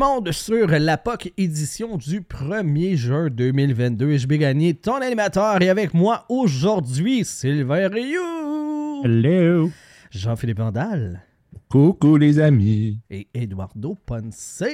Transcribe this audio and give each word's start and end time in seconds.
monde 0.00 0.32
sur 0.32 0.66
la 0.66 0.96
POC 0.96 1.34
édition 1.36 1.98
du 1.98 2.22
1er 2.22 2.96
juin 2.96 3.28
2022. 3.28 4.16
Je 4.16 4.26
vais 4.26 4.38
gagner 4.38 4.72
ton 4.72 4.94
animateur 4.94 5.60
et 5.60 5.68
avec 5.68 5.92
moi 5.92 6.24
aujourd'hui, 6.30 7.22
Sylvain 7.22 7.86
Rioux. 7.86 9.02
Hello. 9.04 9.70
Jean-Philippe 10.10 10.56
Vandal. 10.56 11.22
Coucou 11.68 12.16
les 12.16 12.38
amis. 12.38 12.98
Et 13.10 13.28
Eduardo 13.34 13.94
Ponce. 14.06 14.64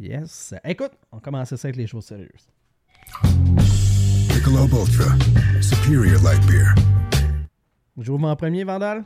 Yes. 0.00 0.54
Écoute, 0.64 0.94
on 1.12 1.20
commence 1.20 1.54
ça 1.54 1.68
avec 1.68 1.76
les 1.76 1.86
choses 1.86 2.06
sérieuses. 2.06 2.48
Michelob 4.34 4.72
Ultra, 4.72 5.14
superior 5.62 6.20
light 6.24 6.44
beer. 6.48 6.74
J'ouvre 7.96 8.18
mon 8.18 8.34
premier, 8.34 8.64
Vandal. 8.64 9.04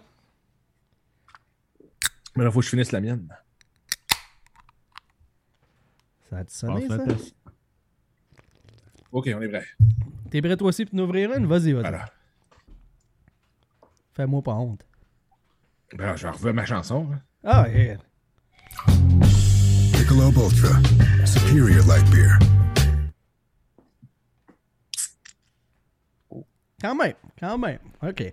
Mais 2.34 2.44
là, 2.44 2.50
faut 2.50 2.60
que 2.60 2.64
je 2.64 2.70
finisse 2.70 2.92
la 2.92 3.02
mienne. 3.02 3.28
Ça 6.32 6.38
a 6.38 6.44
sonné, 6.48 6.88
ça? 6.88 6.96
Ok, 9.10 9.28
on 9.36 9.42
est 9.42 9.48
prêt. 9.48 9.66
T'es 10.30 10.40
prêt 10.40 10.56
toi 10.56 10.68
aussi 10.68 10.86
pour 10.86 10.94
nous 10.96 11.02
ouvrir 11.04 11.30
une? 11.34 11.44
Vas-y, 11.44 11.72
vas-y. 11.72 11.82
Voilà. 11.82 12.06
Fais-moi 14.14 14.40
pas 14.40 14.54
honte. 14.54 14.82
Ben, 15.94 16.16
je 16.16 16.26
revois 16.28 16.54
ma 16.54 16.64
chanson. 16.64 17.06
hein. 17.12 17.20
Ah, 17.44 17.68
yeah. 17.68 17.98
Michelob 18.88 20.34
Ultra, 20.38 21.26
superior 21.26 21.86
light 21.86 22.10
beer. 22.10 22.38
Quand 26.80 26.94
même, 26.94 27.14
quand 27.38 27.58
même. 27.58 27.78
OK. 28.02 28.32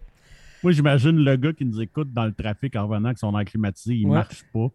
Moi, 0.63 0.71
j'imagine 0.73 1.23
le 1.23 1.35
gars 1.37 1.53
qui 1.53 1.63
nous 1.65 1.81
écoute 1.81 2.11
dans 2.11 2.25
le 2.25 2.33
trafic 2.33 2.75
en 2.75 2.87
revenant 2.87 3.13
que 3.13 3.19
son 3.19 3.37
air 3.39 3.45
climatisé, 3.45 3.95
il 3.95 4.05
Ouais. 4.07 4.15
marche 4.17 4.43
pas. 4.53 4.67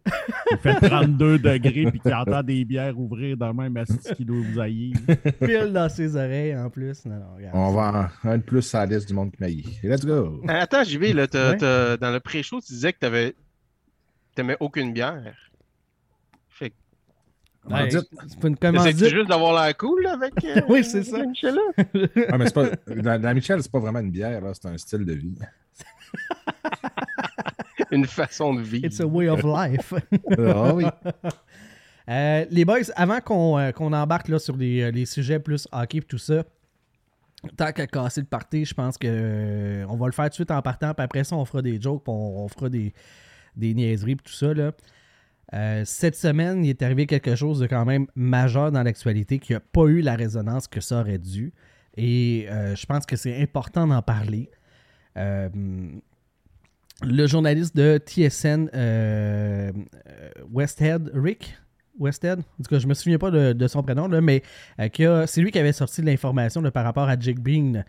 Il 0.52 0.58
fait 0.58 0.74
32 0.88 1.38
degrés 1.38 1.86
puis 1.90 2.00
qu'il 2.00 2.14
entend 2.14 2.42
des 2.42 2.64
bières 2.64 2.98
ouvrir 2.98 3.36
dans 3.36 3.48
le 3.48 3.54
même 3.54 3.76
asti 3.76 4.14
qui 4.14 4.24
doit 4.24 4.38
vous 4.40 4.60
haïr. 4.60 4.96
Pile 5.40 5.72
dans 5.72 5.88
ses 5.88 6.16
oreilles 6.16 6.56
en 6.56 6.70
plus. 6.70 7.04
Non, 7.04 7.16
non, 7.16 7.34
regarde. 7.36 7.54
On 7.56 7.72
va 7.72 8.10
en 8.24 8.28
un 8.30 8.38
de 8.38 8.42
plus 8.42 8.74
à 8.74 8.86
la 8.86 8.94
liste 8.96 9.08
du 9.08 9.14
monde 9.14 9.30
qui 9.32 9.36
m'aille. 9.40 9.64
Let's 9.82 10.04
go. 10.06 10.42
Ah, 10.48 10.60
Attends, 10.60 10.84
JB, 10.84 11.02
là, 11.14 11.26
t'as- 11.26 11.50
Ouais. 11.50 11.56
t'as- 11.58 11.96
dans 11.98 12.10
le 12.12 12.20
pré-show, 12.20 12.60
tu 12.60 12.72
disais 12.72 12.92
que 12.92 12.98
t'avais... 13.00 13.34
t'aimais 14.34 14.56
aucune 14.60 14.92
bière. 14.92 15.34
Fait 16.48 16.70
que 16.70 16.74
Ouais, 17.70 17.90
c'est 17.90 18.38
pas 18.40 18.48
une 18.48 18.56
commandite. 18.56 18.96
t'essaies 18.98 19.10
juste 19.14 19.28
d'avoir 19.28 19.62
l'air 19.64 19.76
cool 19.76 20.02
là, 20.02 20.12
avec 20.14 20.32
euh, 20.44 20.60
Oui, 20.68 20.82
c'est 20.84 21.02
ça. 21.02 21.24
Michel-là? 21.24 21.62
Ah, 22.28 22.38
mais 22.38 22.46
c'est 22.46 22.54
pas. 22.54 22.66
La, 22.86 23.18
la 23.18 23.34
Michel, 23.34 23.62
c'est 23.62 23.72
pas 23.72 23.78
vraiment 23.80 24.00
une 24.00 24.10
bière, 24.10 24.40
là, 24.42 24.52
c'est 24.54 24.66
un 24.68 24.76
style 24.78 25.04
de 25.04 25.12
vie. 25.14 25.34
Une 27.90 28.06
façon 28.06 28.54
de 28.54 28.62
vivre. 28.62 28.86
It's 28.86 29.00
a 29.00 29.06
way 29.06 29.28
of 29.28 29.42
life. 29.44 29.92
Ah 30.38 30.74
oui. 30.74 30.84
Euh, 32.06 32.44
les 32.50 32.66
boys, 32.66 32.80
avant 32.96 33.20
qu'on 33.22 33.58
euh, 33.58 33.72
qu'on 33.72 33.90
embarque 33.94 34.28
là, 34.28 34.38
sur 34.38 34.54
les, 34.58 34.82
euh, 34.82 34.90
les 34.90 35.06
sujets 35.06 35.38
plus 35.38 35.66
hockey 35.72 35.96
et 35.96 36.02
tout 36.02 36.18
ça, 36.18 36.44
tant 37.56 37.72
qu'à 37.72 37.86
casser 37.86 38.20
le 38.20 38.26
party, 38.26 38.66
je 38.66 38.74
pense 38.74 38.98
que 38.98 39.06
euh, 39.08 39.86
on 39.88 39.96
va 39.96 40.06
le 40.06 40.12
faire 40.12 40.26
tout 40.26 40.30
de 40.30 40.34
suite 40.34 40.50
en 40.50 40.60
partant, 40.60 40.92
puis 40.92 41.02
après 41.02 41.24
ça, 41.24 41.34
on 41.34 41.46
fera 41.46 41.62
des 41.62 41.80
jokes, 41.80 42.04
puis 42.04 42.12
on, 42.12 42.44
on 42.44 42.48
fera 42.48 42.68
des, 42.68 42.92
des 43.56 43.72
niaiseries 43.72 44.12
et 44.12 44.16
tout 44.16 44.32
ça. 44.32 44.52
Là. 44.52 44.72
Euh, 45.52 45.82
cette 45.84 46.16
semaine, 46.16 46.64
il 46.64 46.70
est 46.70 46.82
arrivé 46.82 47.06
quelque 47.06 47.36
chose 47.36 47.60
de 47.60 47.66
quand 47.66 47.84
même 47.84 48.06
majeur 48.14 48.72
dans 48.72 48.82
l'actualité 48.82 49.38
qui 49.38 49.52
n'a 49.52 49.60
pas 49.60 49.84
eu 49.84 50.00
la 50.00 50.16
résonance 50.16 50.66
que 50.66 50.80
ça 50.80 51.00
aurait 51.00 51.18
dû. 51.18 51.52
Et 51.96 52.46
euh, 52.50 52.74
je 52.74 52.86
pense 52.86 53.06
que 53.06 53.16
c'est 53.16 53.40
important 53.40 53.86
d'en 53.86 54.02
parler. 54.02 54.50
Le 57.02 57.26
journaliste 57.26 57.76
de 57.76 57.98
TSN, 57.98 58.68
euh, 58.74 59.72
euh, 60.08 60.30
Westhead, 60.52 61.10
Rick 61.14 61.56
Westhead, 61.98 62.38
en 62.40 62.62
tout 62.62 62.70
cas, 62.70 62.78
je 62.78 62.86
me 62.86 62.94
souviens 62.94 63.18
pas 63.18 63.30
de, 63.30 63.52
de 63.52 63.66
son 63.68 63.82
prénom, 63.82 64.08
là, 64.08 64.20
mais 64.20 64.42
euh, 64.80 65.26
c'est 65.26 65.40
lui 65.40 65.50
qui 65.50 65.58
avait 65.58 65.72
sorti 65.72 66.00
de 66.00 66.06
l'information 66.06 66.62
par 66.70 66.84
rapport 66.84 67.08
à 67.08 67.18
Jake 67.18 67.40
Bean 67.40 67.82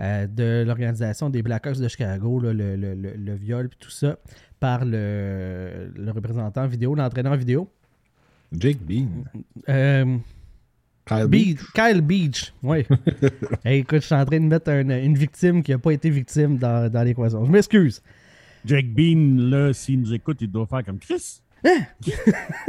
euh, 0.00 0.26
de 0.26 0.64
l'organisation 0.66 1.28
des 1.30 1.42
Blackhawks 1.42 1.78
de 1.78 1.88
Chicago, 1.88 2.40
là, 2.40 2.52
le, 2.52 2.76
le- 2.76 2.94
le- 2.94 3.14
le 3.14 3.34
viol 3.34 3.66
et 3.66 3.76
tout 3.78 3.90
ça, 3.90 4.16
par 4.58 4.84
le, 4.84 5.92
le 5.94 6.10
représentant 6.12 6.66
vidéo, 6.66 6.94
l'entraîneur 6.94 7.36
vidéo. 7.36 7.68
Jake 8.52 8.78
Bean. 8.80 9.24
Kyle 11.04 11.26
Beach, 11.26 11.58
Kyle 11.74 12.00
Beach, 12.00 12.54
oui. 12.62 12.86
Hey, 13.64 13.80
écoute, 13.80 14.00
je 14.02 14.06
suis 14.06 14.14
en 14.14 14.24
train 14.24 14.38
de 14.38 14.44
mettre 14.46 14.70
un- 14.70 14.88
une 15.02 15.16
victime 15.16 15.62
qui 15.62 15.72
n'a 15.72 15.78
pas 15.78 15.90
été 15.92 16.08
victime 16.10 16.58
dans, 16.58 16.90
dans 16.90 17.02
l'équation. 17.02 17.44
Je 17.44 17.50
m'excuse. 17.50 18.00
Jake 18.64 18.92
Bean, 18.94 19.36
là, 19.50 19.72
s'il 19.72 20.00
nous 20.00 20.14
écoute, 20.14 20.38
il 20.40 20.50
doit 20.50 20.66
faire 20.66 20.84
comme 20.84 20.98
Chris. 20.98 21.40
Hein? 21.64 21.82
Qui, 22.00 22.12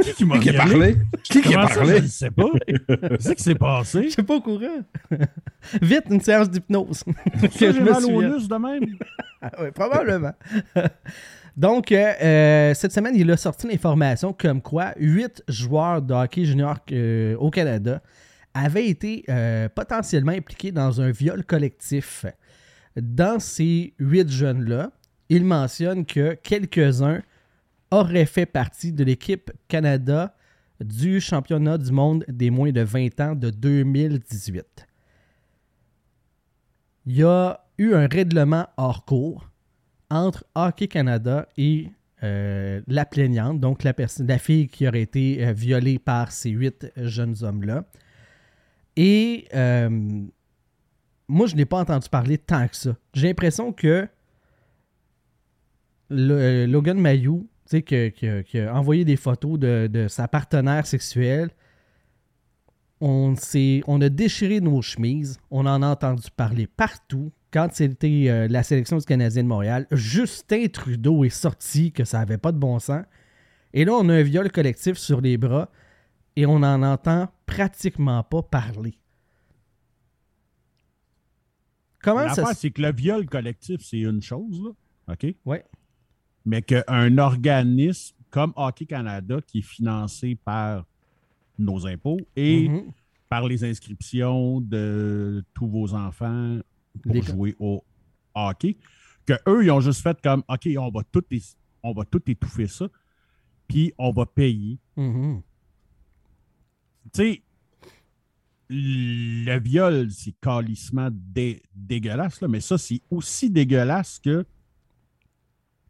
qui, 0.02 0.12
qui 0.14 0.24
m'a 0.24 0.38
Qui 0.38 0.50
a 0.50 0.64
violé? 0.64 0.94
parlé? 0.94 0.96
Qui 1.24 1.40
qui 1.42 1.54
a 1.54 1.66
ça, 1.66 1.74
je 1.74 1.78
parlé? 1.78 2.00
ne 2.02 2.06
sais 2.06 2.30
pas. 2.30 2.50
Qu'est-ce 2.66 3.32
qui 3.32 3.42
s'est 3.42 3.54
passé? 3.56 4.04
Je 4.04 4.08
suis 4.10 4.22
pas 4.22 4.36
au 4.36 4.40
courant. 4.40 4.82
Vite, 5.82 6.04
une 6.10 6.20
séance 6.20 6.48
d'hypnose. 6.48 7.02
Que 7.58 7.72
je 7.72 7.80
me 7.80 7.90
mal 7.90 8.04
au 8.04 8.22
de 8.22 8.56
même? 8.56 8.96
Ouais, 9.60 9.72
probablement. 9.72 10.32
Donc, 11.56 11.92
euh, 11.92 12.12
euh, 12.22 12.74
cette 12.74 12.92
semaine, 12.92 13.14
il 13.14 13.30
a 13.30 13.36
sorti 13.36 13.66
l'information 13.68 14.32
comme 14.32 14.62
quoi 14.62 14.92
huit 14.96 15.42
joueurs 15.48 16.00
de 16.00 16.14
hockey 16.14 16.44
junior 16.46 16.78
euh, 16.92 17.36
au 17.36 17.50
Canada 17.50 18.00
avaient 18.54 18.86
été 18.86 19.24
euh, 19.28 19.68
potentiellement 19.68 20.32
impliqués 20.32 20.72
dans 20.72 21.00
un 21.00 21.10
viol 21.10 21.44
collectif. 21.44 22.24
Dans 22.96 23.38
ces 23.38 23.92
huit 23.98 24.30
jeunes-là, 24.30 24.92
il 25.28 25.44
mentionne 25.44 26.04
que 26.04 26.34
quelques-uns 26.34 27.22
auraient 27.90 28.26
fait 28.26 28.46
partie 28.46 28.92
de 28.92 29.04
l'équipe 29.04 29.50
Canada 29.68 30.34
du 30.80 31.20
championnat 31.20 31.78
du 31.78 31.92
monde 31.92 32.24
des 32.28 32.50
moins 32.50 32.72
de 32.72 32.80
20 32.80 33.20
ans 33.20 33.34
de 33.34 33.50
2018. 33.50 34.86
Il 37.06 37.16
y 37.16 37.22
a 37.22 37.60
eu 37.78 37.94
un 37.94 38.06
règlement 38.06 38.66
hors 38.76 39.04
cours 39.04 39.48
entre 40.10 40.44
Hockey 40.54 40.88
Canada 40.88 41.48
et 41.56 41.90
euh, 42.22 42.80
la 42.86 43.04
plaignante, 43.04 43.60
donc 43.60 43.82
la, 43.82 43.92
fille 44.38 44.68
qui 44.68 44.88
aurait 44.88 45.02
été 45.02 45.44
euh, 45.44 45.52
violée 45.52 45.98
par 45.98 46.32
ces 46.32 46.50
huit 46.50 46.90
jeunes 46.96 47.36
hommes-là. 47.42 47.84
Et 48.96 49.46
euh, 49.54 49.90
moi, 51.28 51.46
je 51.46 51.56
n'ai 51.56 51.64
pas 51.64 51.78
entendu 51.78 52.08
parler 52.08 52.38
tant 52.38 52.66
que 52.68 52.76
ça. 52.76 52.96
J'ai 53.12 53.28
l'impression 53.28 53.72
que 53.72 54.08
le- 56.14 56.34
euh, 56.34 56.66
Logan 56.66 56.98
Mayou, 56.98 57.48
qui 57.68 58.58
a 58.58 58.74
envoyé 58.74 59.04
des 59.04 59.16
photos 59.16 59.58
de, 59.58 59.88
de 59.92 60.08
sa 60.08 60.28
partenaire 60.28 60.86
sexuelle, 60.86 61.50
on, 63.00 63.34
on 63.86 64.00
a 64.00 64.08
déchiré 64.08 64.60
nos 64.60 64.80
chemises, 64.80 65.38
on 65.50 65.66
en 65.66 65.82
a 65.82 65.88
entendu 65.88 66.28
parler 66.34 66.66
partout. 66.66 67.32
Quand 67.50 67.68
c'était 67.72 68.26
euh, 68.28 68.48
la 68.48 68.62
sélection 68.62 68.96
du 68.98 69.04
Canadien 69.04 69.42
de 69.44 69.48
Montréal, 69.48 69.86
Justin 69.92 70.66
Trudeau 70.68 71.24
est 71.24 71.28
sorti 71.28 71.92
que 71.92 72.04
ça 72.04 72.18
n'avait 72.18 72.38
pas 72.38 72.50
de 72.52 72.58
bon 72.58 72.78
sens. 72.78 73.04
Et 73.72 73.84
là, 73.84 73.92
on 73.94 74.08
a 74.08 74.14
un 74.14 74.22
viol 74.22 74.50
collectif 74.50 74.96
sur 74.96 75.20
les 75.20 75.36
bras 75.36 75.70
et 76.36 76.46
on 76.46 76.60
n'en 76.60 76.82
entend 76.82 77.28
pratiquement 77.46 78.22
pas 78.22 78.42
parler. 78.42 78.98
Comment 82.02 82.20
ça 82.34 82.42
c'est 82.54 82.70
que 82.70 82.82
le 82.82 82.92
viol 82.92 83.26
collectif, 83.26 83.80
c'est 83.82 83.98
une 84.00 84.20
chose, 84.22 84.60
là. 84.62 85.12
OK? 85.14 85.34
Ouais. 85.44 85.64
Mais 86.44 86.62
qu'un 86.62 87.18
organisme 87.18 88.14
comme 88.30 88.52
Hockey 88.56 88.86
Canada, 88.86 89.38
qui 89.46 89.60
est 89.60 89.62
financé 89.62 90.34
par 90.34 90.84
nos 91.58 91.86
impôts 91.86 92.18
et 92.36 92.68
Mhm. 92.68 92.92
par 93.28 93.46
les 93.46 93.64
inscriptions 93.64 94.60
de 94.60 95.44
tous 95.54 95.68
vos 95.68 95.94
enfants 95.94 96.58
pour 97.02 97.22
jouer 97.22 97.54
au 97.60 97.82
hockey, 98.34 98.76
que 99.24 99.34
eux, 99.48 99.64
ils 99.64 99.70
ont 99.70 99.80
juste 99.80 100.02
fait 100.02 100.20
comme 100.20 100.42
OK, 100.48 100.68
on 100.78 100.90
va 100.90 101.02
tout, 101.10 101.22
on 101.82 101.92
va 101.92 102.04
tout 102.04 102.20
étouffer 102.26 102.66
ça, 102.66 102.88
puis 103.68 103.92
on 103.98 104.10
va 104.10 104.26
payer. 104.26 104.78
Mhm. 104.96 105.40
Tu 107.12 107.22
sais, 107.22 107.42
le 108.68 109.58
viol, 109.60 110.10
c'est 110.10 110.34
calissement 110.40 111.08
dé- 111.12 111.62
dégueulasse, 111.74 112.40
là, 112.40 112.48
mais 112.48 112.60
ça, 112.60 112.78
c'est 112.78 113.00
aussi 113.10 113.50
dégueulasse 113.50 114.18
que 114.18 114.44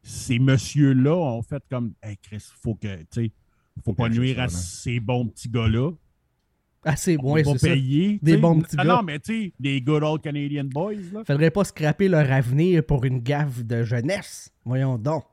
ces 0.05 0.39
messieurs-là 0.39 1.17
ont 1.17 1.43
fait 1.43 1.63
comme 1.71 1.95
Hey 2.03 2.17
Chris, 2.23 2.45
faut 2.63 2.75
que, 2.75 2.97
tu 3.05 3.07
sais, 3.11 3.33
faut 3.85 3.95
pas 3.95 4.09
nuire 4.09 4.37
ça, 4.37 4.43
à 4.45 4.49
ces 4.49 5.01
bons 5.01 5.27
petits 5.27 5.49
gars-là. 5.49 5.91
Ah, 6.85 6.97
c'est 6.97 7.17
On 7.19 7.23
bon, 7.23 7.37
c'est 7.37 7.59
ça. 7.59 7.69
payer. 7.69 8.19
Des 8.23 8.37
bons 8.37 8.61
petits 8.61 8.77
Ah 8.79 8.85
gars. 8.85 8.97
Non, 8.97 9.03
mais 9.03 9.19
tu 9.19 9.45
sais, 9.47 9.53
des 9.59 9.81
good 9.81 10.03
old 10.03 10.21
Canadian 10.21 10.65
boys, 10.65 10.93
là. 11.13 11.23
Faudrait 11.27 11.51
pas 11.51 11.65
scraper 11.65 12.09
leur 12.09 12.31
avenir 12.31 12.85
pour 12.85 13.05
une 13.07 13.21
gaffe 13.21 13.65
de 13.65 13.83
jeunesse. 13.83 14.53
Voyons 14.67 14.99
donc. 14.99 15.25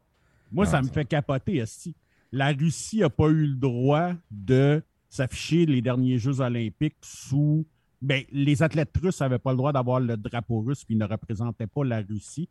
Moi, 0.49 0.63
Non, 0.65 0.71
ça 0.71 0.81
me 0.81 0.87
fait 0.87 1.05
capoter, 1.05 1.57
esti. 1.57 1.93
La 2.31 2.53
Russie 2.53 2.99
n'a 2.99 3.09
pas 3.09 3.27
eu 3.27 3.47
le 3.47 3.55
droit 3.55 4.13
de 4.31 4.81
s'afficher 5.09 5.65
les 5.65 5.81
derniers 5.81 6.17
Jeux 6.17 6.39
olympiques 6.39 6.95
sous... 7.01 7.67
Ben, 8.01 8.23
les 8.31 8.63
athlètes 8.63 8.95
russes 8.99 9.19
n'avaient 9.19 9.37
pas 9.37 9.51
le 9.51 9.57
droit 9.57 9.73
d'avoir 9.73 9.99
le 9.99 10.17
drapeau 10.17 10.61
russe 10.61 10.83
puis 10.85 10.95
ils 10.95 10.97
ne 10.97 11.05
représentaient 11.05 11.67
pas 11.67 11.83
la 11.83 12.01
Russie 12.01 12.49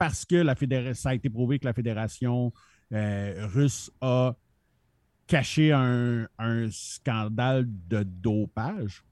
parce 0.00 0.24
que 0.24 0.36
la 0.36 0.54
fédération, 0.54 0.94
ça 1.02 1.10
a 1.10 1.14
été 1.14 1.28
prouvé 1.28 1.58
que 1.58 1.66
la 1.66 1.74
fédération 1.74 2.52
euh, 2.92 3.46
russe 3.52 3.90
a 4.00 4.34
cacher 5.26 5.72
un, 5.72 6.26
un 6.38 6.68
scandale 6.70 7.66
de 7.68 8.02
dopage. 8.02 9.04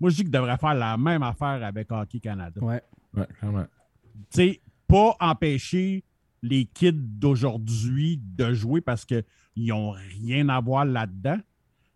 Moi, 0.00 0.10
je 0.10 0.16
dis 0.16 0.22
qu'il 0.22 0.32
devrait 0.32 0.58
faire 0.58 0.74
la 0.74 0.98
même 0.98 1.22
affaire 1.22 1.64
avec 1.64 1.90
Hockey 1.92 2.18
Canada. 2.18 2.60
Ouais. 2.60 2.82
Ouais, 3.14 3.26
clairement. 3.38 3.66
Tu 4.14 4.20
sais, 4.30 4.60
pas 4.88 5.16
empêcher 5.20 6.02
les 6.42 6.64
kids 6.64 6.92
d'aujourd'hui 6.92 8.20
de 8.20 8.52
jouer 8.52 8.80
parce 8.80 9.04
qu'ils 9.04 9.24
n'ont 9.56 9.92
rien 9.92 10.48
à 10.48 10.60
voir 10.60 10.84
là-dedans, 10.84 11.38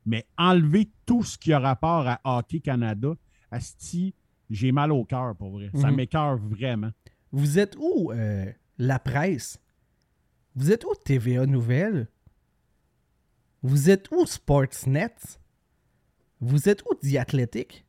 mais 0.06 0.24
enlever 0.38 0.88
tout 1.04 1.24
ce 1.24 1.36
qui 1.36 1.52
a 1.52 1.58
rapport 1.58 2.06
à 2.06 2.20
Hockey 2.24 2.60
Canada. 2.60 3.08
Asti, 3.50 4.14
j'ai 4.48 4.70
mal 4.70 4.92
au 4.92 5.04
cœur 5.04 5.34
pour 5.34 5.50
vrai. 5.50 5.70
Ça 5.74 5.90
Mhm. 5.90 5.96
m'écœure 5.96 6.36
vraiment. 6.36 6.92
Vous 7.32 7.58
êtes 7.58 7.76
où, 7.76 8.12
euh, 8.12 8.46
la 8.78 8.98
presse? 8.98 9.58
Vous 10.54 10.72
êtes 10.72 10.84
où 10.84 10.94
TVA 10.94 11.46
Nouvelles? 11.46 12.08
Vous 13.62 13.90
êtes 13.90 14.10
où 14.10 14.26
Sportsnet? 14.26 15.14
Vous 16.40 16.68
êtes 16.68 16.82
où 16.84 17.18
Athletic? 17.18 17.84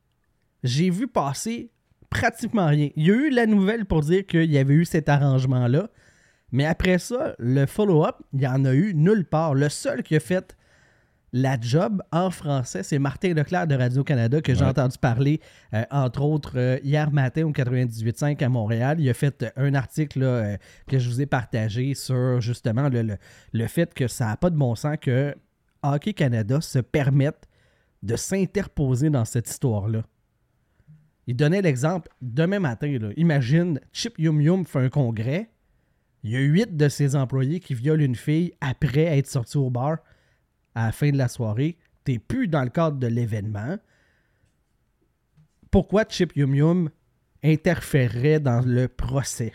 J'ai 0.62 0.90
vu 0.90 1.06
passer 1.06 1.70
pratiquement 2.10 2.66
rien. 2.66 2.90
Il 2.96 3.06
y 3.06 3.10
a 3.10 3.14
eu 3.14 3.30
la 3.30 3.46
nouvelle 3.46 3.84
pour 3.84 4.00
dire 4.00 4.26
qu'il 4.26 4.50
y 4.50 4.58
avait 4.58 4.74
eu 4.74 4.84
cet 4.84 5.08
arrangement-là, 5.08 5.90
mais 6.50 6.64
après 6.64 6.98
ça, 6.98 7.34
le 7.38 7.66
follow-up, 7.66 8.16
il 8.32 8.40
n'y 8.40 8.46
en 8.46 8.64
a 8.64 8.74
eu 8.74 8.94
nulle 8.94 9.24
part. 9.24 9.54
Le 9.54 9.68
seul 9.68 10.02
qui 10.02 10.16
a 10.16 10.20
fait 10.20 10.56
la 11.32 11.58
job 11.60 12.02
en 12.10 12.30
français, 12.30 12.82
c'est 12.82 12.98
Martin 12.98 13.34
Leclerc 13.34 13.66
de 13.66 13.74
Radio-Canada 13.74 14.40
que 14.40 14.54
j'ai 14.54 14.62
Ouais. 14.62 14.70
entendu 14.70 14.96
parler, 14.98 15.40
euh, 15.74 15.84
entre 15.90 16.22
autres, 16.22 16.52
euh, 16.56 16.78
hier 16.82 17.10
matin 17.12 17.44
au 17.44 17.52
98.5 17.52 18.40
à 18.42 18.48
Montréal. 18.48 18.98
Il 19.00 19.08
a 19.10 19.14
fait 19.14 19.42
euh, 19.42 19.50
un 19.56 19.74
article 19.74 20.20
là, 20.20 20.56
que 20.88 20.98
je 20.98 21.08
vous 21.08 21.20
ai 21.20 21.26
partagé 21.26 21.92
sur 21.94 22.40
justement 22.40 22.88
le, 22.88 23.02
le- 23.02 23.18
le 23.52 23.66
fait 23.66 23.92
que 23.92 24.08
ça 24.08 24.26
n'a 24.26 24.36
pas 24.38 24.48
de 24.50 24.56
bon 24.56 24.74
sens 24.74 24.96
que 25.00 25.34
Hockey 25.82 26.14
Canada 26.14 26.60
se 26.60 26.78
permette 26.78 27.46
de 28.02 28.16
s'interposer 28.16 29.10
dans 29.10 29.24
cette 29.24 29.48
histoire-là. 29.50 30.02
Il 31.26 31.36
donnait 31.36 31.60
l'exemple 31.60 32.08
demain 32.22 32.58
matin. 32.58 32.96
là, 32.98 33.10
imagine, 33.16 33.80
Chip 33.92 34.18
Yum 34.18 34.40
Yum 34.40 34.64
fait 34.64 34.78
un 34.78 34.88
congrès. 34.88 35.50
Il 36.24 36.30
y 36.30 36.36
a 36.36 36.40
huit 36.40 36.76
de 36.76 36.88
ses 36.88 37.14
employés 37.16 37.60
qui 37.60 37.74
violent 37.74 38.02
une 38.02 38.14
fille 38.16 38.52
après 38.60 39.18
être 39.18 39.26
sortis 39.26 39.58
au 39.58 39.68
bar 39.70 39.98
à 40.78 40.86
la 40.86 40.92
fin 40.92 41.10
de 41.10 41.16
la 41.18 41.26
soirée. 41.26 41.76
T'es 42.04 42.18
plus 42.20 42.46
dans 42.46 42.62
le 42.62 42.70
cadre 42.70 42.98
de 42.98 43.06
l'événement. 43.08 43.78
Pourquoi 45.72 46.04
Chip 46.08 46.36
Yum 46.36 46.54
Yum 46.54 46.90
interférerait 47.42 48.38
dans 48.38 48.60
le 48.64 48.86
procès? 48.86 49.52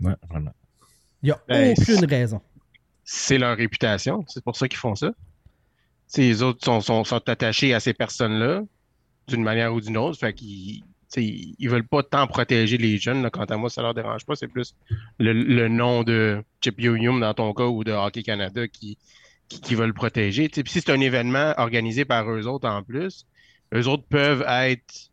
Ouais, 0.00 0.14
vraiment. 0.28 0.52
Il 1.22 1.26
n'y 1.26 1.32
a 1.32 1.40
Ben, 1.46 1.74
aucune 1.78 2.04
raison. 2.06 2.40
C'est 3.04 3.36
leur 3.36 3.56
réputation. 3.56 4.24
C'est 4.26 4.42
pour 4.42 4.56
ça 4.56 4.68
qu'ils 4.68 4.78
font 4.78 4.94
ça. 4.94 5.12
T'sais, 6.08 6.22
les 6.22 6.42
autres 6.42 6.64
sont, 6.64 6.80
sont, 6.80 7.04
sont 7.04 7.28
attachés 7.28 7.74
à 7.74 7.80
ces 7.80 7.92
personnes-là 7.92 8.62
d'une 9.28 9.42
manière 9.42 9.74
ou 9.74 9.80
d'une 9.82 9.98
autre. 9.98 10.18
Fait 10.18 10.32
qu'ils 10.32 10.82
ils 11.16 11.54
ils 11.58 11.68
veulent 11.68 11.86
pas 11.86 12.02
tant 12.02 12.26
protéger 12.26 12.78
les 12.78 12.96
jeunes. 12.96 13.22
là. 13.22 13.28
Quant 13.28 13.44
à 13.44 13.56
moi, 13.58 13.68
ça 13.68 13.82
leur 13.82 13.92
dérange 13.92 14.24
pas. 14.24 14.34
C'est 14.34 14.48
plus 14.48 14.74
le, 15.18 15.34
le 15.34 15.68
nom 15.68 16.04
de 16.04 16.42
Chip 16.62 16.80
Yum 16.80 17.20
dans 17.20 17.34
ton 17.34 17.52
cas 17.52 17.66
ou 17.66 17.84
de 17.84 17.92
Hockey 17.92 18.22
Canada 18.22 18.66
qui, 18.66 18.96
qui, 19.52 19.60
qui 19.60 19.74
veulent 19.74 19.94
protéger. 19.94 20.48
T'sais, 20.48 20.62
Puis 20.62 20.72
si 20.72 20.80
c'est 20.80 20.92
un 20.92 21.00
événement 21.00 21.54
organisé 21.56 22.04
par 22.04 22.30
eux 22.30 22.46
autres 22.46 22.68
en 22.68 22.82
plus, 22.82 23.26
eux 23.74 23.86
autres 23.88 24.04
peuvent 24.08 24.44
être 24.48 25.10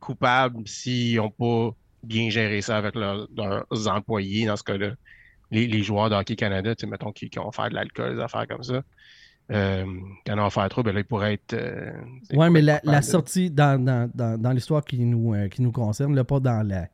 coupables 0.00 0.66
s'ils 0.66 1.16
n'ont 1.16 1.30
pas 1.30 1.70
bien 2.02 2.30
géré 2.30 2.60
ça 2.62 2.76
avec 2.76 2.94
leurs, 2.94 3.28
leurs 3.36 3.88
employés, 3.88 4.46
dans 4.46 4.56
ce 4.56 4.62
cas-là. 4.62 4.92
Les, 5.50 5.66
les 5.66 5.82
joueurs 5.82 6.10
de 6.10 6.14
Hockey 6.14 6.36
Canada, 6.36 6.74
mettons, 6.86 7.10
qui, 7.12 7.30
qui 7.30 7.38
ont 7.38 7.50
fait 7.52 7.70
de 7.70 7.74
l'alcool, 7.74 8.16
des 8.16 8.22
affaires 8.22 8.46
comme 8.46 8.62
ça. 8.62 8.82
Euh, 9.50 9.86
quand 10.26 10.38
on 10.38 10.42
en 10.42 10.50
fait 10.50 10.68
trop, 10.68 10.82
ben 10.82 10.94
là, 10.94 11.00
ils 11.00 11.06
pourraient 11.06 11.34
être. 11.34 11.54
euh, 11.54 11.90
pourraient 12.30 12.50
mais 12.50 12.60
la, 12.60 13.02
sortie 13.02 13.50
dans, 13.50 13.82
dans, 13.82 14.10
dans, 14.14 14.38
dans 14.40 14.52
l'histoire 14.52 14.84
qui 14.84 14.98
nous, 14.98 15.34
euh, 15.34 15.48
qui 15.48 15.62
nous 15.62 15.72
concerne, 15.72 16.14
là, 16.14 16.22
pas 16.22 16.38
dans 16.38 16.66
la, 16.66 16.88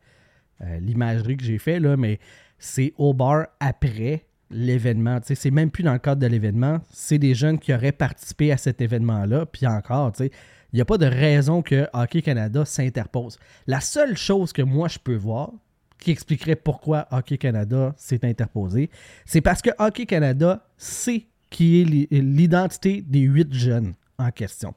euh, 0.61 0.79
l'imagerie 0.79 1.37
que 1.37 1.45
j'ai 1.45 1.59
fait, 1.59 1.81
là, 1.81 1.97
mais 1.97 2.21
c'est 2.59 2.95
au 2.97 3.13
bar 3.13 3.49
après 3.59 4.25
l'événement. 4.55 5.19
C'est 5.23 5.51
même 5.51 5.71
plus 5.71 5.83
dans 5.83 5.93
le 5.93 5.99
cadre 5.99 6.21
de 6.23 6.27
l'événement. 6.27 6.81
C'est 6.93 7.19
des 7.19 7.35
jeunes 7.35 7.59
qui 7.59 7.75
auraient 7.75 7.93
participé 7.93 8.53
à 8.53 8.57
cet 8.57 8.81
événement-là. 8.81 9.47
Puis 9.47 9.67
encore, 9.67 10.13
il 10.21 10.31
n'y 10.73 10.81
a 10.81 10.85
pas 10.85 10.97
de 10.99 11.07
raison 11.07 11.61
que 11.61 11.87
Hockey 11.93 12.23
Canada 12.23 12.65
s'interpose. 12.65 13.39
La 13.67 13.81
seule 13.81 14.17
chose 14.17 14.53
que 14.53 14.63
moi 14.63 14.89
je 14.89 14.99
peux 14.99 15.17
voir 15.17 15.51
qui 15.99 16.11
expliquerait 16.11 16.57
pourquoi 16.57 17.07
Hockey 17.11 17.39
Canada 17.39 17.95
s'est 17.97 18.25
interposé, 18.27 18.91
c'est 19.25 19.41
parce 19.41 19.63
que 19.63 19.71
Hockey 19.79 20.05
Canada 20.07 20.67
sait 20.77 21.27
qui 21.51 21.81
est 21.81 21.85
l'i- 21.85 22.09
l'identité 22.11 23.01
des 23.01 23.21
huit 23.21 23.53
jeunes 23.55 23.95
en 24.19 24.31
question. 24.31 24.75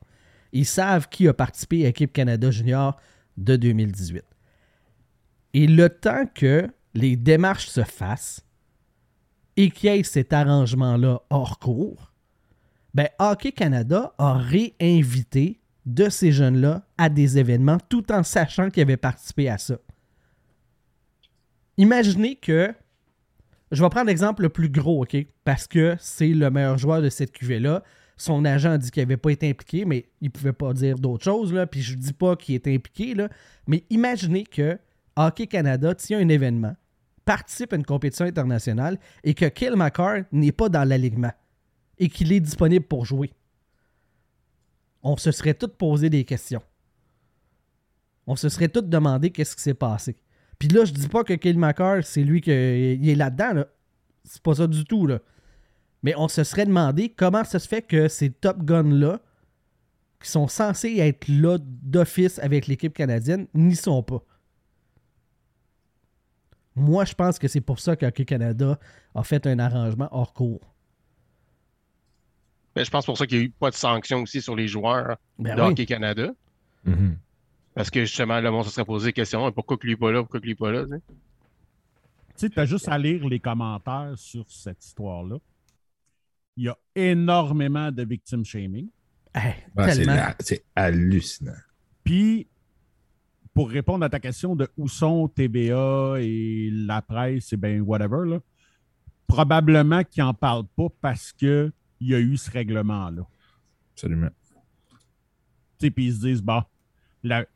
Ils 0.53 0.65
savent 0.65 1.09
qui 1.09 1.27
a 1.27 1.33
participé 1.33 1.83
à 1.83 1.87
l'équipe 1.87 2.13
Canada 2.13 2.49
Junior 2.49 2.97
de 3.35 3.55
2018. 3.57 4.23
Et 5.53 5.67
le 5.67 5.89
temps 5.89 6.25
que 6.33 6.67
les 6.93 7.15
démarches 7.15 7.67
se 7.67 7.83
fassent 7.83 8.45
et 9.57 9.71
qu'il 9.71 9.91
y 9.91 9.97
ait 9.97 10.03
cet 10.03 10.31
arrangement-là 10.31 11.21
hors 11.29 11.59
cours, 11.59 12.13
ben 12.93 13.09
Hockey 13.19 13.51
Canada 13.51 14.13
a 14.17 14.33
réinvité 14.33 15.59
de 15.85 16.09
ces 16.09 16.31
jeunes-là 16.31 16.83
à 16.97 17.09
des 17.09 17.37
événements 17.37 17.77
tout 17.89 18.11
en 18.11 18.23
sachant 18.23 18.69
qu'ils 18.69 18.83
avaient 18.83 18.97
participé 18.97 19.49
à 19.49 19.57
ça. 19.57 19.77
Imaginez 21.77 22.35
que 22.35 22.73
je 23.71 23.83
vais 23.83 23.89
prendre 23.89 24.07
l'exemple 24.07 24.43
le 24.43 24.49
plus 24.49 24.69
gros, 24.69 25.03
OK? 25.03 25.15
Parce 25.43 25.67
que 25.67 25.95
c'est 25.99 26.29
le 26.29 26.49
meilleur 26.49 26.77
joueur 26.77 27.01
de 27.01 27.09
cette 27.09 27.31
cuvée-là. 27.31 27.83
Son 28.15 28.45
agent 28.45 28.71
a 28.71 28.77
dit 28.77 28.89
qu'il 28.89 29.03
n'avait 29.03 29.17
pas 29.17 29.31
été 29.31 29.49
impliqué, 29.49 29.85
mais 29.85 30.09
il 30.21 30.25
ne 30.25 30.31
pouvait 30.31 30.53
pas 30.53 30.73
dire 30.73 30.97
d'autres 30.97 31.23
choses, 31.23 31.53
là. 31.53 31.67
Puis 31.67 31.81
je 31.81 31.95
ne 31.95 31.99
dis 31.99 32.13
pas 32.13 32.35
qu'il 32.35 32.55
était 32.55 32.73
impliqué. 32.73 33.15
Mais 33.67 33.83
imaginez 33.89 34.43
que 34.43 34.79
Hockey 35.15 35.47
Canada 35.47 35.93
tient 35.93 36.19
un 36.19 36.29
événement, 36.29 36.75
participe 37.27 37.73
à 37.73 37.75
une 37.75 37.85
compétition 37.85 38.25
internationale 38.25 38.97
et 39.25 39.33
que 39.33 39.45
Kill 39.45 39.75
McCarr 39.75 40.21
n'est 40.31 40.53
pas 40.53 40.69
dans 40.69 40.87
l'alignement 40.87 41.33
et 41.99 42.07
qu'il 42.07 42.31
est 42.31 42.39
disponible 42.39 42.85
pour 42.85 43.05
jouer. 43.05 43.33
On 45.03 45.17
se 45.17 45.31
serait 45.31 45.53
tous 45.53 45.67
posé 45.67 46.09
des 46.09 46.23
questions. 46.23 46.63
On 48.27 48.37
se 48.37 48.47
serait 48.47 48.69
tous 48.69 48.81
demandé 48.81 49.29
qu'est-ce 49.31 49.57
qui 49.57 49.61
s'est 49.61 49.73
passé. 49.73 50.15
Puis 50.57 50.69
là, 50.69 50.85
je 50.85 50.93
dis 50.93 51.09
pas 51.09 51.25
que 51.25 51.33
Kill 51.33 51.59
McCarr, 51.59 52.03
c'est 52.03 52.23
lui 52.23 52.39
qui 52.39 52.49
est 52.51 53.17
là-dedans. 53.17 53.53
Là. 53.53 53.67
C'est 54.23 54.41
pas 54.41 54.55
ça 54.55 54.65
du 54.65 54.85
tout. 54.85 55.05
Là. 55.05 55.19
Mais 56.03 56.13
on 56.15 56.29
se 56.29 56.45
serait 56.45 56.65
demandé 56.65 57.09
comment 57.09 57.43
ça 57.43 57.59
se 57.59 57.67
fait 57.67 57.81
que 57.81 58.07
ces 58.07 58.29
Top 58.29 58.63
Guns-là, 58.63 59.19
qui 60.21 60.31
sont 60.31 60.47
censés 60.47 60.97
être 60.99 61.27
là 61.27 61.57
d'office 61.61 62.39
avec 62.39 62.67
l'équipe 62.67 62.93
canadienne, 62.93 63.47
n'y 63.53 63.75
sont 63.75 64.01
pas. 64.01 64.23
Moi, 66.77 67.05
je 67.05 67.13
pense 67.13 67.39
que 67.39 67.47
c'est 67.47 67.61
pour 67.61 67.79
ça 67.79 67.95
qu'Hockey 67.95 68.25
Canada 68.25 68.79
a 69.15 69.23
fait 69.23 69.45
un 69.47 69.59
arrangement 69.59 70.07
hors 70.11 70.33
cours. 70.33 70.61
Ben, 72.75 72.85
je 72.85 72.91
pense 72.91 73.05
pour 73.05 73.17
ça 73.17 73.25
qu'il 73.25 73.37
n'y 73.39 73.43
a 73.43 73.47
eu 73.47 73.49
pas 73.49 73.71
de 73.71 73.75
sanctions 73.75 74.21
aussi 74.21 74.41
sur 74.41 74.55
les 74.55 74.67
joueurs 74.67 75.17
Ben 75.39 75.55
de 75.55 75.61
oui. 75.61 75.67
Hockey 75.69 75.85
Canada. 75.85 76.31
Mhm. 76.85 77.17
Parce 77.73 77.89
que 77.89 78.01
justement, 78.01 78.39
le 78.39 78.51
monde 78.51 78.65
se 78.65 78.71
serait 78.71 78.85
posé 78.85 79.07
des 79.07 79.13
questions. 79.13 79.51
Pourquoi 79.51 79.77
que 79.77 79.85
lui 79.87 79.95
pas 79.95 80.11
là? 80.11 80.21
Pourquoi 80.21 80.39
que 80.39 80.45
lui 80.45 80.51
n'est 80.51 80.55
pas 80.55 80.71
là? 80.71 80.85
tu 80.85 81.01
sais? 82.35 82.49
Tu 82.49 82.59
as 82.59 82.65
juste 82.65 82.87
à 82.87 82.97
lire 82.97 83.27
les 83.27 83.39
commentaires 83.39 84.13
sur 84.15 84.45
cette 84.49 84.83
histoire-là. 84.83 85.37
Il 86.55 86.65
y 86.65 86.69
a 86.69 86.77
énormément 86.95 87.91
de 87.91 88.03
victim 88.03 88.43
shaming. 88.45 88.89
Hey, 89.33 89.55
Ouais, 89.75 89.93
la- 90.05 90.35
c'est 90.39 90.63
hallucinant. 90.75 91.51
Puis, 92.03 92.47
pour 93.57 93.71
répondre 93.71 94.05
à 94.05 94.09
ta 94.09 94.19
question 94.19 94.55
de 94.55 94.67
où 94.77 94.87
sont 94.87 95.27
TVA 95.29 96.17
et 96.19 96.69
la 96.71 97.01
presse 97.01 97.51
et 97.53 97.57
ben 97.57 97.81
whatever, 97.81 98.29
là, 98.29 98.39
probablement 99.25 100.03
qu'ils 100.03 100.21
n'en 100.23 100.35
parlent 100.35 100.67
pas 100.75 100.89
parce 101.01 101.31
qu'il 101.33 101.71
y 102.01 102.13
a 102.13 102.19
eu 102.19 102.37
ce 102.37 102.51
règlement-là. 102.51 103.23
Absolument. 103.95 104.29
Puis 105.79 105.91
ils 105.97 106.13
se 106.13 106.19
disent, 106.19 106.43
bah, 106.43 106.67
la, 107.23 107.47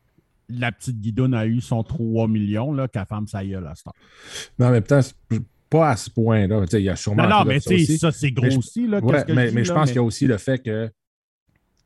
la 0.48 0.72
petite 0.72 1.00
guidoune 1.00 1.34
a 1.34 1.46
eu 1.46 1.60
son 1.60 1.84
3 1.84 2.26
millions, 2.26 2.72
là, 2.72 2.88
qu'elle 2.88 3.06
ferme 3.06 3.28
sa 3.28 3.44
gueule 3.44 3.68
à 3.68 3.76
ce 3.76 3.84
temps. 3.84 3.94
Mais 4.58 4.66
en 4.66 4.70
même 4.72 4.82
temps, 4.82 5.02
c'est 5.02 5.14
pas 5.70 5.90
à 5.90 5.96
ce 5.96 6.10
point-là. 6.10 6.64
Il 6.72 6.78
y 6.80 6.88
a 6.88 6.96
sûrement. 6.96 7.22
Non, 7.22 7.28
non, 7.38 7.44
mais 7.44 7.60
ça 7.60 7.70
tu 7.70 7.76
sais, 7.78 7.82
aussi. 7.84 7.98
ça, 7.98 8.10
c'est 8.10 8.32
Mais 8.36 8.50
je- 8.50 8.54
grossi, 8.56 8.88
là. 8.88 8.98
Ouais, 8.98 9.12
qu'est-ce 9.12 9.24
que 9.26 9.32
mais, 9.34 9.52
mais 9.52 9.62
je 9.62 9.68
là, 9.68 9.74
pense 9.76 9.86
mais- 9.86 9.92
qu'il 9.92 9.96
y 9.96 9.98
a 10.00 10.02
aussi 10.02 10.26
le 10.26 10.36
fait 10.38 10.58
que 10.58 10.90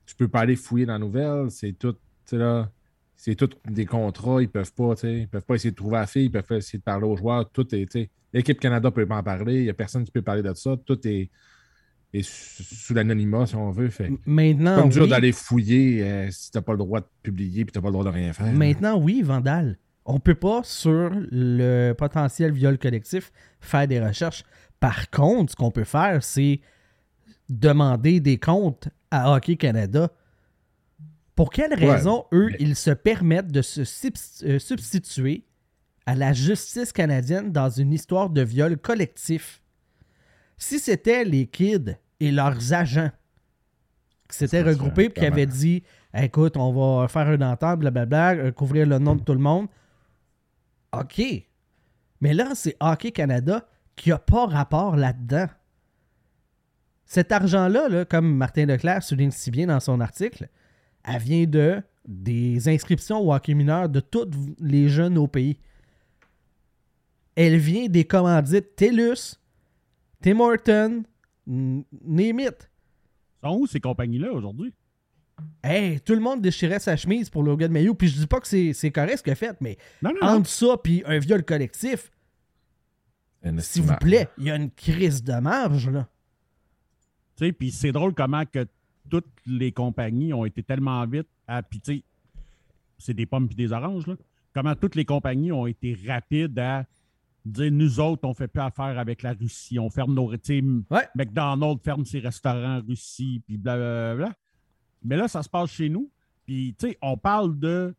tu 0.07 0.15
peux 0.15 0.29
pas 0.29 0.41
aller 0.41 0.57
fouiller 0.57 0.87
dans 0.87 0.95
la 0.95 0.99
nouvelle. 1.01 1.51
C'est 1.51 1.75
tout. 1.75 1.93
tu 1.93 1.99
sais, 2.25 2.39
là, 2.39 2.71
C'est 3.17 3.35
tout 3.35 3.51
des 3.69 3.87
contrats. 3.87 4.43
Ils 4.43 4.49
peuvent 4.49 4.73
pas. 4.73 4.95
tu 4.95 5.01
sais, 5.03 5.19
Ils 5.21 5.29
peuvent 5.29 5.45
pas 5.45 5.55
essayer 5.55 5.71
de 5.71 5.77
trouver 5.77 5.97
la 5.97 6.07
fille. 6.07 6.27
Ils 6.27 6.31
peuvent 6.31 6.43
pas 6.45 6.57
essayer 6.57 6.79
de 6.79 6.85
parler 6.85 7.07
aux 7.07 7.17
joueurs. 7.17 7.49
Tout 7.51 7.75
est. 7.75 8.11
L'équipe 8.33 8.61
Canada 8.61 8.91
peut 8.91 9.07
pas 9.07 9.17
en 9.17 9.23
parler. 9.23 9.57
Il 9.57 9.63
n'y 9.65 9.71
a 9.71 9.75
personne 9.75 10.05
qui 10.05 10.11
peut 10.11 10.23
parler 10.23 10.43
de 10.43 10.53
ça. 10.55 10.77
Tout 10.85 10.99
est, 11.09 11.31
est 12.13 12.23
sous 12.29 12.93
l'anonymat, 12.93 13.47
si 13.47 13.57
on 13.57 13.71
veut. 13.71 13.89
Fait. 13.89 14.11
Maintenant, 14.27 14.77
C'est 14.77 14.83
comme 14.83 14.91
dur 14.91 15.03
oui. 15.05 15.09
d'aller 15.09 15.33
fouiller 15.33 16.03
euh, 16.03 16.31
si 16.31 16.51
tu 16.51 16.59
n'as 16.59 16.63
pas 16.63 16.73
le 16.73 16.79
droit 16.79 17.01
de 17.01 17.07
publier 17.23 17.65
tu 17.65 17.73
n'as 17.75 17.81
pas 17.83 17.89
le 17.89 17.93
droit 17.93 18.05
de 18.05 18.11
rien 18.11 18.33
faire. 18.33 18.53
Maintenant, 18.53 18.99
oui, 19.01 19.23
Vandal. 19.23 19.79
On 20.05 20.21
peut 20.21 20.35
pas, 20.37 20.61
sur 20.63 21.11
le 21.13 21.93
potentiel 21.95 22.53
viol 22.53 22.79
collectif, 22.79 23.33
faire 23.61 23.89
des 23.89 23.99
recherches. 24.01 24.45
Par 24.79 25.11
contre, 25.11 25.53
ce 25.53 25.57
qu'on 25.57 25.71
peut 25.73 25.85
faire, 25.85 26.23
c'est 26.23 26.61
demander 27.49 28.21
des 28.21 28.39
comptes 28.39 28.89
à 29.11 29.33
Hockey 29.33 29.57
Canada. 29.57 30.11
Pour 31.37 31.51
quelle 31.51 31.75
raison, 31.75 32.25
eux, 32.33 32.51
ils 32.59 32.75
se 32.75 32.91
permettent 32.91 33.53
de 33.53 33.63
se 33.63 33.83
euh, 33.83 34.59
substituer 34.59 35.45
à 36.07 36.15
la 36.15 36.33
justice 36.33 36.93
canadienne 36.93 37.53
dans 37.53 37.69
une 37.69 37.93
histoire 37.93 38.31
de 38.31 38.41
viol 38.41 38.79
collectif? 38.79 39.63
Si 40.57 40.79
c'était 40.79 41.25
les 41.25 41.47
kids 41.47 41.99
et 42.21 42.33
leurs 42.33 42.73
agents 42.73 43.11
qui 44.31 44.39
s'étaient 44.39 44.63
regroupés 44.63 45.05
et 45.05 45.13
qui 45.13 45.27
avaient 45.27 45.47
dit 45.47 45.83
écoute, 46.15 46.57
on 46.57 46.73
va 46.73 47.07
faire 47.09 47.31
une 47.31 47.45
entente, 47.45 47.81
blablabla, 47.81 48.35
euh, 48.35 48.51
couvrir 48.51 48.87
le 48.87 48.99
nom 48.99 49.15
de 49.15 49.23
tout 49.23 49.35
le 49.35 49.39
monde. 49.39 49.69
OK. 50.93 51.21
Mais 52.23 52.33
là, 52.33 52.53
c'est 52.55 52.77
Hockey 52.81 53.13
Canada 53.13 53.69
qui 53.95 54.09
n'a 54.09 54.19
pas 54.19 54.47
rapport 54.47 54.97
là-dedans. 54.97 55.49
Cet 57.05 57.31
argent-là, 57.31 57.91
là, 57.91 58.05
comme 58.07 58.35
Martin 58.35 58.65
Leclerc 58.65 59.03
souligne 59.03 59.31
si 59.31 59.51
bien 59.51 59.67
dans 59.67 59.81
son 59.81 60.01
article, 60.01 60.49
elle 61.07 61.23
vient 61.23 61.45
de 61.47 61.83
des 62.07 62.69
inscriptions 62.69 63.19
au 63.21 63.33
hockey 63.35 63.55
mineur 63.55 63.89
de 63.89 63.99
tous 64.01 64.29
les 64.61 64.89
jeunes 64.89 65.19
au 65.19 65.27
pays. 65.27 65.57
Elle 67.35 67.57
vient 67.59 67.87
des 67.89 68.05
commandites 68.05 68.77
TELUS, 68.77 69.37
Tim 70.23 70.41
Horton, 70.41 71.03
n- 71.49 71.85
name 72.05 72.41
it. 72.41 72.71
Sont 73.43 73.57
où 73.59 73.67
ces 73.67 73.81
compagnies-là 73.81 74.33
aujourd'hui? 74.33 74.73
Hey, 75.63 76.01
tout 76.01 76.15
le 76.15 76.21
monde 76.21 76.41
déchirait 76.41 76.79
sa 76.79 76.97
chemise 76.97 77.29
pour 77.29 77.43
Logan 77.43 77.71
Mayo. 77.71 77.93
Puis 77.95 78.09
je 78.09 78.19
dis 78.21 78.27
pas 78.27 78.41
que 78.41 78.47
c'est 78.73 78.91
correct 78.91 79.19
ce 79.19 79.23
qu'il 79.23 79.33
a 79.33 79.37
fait, 79.37 79.61
mais 79.61 79.77
Non, 80.01 80.11
non, 80.11 80.27
non. 80.27 80.35
entre 80.39 80.49
ça 80.49 80.77
puis 80.83 81.03
un 81.07 81.19
viol 81.19 81.45
collectif, 81.45 82.11
s'il 83.59 83.83
vous 83.83 83.97
plaît, 83.97 84.29
il 84.39 84.45
y 84.45 84.51
a 84.51 84.57
une 84.57 84.71
crise 84.71 85.23
de 85.23 85.35
marge, 85.35 85.91
là. 85.91 86.09
Tu 87.37 87.47
sais, 87.47 87.53
Puis 87.53 87.71
c'est 87.71 87.93
drôle 87.93 88.15
comment 88.15 88.45
que 88.47 88.67
toutes 89.09 89.31
les 89.47 89.73
compagnies 89.73 90.33
ont 90.33 90.45
été 90.45 90.63
tellement 90.63 91.05
vite 91.07 91.29
à. 91.47 91.63
Puis 91.63 91.81
tu 91.81 91.97
sais, 91.97 92.03
c'est 92.99 93.15
des 93.15 93.27
pommes 93.27 93.47
puis 93.47 93.57
des 93.57 93.73
oranges, 93.73 94.07
là. 94.07 94.17
Comment 94.53 94.75
toutes 94.75 94.95
les 94.95 95.05
compagnies 95.05 95.53
ont 95.53 95.67
été 95.67 95.99
rapides 96.07 96.59
à 96.59 96.87
dire 97.45 97.71
nous 97.71 98.01
autres, 98.01 98.27
on 98.27 98.35
fait 98.35 98.49
plus 98.49 98.63
affaire 98.63 98.99
avec 98.99 99.23
la 99.23 99.33
Russie, 99.33 99.79
on 99.79 99.91
ferme 99.91 100.15
nos. 100.15 100.31
Ouais. 100.31 101.09
McDonald's 101.15 101.83
ferme 101.83 102.05
ses 102.05 102.19
restaurants 102.19 102.79
en 102.79 102.83
Russie, 102.83 103.43
puis 103.47 103.57
blablabla. 103.57 104.33
Mais 105.03 105.17
là, 105.17 105.29
ça 105.29 105.43
se 105.43 105.49
passe 105.49 105.71
chez 105.71 105.89
nous. 105.89 106.11
Puis, 106.45 106.75
tu 106.79 106.89
sais, 106.89 106.99
on 107.03 107.17
parle 107.17 107.59
de, 107.59 107.95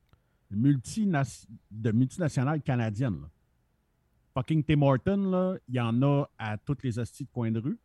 de 0.50 1.92
multinationales 1.92 2.62
canadiennes. 2.62 3.22
là. 3.22 3.30
Fucking 4.34 4.64
Tim 4.64 4.82
Horton, 4.82 5.30
là, 5.30 5.56
il 5.68 5.76
y 5.76 5.80
en 5.80 6.02
a 6.02 6.26
à 6.38 6.58
toutes 6.58 6.84
les 6.84 7.00
hosties 7.00 7.24
de 7.24 7.30
coin 7.30 7.52
de 7.52 7.60
rue. 7.60 7.80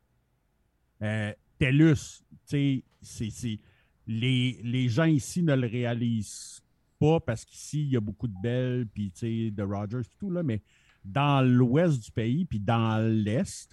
Euh, 1.02 1.32
TELUS, 1.66 1.95
tu 1.95 2.35
sais, 2.45 2.85
c'est- 3.00 3.31
c'est- 3.31 3.59
les, 4.07 4.59
les 4.64 4.88
gens 4.88 5.04
ici 5.04 5.42
ne 5.45 5.54
le 5.54 5.69
réalisent 5.69 6.61
pas 6.99 7.21
parce 7.21 7.45
qu'ici, 7.45 7.83
il 7.83 7.90
y 7.90 7.97
a 7.97 8.00
beaucoup 8.00 8.26
de 8.26 8.35
belles, 8.42 8.87
puis 8.92 9.12
tu 9.12 9.19
sais, 9.21 9.50
de 9.52 9.62
Rogers 9.62 10.00
et 10.00 10.19
tout, 10.19 10.31
là, 10.31 10.42
mais 10.42 10.61
dans 11.04 11.40
l'ouest 11.47 12.02
du 12.02 12.11
pays, 12.11 12.45
puis 12.45 12.59
dans 12.59 12.99
l'est, 13.00 13.71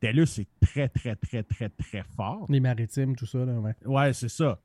TELUS 0.00 0.38
est 0.38 0.48
très, 0.60 0.88
très, 0.90 1.16
très, 1.16 1.42
très, 1.42 1.70
très 1.70 2.02
fort. 2.14 2.44
Les 2.50 2.60
maritimes, 2.60 3.16
tout 3.16 3.24
ça, 3.26 3.44
là, 3.44 3.58
ouais. 3.58 3.74
Ouais, 3.86 4.12
c'est 4.12 4.28
ça. 4.28 4.60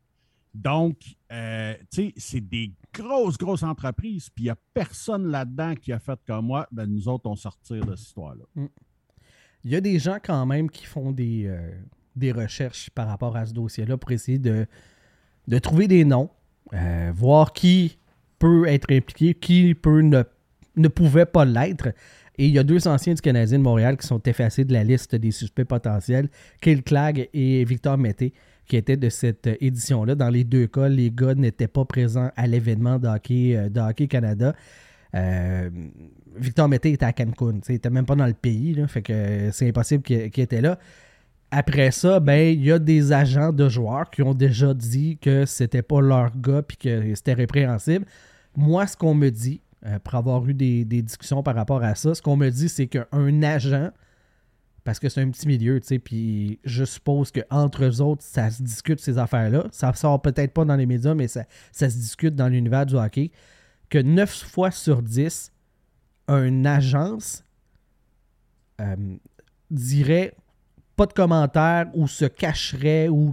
Donc, 0.54 0.98
euh, 1.32 1.75
tu 1.92 2.08
sais, 2.08 2.13
c'est 2.18 2.42
des 2.42 2.74
grosses, 2.94 3.38
grosses 3.38 3.63
entreprises, 3.63 4.30
puis 4.30 4.46
il 4.46 4.48
n'y 4.48 4.51
a 4.51 4.58
personne 4.74 5.28
là-dedans 5.28 5.75
qui 5.75 5.94
a 5.94 6.00
fait 6.00 6.20
comme 6.28 6.48
moi. 6.48 6.68
Ben, 6.74 6.88
nous 6.88 7.08
autres, 7.08 7.30
on 7.30 7.36
sortir 7.38 7.86
de 7.86 7.96
cette 7.96 8.08
histoire-là. 8.08 8.44
Il 9.63 9.72
y 9.72 9.75
a 9.75 9.82
des 9.82 9.98
gens 10.00 10.18
quand 10.22 10.46
même 10.46 10.70
qui 10.70 10.86
font 10.86 11.12
des, 11.12 11.46
euh, 11.46 11.72
des 12.19 12.31
recherches 12.31 12.89
par 12.91 13.07
rapport 13.07 13.35
à 13.35 13.45
ce 13.45 13.53
dossier-là 13.53 13.97
pour 13.97 14.11
essayer 14.11 14.38
de, 14.38 14.67
trouver 15.59 15.88
des 15.88 16.05
noms, 16.05 16.29
euh, 16.73 17.11
voir 17.15 17.53
qui 17.53 17.97
peut 18.38 18.67
être 18.67 18.91
impliqué, 18.91 19.33
qui 19.33 19.75
ne, 20.75 20.88
pouvait 20.88 21.25
pas 21.25 21.45
l'être. 21.45 21.89
Et 22.38 22.45
il 22.45 22.51
y 22.51 22.59
a 22.59 22.63
deux 22.63 22.88
anciens 22.88 23.13
du 23.13 23.21
Canadien 23.21 23.57
de 23.57 23.63
Montréal 23.63 23.97
qui 23.97 24.07
sont 24.07 24.21
effacés 24.23 24.63
de 24.63 24.71
la 24.71 24.83
liste 24.83 25.15
des 25.15 25.31
suspects 25.31 25.65
potentiels, 25.65 26.29
Kyle 26.61 26.83
Clag 26.83 27.29
et 27.33 27.65
Victor 27.65 27.97
Mété, 27.97 28.33
qui 28.65 28.77
étaient 28.77 28.95
de 28.95 29.09
cette 29.09 29.49
édition-là. 29.59 30.15
Dans 30.15 30.29
les 30.29 30.45
deux 30.45 30.67
cas, 30.67 30.88
les 30.88 31.11
gars 31.11 31.33
n'étaient 31.33 31.67
pas 31.67 31.83
présents 31.83 32.31
à 32.38 32.47
l'événement 32.47 32.97
de 32.97 33.07
hockey, 33.07 33.57
euh, 33.57 33.89
Hockey 33.89 34.07
Canada. 34.07 34.53
Euh, 35.15 35.69
Victor 36.38 36.69
Mété 36.69 36.91
était 36.91 37.05
à 37.05 37.13
Cancun. 37.13 37.59
Il 37.67 37.75
était 37.75 37.89
même 37.89 38.05
pas 38.05 38.15
dans 38.15 38.27
le 38.27 38.33
pays. 38.33 38.75
c'est 39.51 39.67
impossible 39.67 40.03
qu'il 40.03 40.39
était 40.43 40.61
là. 40.61 40.79
Après 41.51 41.89
ça, 41.91 42.20
ben, 42.20 42.53
il 42.53 42.63
y 42.63 42.72
a 42.72 42.77
des 42.77 43.12
agents 43.12 43.51
de 43.51 43.68
joueurs 43.70 44.10
qui 44.12 44.22
ont 44.22 44.36
déjà 44.36 44.74
dit 44.74 45.18
que 45.18 45.46
c'était 45.46 45.82
pas 45.82 46.00
leur 46.00 46.38
gars 46.38 46.62
puis 46.62 46.77
que 46.77 47.15
c'était 47.15 47.34
répréhensible. 47.34 48.06
Moi, 48.56 48.86
ce 48.86 48.96
qu'on 48.96 49.15
me 49.15 49.29
dit, 49.29 49.62
euh, 49.86 49.98
pour 50.00 50.15
avoir 50.15 50.48
eu 50.48 50.53
des, 50.53 50.84
discussions 50.86 51.41
par 51.41 51.56
rapport 51.56 51.84
à 51.84 51.96
ça, 51.96 52.13
ce 52.13 52.22
qu'on 52.22 52.36
me 52.36 52.50
dit, 52.50 52.70
c'est 52.70 52.88
qu'un 52.88 53.41
agent, 53.41 53.89
parce 54.84 55.00
que 55.00 55.10
c'est 55.10 55.22
un 55.22 55.29
petit 55.32 55.48
milieu, 55.48 55.79
tu 55.79 55.88
sais, 55.88 56.00
puis 56.00 56.60
je 56.65 56.84
suppose 56.84 57.32
qu'entre 57.32 57.84
eux 57.84 58.01
autres, 58.01 58.24
ça 58.24 58.51
se 58.51 58.62
discute 58.62 59.00
ces 59.00 59.18
affaires-là. 59.18 59.65
Ça 59.72 59.91
sort 59.94 60.22
peut-être 60.22 60.53
pas 60.53 60.65
dans 60.65 60.75
les 60.75 60.86
médias, 60.86 61.15
mais 61.15 61.27
ça, 61.27 61.46
ça 61.72 61.89
se 61.89 61.96
discute 61.96 62.36
dans 62.36 62.48
l'univers 62.48 62.86
du 62.86 62.96
hockey. 62.96 63.32
Que 63.89 63.98
9 63.98 64.29
fois 64.29 64.70
sur 64.70 65.01
10, 65.01 65.51
une 66.27 66.68
agence 66.68 67.44
euh, 68.82 68.96
dirait 69.72 70.36
pas 71.00 71.06
de 71.06 71.13
commentaires 71.13 71.86
ou 71.94 72.10
se 72.10 72.25
cacherait 72.25 73.08
ou 73.08 73.32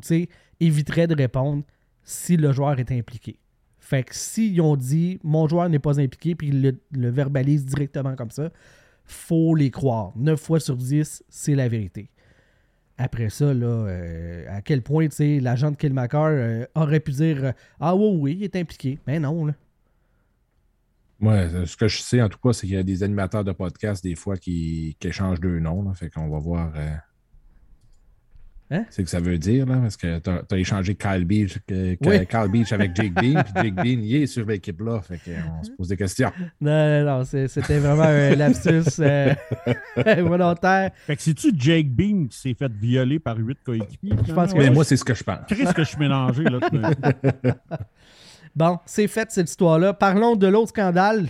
éviterait 0.61 1.09
de 1.09 1.17
répondre 1.17 1.65
si 2.05 2.37
le 2.37 2.53
joueur 2.53 2.79
est 2.79 2.93
impliqué. 2.93 3.41
Fait 3.81 4.05
que 4.05 4.15
s'ils 4.15 4.61
ont 4.61 4.77
dit 4.77 5.19
mon 5.25 5.49
joueur 5.49 5.69
n'est 5.69 5.81
pas 5.81 5.99
impliqué 5.99 6.37
puis 6.37 6.51
ils 6.51 6.79
le, 6.93 7.11
verbalisent 7.11 7.67
directement 7.67 8.15
comme 8.15 8.31
ça, 8.31 8.51
faut 9.05 9.57
les 9.57 9.73
croire. 9.73 10.13
9 10.15 10.41
fois 10.41 10.61
sur 10.61 10.77
10, 10.77 11.25
c'est 11.29 11.57
la 11.57 11.67
vérité. 11.67 12.09
Après 12.99 13.31
ça, 13.31 13.53
là, 13.53 13.67
euh, 13.67 14.45
à 14.49 14.63
quel 14.63 14.83
point 14.83 15.09
l'agent 15.19 15.73
de 15.73 15.77
Killmaker 15.77 16.27
euh, 16.27 16.67
aurait 16.77 17.01
pu 17.01 17.11
dire 17.11 17.47
euh, 17.47 17.53
Ah 17.81 17.97
oui, 17.97 18.17
oui, 18.17 18.37
il 18.39 18.45
est 18.45 18.55
impliqué. 18.55 19.01
Mais 19.09 19.19
non, 19.19 19.45
là. 19.45 19.55
Ouais, 21.21 21.49
ce 21.67 21.77
que 21.77 21.89
je 21.89 21.99
sais 21.99 22.23
en 22.23 22.29
tout 22.29 22.39
cas, 22.39 22.53
c'est 22.53 22.69
qu'il 22.69 22.77
y 22.77 22.79
a 22.79 22.85
des 22.85 23.03
animateurs 23.03 23.43
de 23.43 23.51
podcast 23.51 24.05
des 24.05 24.15
fois 24.15 24.37
qui, 24.37 24.97
qui 25.01 25.09
échangent 25.09 25.41
deux 25.41 25.59
noms. 25.59 25.83
Là, 25.83 25.95
fait 25.95 26.11
qu'on 26.11 26.29
va 26.29 26.39
voir. 26.39 26.73
Euh, 28.73 28.77
Hein? 28.77 28.85
C'est 28.91 28.97
ce 28.97 29.03
que 29.03 29.11
ça 29.11 29.21
veut 29.21 29.39
dire, 29.39 29.67
là, 29.67 29.77
parce 29.77 29.97
que 29.97 30.19
tu 30.19 30.31
as, 30.31 30.59
échangé 30.59 30.95
Kyle 30.95 31.25
Beach, 31.25 31.59
euh, 31.71 31.97
Oui. 32.05 32.27
Kyle 32.27 32.49
Beach 32.51 32.73
avec 32.73 32.95
Jake 32.97 33.13
Bean, 33.15 33.43
puis 33.43 33.53
Jake 33.63 33.75
Bean, 33.75 33.85
il 33.85 34.17
est 34.17 34.27
sur 34.27 34.45
l'équipe-là. 34.45 35.01
Fait 35.03 35.19
qu'on 35.19 35.63
se 35.63 35.71
pose 35.71 35.89
des 35.89 35.97
questions. 35.97 36.33
Non, 36.61 37.05
non, 37.05 37.19
non, 37.19 37.25
c'était 37.25 37.79
vraiment 37.79 38.03
un 38.03 38.35
lapsus 38.35 39.01
euh, 39.01 39.35
volontaire. 40.23 40.91
Fait 41.07 41.17
que 41.17 41.23
c'est-tu 41.23 41.53
Jake 41.57 41.89
Bean 41.91 42.27
qui 42.29 42.39
s'est 42.39 42.55
fait 42.55 42.73
violer 42.73 43.19
par 43.19 43.37
huit 43.37 43.59
coéquipiers? 43.65 44.17
Je 44.27 44.33
pense 44.33 44.53
que 44.53 44.59
Mais 44.59 44.69
oui. 44.69 44.75
moi, 44.75 44.85
c'est 44.85 44.97
ce 44.97 45.05
que 45.05 45.15
je 45.15 45.23
pense. 45.23 45.39
Qu'est-ce 45.49 45.75
que 45.75 45.85
je 45.85 45.89
suis 45.89 45.99
mélangé, 45.99 46.45
là? 46.45 46.59
Bon, 48.57 48.79
c'est 48.87 49.07
fait 49.07 49.31
cette 49.31 49.51
histoire-là. 49.51 49.93
Parlons 49.93 50.35
de 50.35 50.47
l'autre 50.47 50.71
scandale. 50.71 51.27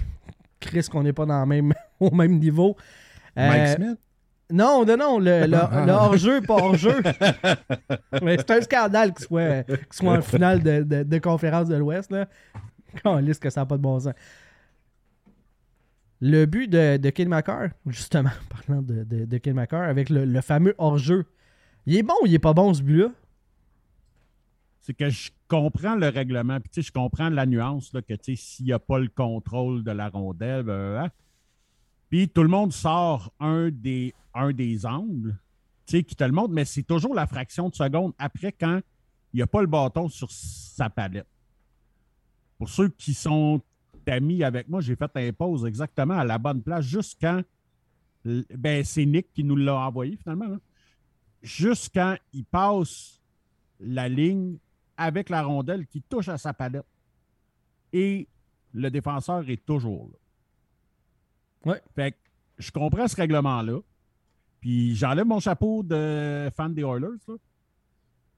Chris, 0.61 0.87
qu'on 0.91 1.03
n'est 1.03 1.13
pas 1.13 1.27
dans 1.27 1.41
le 1.41 1.47
même, 1.47 1.75
au 1.99 2.13
même 2.13 2.39
niveau. 2.39 2.77
Euh, 3.37 3.49
Mike 3.49 3.69
Smith? 3.77 3.99
Non, 4.53 4.85
non, 4.85 4.97
non, 4.97 5.19
le, 5.19 5.47
le- 5.47 5.57
Ah. 5.71 5.85
le 5.87 5.93
hors-jeu, 5.93 6.41
pas 6.43 6.55
hors-jeu. 6.55 7.03
Mais 8.23 8.37
c'est 8.39 8.51
un 8.53 8.61
scandale 8.61 9.13
qu'il 9.13 9.27
soit, 9.27 9.63
qu'il 9.65 9.77
soit 9.93 10.13
en 10.19 10.23
finale 10.23 10.63
de, 10.63 10.83
de- 10.83 11.03
de 11.03 11.19
conférence 11.19 11.69
de 11.69 11.77
l'Ouest. 11.77 12.11
là. 12.13 12.29
Quand 13.03 13.17
liste 13.19 13.43
que 13.43 13.51
ça 13.51 13.61
n'a 13.63 13.67
pas 13.67 13.77
de 13.77 13.83
bon 13.83 13.99
sens. 13.99 14.15
Le 16.21 16.47
but 16.47 16.69
de, 16.69 16.97
de 16.97 17.11
Killmaker, 17.11 17.71
justement, 17.87 18.31
parlant 18.49 18.81
de, 18.83 19.05
de, 19.05 19.25
de 19.27 19.39
Killmaker, 19.39 19.83
avec 19.83 20.09
le, 20.09 20.25
le 20.25 20.41
fameux 20.41 20.75
hors-jeu, 20.79 21.27
il 21.85 21.97
est 21.97 22.03
bon 22.03 22.15
ou 22.23 22.27
il 22.27 22.35
est 22.35 22.39
pas 22.39 22.55
bon 22.55 22.73
ce 22.73 22.83
but-là? 22.83 23.09
c'est 24.81 24.95
que 24.95 25.09
je 25.11 25.31
comprends 25.49 25.97
le 25.97 26.07
règlement, 26.09 26.61
puis 26.61 26.71
tu 26.71 26.81
sais, 26.81 26.87
je 26.87 26.93
comprends 26.93 27.29
la 27.29 27.45
nuance, 27.45 27.93
là, 27.93 28.03
que 28.03 28.15
tu 28.15 28.37
sais, 28.37 28.41
s'il 28.41 28.67
n'y 28.67 28.73
a 28.73 28.79
pas 28.79 29.01
le 29.01 29.09
contrôle 29.09 29.83
de 29.83 29.91
la 29.91 30.09
rondelle, 30.09 30.63
ben, 30.63 30.97
hein? 31.03 31.11
Puis 32.09 32.29
tout 32.29 32.43
le 32.43 32.49
monde 32.49 32.73
sort 32.73 33.33
un 33.41 33.71
des, 33.71 34.15
un 34.35 34.53
des 34.53 34.87
angles, 34.87 35.37
qui 35.87 36.05
te 36.05 36.25
le 36.25 36.33
montre, 36.33 36.53
mais 36.53 36.65
c'est 36.65 36.83
toujours 36.83 37.15
la 37.15 37.27
fraction 37.27 37.69
de 37.69 37.75
seconde 37.75 38.13
après 38.19 38.53
quand 38.53 38.81
il 39.33 39.37
n'y 39.37 39.43
a 39.43 39.47
pas 39.47 39.61
le 39.61 39.67
bâton 39.67 40.09
sur 40.09 40.31
sa 40.31 40.91
palette. 40.91 41.27
Pour 42.59 42.69
ceux 42.69 42.89
qui 42.89 43.15
sont 43.15 43.61
amis 44.07 44.45
avec 44.45 44.69
moi, 44.69 44.81
j'ai 44.81 44.97
fait 44.97 45.11
un 45.15 45.33
pause 45.33 45.67
exactement 45.67 46.15
à 46.15 46.25
la 46.25 46.39
bonne 46.39 46.63
place, 46.63 46.85
juste 46.85 47.19
quand, 47.21 47.43
ben, 48.25 48.85
c'est 48.85 49.05
Nick 49.05 49.33
qui 49.33 49.45
nous 49.45 49.57
l'a 49.57 49.77
envoyé 49.77 50.17
finalement, 50.17 50.57
juste 51.43 51.91
quand 51.93 52.17
il 52.33 52.45
passe 52.45 53.21
la 53.81 54.09
ligne 54.09 54.59
avec 54.97 55.29
la 55.29 55.43
rondelle 55.43 55.87
qui 55.87 56.03
touche 56.03 56.29
à 56.29 56.39
sa 56.39 56.55
palette. 56.55 56.87
Et 57.93 58.27
le 58.73 58.91
défenseur 58.91 59.49
est 59.49 59.65
toujours 59.65 60.09
là. 60.13 60.19
Ouais. 61.67 61.83
Fait 61.95 62.13
que 62.13 62.17
je 62.59 62.71
comprends 62.71 63.07
ce 63.07 63.17
règlement-là. 63.17 63.81
Puis 64.61 64.97
j'enlève 64.97 65.27
mon 65.27 65.41
chapeau 65.41 65.83
de 65.83 66.51
fan 66.57 66.73
des 66.73 66.83
Oilers. 66.83 67.19
là. 67.29 67.35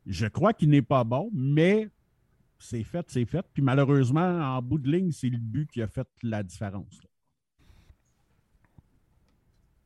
Je 0.06 0.26
crois 0.26 0.52
qu'il 0.52 0.70
n'est 0.70 0.82
pas 0.82 1.04
bon, 1.04 1.30
mais 1.32 1.88
c'est 2.58 2.82
fait, 2.82 3.04
c'est 3.08 3.26
fait. 3.26 3.44
Puis 3.52 3.62
malheureusement, 3.62 4.56
en 4.56 4.62
bout 4.62 4.78
de 4.78 4.90
ligne, 4.90 5.12
c'est 5.12 5.28
le 5.28 5.38
but 5.38 5.70
qui 5.70 5.82
a 5.82 5.86
fait 5.86 6.08
la 6.22 6.42
différence. 6.42 7.00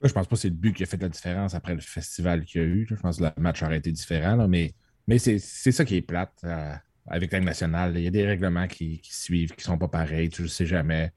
Là, 0.00 0.08
je 0.08 0.12
pense 0.12 0.26
pas 0.26 0.36
que 0.36 0.40
c'est 0.40 0.48
le 0.48 0.54
but 0.54 0.72
qui 0.72 0.84
a 0.84 0.86
fait 0.86 1.00
la 1.00 1.08
différence 1.08 1.54
après 1.54 1.74
le 1.74 1.80
festival 1.80 2.44
qu'il 2.44 2.60
y 2.60 2.64
a 2.64 2.66
eu. 2.66 2.86
Je 2.88 2.94
pense 2.94 3.18
que 3.18 3.24
le 3.24 3.30
match 3.36 3.62
aurait 3.62 3.78
été 3.78 3.92
différent, 3.92 4.36
là, 4.36 4.48
mais, 4.48 4.74
mais 5.06 5.18
c'est 5.18 5.38
c'est 5.38 5.72
ça 5.72 5.84
qui 5.84 5.96
est 5.96 6.02
plate 6.02 6.40
euh, 6.44 6.74
avec 7.06 7.32
la 7.32 7.40
nationale. 7.40 7.96
Il 7.96 8.04
y 8.04 8.08
a 8.08 8.10
des 8.10 8.26
règlements 8.26 8.66
qui, 8.66 9.00
qui 9.00 9.14
suivent, 9.14 9.54
qui 9.54 9.62
sont 9.62 9.78
pas 9.78 9.88
pareils. 9.88 10.28
Tu 10.28 10.42
ne 10.42 10.46
sais 10.48 10.66
jamais. 10.66 11.12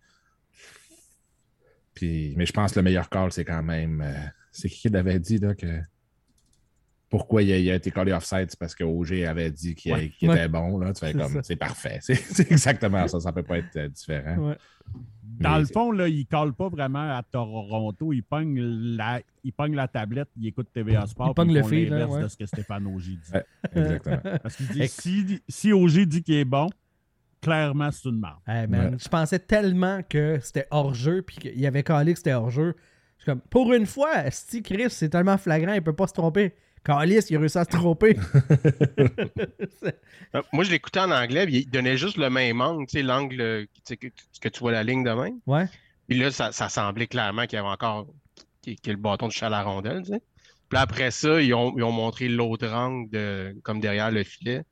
Puis, 1.96 2.34
mais 2.38 2.46
je 2.46 2.54
pense 2.54 2.74
que 2.74 2.80
le 2.80 2.84
meilleur 2.84 3.10
call, 3.10 3.32
c'est 3.32 3.46
quand 3.46 3.64
même. 3.64 4.02
euh, 4.02 4.14
c'est 4.52 4.70
qui 4.70 4.82
qui 4.82 4.90
l'avait 4.90 5.20
dit 5.20 5.38
là, 5.40 5.56
que. 5.56 5.80
Pourquoi 7.10 7.44
il 7.44 7.52
a, 7.54 7.58
il 7.58 7.70
a 7.70 7.76
été 7.76 7.92
collé 7.92 8.12
offside, 8.12 8.48
c'est 8.50 8.60
parce 8.60 8.76
que 8.76 8.84
OG 8.84 9.24
avait 9.24 9.52
dit 9.52 9.76
qu'il 9.76 9.94
Ouais. 9.94 10.10
qu'il 10.10 10.28
Ouais. 10.30 10.36
était 10.38 10.48
bon. 10.50 10.78
Là. 10.80 10.92
Tu 10.92 11.00
fais 11.00 11.12
C'est 11.14 11.18
comme, 11.18 11.44
c'est 11.44 11.56
parfait. 11.56 12.00
C'est 12.02 12.52
exactement 12.52 13.08
ça. 13.08 13.20
Ça 13.20 13.32
peut 13.32 13.44
pas 13.44 13.60
être 13.60 13.76
euh, 13.78 13.88
différent. 13.88 14.50
Ouais. 14.50 14.58
Dans 15.40 15.58
le 15.60 15.66
fond, 15.66 15.92
là, 15.92 16.08
il 16.08 16.20
ne 16.20 16.24
colle 16.24 16.54
pas 16.54 16.68
vraiment 16.70 17.16
à 17.16 17.22
Toronto. 17.24 18.12
Il 18.12 18.24
pogne 18.24 18.60
la, 18.96 19.22
il 19.44 19.54
pogne 19.54 19.76
la 19.76 19.88
tablette, 19.88 20.30
il 20.38 20.48
écoute 20.48 20.68
TVA 20.74 21.06
Sport. 21.08 21.30
Il 21.30 21.34
pogne 21.36 21.54
le 21.54 21.62
ouais. 21.64 22.24
de 22.24 22.28
ce 22.28 22.38
que 22.38 22.46
Stéphane 22.46 22.86
Auger 22.88 23.12
dit. 23.18 23.32
Exactement. 23.76 24.20
Parce 24.44 24.56
qu'il 24.56 24.68
dit 24.70 24.88
si, 24.88 25.42
si 25.48 25.74
Auger 25.74 26.06
dit 26.06 26.24
qu'il 26.24 26.36
est 26.36 26.46
bon, 26.46 26.70
clairement, 27.46 27.92
c'est 27.92 28.10
une 28.10 28.20
marque. 28.20 28.42
Hey, 28.48 28.68
man, 28.68 28.94
Ouais. 28.94 28.98
Je 29.00 29.08
pensais 29.08 29.40
tellement 29.40 30.02
que 30.08 30.40
c'était 30.42 30.68
hors-jeu, 30.72 31.22
puis 31.22 31.38
qu'il 31.38 31.66
avait 31.66 31.84
calé 31.84 32.14
que 32.14 32.18
c'était 32.20 32.34
hors-jeu. 32.34 32.76
Je 33.18 33.24
suis 33.24 33.32
comme, 33.32 33.42
pour 33.42 33.74
une 33.74 33.86
fois, 33.86 34.30
Sti 34.32 34.64
Chris, 34.64 34.90
c'est 34.90 35.10
tellement 35.10 35.38
flagrant, 35.38 35.74
il 35.74 35.82
peut 35.82 35.94
pas 35.94 36.08
se 36.08 36.14
tromper. 36.14 36.54
Calis, 36.84 37.20
il 37.30 37.36
a 37.36 37.40
réussi 37.40 37.58
à 37.58 37.64
se 37.64 37.70
tromper. 37.70 38.16
Moi, 40.54 40.64
je 40.64 40.72
l'écoutais 40.72 41.00
en 41.00 41.12
anglais, 41.12 41.46
puis 41.46 41.58
il 41.60 41.70
donnait 41.70 41.98
juste 41.98 42.18
le 42.18 42.30
même 42.30 42.62
angle, 42.62 42.86
tu 42.88 42.98
sais, 42.98 43.04
l'angle 43.04 43.68
tu 43.74 43.82
sais, 43.84 43.98
que, 43.98 44.08
que 44.42 44.50
tu 44.50 44.60
vois 44.60 44.72
la 44.72 44.84
ligne 44.84 45.04
de 45.04 45.12
même. 45.12 45.40
ouais. 45.48 45.66
Puis 46.08 46.20
là, 46.20 46.30
ça, 46.30 46.52
ça 46.52 46.70
semblait 46.70 47.08
clairement 47.08 47.48
qu'il 47.48 47.58
y 47.58 47.60
avait 47.60 47.68
encore 47.68 48.08
y 48.68 48.78
le 48.86 48.96
bâton 48.96 49.28
de 49.28 49.32
chat 49.32 49.48
à 49.48 49.50
la 49.50 49.64
rondelle, 49.64 50.04
tu 50.04 50.14
sais. 50.14 50.22
Puis 50.70 50.80
après 50.80 51.12
ça, 51.12 51.42
ils 51.42 51.54
ont, 51.54 51.74
ils 51.78 51.84
ont 51.84 51.92
montré 51.92 52.28
l'autre 52.28 52.68
angle 52.72 53.10
de, 53.10 53.56
comme 53.64 53.80
derrière 53.80 54.12
le 54.12 54.24
filet. 54.24 54.64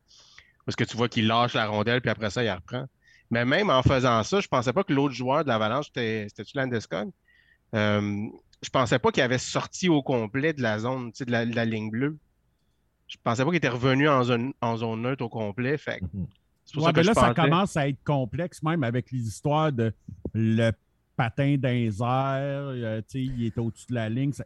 Parce 0.65 0.75
que 0.75 0.83
tu 0.83 0.95
vois 0.95 1.09
qu'il 1.09 1.27
lâche 1.27 1.53
la 1.53 1.67
rondelle, 1.67 2.01
puis 2.01 2.09
après 2.09 2.29
ça, 2.29 2.41
il 2.43 2.47
la 2.47 2.55
reprend. 2.55 2.85
Mais 3.31 3.45
même 3.45 3.69
en 3.69 3.81
faisant 3.83 4.21
ça, 4.23 4.39
je 4.39 4.47
pensais 4.47 4.73
pas 4.73 4.83
que 4.83 4.93
l'autre 4.93 5.13
joueur 5.13 5.43
de 5.43 5.49
l'Avalanche, 5.49 5.87
c'était- 5.87 6.27
c'était-tu 6.29 6.57
Landeskog? 6.57 7.09
Euh, 7.75 8.27
je 8.61 8.69
pensais 8.69 8.99
pas 8.99 9.11
qu'il 9.11 9.23
avait 9.23 9.37
sorti 9.37 9.89
au 9.89 10.01
complet 10.03 10.53
de 10.53 10.61
la 10.61 10.79
zone, 10.79 11.11
tu 11.11 11.17
sais, 11.19 11.25
de 11.25 11.31
la, 11.31 11.45
de 11.45 11.55
la 11.55 11.65
ligne 11.65 11.89
bleue. 11.89 12.17
Je 13.07 13.17
pensais 13.21 13.43
pas 13.43 13.49
qu'il 13.49 13.57
était 13.57 13.67
revenu 13.69 14.07
en 14.07 14.23
zone, 14.23 14.53
en 14.61 14.77
zone 14.77 15.01
neutre 15.01 15.23
au 15.25 15.29
complet. 15.29 15.77
Fait 15.77 16.01
Mhm. 16.01 16.27
c'est 16.65 16.73
pour 16.73 16.83
Ouais, 16.83 16.89
ça 16.89 16.93
que 16.93 17.01
je 17.01 17.07
là, 17.07 17.13
ça 17.13 17.33
commence 17.33 17.75
à 17.75 17.87
être 17.89 18.03
complexe, 18.03 18.63
même 18.63 18.83
avec 18.83 19.11
les 19.11 19.27
histoires 19.27 19.71
de 19.71 19.93
le 20.33 20.71
patin 21.15 21.57
airs, 21.63 21.99
euh, 22.01 23.01
tu 23.01 23.05
sais, 23.09 23.21
il 23.23 23.45
est 23.45 23.57
au-dessus 23.57 23.87
de 23.89 23.95
la 23.95 24.09
ligne. 24.09 24.31
Ça- 24.33 24.45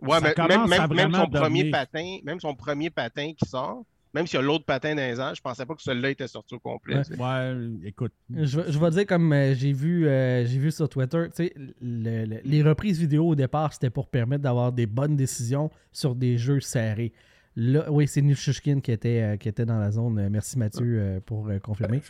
Ouais, 0.00 0.20
ça 0.20 0.28
mais 0.28 0.34
commence 0.34 0.70
même, 0.70 1.12
son 1.12 1.28
premier 1.28 1.70
patin, 1.70 2.18
même 2.22 2.40
son 2.40 2.54
premier 2.54 2.90
patin 2.90 3.32
qui 3.36 3.48
sort, 3.48 3.82
même 4.14 4.26
s'il 4.26 4.36
y 4.36 4.42
a 4.42 4.42
l'autre 4.42 4.64
patin 4.64 4.94
dans 4.94 5.02
les 5.02 5.20
airs, 5.20 5.34
je 5.34 5.40
pensais 5.42 5.66
pas 5.66 5.74
que 5.74 5.82
celui-là 5.82 6.10
était 6.10 6.28
sorti 6.28 6.54
au 6.54 6.58
complet. 6.58 7.02
Ouais. 7.18 7.56
écoute. 7.84 8.12
Je, 8.34 8.60
vais- 8.60 8.72
je 8.72 8.78
vais 8.78 8.90
dire 8.90 9.06
comme 9.06 9.32
euh, 9.32 9.54
j'ai 9.54 9.72
vu, 9.72 10.06
euh, 10.06 10.44
j'ai 10.46 10.58
vu 10.58 10.70
sur 10.70 10.88
Twitter, 10.88 11.26
tu 11.34 11.44
sais, 11.44 11.52
le- 11.80 12.24
le- 12.24 12.40
les 12.44 12.62
reprises 12.62 12.98
vidéo 12.98 13.28
au 13.28 13.34
départ, 13.34 13.72
c'était 13.72 13.90
pour 13.90 14.08
permettre 14.08 14.42
d'avoir 14.42 14.72
des 14.72 14.86
bonnes 14.86 15.16
décisions 15.16 15.70
sur 15.92 16.14
des 16.14 16.38
jeux 16.38 16.60
serrés. 16.60 17.12
Là, 17.56 17.90
oui, 17.90 18.06
c'est 18.06 18.22
Nishushkin 18.22 18.80
qui 18.80 18.92
était, 18.92 19.20
euh, 19.22 19.36
qui 19.36 19.48
était 19.48 19.66
dans 19.66 19.78
la 19.80 19.90
zone. 19.90 20.28
Merci 20.28 20.58
Mathieu 20.58 20.98
euh, 21.00 21.20
pour 21.20 21.48
euh, 21.48 21.58
confirmer. 21.58 22.00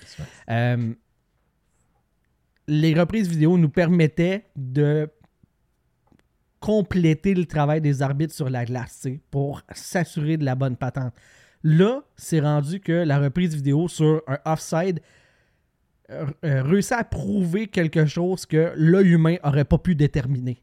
Euh, 0.51 0.93
les 2.67 2.93
reprises 2.95 3.29
vidéo 3.29 3.57
nous 3.57 3.71
permettaient 3.71 4.45
de 4.57 5.09
compléter 6.61 7.35
le 7.35 7.45
travail 7.47 7.81
des 7.81 8.03
arbitres 8.03 8.35
sur 8.35 8.51
la 8.51 8.65
glace 8.65 9.07
pour 9.31 9.63
s'assurer 9.73 10.37
de 10.37 10.45
la 10.45 10.55
bonne 10.55 10.77
patente. 10.77 11.15
Là, 11.65 12.03
c'est 12.17 12.41
rendu 12.41 12.81
que 12.81 12.93
la 12.93 13.19
reprise 13.19 13.55
vidéo 13.55 13.89
sur 13.89 14.23
un 14.27 14.39
offside 14.45 15.01
euh, 16.11 16.27
euh, 16.45 16.63
réussit 16.63 16.93
à 16.93 17.05
prouver 17.05 17.67
quelque 17.67 18.07
chose 18.07 18.47
que 18.47 18.73
l'œil 18.77 19.09
humain 19.11 19.37
aurait 19.43 19.65
pas 19.65 19.79
pu 19.79 19.95
déterminer. 19.95 20.63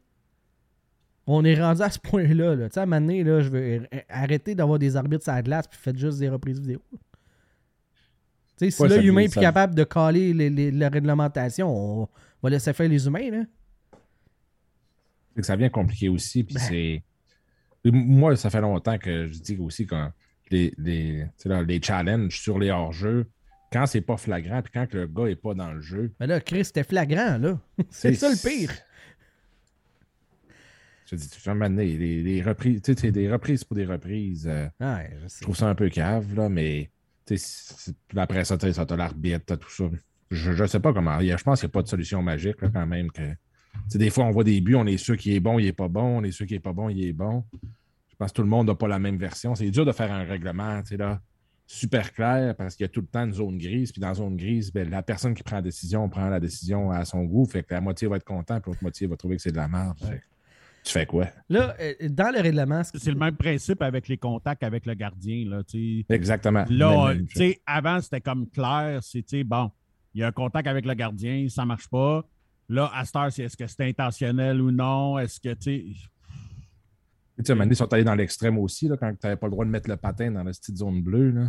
On 1.26 1.44
est 1.44 1.60
rendu 1.60 1.82
à 1.82 1.90
ce 1.90 1.98
point-là. 1.98 2.54
Là. 2.54 2.68
Tu 2.68 2.74
sais, 2.74 2.80
à 2.80 2.82
un 2.84 2.86
moment 2.86 3.00
donné, 3.00 3.22
là, 3.24 3.40
je 3.40 3.48
veux 3.50 3.60
euh, 3.60 3.80
arrêter 4.08 4.54
d'avoir 4.54 4.78
des 4.78 4.96
arbitres 4.96 5.24
sur 5.24 5.32
la 5.32 5.42
glace 5.42 5.66
puis 5.68 5.78
faites 5.80 5.98
juste 5.98 6.18
des 6.18 6.28
reprises 6.28 6.60
vidéo. 6.60 6.80
Tu 6.90 6.96
sais, 8.56 8.70
si 8.70 8.82
Ouais, 8.82 8.88
l'œil 8.88 9.06
humain 9.06 9.22
est 9.22 9.28
ça- 9.34 9.40
capable 9.40 9.74
de 9.74 9.84
caler 9.84 10.32
les- 10.32 10.50
les- 10.50 10.70
la 10.70 10.88
réglementation, 10.88 12.02
on 12.02 12.08
va 12.42 12.50
laisser 12.50 12.72
faire 12.72 12.88
les 12.88 13.06
humains. 13.06 13.30
Là. 13.30 13.42
C'est 15.34 15.40
que 15.42 15.46
ça 15.46 15.56
vient 15.56 15.68
compliqué 15.68 16.08
aussi. 16.08 16.42
Puis 16.42 16.54
Ben. 16.54 16.60
c'est. 16.62 17.02
Moi, 17.84 18.34
ça 18.36 18.48
fait 18.50 18.60
longtemps 18.62 18.98
que 18.98 19.26
je 19.26 19.38
dis 19.38 19.56
aussi 19.58 19.86
quand 19.86 20.10
les, 20.50 20.72
les, 20.78 21.26
là, 21.44 21.62
les 21.62 21.80
challenges 21.82 22.40
sur 22.40 22.58
les 22.58 22.70
hors-jeux, 22.70 23.26
quand 23.72 23.86
c'est 23.86 24.00
pas 24.00 24.16
flagrant, 24.16 24.62
puis 24.62 24.72
quand 24.72 24.92
le 24.94 25.06
gars 25.06 25.26
est 25.26 25.36
pas 25.36 25.54
dans 25.54 25.72
le 25.72 25.80
jeu, 25.80 26.12
Mais 26.20 26.26
là, 26.26 26.40
Chris, 26.40 26.64
c'était 26.66 26.84
flagrant, 26.84 27.38
là. 27.38 27.60
c'est 27.90 28.14
ça 28.14 28.30
le 28.30 28.36
pire. 28.36 28.72
je 31.06 31.16
dis, 31.16 31.28
tu 31.28 31.48
donné, 31.48 31.96
les, 31.96 32.22
les 32.22 32.42
reprises, 32.42 32.82
tu 32.82 32.94
sais, 32.94 33.12
des 33.12 33.30
reprises 33.30 33.64
pour 33.64 33.76
des 33.76 33.86
reprises. 33.86 34.46
euh, 34.46 34.68
Ouais, 34.80 35.10
je 35.28 35.42
trouve 35.42 35.56
ça 35.56 35.68
un 35.68 35.74
peu 35.74 35.88
cave, 35.88 36.34
là, 36.34 36.48
mais 36.48 36.90
après 38.16 38.44
ça, 38.44 38.56
tu 38.56 38.72
t'as 38.72 38.96
l'arbitre, 38.96 39.44
t'as 39.46 39.56
tout 39.56 39.70
ça. 39.70 39.84
Je, 40.30 40.52
je 40.52 40.64
sais 40.66 40.80
pas 40.80 40.92
comment. 40.92 41.20
Je 41.20 41.42
pense 41.42 41.60
qu'il 41.60 41.68
n'y 41.68 41.70
a 41.70 41.74
pas 41.74 41.82
de 41.82 41.88
solution 41.88 42.22
magique, 42.22 42.60
là, 42.62 42.68
quand 42.72 42.86
même. 42.86 43.10
Que, 43.10 43.22
des 43.94 44.10
fois, 44.10 44.24
on 44.24 44.30
voit 44.30 44.44
des 44.44 44.60
buts, 44.60 44.74
on 44.74 44.86
est 44.86 44.96
sûr 44.96 45.16
qu'il 45.16 45.32
est 45.34 45.40
bon, 45.40 45.58
il 45.58 45.66
est 45.66 45.72
pas 45.72 45.88
bon, 45.88 46.18
on 46.18 46.24
est 46.24 46.32
sûr 46.32 46.46
qu'il 46.46 46.56
est 46.56 46.60
pas 46.60 46.72
bon, 46.72 46.88
il 46.88 47.04
est 47.04 47.12
bon. 47.12 47.44
Je 48.16 48.24
pense 48.24 48.30
que 48.32 48.36
tout 48.36 48.42
le 48.42 48.48
monde 48.48 48.66
n'a 48.68 48.74
pas 48.74 48.88
la 48.88 48.98
même 48.98 49.18
version. 49.18 49.54
C'est 49.54 49.70
dur 49.70 49.84
de 49.84 49.92
faire 49.92 50.10
un 50.10 50.24
règlement, 50.24 50.80
tu 50.80 50.88
sais, 50.88 50.96
là, 50.96 51.20
super 51.66 52.14
clair, 52.14 52.54
parce 52.56 52.74
qu'il 52.74 52.84
y 52.84 52.86
a 52.86 52.88
tout 52.88 53.02
le 53.02 53.06
temps 53.08 53.24
une 53.24 53.32
zone 53.34 53.58
grise. 53.58 53.92
Puis 53.92 54.00
dans 54.00 54.08
la 54.08 54.14
zone 54.14 54.36
grise, 54.38 54.72
ben, 54.72 54.88
la 54.88 55.02
personne 55.02 55.34
qui 55.34 55.42
prend 55.42 55.56
la 55.56 55.62
décision 55.62 56.08
prend 56.08 56.28
la 56.30 56.40
décision 56.40 56.90
à 56.90 57.04
son 57.04 57.24
goût. 57.24 57.44
Fait 57.44 57.62
que 57.62 57.74
la 57.74 57.80
moitié 57.82 58.08
va 58.08 58.16
être 58.16 58.24
content, 58.24 58.58
puis 58.60 58.70
l'autre 58.70 58.82
moitié 58.82 59.06
va 59.06 59.16
trouver 59.16 59.36
que 59.36 59.42
c'est 59.42 59.52
de 59.52 59.56
la 59.56 59.68
merde. 59.68 59.98
Tu 60.82 60.92
fais 60.92 61.04
quoi? 61.04 61.26
Là, 61.50 61.74
euh, 61.80 61.92
dans 62.08 62.32
le 62.34 62.40
règlement, 62.40 62.82
ce- 62.84 62.96
C'est 62.96 63.10
le 63.10 63.18
même 63.18 63.36
principe 63.36 63.82
avec 63.82 64.08
les 64.08 64.16
contacts 64.16 64.62
avec 64.62 64.86
le 64.86 64.94
gardien. 64.94 65.44
Là. 65.46 65.62
Exactement. 66.08 66.64
Là, 66.70 67.12
sais, 67.34 67.60
avant, 67.66 68.00
c'était 68.00 68.20
comme 68.22 68.48
clair. 68.48 69.00
C'est, 69.02 69.22
tu 69.22 69.38
sais, 69.38 69.44
bon, 69.44 69.70
il 70.14 70.20
y 70.20 70.24
a 70.24 70.28
un 70.28 70.32
contact 70.32 70.66
avec 70.68 70.86
le 70.86 70.94
gardien, 70.94 71.46
ça 71.50 71.64
marche 71.66 71.88
pas. 71.88 72.24
Là, 72.68 72.90
à 72.94 73.04
cette 73.04 73.16
heure, 73.16 73.30
c'est 73.32 73.42
est-ce 73.42 73.56
que 73.56 73.66
c'est 73.66 73.82
intentionnel 73.82 74.60
ou 74.62 74.70
non? 74.70 75.18
Est-ce 75.18 75.38
que, 75.40 75.52
tu 75.54 75.62
sais... 75.62 75.84
Tu 77.38 77.44
sais, 77.44 77.50
à 77.50 77.52
un 77.52 77.56
moment 77.56 77.64
donné, 77.64 77.72
ils 77.74 77.76
sont 77.76 77.92
allés 77.92 78.04
dans 78.04 78.14
l'extrême 78.14 78.58
aussi, 78.58 78.88
là, 78.88 78.96
quand 78.96 79.10
tu 79.12 79.18
n'avais 79.24 79.36
pas 79.36 79.46
le 79.46 79.50
droit 79.50 79.64
de 79.64 79.70
mettre 79.70 79.90
le 79.90 79.96
patin 79.96 80.30
dans 80.30 80.42
la 80.42 80.50
petite 80.52 80.76
zone 80.76 81.02
bleue. 81.02 81.30
Là. 81.30 81.48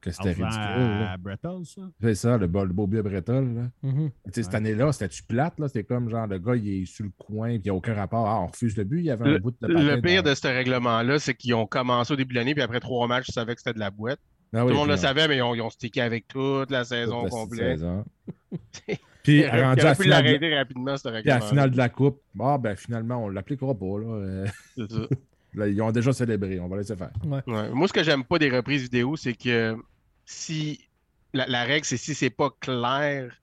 Que 0.00 0.10
c'était 0.12 0.28
ridicule. 0.30 0.44
à 0.46 1.16
ça? 1.64 1.82
C'est 2.00 2.14
ça, 2.14 2.38
le, 2.38 2.46
beau- 2.46 2.64
le 2.64 2.72
beau 2.72 2.86
but 2.86 3.00
à 3.00 3.02
Breton. 3.02 3.54
Là. 3.54 3.90
Tu 3.92 4.10
sais, 4.32 4.42
Cette 4.44 4.54
année-là, 4.54 4.92
c'était-tu 4.92 5.24
plate? 5.24 5.58
là? 5.58 5.68
C'était 5.68 5.84
comme 5.84 6.08
genre 6.08 6.26
le 6.26 6.38
gars, 6.38 6.56
il 6.56 6.68
est 6.82 6.84
sur 6.86 7.04
le 7.04 7.10
coin, 7.18 7.48
puis 7.48 7.56
il 7.56 7.62
n'y 7.64 7.70
a 7.70 7.74
aucun 7.74 7.92
rapport. 7.94 8.26
Ah, 8.26 8.40
on 8.40 8.46
refuse 8.46 8.76
le 8.78 8.84
but, 8.84 9.00
il 9.00 9.04
y 9.06 9.10
avait 9.10 9.28
un 9.28 9.38
bout 9.38 9.50
de 9.50 9.56
patin. 9.56 9.74
Le 9.74 10.00
pire 10.00 10.22
dans- 10.22 10.30
de 10.30 10.34
ce 10.34 10.46
règlement-là, 10.48 11.18
c'est 11.18 11.34
qu'ils 11.34 11.52
ont 11.54 11.66
commencé 11.66 12.14
au 12.14 12.16
début 12.16 12.32
de 12.34 12.38
l'année, 12.38 12.54
puis 12.54 12.62
après 12.62 12.80
trois 12.80 13.06
matchs, 13.08 13.28
ils 13.28 13.32
savaient 13.34 13.54
que 13.54 13.60
c'était 13.60 13.74
de 13.74 13.78
la 13.80 13.90
boîte. 13.90 14.20
Ah 14.54 14.60
Tout 14.60 14.66
oui, 14.66 14.70
le 14.72 14.76
monde 14.78 14.88
le 14.88 14.94
on- 14.94 14.96
savait, 14.96 15.28
mais 15.28 15.36
ils 15.36 15.42
ont, 15.42 15.54
ils 15.54 15.60
ont 15.60 15.70
stické 15.70 16.00
avec 16.00 16.26
toute 16.28 16.70
la 16.70 16.84
saison 16.84 17.22
toute 17.24 17.24
la 17.24 17.30
complète. 17.30 17.78
saison. 17.78 18.04
Puis 19.22 19.44
auraient 19.46 19.64
rendu 19.64 19.80
à 19.82 19.94
pu 19.94 20.02
finale, 20.04 20.22
de... 20.22 20.26
l'arrêter 20.28 20.56
rapidement, 20.56 20.96
ce 20.96 21.08
puis 21.08 21.30
à 21.30 21.38
la 21.38 21.40
finale 21.40 21.70
de 21.70 21.76
la 21.76 21.88
Coupe, 21.88 22.20
ah, 22.40 22.58
ben 22.58 22.76
finalement, 22.76 23.24
on 23.24 23.28
ne 23.28 23.34
l'appliquera 23.34 23.74
pas. 23.74 23.98
Là. 23.98 24.06
Euh, 24.06 24.46
C'est 24.76 24.90
ça. 24.90 25.00
là, 25.54 25.68
ils 25.68 25.80
ont 25.82 25.92
déjà 25.92 26.12
célébré, 26.12 26.58
on 26.60 26.68
va 26.68 26.76
laisser 26.78 26.96
faire. 26.96 27.10
Ouais. 27.24 27.42
Moi, 27.70 27.88
ce 27.88 27.92
que 27.92 28.02
j'aime 28.02 28.24
pas 28.24 28.38
des 28.38 28.50
reprises 28.50 28.82
vidéo, 28.82 29.16
c'est 29.16 29.34
que 29.34 29.76
si 30.24 30.88
la, 31.34 31.46
la 31.46 31.64
règle, 31.64 31.84
c'est 31.84 31.96
si 31.96 32.14
c'est 32.14 32.30
pas 32.30 32.50
clair 32.60 33.36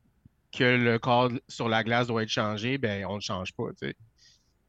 que 0.52 0.64
le 0.64 0.98
cadre 1.00 1.40
sur 1.48 1.70
la 1.70 1.84
glace 1.84 2.08
doit 2.08 2.24
être 2.24 2.30
changé, 2.30 2.78
ben 2.78 3.06
on 3.06 3.16
le 3.16 3.22
change 3.22 3.54
pas. 3.54 3.66
tu 3.80 3.88
sais. 3.88 3.96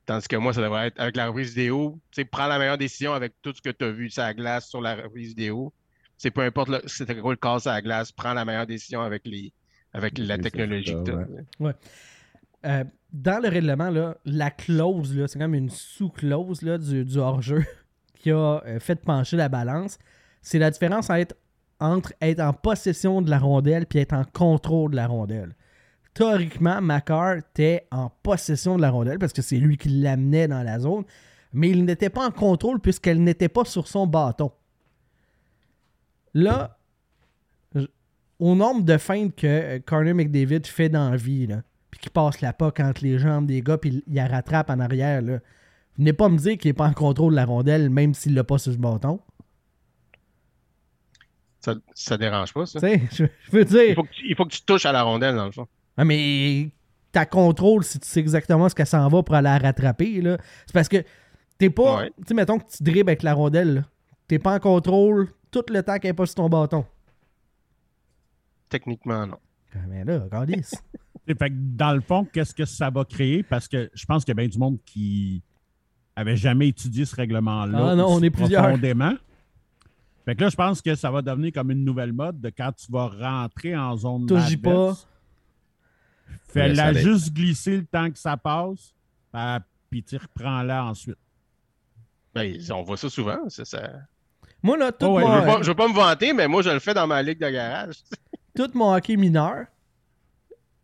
Tandis 0.05 0.27
que 0.27 0.37
moi, 0.37 0.53
ça 0.53 0.63
devrait 0.63 0.89
être 0.89 1.01
avec 1.01 1.17
la 1.17 1.29
reprise 1.29 1.51
vidéo, 1.51 1.99
tu 2.11 2.23
sais, 2.23 2.25
prends 2.25 2.47
la 2.47 2.59
meilleure 2.59 2.79
décision 2.79 3.13
avec 3.13 3.35
tout 3.43 3.53
ce 3.55 3.61
que 3.61 3.71
tu 3.71 3.85
as 3.85 3.91
vu 3.91 4.09
sur 4.11 4.23
la 4.23 4.35
glace 4.35 4.69
sur 4.69 4.81
la 4.81 4.95
reprise 4.97 5.29
vidéo. 5.29 5.73
C'est 6.17 6.31
peu 6.31 6.41
importe 6.41 6.69
le- 6.71 6.83
c'était 6.87 7.17
quoi 7.17 7.33
le 7.33 7.37
cadre 7.37 7.61
sur 7.61 7.71
la 7.71 7.81
glace, 7.83 8.11
prends 8.11 8.33
la 8.35 8.45
meilleure 8.45 8.67
décision 8.67 9.03
avec 9.03 9.23
les 9.27 9.53
avec 9.93 10.19
la 10.19 10.39
technologie 10.39 10.93
ça, 10.93 11.13
que 11.13 11.65
ouais. 11.65 11.73
Euh, 12.67 12.85
dans 13.13 13.43
le 13.43 13.49
règlement, 13.49 13.91
là, 13.91 14.17
la 14.25 14.51
clause, 14.51 15.17
là, 15.17 15.29
c'est 15.29 15.39
comme 15.39 15.55
une 15.55 15.71
sous-clause 15.71 16.63
là, 16.63 16.79
du, 16.79 17.05
du 17.05 17.19
hors-jeu 17.19 17.65
qui 18.15 18.31
a 18.31 18.63
euh, 18.67 18.81
fait 18.81 18.97
pencher 18.97 19.37
la 19.37 19.49
balance. 19.49 19.99
C'est 20.43 20.59
la 20.59 20.71
différence 20.71 21.09
entre, 21.11 21.35
entre 21.81 22.13
être 22.21 22.41
en 22.41 22.53
possession 22.53 23.23
de 23.23 23.31
la 23.31 23.39
rondelle 23.39 23.87
et 23.95 23.99
être 23.99 24.13
en 24.13 24.25
contrôle 24.25 24.91
de 24.91 24.97
la 24.97 25.07
rondelle. 25.07 25.55
Théoriquement, 26.15 26.81
Macar 26.81 27.37
était 27.37 27.87
en 27.93 28.11
possession 28.23 28.77
de 28.77 28.83
la 28.83 28.91
rondelle 28.91 29.19
parce 29.19 29.33
que 29.33 29.43
c'est 29.43 29.59
lui 29.59 29.77
qui 29.77 29.89
l'amenait 29.89 30.49
dans 30.49 30.63
la 30.63 30.81
zone, 30.81 31.05
mais 31.53 31.71
il 31.71 31.85
n'était 31.85 32.11
pas 32.11 32.27
en 32.27 32.31
contrôle 32.31 32.81
puisqu'elle 32.81 33.23
n'était 33.23 33.49
pas 33.49 33.65
sur 33.65 33.87
son 33.87 34.07
bâton. 34.07 34.51
Là, 36.35 36.78
au 38.39 38.55
nombre 38.55 38.83
de 38.85 38.97
feintes 38.99 39.35
que 39.35 39.47
euh, 39.47 39.79
Connor 39.85 40.15
McDavid 40.15 40.65
fait 40.67 40.89
dans 40.89 41.11
la 41.11 41.17
vie, 41.17 41.47
là, 41.47 41.63
puis 41.91 42.01
qu'il 42.01 42.11
passe 42.11 42.41
la 42.41 42.53
POC 42.53 42.81
entre 42.81 43.03
les 43.03 43.19
jambes 43.19 43.47
des 43.47 43.63
gars, 43.63 43.79
puis 43.79 44.03
il 44.07 44.15
la 44.15 44.27
rattrape 44.29 44.71
en 44.71 44.79
arrière, 44.81 45.23
là, 45.23 45.39
venez 45.99 46.13
pas 46.13 46.29
me 46.29 46.39
dire 46.39 46.57
qu'il 46.59 46.69
est 46.71 46.75
pas 46.75 46.87
en 46.87 46.93
contrôle 46.93 47.33
de 47.33 47.37
la 47.37 47.45
rondelle, 47.45 47.91
même 47.91 48.15
s'il 48.15 48.35
l'a 48.35 48.45
pas 48.45 48.59
sur 48.59 48.73
ce 48.73 48.79
bâton. 48.79 49.21
Ça, 51.61 51.75
ça 51.95 52.17
dérange 52.17 52.53
pas, 52.55 52.67
ça. 52.67 52.79
Je, 53.13 53.25
je 53.25 53.51
veux 53.51 53.63
Il 53.63 53.67
dire. 53.67 53.95
faut, 53.97 54.05
que 54.05 54.13
tu, 54.13 54.27
il 54.29 54.37
faut 54.37 54.45
que 54.45 54.53
tu 54.53 54.63
touches 54.63 54.87
à 54.87 54.93
la 54.93 55.03
rondelle, 55.03 55.35
dans 55.35 55.47
le 55.47 55.53
fond. 55.53 55.67
Ah, 55.97 56.05
mais 56.05 56.71
t'as 57.11 57.27
contrôle 57.27 57.83
si 57.83 57.99
tu 57.99 58.07
sais 58.07 58.21
exactement 58.21 58.69
ce 58.69 58.75
qu'elle 58.75 58.87
s'en 58.87 59.09
va 59.09 59.23
pour 59.23 59.35
aller 59.35 59.47
la 59.49 59.59
rattraper. 59.59 60.23
C'est 60.67 60.73
parce 60.73 60.89
que 60.89 61.03
t'es 61.59 61.71
pas. 61.71 61.99
Ouais. 62.03 62.11
Tu 62.19 62.29
sais, 62.29 62.35
mettons 62.35 62.59
que 62.59 62.65
tu 62.71 62.83
dribbles 62.85 63.11
avec 63.11 63.25
la 63.25 63.35
rondelle. 63.35 63.85
T'es 64.29 64.39
pas 64.39 64.55
en 64.55 64.61
contrôle 64.61 65.29
tout 65.51 65.65
le 65.71 65.83
temps 65.83 65.99
qu'elle 65.99 66.11
est 66.11 66.15
pas 66.15 66.27
sur 66.27 66.37
ton 66.37 66.49
bâton. 66.49 66.85
Techniquement, 68.69 69.27
non. 69.27 69.39
Ah, 69.75 69.79
Mais 69.89 70.05
là, 70.05 70.21
regardez. 70.21 70.63
Fait 71.27 71.35
que 71.51 71.55
dans 71.55 71.93
le 71.93 72.01
fond, 72.01 72.25
qu'est-ce 72.25 72.55
que 72.55 72.65
ça 72.65 72.89
va 72.89 73.05
créer? 73.05 73.43
Parce 73.43 73.69
que 73.69 73.91
je 73.93 74.07
pense 74.07 74.25
qu'il 74.25 74.31
y 74.31 74.37
a 74.39 74.41
bien 74.43 74.49
du 74.49 74.59
monde 74.59 74.79
qui 74.85 75.43
avait 76.17 76.37
jamais 76.37 76.69
étudié 76.69 77.05
ce 77.05 77.15
règlement-là 77.15 77.91
Ah 77.91 77.95
non, 77.95 78.07
on 78.09 78.23
est 78.23 78.31
plusieurs. 78.31 78.63
profondément. 78.63 79.13
Fait 80.25 80.35
que 80.35 80.43
là, 80.43 80.49
je 80.49 80.57
pense 80.57 80.81
que 80.83 80.95
ça 80.95 81.11
va 81.11 81.21
devenir 81.23 81.53
comme 81.53 81.71
une 81.71 81.85
nouvelle 81.85 82.13
mode 82.13 82.41
de 82.41 82.49
quand 82.51 82.73
tu 82.73 82.91
vas 82.91 83.09
rentrer 83.09 83.77
en 83.77 83.97
zone 83.97 84.27
Touche-y 84.27 84.55
adverse, 84.55 85.07
Fais-la 86.49 86.93
juste 86.95 87.33
glisser 87.35 87.77
le 87.79 87.85
temps 87.87 88.11
que 88.11 88.19
ça 88.19 88.37
passe, 88.37 88.95
ah, 89.33 89.61
puis 89.91 90.03
tu 90.03 90.17
reprends-la 90.17 90.85
ensuite. 90.87 91.19
Ben, 92.35 92.57
on 92.73 92.83
voit 92.83 92.97
ça 92.97 93.09
souvent. 93.11 93.49
ça- 93.49 93.93
Moi, 94.63 94.77
là, 94.79 94.93
tout, 94.93 95.07
Oh, 95.07 95.17
ouais, 95.19 95.25
Je 95.25 95.31
veux 95.41 95.47
pas, 95.47 95.63
je 95.63 95.69
veux 95.69 95.75
pas 95.75 95.89
me 95.89 95.95
vanter, 95.95 96.33
mais 96.33 96.49
moi, 96.49 96.63
je 96.63 96.71
le 96.71 96.79
fais 96.79 96.95
dans 96.95 97.07
ma 97.07 97.23
ligue 97.23 97.41
de 97.41 97.49
garage. 97.51 97.97
tout 98.59 98.71
mon 98.75 98.93
hockey 98.93 99.17
mineur, 99.17 99.67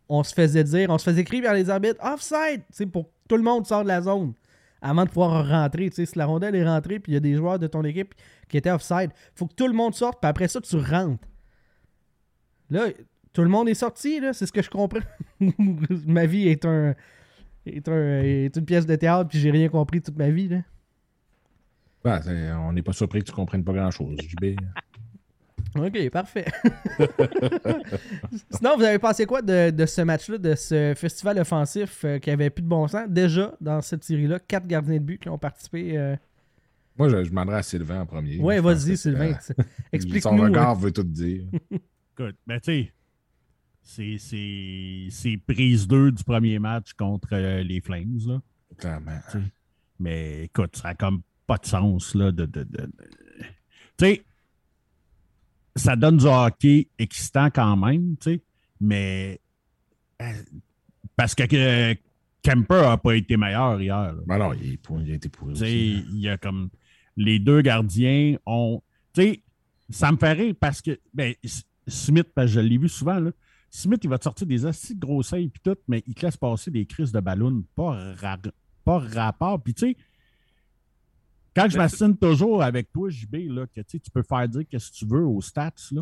on 0.07 0.23
se 0.23 0.33
faisait 0.33 0.63
dire, 0.63 0.89
on 0.89 0.97
se 0.97 1.03
faisait 1.03 1.25
crier 1.25 1.41
vers 1.41 1.53
les 1.53 1.69
arbitres 1.69 1.99
offside, 2.01 2.61
sais, 2.69 2.85
pour 2.85 3.05
que 3.05 3.11
tout 3.27 3.35
le 3.35 3.43
monde 3.43 3.65
sort 3.67 3.83
de 3.83 3.89
la 3.89 4.01
zone 4.01 4.33
avant 4.81 5.03
de 5.03 5.09
pouvoir 5.09 5.45
rentrer. 5.45 5.89
Tu 5.89 6.05
si 6.05 6.17
la 6.17 6.25
rondelle 6.25 6.55
est 6.55 6.65
rentrée, 6.65 6.99
puis 6.99 7.11
il 7.11 7.15
y 7.15 7.17
a 7.17 7.19
des 7.19 7.35
joueurs 7.35 7.59
de 7.59 7.67
ton 7.67 7.83
équipe 7.83 8.13
qui 8.47 8.55
étaient 8.55 8.71
offside, 8.71 9.11
faut 9.35 9.45
que 9.47 9.55
tout 9.55 9.67
le 9.67 9.73
monde 9.73 9.93
sorte, 9.93 10.21
puis 10.21 10.29
après 10.29 10.47
ça, 10.47 10.61
tu 10.61 10.77
rentres. 10.77 11.27
Là, 12.69 12.87
tout 13.33 13.41
le 13.41 13.49
monde 13.49 13.67
est 13.67 13.73
sorti, 13.73 14.21
là, 14.21 14.31
c'est 14.31 14.45
ce 14.45 14.53
que 14.53 14.61
je 14.61 14.69
comprends. 14.69 14.99
ma 16.07 16.25
vie 16.25 16.47
est 16.47 16.63
un. 16.65 16.95
Est, 17.65 17.89
un, 17.89 18.21
est 18.21 18.55
une 18.55 18.65
pièce 18.65 18.85
de 18.85 18.95
théâtre, 18.95 19.27
puis 19.27 19.39
j'ai 19.39 19.49
rien 19.51 19.67
compris 19.69 19.99
toute 20.01 20.17
ma 20.17 20.29
vie. 20.29 20.47
Là. 20.47 20.59
Ben, 22.03 22.21
c'est- 22.21 22.51
on 22.51 22.71
n'est 22.71 22.83
pas 22.83 22.93
surpris 22.93 23.21
que 23.21 23.25
tu 23.25 23.31
comprennes 23.31 23.63
pas 23.63 23.73
grand-chose, 23.73 24.15
JB. 24.21 24.55
Ok, 25.75 26.09
parfait. 26.09 26.45
Sinon, 28.51 28.77
vous 28.77 28.83
avez 28.83 28.99
pensé 28.99 29.25
quoi 29.25 29.41
de, 29.41 29.71
de 29.71 29.85
ce 29.85 30.01
match-là, 30.01 30.37
de 30.37 30.55
ce 30.55 30.93
festival 30.95 31.37
offensif 31.39 32.03
euh, 32.05 32.19
qui 32.19 32.31
avait 32.31 32.49
plus 32.49 32.61
de 32.63 32.67
bon 32.67 32.87
sens? 32.87 33.07
Déjà, 33.09 33.53
dans 33.61 33.81
cette 33.81 34.03
série-là, 34.03 34.39
quatre 34.39 34.67
gardiens 34.67 34.95
de 34.99 35.03
but 35.03 35.21
qui 35.21 35.29
ont 35.29 35.37
participé. 35.37 35.97
euh, 35.97 36.15
Moi, 36.97 37.09
je, 37.09 37.23
je 37.23 37.29
demanderais 37.29 37.57
à 37.57 37.63
Sylvain 37.63 38.01
en 38.01 38.05
premier. 38.05 38.33
Je 38.33 38.41
pense 38.41 38.61
vas-y, 38.61 38.97
Sylvain. 38.97 39.31
euh, 39.33 39.37
Son 39.41 39.53
Explique-nous. 39.91 40.41
regard 40.43 40.75
veut 40.75 40.91
tout 40.91 41.03
dire. 41.03 41.43
Écoute, 41.71 42.37
ben 42.47 42.59
tu 42.61 42.71
sais, 42.71 42.91
c'est- 43.81 44.17
c'est 44.17 45.07
c'est 45.11 45.37
prise 45.37 45.87
2 45.87 46.11
du 46.11 46.23
premier 46.23 46.57
match 46.59 46.93
contre 46.93 47.29
euh, 47.33 47.61
les 47.63 47.81
Flames, 47.81 48.17
là. 48.27 48.41
Clairement. 48.77 49.19
Mais 49.99 50.45
écoute, 50.45 50.75
ça 50.77 50.89
n'a 50.89 50.95
comme 50.95 51.21
pas 51.47 51.57
de 51.57 51.65
sens, 51.65 52.15
là, 52.15 52.31
de... 52.31 52.45
de, 52.45 52.63
de- 52.63 52.81
de- 52.81 52.91
Tu 53.97 54.05
sais, 54.05 54.25
ça 55.75 55.95
donne 55.95 56.17
du 56.17 56.25
hockey 56.25 56.89
excitant 56.97 57.49
quand 57.49 57.75
même, 57.77 58.15
tu 58.17 58.33
sais, 58.35 58.41
mais... 58.79 59.39
euh, 60.21 60.25
Parce 61.15 61.35
que 61.35 61.43
euh, 61.53 61.93
Kemper 62.43 62.81
n'a 62.81 62.97
pas 62.97 63.15
été 63.15 63.37
meilleur 63.37 63.81
hier. 63.81 64.13
Ben 64.27 64.37
non, 64.37 64.53
il, 64.53 64.77
pour- 64.77 65.01
il 65.01 65.11
a 65.11 65.15
été 65.15 65.29
pourri 65.29 65.53
Tu 65.53 65.59
sais, 65.59 65.65
aussi. 65.65 66.05
il 66.13 66.19
y 66.19 66.29
a 66.29 66.37
comme 66.37 66.69
les 67.17 67.39
deux 67.39 67.61
gardiens 67.61 68.37
ont. 68.45 68.81
Tu 69.13 69.21
sais, 69.21 69.43
ça 69.89 70.11
me 70.11 70.17
fait 70.17 70.33
rire 70.33 70.55
parce 70.59 70.81
que 70.81 70.99
ben, 71.13 71.33
Smith, 71.87 72.27
parce 72.35 72.47
que 72.47 72.53
je 72.53 72.59
l'ai 72.59 72.77
vu 72.77 72.89
souvent, 72.89 73.19
là. 73.19 73.31
Smith, 73.69 73.99
il 74.03 74.09
va 74.09 74.17
te 74.17 74.23
sortir 74.23 74.47
des 74.47 74.65
assez 74.65 74.95
gros 74.95 75.21
saves 75.21 75.49
puis 75.49 75.61
tout, 75.63 75.75
mais 75.87 76.01
il 76.07 76.13
te 76.13 76.25
laisse 76.25 76.37
passer 76.37 76.71
des 76.71 76.85
crises 76.85 77.11
de 77.11 77.19
ballon, 77.19 77.63
pas, 77.75 78.13
ra- 78.15 78.37
pas 78.85 78.99
rapport. 78.99 79.61
Puis 79.61 79.73
tu 79.73 79.87
sais, 79.89 79.97
quand 81.55 81.67
je 81.69 81.77
Mais 81.77 81.83
m'assigne 81.83 82.15
toujours 82.15 82.61
avec 82.63 82.91
toi, 82.91 83.09
JB, 83.09 83.35
là, 83.49 83.65
que 83.67 83.81
tu 83.81 83.85
sais, 83.87 83.99
tu 83.99 84.11
peux 84.11 84.23
faire 84.23 84.47
dire 84.49 84.63
ce 84.77 84.89
que 84.91 84.95
tu 84.95 85.05
veux 85.05 85.25
aux 85.25 85.41
stats, 85.41 85.71
là. 85.91 86.01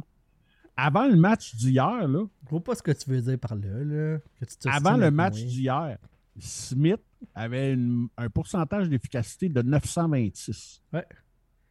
Avant 0.75 1.07
le 1.07 1.15
match 1.15 1.53
d'hier, 1.55 2.07
là, 2.07 2.25
Je 2.45 2.49
vois 2.49 2.63
pas 2.63 2.73
ce 2.75 2.81
que 2.81 2.91
tu 2.91 3.09
veux 3.09 3.21
dire 3.21 3.37
par 3.37 3.53
là. 3.55 3.61
là 3.83 4.17
que 4.39 4.45
tu 4.45 4.57
t'ostines 4.57 4.71
avant 4.71 4.97
le 4.97 5.11
match 5.11 5.35
d'hier, 5.35 5.97
Smith 6.39 7.01
avait 7.35 7.73
une- 7.73 8.07
un 8.17 8.27
pourcentage 8.29 8.89
d'efficacité 8.89 9.49
de 9.49 9.61
926. 9.61 10.81
Ouais. 10.91 11.05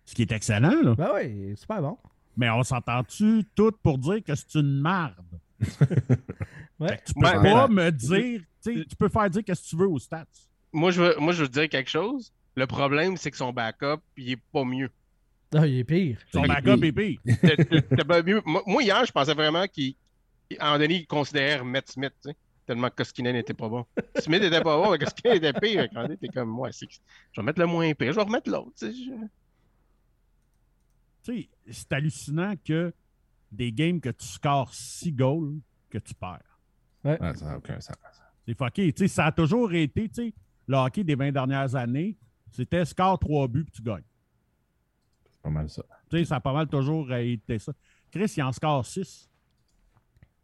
Ce 0.04 0.14
qui 0.14 0.22
est 0.22 0.30
excellent, 0.32 0.80
là. 0.82 0.94
Ben 0.94 1.10
oui, 1.16 1.56
super 1.56 1.82
bon. 1.82 1.98
Mais 2.36 2.48
on 2.50 2.62
s'entend-tu 2.62 3.44
tout 3.56 3.72
pour 3.82 3.98
dire 3.98 4.22
que 4.22 4.34
c'est 4.36 4.54
une 4.54 4.80
marde? 4.80 5.16
Ouais. 6.80 7.00
Tu 7.06 7.14
peux 7.14 7.20
Ouais, 7.26 7.42
pas 7.42 7.68
me 7.68 7.90
dire, 7.90 8.40
tu 8.62 8.74
sais, 8.80 8.84
tu 8.88 8.96
peux 8.96 9.08
faire 9.08 9.30
dire 9.30 9.44
qu'est-ce 9.44 9.62
que 9.62 9.68
tu 9.68 9.76
veux 9.76 9.86
aux 9.86 9.98
stats. 10.00 10.26
Moi, 10.72 10.90
je 10.90 11.00
veux, 11.02 11.16
moi, 11.20 11.32
je 11.32 11.42
veux 11.42 11.48
dire 11.48 11.68
quelque 11.68 11.88
chose. 11.90 12.32
Le 12.54 12.66
problème, 12.66 13.16
c'est 13.16 13.30
que 13.30 13.36
son 13.36 13.52
backup, 13.52 14.00
il 14.16 14.32
est 14.32 14.42
pas 14.52 14.64
mieux. 14.64 14.90
Ah, 15.54 15.66
il 15.66 15.78
est 15.78 15.84
pire. 15.84 16.18
Son 16.32 16.42
backup 16.42 16.82
est 16.82 16.92
pire. 16.92 17.20
Moi, 18.46 18.62
moi, 18.66 18.82
hier, 18.82 19.04
je 19.04 19.12
pensais 19.12 19.34
vraiment 19.34 19.66
qu'il. 19.66 19.94
À 20.58 20.64
un 20.64 20.66
moment 20.72 20.78
donné, 20.80 20.94
il 20.96 21.06
considérait 21.06 21.56
remettre 21.58 21.90
Smith, 21.92 22.12
tu 22.22 22.30
sais. 22.30 22.36
Tellement 22.66 22.90
que 22.90 22.96
Koskinen 22.96 23.32
n'était 23.34 23.54
pas 23.54 23.68
bon. 23.68 23.84
Smith 24.20 24.42
était 24.42 24.60
pas 24.62 24.76
bon, 24.76 24.90
mais 24.92 24.98
Koskinen 24.98 25.34
était 25.36 25.52
pire. 25.54 25.88
Donné, 25.92 26.16
t'es 26.16 26.28
comme, 26.28 26.58
ouais, 26.60 26.70
c'est- 26.72 26.86
je 27.32 27.40
vais 27.40 27.44
mettre 27.44 27.58
le 27.60 27.66
moins 27.66 27.92
pire, 27.94 28.12
je 28.12 28.16
vais 28.16 28.22
remettre 28.22 28.50
l'autre, 28.50 28.70
tu 28.78 28.86
sais. 28.86 28.92
je- 28.92 29.26
Tu 31.24 31.42
sais, 31.42 31.48
c'est 31.70 31.92
hallucinant 31.92 32.54
que 32.64 32.92
des 33.50 33.72
games 33.72 34.00
que 34.00 34.08
tu 34.10 34.26
scores 34.26 34.74
6 34.74 35.12
goals, 35.12 35.58
que 35.90 35.98
tu 35.98 36.14
perds. 36.14 36.58
Ouais, 37.04 37.18
ça 37.34 37.46
n'a 37.46 37.56
aucun 37.58 37.80
sens. 37.80 37.96
C'est 38.46 38.56
fucké. 38.56 38.92
Tu 38.92 39.02
sais, 39.04 39.08
ça 39.08 39.26
a 39.26 39.32
toujours 39.32 39.72
été, 39.72 40.08
tu 40.08 40.14
sais, 40.14 40.34
le 40.66 40.76
hockey 40.76 41.04
des 41.04 41.14
20 41.14 41.30
dernières 41.32 41.74
années, 41.76 42.16
c'était 42.52 42.84
score 42.84 43.18
3 43.18 43.48
buts 43.48 43.64
puis 43.64 43.72
tu 43.72 43.82
gagnes. 43.82 44.04
C'est 45.30 45.42
pas 45.42 45.50
mal 45.50 45.68
ça. 45.68 45.82
Tu 46.10 46.18
sais, 46.18 46.24
ça 46.24 46.36
a 46.36 46.40
pas 46.40 46.52
mal 46.52 46.68
toujours 46.68 47.12
été 47.14 47.58
ça. 47.58 47.72
Chris, 48.10 48.32
il 48.36 48.42
en 48.42 48.52
score 48.52 48.84
6. 48.84 49.28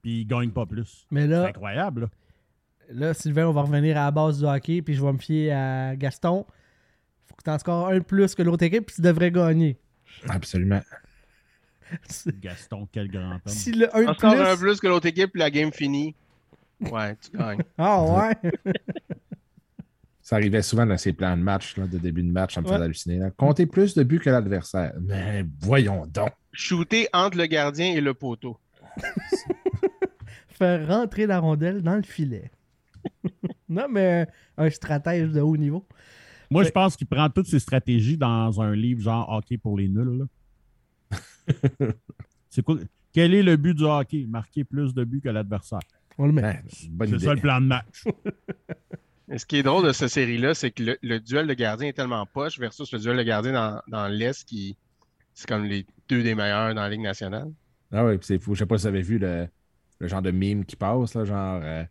Puis 0.02 0.20
il 0.22 0.26
gagne 0.26 0.50
pas 0.50 0.66
plus. 0.66 1.06
Mais 1.10 1.22
C'est 1.22 1.28
là, 1.28 1.46
incroyable, 1.46 2.00
là. 2.02 2.08
là, 3.08 3.14
Sylvain, 3.14 3.46
on 3.46 3.52
va 3.52 3.62
revenir 3.62 3.96
à 3.96 4.04
la 4.06 4.10
base 4.10 4.38
du 4.38 4.44
hockey, 4.46 4.80
puis 4.82 4.94
je 4.94 5.04
vais 5.04 5.12
me 5.12 5.18
fier 5.18 5.52
à 5.52 5.96
Gaston. 5.96 6.46
Faut 7.26 7.34
que 7.36 7.42
tu 7.42 7.50
en 7.50 7.58
scores 7.58 7.88
un 7.88 7.98
de 7.98 8.04
plus 8.04 8.34
que 8.34 8.42
l'autre 8.42 8.64
équipe, 8.64 8.86
puis 8.86 8.96
tu 8.96 9.02
devrais 9.02 9.30
gagner. 9.30 9.76
Absolument. 10.28 10.82
Gaston, 12.40 12.88
quel 12.92 13.08
grand 13.08 13.32
homme. 13.32 13.40
si 13.46 13.72
le 13.72 13.94
un 13.96 14.14
plus... 14.14 14.28
un 14.28 14.56
plus 14.56 14.80
que 14.80 14.86
l'autre 14.86 15.06
équipe, 15.06 15.32
puis 15.32 15.40
la 15.40 15.50
game 15.50 15.72
finie. 15.72 16.14
Ouais, 16.80 17.16
tu 17.16 17.36
gagnes. 17.36 17.62
Ah 17.76 18.02
ouais? 18.02 18.36
Ça 20.28 20.36
arrivait 20.36 20.60
souvent 20.60 20.84
dans 20.84 20.98
ces 20.98 21.14
plans 21.14 21.34
de 21.38 21.42
match, 21.42 21.74
là, 21.78 21.86
de 21.86 21.96
début 21.96 22.22
de 22.22 22.30
match, 22.30 22.52
ça 22.52 22.60
me 22.60 22.66
Ouais. 22.66 22.74
faisait 22.74 22.84
halluciner. 22.84 23.16
là. 23.16 23.30
Comptez 23.30 23.64
plus 23.64 23.94
de 23.94 24.02
buts 24.02 24.20
que 24.20 24.28
l'adversaire. 24.28 24.92
Mais 25.00 25.42
voyons 25.60 26.04
donc. 26.04 26.32
Shooter 26.52 27.08
entre 27.14 27.38
le 27.38 27.46
gardien 27.46 27.94
et 27.94 28.02
le 28.02 28.12
poteau. 28.12 28.58
Faire 30.48 30.86
rentrer 30.86 31.24
la 31.24 31.38
rondelle 31.38 31.80
dans 31.80 31.96
le 31.96 32.02
filet. 32.02 32.50
non, 33.70 33.86
mais 33.90 34.26
un 34.58 34.68
stratège 34.68 35.30
de 35.30 35.40
haut 35.40 35.56
niveau. 35.56 35.88
Moi, 36.50 36.62
je 36.64 36.68
pense 36.72 36.94
qu'il 36.94 37.06
prend 37.06 37.30
toutes 37.30 37.46
ses 37.46 37.58
stratégies 37.60 38.18
dans 38.18 38.60
un 38.60 38.74
livre 38.76 39.00
genre 39.00 39.30
hockey 39.32 39.56
pour 39.56 39.78
les 39.78 39.88
nuls. 39.88 40.26
C'est 42.50 42.62
quoi? 42.62 42.76
Quel 43.14 43.32
est 43.32 43.42
le 43.42 43.56
but 43.56 43.72
du 43.72 43.84
hockey? 43.84 44.26
Marquer 44.28 44.64
plus 44.64 44.92
de 44.92 45.04
buts 45.04 45.22
que 45.22 45.30
l'adversaire. 45.30 45.80
On 46.18 46.26
le 46.26 46.32
met. 46.32 46.60
C'est 46.68 47.18
ça 47.18 47.32
le 47.34 47.40
plan 47.40 47.62
de 47.62 47.66
match. 47.66 48.04
Et 49.30 49.38
ce 49.38 49.46
qui 49.46 49.56
est 49.56 49.62
drôle 49.62 49.86
de 49.86 49.92
cette 49.92 50.08
série-là, 50.08 50.54
c'est 50.54 50.70
que 50.70 50.82
le, 50.82 50.98
le 51.02 51.20
duel 51.20 51.46
de 51.46 51.54
gardien 51.54 51.88
est 51.88 51.92
tellement 51.92 52.24
poche 52.26 52.58
versus 52.58 52.90
le 52.92 52.98
duel 52.98 53.16
de 53.16 53.22
gardien 53.22 53.52
dans, 53.52 53.82
dans 53.88 54.08
l'Est 54.08 54.44
qui. 54.48 54.76
C'est 55.34 55.46
comme 55.48 55.64
les 55.64 55.86
deux 56.08 56.22
des 56.22 56.34
meilleurs 56.34 56.74
dans 56.74 56.80
la 56.82 56.88
Ligue 56.88 57.02
nationale. 57.02 57.48
Ah 57.92 58.04
oui, 58.04 58.18
puis 58.18 58.26
c'est 58.26 58.38
fou. 58.38 58.54
Je 58.54 58.60
sais 58.60 58.66
pas 58.66 58.76
si 58.78 58.82
vous 58.82 58.88
avez 58.88 59.02
vu 59.02 59.18
le, 59.18 59.46
le 60.00 60.08
genre 60.08 60.22
de 60.22 60.30
meme 60.30 60.64
qui 60.64 60.76
passe, 60.76 61.14
là, 61.14 61.24
genre 61.24 61.60
euh, 61.62 61.84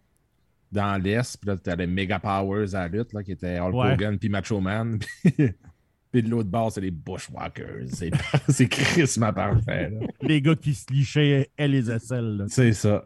dans 0.72 1.02
l'Est, 1.02 1.38
puis 1.40 1.48
là, 1.50 1.56
t'as 1.58 1.76
les 1.76 1.88
Mega 1.88 2.20
Powers 2.20 2.76
à 2.76 2.82
la 2.82 2.88
lutte, 2.90 3.14
là, 3.14 3.24
qui 3.24 3.32
étaient 3.32 3.60
Hulk 3.60 3.74
Ouais. 3.74 3.94
Hogan 3.94 4.18
puis 4.20 4.30
Macho 4.30 4.60
Man. 4.60 5.00
Puis, 5.24 6.22
puis 6.22 6.24
de 6.24 6.30
l'autre 6.30 6.50
bord, 6.50 6.72
c'est 6.72 6.80
les 6.82 6.90
Bushwhackers. 6.92 7.84
C'est, 7.90 8.12
c'est 8.50 8.68
crissement 8.68 9.34
parfait. 9.34 9.90
là. 9.90 10.00
les 10.22 10.42
gars 10.42 10.56
qui 10.56 10.74
se 10.74 10.92
lichaient 10.92 11.50
et 11.58 11.68
les 11.68 11.92
aisselles. 11.92 12.46
C'est 12.48 12.72
ça. 12.74 13.04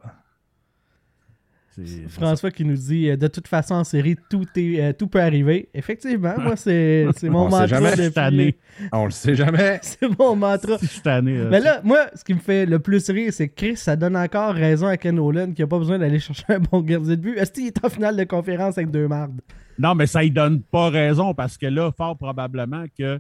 C'est- 1.74 2.10
François 2.10 2.52
qui 2.52 2.66
nous 2.66 2.76
dit 2.76 3.10
euh, 3.10 3.16
de 3.16 3.28
toute 3.28 3.48
façon 3.48 3.76
en 3.76 3.84
série 3.86 4.18
tout 4.30 4.46
est 4.58 4.82
euh, 4.82 4.94
tout 4.94 5.08
peut 5.08 5.22
arriver. 5.22 5.70
Effectivement, 5.74 6.34
moi 6.38 6.56
c'est 6.58 7.08
c'est 7.16 7.30
mon 7.30 7.44
On 7.46 7.50
sait 7.50 7.52
mantra 7.52 7.68
jamais 7.68 7.92
depuis- 7.92 8.04
cette 8.04 8.18
année. 8.18 8.58
On 8.92 9.06
le 9.06 9.12
sait 9.12 9.36
jamais. 9.36 9.80
C'est 9.84 10.20
mon 10.20 10.36
mantra. 10.36 10.78
Cette 10.80 11.08
année. 11.08 11.46
Mais 11.50 11.60
là, 11.60 11.80
moi, 11.84 12.08
ce 12.16 12.24
qui 12.24 12.34
me 12.34 12.40
fait 12.40 12.66
le 12.66 12.80
plus 12.80 13.10
rire, 13.10 13.32
c'est 13.32 13.48
que 13.50 13.56
Chris, 13.56 13.78
ça 13.78 13.96
donne 13.96 14.18
encore 14.18 14.54
raison 14.54 14.88
à 14.88 14.98
Ken 14.98 15.16
Nolan 15.16 15.52
qui 15.54 15.62
a 15.62 15.68
pas 15.68 15.78
besoin 15.78 15.98
d'aller 16.00 16.20
chercher 16.20 16.46
un 16.50 16.60
bon 16.60 16.82
gardien 16.82 17.16
de 17.16 17.22
but. 17.22 17.38
Est-ce 17.38 17.52
qu'il 17.52 17.68
est 17.68 17.86
en 17.86 17.90
finale 17.90 18.18
de 18.18 18.24
conférence 18.24 18.78
avec 18.78 18.90
deux 18.92 19.08
mardes? 19.08 19.40
Non, 19.80 19.94
mais 19.96 20.08
ça 20.08 20.24
ne 20.24 20.30
donne 20.30 20.62
pas 20.62 20.90
raison 20.90 21.34
parce 21.34 21.58
que 21.58 21.68
là, 21.68 21.92
fort 21.96 22.18
probablement 22.18 22.86
que 22.98 23.20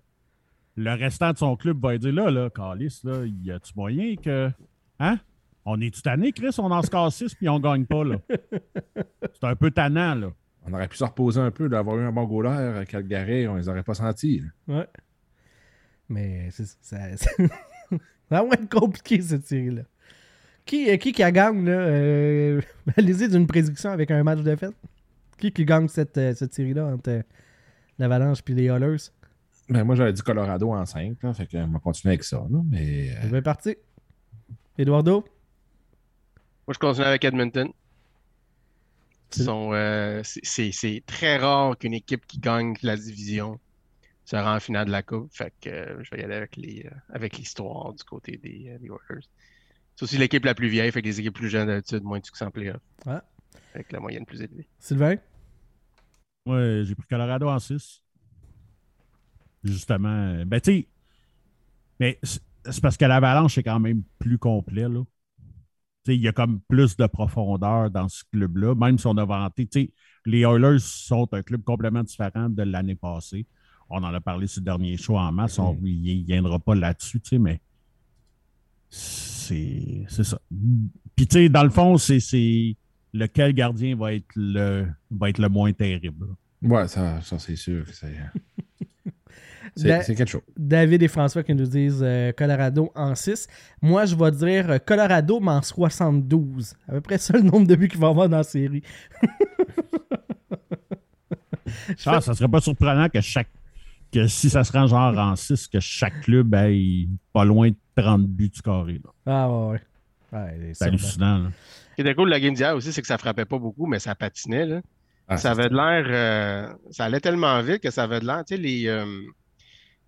le 0.75 0.91
restant 0.93 1.31
de 1.31 1.37
son 1.37 1.55
club 1.55 1.79
va 1.81 1.97
dire 1.97 2.13
là, 2.13 2.29
là, 2.31 2.49
Calis, 2.49 2.99
là, 3.03 3.23
y 3.25 3.51
a-tu 3.51 3.71
moyen 3.75 4.15
que. 4.15 4.49
Hein? 4.99 5.19
On 5.65 5.79
est-tu 5.79 6.01
tanné, 6.01 6.31
Chris? 6.31 6.55
On 6.57 6.71
en 6.71 6.81
score 6.81 7.11
6 7.11 7.35
puis 7.35 7.47
on 7.49 7.59
gagne 7.59 7.85
pas, 7.85 8.03
là. 8.03 8.17
C'est 9.33 9.43
un 9.43 9.55
peu 9.55 9.71
tannant, 9.71 10.15
là. 10.15 10.31
On 10.65 10.73
aurait 10.73 10.87
pu 10.87 10.97
se 10.97 11.03
reposer 11.03 11.39
un 11.39 11.51
peu 11.51 11.69
d'avoir 11.69 11.97
eu 11.97 12.03
un 12.03 12.11
bon 12.11 12.23
goaler 12.25 12.79
à 12.79 12.85
Calgary, 12.85 13.47
on 13.47 13.55
les 13.55 13.67
aurait 13.67 13.83
pas 13.83 13.93
sentis. 13.95 14.43
là. 14.67 14.77
Ouais. 14.79 14.87
Mais 16.09 16.49
c'est 16.51 16.65
ça. 16.81 17.15
Ça 17.17 17.29
ça 18.29 18.43
va 18.43 18.53
être 18.53 18.69
compliqué 18.69 19.21
cette 19.21 19.47
série-là. 19.47 19.83
Qui, 20.65 20.89
euh, 20.91 20.97
qui 20.97 21.11
qui 21.13 21.23
a 21.23 21.31
gagne, 21.31 21.65
là? 21.65 21.71
Euh, 21.71 22.61
Allez-y 22.97 23.27
d'une 23.29 23.47
prédiction 23.47 23.89
avec 23.91 24.11
un 24.11 24.23
match 24.23 24.41
de 24.41 24.55
fête. 24.55 24.75
Qui 25.37 25.51
qui 25.51 25.65
gagne 25.65 25.87
cette, 25.87 26.17
euh, 26.17 26.33
cette 26.35 26.53
série-là 26.53 26.85
entre 26.85 27.09
euh, 27.09 27.21
l'Avalanche 27.97 28.39
et 28.47 28.53
les 28.53 28.65
Oilers? 28.65 28.97
Ben, 29.69 29.83
moi, 29.83 29.95
j'avais 29.95 30.13
dit 30.13 30.21
Colorado 30.21 30.71
en 30.71 30.85
5, 30.85 31.23
là, 31.23 31.33
fait 31.33 31.47
qu'on 31.47 31.67
va 31.67 31.79
continuer 31.79 32.13
avec 32.13 32.23
ça. 32.23 32.37
là, 32.49 32.61
mais 32.69 33.09
Je 33.23 33.27
vais 33.29 33.41
partir. 33.41 33.75
Eduardo? 34.77 35.23
Moi, 36.71 36.75
je 36.75 36.79
continue 36.79 37.05
avec 37.05 37.25
Edmonton. 37.25 37.69
Euh, 39.45 40.21
c'est- 40.23 41.03
très 41.05 41.35
rare 41.35 41.77
qu'une 41.77 41.93
équipe 41.93 42.25
qui 42.25 42.39
gagne 42.39 42.75
la 42.81 42.95
division 42.95 43.59
se 44.23 44.37
rend 44.37 44.55
en 44.55 44.59
finale 44.61 44.85
de 44.85 44.91
la 44.91 45.03
Coupe. 45.03 45.29
Fait 45.33 45.53
que 45.59 45.69
euh, 45.69 46.01
je 46.01 46.11
vais 46.11 46.21
y 46.21 46.23
aller 46.23 46.35
avec 46.35 46.55
les, 46.55 46.85
euh, 46.85 46.95
avec 47.09 47.37
l'histoire 47.37 47.93
du 47.93 48.05
côté 48.05 48.37
des, 48.37 48.69
euh, 48.69 48.77
des 48.77 48.87
Oilers. 48.87 49.27
C'est 49.97 50.03
aussi 50.03 50.17
l'équipe 50.17 50.45
la 50.45 50.55
plus 50.55 50.69
vieille, 50.69 50.89
fait 50.93 51.01
que 51.01 51.07
les 51.07 51.19
équipes 51.19 51.35
plus 51.35 51.49
jeunes 51.49 51.67
d'habitude, 51.67 52.03
moins 52.03 52.19
de 52.19 52.25
succès 52.25 52.45
en 52.45 52.51
playoff. 52.51 52.79
Ouais. 53.05 53.19
Avec 53.73 53.91
la 53.91 53.99
moyenne 53.99 54.25
plus 54.25 54.41
élevée. 54.41 54.69
Sylvain? 54.79 55.17
Ouais, 56.45 56.83
j'ai 56.85 56.95
pris 56.95 57.07
Colorado 57.09 57.49
en 57.49 57.59
6. 57.59 58.01
Justement. 59.61 60.45
Ben, 60.45 60.61
tu 60.61 60.71
sais. 60.71 60.87
Mais 61.99 62.17
c'est 62.23 62.39
c'est 62.69 62.81
parce 62.81 62.95
que 62.95 63.05
l'Avalanche 63.05 63.57
est 63.57 63.63
quand 63.63 63.79
même 63.79 64.03
plus 64.19 64.37
complet, 64.37 64.87
là. 64.87 65.03
Il 66.07 66.15
y 66.15 66.27
a 66.27 66.31
comme 66.31 66.61
plus 66.67 66.97
de 66.97 67.05
profondeur 67.05 67.91
dans 67.91 68.09
ce 68.09 68.23
club-là, 68.31 68.73
même 68.75 68.97
si 68.97 69.07
on 69.07 69.17
a 69.17 69.25
vanté. 69.25 69.93
Les 70.25 70.41
Oilers 70.41 70.79
sont 70.79 71.27
un 71.33 71.43
club 71.43 71.63
complètement 71.63 72.03
différent 72.03 72.49
de 72.49 72.63
l'année 72.63 72.95
passée. 72.95 73.45
On 73.89 74.03
en 74.03 74.13
a 74.13 74.21
parlé 74.21 74.47
sur 74.47 74.61
le 74.61 74.65
dernier 74.65 74.97
show 74.97 75.17
en 75.17 75.31
masse. 75.31 75.59
On 75.59 75.73
ne 75.73 76.25
viendra 76.25 76.59
pas 76.59 76.75
là-dessus, 76.75 77.21
mais 77.39 77.61
c'est 78.89 80.05
c'est 80.07 80.23
ça. 80.23 80.39
Puis, 81.15 81.27
tu 81.27 81.37
sais, 81.37 81.49
dans 81.49 81.63
le 81.63 81.69
fond, 81.69 81.97
c'est 81.97 82.75
lequel 83.13 83.53
gardien 83.53 83.95
va 83.95 84.13
être 84.13 84.29
le, 84.35 84.87
va 85.11 85.29
être 85.29 85.39
le 85.39 85.49
moins 85.49 85.73
terrible. 85.73 86.27
là. 86.61 86.69
ouais, 86.69 86.87
ça, 86.87 87.21
ça 87.21 87.37
c'est 87.37 87.55
sûr 87.55 87.85
que 87.85 87.91
c'est. 89.75 90.15
Quelque 90.15 90.29
chose. 90.29 90.41
David 90.57 91.01
et 91.03 91.07
François 91.07 91.43
qui 91.43 91.53
nous 91.55 91.65
disent 91.65 92.01
euh, 92.03 92.31
Colorado 92.33 92.91
en 92.95 93.15
6. 93.15 93.47
Moi, 93.81 94.05
je 94.05 94.15
vais 94.15 94.31
dire 94.31 94.69
euh, 94.71 94.77
Colorado, 94.79 95.39
mais 95.39 95.51
en 95.51 95.61
72. 95.61 96.73
À 96.87 96.91
peu 96.93 97.01
près 97.01 97.17
ça 97.17 97.33
le 97.37 97.41
nombre 97.43 97.67
de 97.67 97.75
buts 97.75 97.87
qu'il 97.87 97.99
va 97.99 98.07
avoir 98.09 98.27
dans 98.29 98.37
la 98.37 98.43
série. 98.43 98.83
Je 101.97 102.09
Ah, 102.09 102.15
fais- 102.15 102.21
ça 102.21 102.33
serait 102.33 102.49
pas 102.49 102.61
surprenant 102.61 103.07
que 103.09 103.21
chaque 103.21 103.49
que 104.11 104.27
si 104.27 104.49
ça 104.49 104.65
se 104.65 104.73
rend 104.73 104.87
genre 104.87 105.17
en 105.17 105.37
6, 105.37 105.67
que 105.69 105.79
chaque 105.79 106.19
club 106.21 106.53
ait 106.55 107.07
pas 107.31 107.45
loin 107.45 107.69
de 107.69 107.75
30 107.95 108.27
buts 108.27 108.49
du 108.49 108.61
carré. 108.61 108.99
là. 109.03 109.11
Ah 109.25 109.49
ouais, 109.69 109.79
C'est 110.73 110.83
hallucinant. 110.85 111.37
là. 111.43 111.49
Ce 111.91 111.95
qui 111.95 112.01
était 112.01 112.13
cool 112.13 112.25
de 112.25 112.31
la 112.31 112.39
game 112.41 112.53
d'hier 112.53 112.75
aussi, 112.75 112.91
c'est 112.91 113.01
que 113.01 113.07
ça 113.07 113.17
frappait 113.17 113.45
pas 113.45 113.57
beaucoup, 113.57 113.85
mais 113.85 113.99
ça 113.99 114.13
patinait. 114.13 114.65
Là. 114.65 114.81
Ah, 115.29 115.37
ça 115.37 115.51
avait 115.51 115.69
de 115.69 115.75
l'air. 115.75 116.05
euh, 116.09 116.73
ça 116.89 117.05
allait 117.05 117.21
tellement 117.21 117.61
vite 117.61 117.79
que 117.81 117.89
ça 117.89 118.03
avait 118.03 118.19
de 118.19 118.25
l'air. 118.25 118.43
Tu 118.45 118.55
sais, 118.55 118.61
les, 118.61 118.87
euh, 118.87 119.05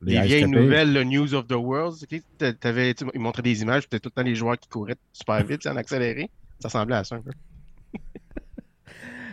les, 0.06 0.22
vieilles 0.22 0.46
nouvelles, 0.48 0.94
le 0.94 1.04
News 1.04 1.34
of 1.34 1.48
the 1.48 1.54
World. 1.54 1.96
ok, 2.04 2.22
t'a- 2.38 2.54
t'avais- 2.54 2.94
ils 3.14 3.20
montraient 3.20 3.42
des 3.42 3.62
images, 3.62 3.84
c'était 3.84 4.00
tout 4.00 4.10
le 4.16 4.22
temps 4.22 4.28
les 4.28 4.36
joueurs 4.36 4.58
qui 4.60 4.70
couraient 4.70 4.96
super 5.12 5.44
vite, 5.46 5.66
en 5.68 5.76
accéléré. 5.76 6.30
Ça 6.60 6.68
ressemblait 6.70 6.96
à 6.96 7.04
ça 7.04 7.16
un 7.16 7.22
peu. 7.22 7.32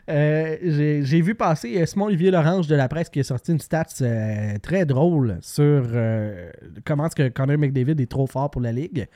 Euh, 0.09 0.57
J'ai 0.63 1.05
j'ai 1.05 1.21
vu 1.21 1.35
passer 1.37 1.81
euh, 1.81 1.87
Simon 1.87 2.07
Olivier 2.07 2.31
Lorange 2.33 2.67
de 2.67 2.75
la 2.75 2.89
presse 2.89 3.09
qui 3.11 3.21
a 3.21 3.23
sorti 3.23 3.53
une 3.53 3.61
stats 3.61 3.85
euh, 4.01 4.57
très 4.61 4.85
drôle 4.85 5.39
sur 5.41 5.63
euh, 5.65 6.51
comment 6.85 7.07
est-ce 7.07 7.15
que 7.15 7.29
Connor 7.29 7.59
McDavid 7.59 8.01
est 8.01 8.11
trop 8.11 8.27
fort 8.27 8.51
pour 8.51 8.61
la 8.61 8.73
Ligue. 8.73 9.07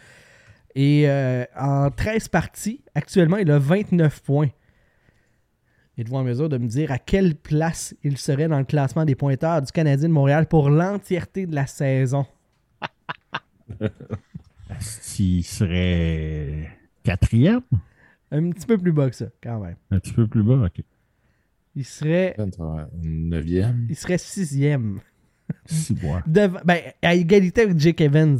Et 0.77 1.05
euh, 1.09 1.45
en 1.59 1.91
13 1.91 2.29
parties, 2.29 2.83
actuellement, 2.95 3.39
il 3.39 3.51
a 3.51 3.59
29 3.59 4.23
points. 4.23 4.51
Êtes-vous 5.97 6.17
en 6.17 6.25
mesure 6.25 6.49
de 6.49 6.59
me 6.59 6.67
dire 6.67 6.91
à 6.91 6.99
quelle 6.99 7.37
place 7.37 7.95
il 8.03 8.19
serait 8.19 8.49
dans 8.49 8.59
le 8.59 8.65
classement 8.65 9.05
des 9.05 9.15
pointeurs 9.15 9.63
du 9.63 9.71
Canadien 9.71 10.09
de 10.09 10.13
Montréal 10.13 10.47
pour 10.49 10.69
l'entièreté 10.69 11.47
de 11.47 11.55
la 11.55 11.67
saison? 11.67 12.27
S'il 14.81 15.45
serait 15.45 16.69
quatrième, 17.05 17.61
Un 18.33 18.51
petit 18.51 18.67
peu 18.67 18.77
plus 18.77 18.93
bas 18.93 19.09
que 19.09 19.15
ça, 19.17 19.27
quand 19.43 19.61
même. 19.61 19.77
un 19.91 19.99
petit 20.01 20.13
peu 20.13 20.27
plus 20.27 20.43
bas, 20.43 20.67
ok. 20.67 20.83
Il 21.77 21.85
serait, 21.85 22.35
9e. 22.39 23.87
il 23.89 23.97
serait 23.97 24.19
sixième. 24.19 25.01
Devant- 26.27 26.61
ben, 26.65 26.79
à 27.03 27.15
égalité 27.15 27.63
avec 27.63 27.79
Jake 27.79 28.01
Evans, 28.01 28.39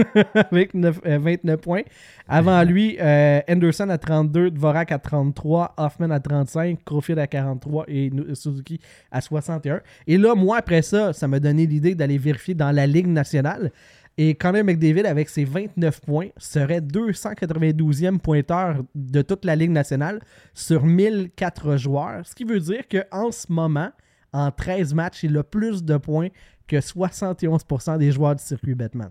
avec 0.34 0.74
neuf- 0.74 1.00
euh, 1.06 1.18
29 1.18 1.60
points. 1.60 1.82
Avant 2.28 2.62
lui, 2.62 2.96
euh, 3.00 3.40
Anderson 3.48 3.88
à 3.88 3.98
32, 3.98 4.50
Dvorak 4.50 4.92
à 4.92 4.98
33, 4.98 5.74
Hoffman 5.76 6.10
à 6.10 6.20
35, 6.20 6.78
Crawford 6.84 7.18
à 7.18 7.26
43 7.26 7.84
et 7.88 8.10
Suzuki 8.34 8.80
à 9.10 9.20
61. 9.20 9.80
Et 10.06 10.16
là, 10.18 10.34
moi, 10.34 10.58
après 10.58 10.82
ça, 10.82 11.12
ça 11.12 11.26
m'a 11.28 11.40
donné 11.40 11.66
l'idée 11.66 11.94
d'aller 11.94 12.18
vérifier 12.18 12.54
dans 12.54 12.70
la 12.70 12.86
Ligue 12.86 13.08
nationale. 13.08 13.72
Et 14.18 14.34
Connor 14.34 14.64
McDavid, 14.64 15.06
avec 15.06 15.28
ses 15.30 15.44
29 15.44 16.00
points, 16.02 16.28
serait 16.36 16.80
292e 16.80 18.18
pointeur 18.18 18.82
de 18.94 19.22
toute 19.22 19.44
la 19.44 19.56
Ligue 19.56 19.70
nationale 19.70 20.20
sur 20.52 20.84
1004 20.84 21.76
joueurs. 21.76 22.26
Ce 22.26 22.34
qui 22.34 22.44
veut 22.44 22.60
dire 22.60 22.82
qu'en 22.88 23.30
ce 23.30 23.50
moment, 23.50 23.90
en 24.32 24.50
13 24.50 24.94
matchs, 24.94 25.24
il 25.24 25.36
a 25.36 25.42
plus 25.42 25.82
de 25.82 25.96
points 25.96 26.28
que 26.66 26.76
71% 26.76 27.98
des 27.98 28.12
joueurs 28.12 28.36
du 28.36 28.42
circuit 28.42 28.74
Batman. 28.74 29.10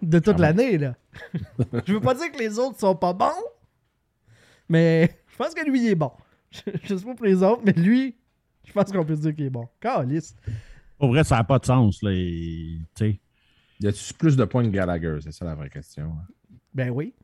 De 0.00 0.18
toute 0.18 0.38
même. 0.38 0.56
l'année, 0.56 0.78
là. 0.78 0.94
je 1.86 1.92
veux 1.92 2.00
pas 2.00 2.14
dire 2.14 2.30
que 2.30 2.38
les 2.38 2.58
autres 2.58 2.78
sont 2.78 2.94
pas 2.94 3.12
bons, 3.12 3.26
mais 4.68 5.18
je 5.26 5.36
pense 5.36 5.54
que 5.54 5.68
lui, 5.68 5.80
il 5.84 5.88
est 5.88 5.94
bon. 5.94 6.12
Je, 6.50 6.60
je 6.84 6.96
sais 6.96 7.04
pas 7.04 7.14
pour 7.14 7.26
les 7.26 7.42
autres, 7.42 7.62
mais 7.64 7.72
lui, 7.72 8.16
je 8.64 8.72
pense 8.72 8.92
qu'on 8.92 9.04
peut 9.04 9.16
dire 9.16 9.34
qu'il 9.34 9.46
est 9.46 9.50
bon. 9.50 9.68
Calice. 9.80 10.36
Pour 10.98 11.08
vrai, 11.08 11.24
ça 11.24 11.36
n'a 11.36 11.44
pas 11.44 11.58
de 11.58 11.64
sens. 11.64 12.02
Là, 12.02 12.10
et, 12.12 12.78
tu 12.94 13.04
sais. 13.04 13.20
Y 13.80 13.86
a-tu 13.86 14.14
plus 14.14 14.36
de 14.36 14.44
points 14.44 14.64
que 14.64 14.70
Gallagher? 14.70 15.18
C'est 15.22 15.32
ça 15.32 15.44
la 15.44 15.54
vraie 15.54 15.70
question. 15.70 16.12
Ben 16.74 16.90
oui. 16.90 17.14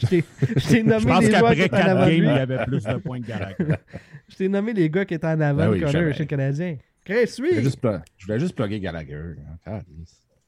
Je 0.00 0.06
t'ai- 0.06 0.82
nommé 0.82 1.20
les 1.20 1.30
joueurs 1.38 1.54
qui 1.54 1.60
étaient 1.62 1.74
en 1.76 1.78
4 1.78 1.88
avant 1.88 2.06
il 2.06 2.24
y 2.24 2.28
avait 2.28 2.64
plus 2.64 2.82
de 2.84 2.94
points 2.96 3.20
que 3.20 3.26
Gallagher. 3.28 3.56
Je 4.28 4.36
t'ai 4.36 4.48
nommé 4.48 4.72
les 4.72 4.88
gars 4.90 5.04
qui 5.04 5.14
étaient 5.14 5.26
en 5.26 5.40
avant 5.40 5.66
de 5.66 5.70
oui, 5.72 5.78
Connor 5.80 5.92
jamais. 5.92 6.12
chez 6.12 6.20
le 6.24 6.28
Canadien. 6.28 6.76
Chris, 7.04 7.26
Je 7.26 7.36
voulais 7.42 7.56
oui. 7.58 7.62
juste, 7.64 7.80
pla- 7.80 8.02
je 8.16 8.26
voulais 8.26 8.40
juste 8.40 8.56
plugger 8.56 8.80
Gallagher. 8.80 9.34
hein. 9.66 9.80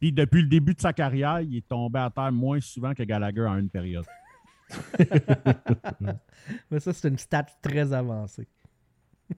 Puis 0.00 0.12
depuis 0.12 0.42
le 0.42 0.48
début 0.48 0.74
de 0.74 0.80
sa 0.80 0.92
carrière, 0.92 1.40
il 1.40 1.56
est 1.58 1.68
tombé 1.68 1.98
à 2.00 2.10
terre 2.10 2.32
moins 2.32 2.60
souvent 2.60 2.92
que 2.94 3.02
Gallagher 3.02 3.42
en 3.46 3.58
une 3.58 3.68
période. 3.70 4.04
Mais 6.70 6.80
ça, 6.80 6.92
c'est 6.92 7.08
une 7.08 7.18
stat 7.18 7.46
très 7.62 7.92
avancée. 7.92 8.46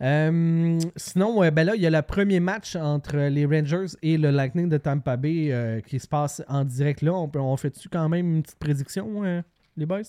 Euh, 0.00 0.78
sinon, 0.96 1.40
ben 1.50 1.64
là, 1.64 1.74
il 1.74 1.82
y 1.82 1.86
a 1.86 1.90
le 1.90 2.02
premier 2.02 2.38
match 2.40 2.76
entre 2.76 3.16
les 3.16 3.46
Rangers 3.46 3.96
et 4.02 4.16
le 4.16 4.30
Lightning 4.30 4.68
de 4.68 4.76
Tampa 4.78 5.16
Bay 5.16 5.50
euh, 5.50 5.80
qui 5.80 5.98
se 5.98 6.06
passe 6.06 6.42
en 6.48 6.64
direct 6.64 7.02
là. 7.02 7.12
On, 7.14 7.56
fait-tu 7.56 7.88
quand 7.88 8.08
même 8.08 8.36
une 8.36 8.42
petite 8.42 8.58
prédiction, 8.58 9.24
euh, 9.24 9.42
les 9.76 9.86
boys? 9.86 10.02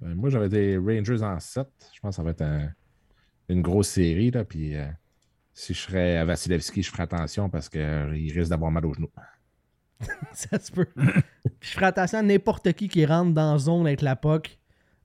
Ben, 0.00 0.14
moi, 0.14 0.30
j'avais 0.30 0.48
des 0.48 0.78
Rangers 0.78 1.22
en 1.22 1.38
7. 1.38 1.66
Je 1.94 2.00
pense 2.00 2.12
que 2.12 2.16
ça 2.16 2.22
va 2.22 2.30
être 2.30 2.42
un- 2.42 2.70
une 3.48 3.60
grosse 3.62 3.88
série. 3.88 4.30
Là, 4.30 4.44
puis, 4.44 4.74
si 5.52 5.74
je 5.74 5.80
serais 5.80 6.16
à 6.16 6.24
Vasilevski, 6.24 6.82
je 6.82 6.90
ferais 6.90 7.02
attention 7.02 7.50
parce 7.50 7.68
qu'il 7.68 8.32
risque 8.32 8.50
d'avoir 8.50 8.70
mal 8.70 8.86
aux 8.86 8.94
genoux. 8.94 9.10
ça 10.32 10.58
se 10.58 10.70
peut. 10.70 10.86
Je 11.60 11.70
ferai 11.70 11.86
attention 11.86 12.18
à 12.18 12.22
n'importe 12.22 12.72
qui 12.74 12.88
qui 12.88 13.04
rentre 13.04 13.32
dans 13.34 13.52
la 13.52 13.58
zone 13.58 13.86
avec 13.86 14.00
la 14.00 14.14
POC 14.16 14.57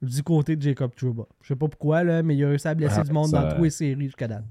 du 0.04 0.22
côté 0.24 0.56
de 0.56 0.62
Jacob 0.62 0.94
Trouba. 0.96 1.24
Je 1.42 1.48
sais 1.50 1.56
pas 1.56 1.68
pourquoi, 1.68 2.04
là, 2.04 2.22
mais 2.24 2.36
il 2.36 2.44
a 2.44 2.50
réussi 2.50 2.68
à 2.68 2.76
blesser 2.76 2.98
Ah, 3.00 3.04
du 3.04 3.12
monde 3.12 3.30
ça- 3.30 3.42
dans 3.50 3.56
tous 3.56 3.64
les 3.64 3.70
séries 3.70 4.06
jusqu'à 4.06 4.28
date. 4.28 4.44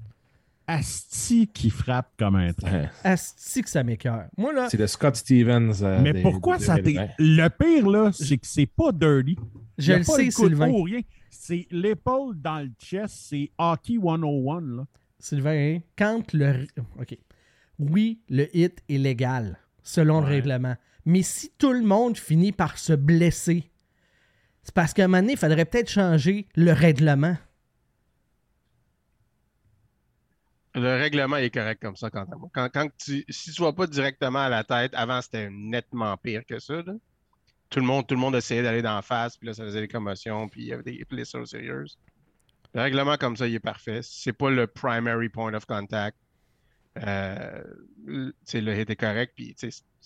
Asti 0.65 1.47
qui 1.47 1.69
frappe 1.69 2.11
comme 2.17 2.35
un 2.35 2.53
train. 2.53 2.87
Asti 3.03 3.61
que 3.63 3.69
ça 3.69 3.83
m'écœure. 3.83 4.27
Moi, 4.37 4.53
là, 4.53 4.69
C'est 4.69 4.77
le 4.77 4.87
Scott 4.87 5.15
Stevens. 5.17 5.73
euh, 5.81 5.99
Mais 6.01 6.13
des- 6.13 6.21
pourquoi 6.21 6.57
des 6.57 6.63
ça 6.63 6.75
t'est. 6.75 6.83
2020. 6.93 7.09
Le 7.19 7.47
pire, 7.49 7.89
là, 7.89 8.11
c'est 8.13 8.37
que 8.37 8.47
c'est 8.47 8.65
pas 8.65 8.91
dirty. 8.93 9.37
Je 9.77 9.91
le 9.93 9.99
pas 10.05 10.13
sais, 10.15 10.31
Sylvain. 10.31 10.71
rien. 10.85 11.01
C'est 11.29 11.67
l'épaule 11.69 12.39
dans 12.41 12.59
le 12.59 12.71
chest, 12.79 13.13
c'est 13.27 13.51
hockey 13.57 13.97
101. 14.01 14.61
Là. 14.61 14.85
Sylvain, 15.19 15.79
quand 15.97 16.31
le. 16.33 16.65
OK. 16.99 17.17
Oui, 17.79 18.21
le 18.29 18.47
hit 18.55 18.81
est 18.87 18.97
légal, 18.97 19.57
selon 19.81 20.21
le 20.21 20.27
règlement. 20.27 20.75
Mais 21.05 21.23
si 21.23 21.51
tout 21.57 21.73
le 21.73 21.81
monde 21.83 22.17
finit 22.17 22.53
par 22.53 22.77
se 22.77 22.93
blesser, 22.93 23.69
c'est 24.63 24.73
parce 24.73 24.93
qu'à 24.93 25.03
un 25.03 25.07
moment 25.07 25.21
donné, 25.21 25.33
il 25.33 25.39
faudrait 25.39 25.65
peut-être 25.65 25.89
changer 25.89 26.47
le 26.55 26.71
règlement. 26.71 27.37
Le 30.75 30.97
règlement 30.97 31.37
est 31.37 31.51
correct 31.51 31.81
comme 31.81 31.95
ça. 31.95 32.09
Quand, 32.09 32.25
quand 32.53 32.87
tu, 32.97 33.23
si 33.29 33.51
tu 33.51 33.61
vas 33.61 33.73
pas 33.73 33.85
directement 33.85 34.39
à 34.39 34.49
la 34.49 34.63
tête, 34.63 34.91
avant 34.95 35.21
c'était 35.21 35.49
nettement 35.51 36.17
pire 36.17 36.43
que 36.47 36.57
ça. 36.59 36.81
Tout 37.69 37.79
le 37.79 37.85
monde, 37.85 38.07
tout 38.07 38.15
le 38.15 38.21
monde 38.21 38.35
essayait 38.35 38.63
d'aller 38.63 38.81
d'en 38.81 39.01
face, 39.01 39.37
puis 39.37 39.47
là, 39.47 39.53
ça 39.53 39.63
faisait 39.63 39.81
des 39.81 39.87
commotions, 39.87 40.47
puis 40.47 40.61
il 40.61 40.67
y 40.67 40.73
avait 40.73 40.83
des 40.83 41.05
blessures 41.07 41.47
sérieuses. 41.47 41.97
Le 42.73 42.81
règlement 42.81 43.17
comme 43.17 43.37
ça, 43.37 43.47
il 43.47 43.53
est 43.53 43.59
parfait. 43.59 43.99
C'est 44.01 44.33
pas 44.33 44.49
le 44.49 44.65
primary 44.65 45.29
point 45.29 45.53
of 45.53 45.65
contact. 45.65 46.17
Euh, 46.97 47.63
le- 48.05 48.33
hit 48.53 48.95
correct, 48.95 49.33
puis 49.35 49.55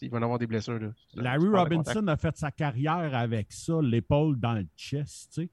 il 0.02 0.10
va 0.10 0.20
y 0.20 0.24
avoir 0.24 0.40
des 0.40 0.48
blessures. 0.48 0.80
Là. 0.80 0.90
Larry. 1.16 1.48
Robinson 1.48 2.08
a 2.08 2.18
fait 2.18 2.36
sa 2.38 2.52
carrière 2.52 3.14
avec 3.16 3.52
ça, 3.52 3.74
l'épaule 3.82 4.40
dans 4.40 4.54
le 4.54 4.66
chest. 4.76 5.32
tu 5.34 5.42
sais. 5.44 5.50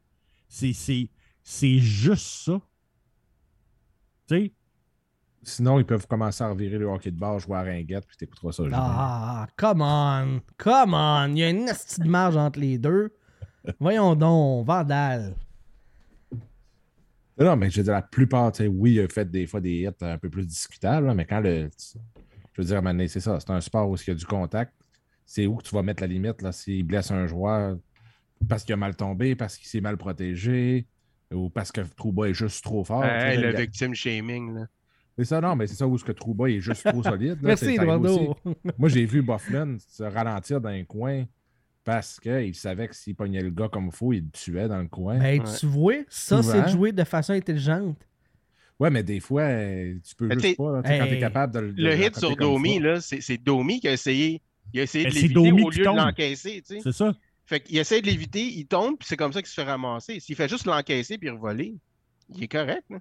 C'est- 0.49 0.73
C'est 0.73 1.09
c'est 1.43 1.79
juste 1.79 2.45
ça. 2.45 2.61
Tu 4.29 4.35
sais, 4.37 4.53
Sinon, 5.47 5.79
ils 5.79 5.85
peuvent 5.85 6.07
commencer 6.07 6.43
à 6.43 6.49
revirer 6.49 6.79
le 6.79 6.87
hockey 6.87 7.11
de 7.11 7.19
bar, 7.19 7.39
jouer 7.39 7.59
à 7.59 7.63
ringuette, 7.63 8.07
puis 8.07 8.17
t'écouteras 8.17 8.53
ça. 8.53 8.63
Ah, 8.73 9.47
come 9.59 9.83
on! 9.83 10.41
Come 10.57 10.95
on! 10.95 11.27
Il 11.33 11.39
y 11.39 11.43
a 11.45 11.51
une 11.51 11.67
petite 11.67 12.07
marge 12.07 12.37
entre 12.39 12.59
les 12.61 12.79
deux. 12.79 13.15
Voyons 13.79 14.15
donc, 14.15 14.67
Vandal. 14.67 15.35
Non, 17.39 17.57
mais 17.57 17.69
je 17.69 17.79
veux 17.79 17.83
dire, 17.85 17.93
la 17.93 18.01
plupart, 18.03 18.53
tu 18.53 18.59
sais, 18.63 18.69
oui, 18.69 18.93
il 18.95 19.01
a 19.01 19.09
fait 19.09 19.29
des 19.31 19.47
fois 19.47 19.61
des 19.61 19.83
hits 19.83 19.89
un 20.05 20.17
peu 20.19 20.31
plus 20.31 20.47
discutables, 20.47 21.13
mais 21.15 21.27
quand 21.27 21.41
le. 21.41 21.69
Je 22.55 22.63
veux 22.63 22.67
dire, 22.69 22.83
donné, 22.83 23.09
c'est 23.09 23.21
ça. 23.21 23.39
C'est 23.41 23.51
un 23.51 23.61
sport 23.61 23.89
où 23.91 23.97
il 23.97 24.09
y 24.09 24.11
a 24.11 24.15
du 24.15 24.27
contact. 24.27 24.73
C'est 25.27 25.47
où 25.47 25.57
que 25.57 25.63
tu 25.63 25.75
vas 25.75 25.83
mettre 25.83 26.03
la 26.03 26.07
limite, 26.07 26.43
là, 26.43 26.53
s'il 26.53 26.85
blesse 26.85 27.11
un 27.11 27.27
joueur 27.27 27.77
parce 28.49 28.63
qu'il 28.65 28.75
a 28.75 28.77
mal 28.77 28.95
tombé, 28.95 29.35
parce 29.35 29.57
qu'il 29.57 29.67
s'est 29.69 29.81
mal 29.81 29.97
protégé, 29.97 30.87
ou 31.33 31.49
parce 31.49 31.73
que 31.73 31.81
Trouba 31.81 32.29
est 32.29 32.35
juste 32.35 32.63
trop 32.63 32.85
fort. 32.85 33.05
Hey, 33.05 33.39
le 33.39 33.51
là, 33.53 33.61
victim 33.61 33.95
shaming. 33.95 34.55
Là. 34.55 34.67
C'est 35.17 35.25
ça, 35.25 35.41
non, 35.41 35.57
mais 35.57 35.67
c'est 35.67 35.77
ça 35.77 35.87
où 35.87 35.97
ce 35.97 36.05
que 36.05 36.13
Trouba 36.13 36.51
est 36.51 36.61
juste 36.61 36.87
trop 36.91 37.03
solide. 37.03 37.41
là, 37.41 37.49
Merci. 37.49 37.75
Eduardo. 37.77 38.37
Moi, 38.79 38.89
j'ai 38.89 39.07
vu 39.07 39.23
Bufflin 39.23 39.77
se 39.89 40.03
ralentir 40.03 40.61
dans 40.61 40.69
un 40.71 40.85
coin 40.85 41.25
parce 41.85 42.19
qu'il 42.21 42.55
savait 42.55 42.89
que 42.89 42.95
s'il 42.95 43.15
pognait 43.15 43.41
le 43.43 43.51
gars 43.51 43.69
comme 43.69 43.87
il 43.87 43.93
faut, 43.93 44.13
il 44.13 44.25
le 44.25 44.31
tuait 44.31 44.69
dans 44.69 44.79
le 44.81 44.89
coin. 44.89 45.19
Ben, 45.19 45.41
Ouais. 45.41 45.47
tu 45.59 45.67
vois, 45.67 45.95
ça, 46.09 46.43
c'est 46.43 46.63
de 46.63 46.69
jouer 46.69 46.93
de 46.93 47.05
façon 47.05 47.33
intelligente. 47.33 47.97
Ouais, 48.81 48.91
mais 48.91 49.03
des 49.03 49.21
fois, 49.21 49.43
euh, 49.43 49.95
tu 50.07 50.15
peux 50.17 50.27
Mais 50.27 50.35
juste 50.39 50.57
pas. 50.57 50.83
tu 50.83 50.89
Quand 50.89 51.05
hey, 51.05 51.11
t'es 51.11 51.19
capable 51.21 51.55
de, 51.55 51.61
de 51.73 51.83
Le 51.83 51.97
hit 51.97 52.17
sur 52.19 52.37
Domi, 52.37 52.81
là, 52.81 53.01
c'est 53.01 53.39
Domi 53.39 53.81
qui 53.81 53.89
a 53.89 53.93
essayé, 53.93 54.43
il 54.73 54.81
a 54.81 54.83
essayé 54.83 55.05
Mais 55.05 55.11
de 55.11 55.15
l'éviter 55.15 55.53
au 55.63 55.71
lieu 55.71 55.79
de 55.79 55.85
l'encaisser. 55.85 56.63
tu 56.67 56.75
sais. 56.77 56.81
c'est 56.83 56.93
ça. 56.93 57.15
Fait 57.47 57.61
qu'il 57.61 57.77
essaie 57.79 58.01
de 58.01 58.07
l'éviter, 58.07 58.43
il 58.43 58.67
tombe, 58.67 58.97
puis 58.99 59.07
c'est 59.07 59.17
comme 59.17 59.33
ça 59.33 59.41
qu'il 59.43 59.49
se 59.49 59.55
fait 59.55 59.63
ramasser. 59.65 60.19
S'il 60.19 60.35
fait 60.35 60.49
juste 60.49 60.65
l'encaisser 60.67 61.19
puis 61.19 61.29
revoler, 61.31 61.75
il 62.35 62.43
est 62.43 62.49
correct. 62.49 62.85
là. 62.91 62.99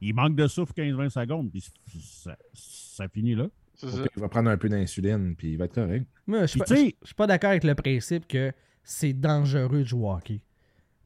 Il 0.00 0.14
manque 0.14 0.34
de 0.34 0.48
souffle 0.48 0.72
15-20 0.76 1.08
secondes, 1.10 1.50
puis 1.50 1.64
ça, 2.02 2.36
ça 2.52 3.08
finit 3.08 3.36
là. 3.36 3.46
C'est 3.76 3.86
Au 3.86 3.90
ça. 3.90 4.02
pire, 4.02 4.10
Il 4.16 4.20
va 4.20 4.28
prendre 4.28 4.50
un 4.50 4.56
peu 4.56 4.68
d'insuline, 4.68 5.36
puis 5.36 5.52
il 5.52 5.56
va 5.56 5.66
être 5.66 5.74
correct. 5.76 6.04
Moi, 6.26 6.40
je 6.42 6.46
suis 6.46 6.58
Puis 6.60 6.68
pas, 6.68 6.74
tu 6.74 6.80
sais- 6.88 6.96
je 7.02 7.06
suis 7.06 7.14
pas 7.14 7.26
d'accord 7.28 7.50
avec 7.50 7.62
le 7.64 7.74
principe 7.76 8.26
que 8.26 8.52
c'est 8.82 9.12
dangereux 9.12 9.78
de 9.78 9.84
jouer 9.84 10.00
au 10.08 10.12
hockey. 10.12 10.40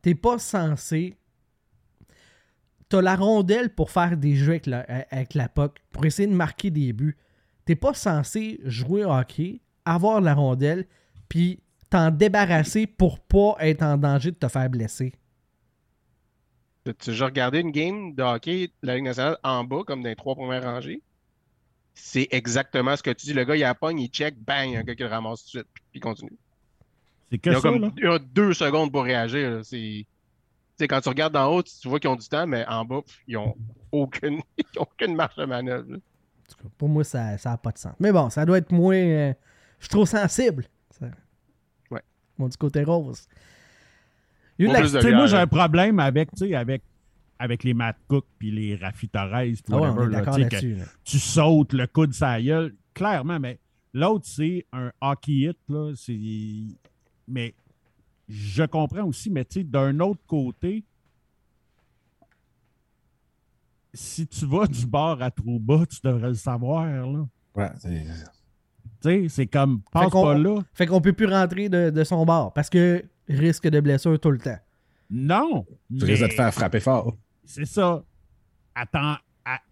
T'es 0.01 0.15
pas 0.15 0.39
censé. 0.39 1.15
T'as 2.89 3.03
la 3.03 3.17
rondelle 3.17 3.75
pour 3.75 3.91
faire 3.91 4.17
des 4.17 4.37
jeux 4.37 4.53
avec 4.53 4.67
la, 4.67 4.81
avec 5.11 5.35
la 5.35 5.49
puck, 5.49 5.79
pour 5.91 6.05
essayer 6.07 6.29
de 6.29 6.35
marquer 6.35 6.71
des 6.71 6.93
buts. 6.93 7.17
T'es 7.65 7.75
pas 7.75 7.95
censé 7.95 8.61
jouer 8.65 9.05
au 9.05 9.13
hockey, 9.13 9.61
avoir 9.85 10.21
la 10.21 10.35
rondelle, 10.35 10.87
puis 11.29 11.61
t'en 11.91 12.11
débarrasser 12.11 12.87
pour 12.87 13.19
pas 13.19 13.57
être 13.61 13.83
en 13.83 13.97
danger 13.97 14.31
de 14.31 14.37
te 14.37 14.49
faire 14.49 14.71
blesser. 14.71 15.13
Tu 16.85 16.91
as 16.91 16.95
déjà 16.95 17.25
regardé 17.27 17.61
une 17.61 17.73
game 17.73 18.15
de 18.15 18.23
hockey 18.23 18.69
de 18.69 18.87
la 18.87 18.95
Ligue 18.95 19.05
nationale 19.05 19.37
en 19.43 19.65
bas, 19.65 19.83
comme 19.85 20.03
dans 20.03 20.09
les 20.09 20.17
trois 20.17 20.37
premières 20.37 20.63
rangées? 20.63 21.03
C'est 21.95 22.29
exactement 22.31 22.95
ce 22.95 23.03
que 23.03 23.11
tu 23.11 23.27
dis. 23.27 23.33
Le 23.33 23.45
gars, 23.45 23.57
il 23.57 23.65
a 23.65 23.69
la 23.69 23.75
pogne, 23.75 23.99
il 23.99 24.09
check, 24.09 24.37
bang, 24.39 24.69
il 24.69 24.73
y 24.75 24.77
a 24.77 24.81
un 24.81 24.85
gars 24.85 24.95
qui 24.95 25.03
le 25.03 25.09
ramasse 25.09 25.41
tout 25.41 25.47
de 25.47 25.51
suite, 25.63 25.67
puis 25.73 25.83
il 25.95 26.01
continue. 26.01 26.37
C'est 27.33 27.39
que 27.39 27.51
ont, 27.51 27.55
ça, 27.55 27.61
comme, 27.71 27.81
là. 27.81 27.91
ils 27.97 28.09
ont 28.09 28.19
deux 28.33 28.53
secondes 28.55 28.93
pour 28.93 29.03
réagir. 29.03 29.51
là. 29.51 29.65
C'est... 29.65 30.07
Sais, 30.79 30.89
quand 30.89 31.01
tu 31.01 31.09
regardes 31.09 31.33
d'en 31.33 31.51
haut, 31.55 31.63
tu 31.63 31.89
vois 31.89 31.99
qu'ils 31.99 32.11
ont 32.11 32.17
du 32.17 32.29
temps, 32.29 32.47
mais 32.47 32.67
en 32.67 32.85
bas, 32.85 33.01
pff, 33.03 33.19
ils 33.27 33.37
ont 33.39 33.55
aucune, 33.93 34.41
ils 34.59 34.79
ont 34.79 34.83
aucune 34.83 35.15
marge 35.17 35.37
de 35.37 35.45
manœuvre. 35.47 35.91
là. 35.91 35.97
En 35.97 36.53
tout 36.53 36.63
cas, 36.63 36.69
pour 36.77 36.89
moi, 36.89 37.03
ça 37.03 37.37
n'a 37.45 37.57
pas 37.57 37.73
de 37.73 37.79
sens. 37.79 37.95
Mais 37.99 38.13
bon, 38.13 38.29
ça 38.31 38.45
doit 38.45 38.59
être 38.59 38.71
moins. 38.73 38.95
euh, 38.97 39.33
je 39.79 39.85
suis 39.87 39.91
trop 39.91 40.07
sensible. 40.07 40.65
Ça- 40.91 41.07
Ouais. 41.91 42.03
Mon 42.39 42.49
du 42.49 42.57
côté 42.57 42.85
rose. 42.85 43.27
Il 44.59 44.67
y 44.67 44.71
a 44.71 44.73
la- 44.81 45.17
moi, 45.17 45.27
j'ai 45.27 45.37
un 45.37 45.47
problème 45.47 45.99
avec, 45.99 46.29
avec, 46.55 46.83
avec 47.39 47.65
les 47.65 47.75
Matt 47.75 47.97
Cook 48.09 48.25
puis 48.39 48.51
les 48.51 48.77
Rafi 48.77 49.09
Torres, 49.09 49.31
Ah 49.33 49.43
ouais, 49.45 49.89
whatever, 49.89 50.07
là, 50.13 50.21
tu 51.05 51.19
que 51.19 51.19
sautes 51.19 51.73
le 51.73 51.87
coude 51.87 52.13
sa 52.15 52.41
gueule, 52.41 52.75
clairement, 52.95 53.39
mais 53.41 53.59
l'autre, 53.93 54.27
c'est 54.27 54.65
un 54.73 54.91
hockey 55.01 55.33
hit, 55.33 55.59
là, 55.69 55.93
c'est... 55.97 56.19
Mais 57.29 57.55
je 58.29 58.63
comprends 58.65 59.05
aussi, 59.05 59.31
mais 59.31 59.45
tu 59.45 59.61
sais, 59.61 59.65
d'un 59.65 59.99
autre 60.01 60.21
côté, 60.27 60.85
si 63.95 64.27
tu 64.27 64.45
vas 64.47 64.67
du 64.67 64.87
bord 64.87 65.23
à 65.23 65.31
trop 65.31 65.59
bas, 65.59 65.85
tu 65.89 65.99
devrais 66.05 66.29
le 66.29 66.35
savoir, 66.35 66.85
là. 66.87 67.27
Ouais, 67.55 67.71
c'est- 67.79 68.05
Tu 69.03 69.11
sais, 69.11 69.29
c'est 69.29 69.47
comme, 69.47 69.81
passe 69.93 70.11
pas 70.11 70.37
là. 70.37 70.61
Fait 70.75 70.87
qu'on 70.87 71.01
peut 71.01 71.13
plus 71.13 71.27
rentrer 71.27 71.69
de, 71.69 71.91
de 71.91 72.05
son 72.05 72.25
bord 72.27 72.53
parce 72.53 72.69
que 72.69 73.05
risque 73.29 73.69
de 73.69 73.81
blessure 73.81 74.19
tout 74.21 74.31
le 74.31 74.39
temps. 74.39 74.59
Non! 75.09 75.65
tu 75.99 76.05
risques 76.05 76.23
de 76.23 76.29
te 76.29 76.35
faire 76.35 76.53
frapper 76.53 76.81
fort. 76.81 77.15
C'est 77.45 77.65
ça. 77.65 78.03
Attends, 78.75 79.17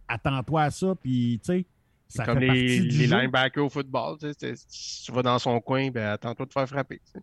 attends-toi 0.08 0.62
à 0.62 0.70
ça, 0.70 0.94
puis 0.94 1.40
tu 1.44 1.52
sais, 1.52 1.66
ça 2.08 2.24
Comme 2.24 2.38
fait 2.38 2.46
les, 2.46 2.78
partie 2.78 2.80
du 2.88 2.98
les 2.98 3.06
jeu. 3.06 3.18
linebackers 3.20 3.64
au 3.64 3.68
football. 3.68 4.16
Tu 4.18 5.12
vas 5.12 5.22
dans 5.22 5.38
son 5.38 5.60
coin, 5.60 5.90
ben, 5.90 6.10
attends-toi 6.12 6.46
de 6.46 6.48
te 6.48 6.52
faire 6.54 6.68
frapper. 6.68 7.00
tu 7.04 7.12
sais. 7.12 7.20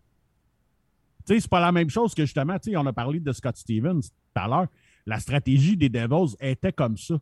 Tu 1.26 1.34
sais, 1.34 1.40
c'est 1.40 1.50
pas 1.50 1.60
la 1.60 1.72
même 1.72 1.90
chose 1.90 2.14
que 2.14 2.24
justement, 2.24 2.58
tu 2.58 2.70
sais, 2.70 2.76
on 2.76 2.86
a 2.86 2.92
parlé 2.92 3.20
de 3.20 3.32
Scott 3.32 3.56
Stevens 3.56 4.00
tout 4.00 4.10
à 4.40 4.48
l'heure. 4.48 4.66
La 5.06 5.18
stratégie 5.18 5.76
des 5.76 5.88
Devils 5.88 6.34
était 6.40 6.72
comme 6.72 6.96
ça. 6.96 7.18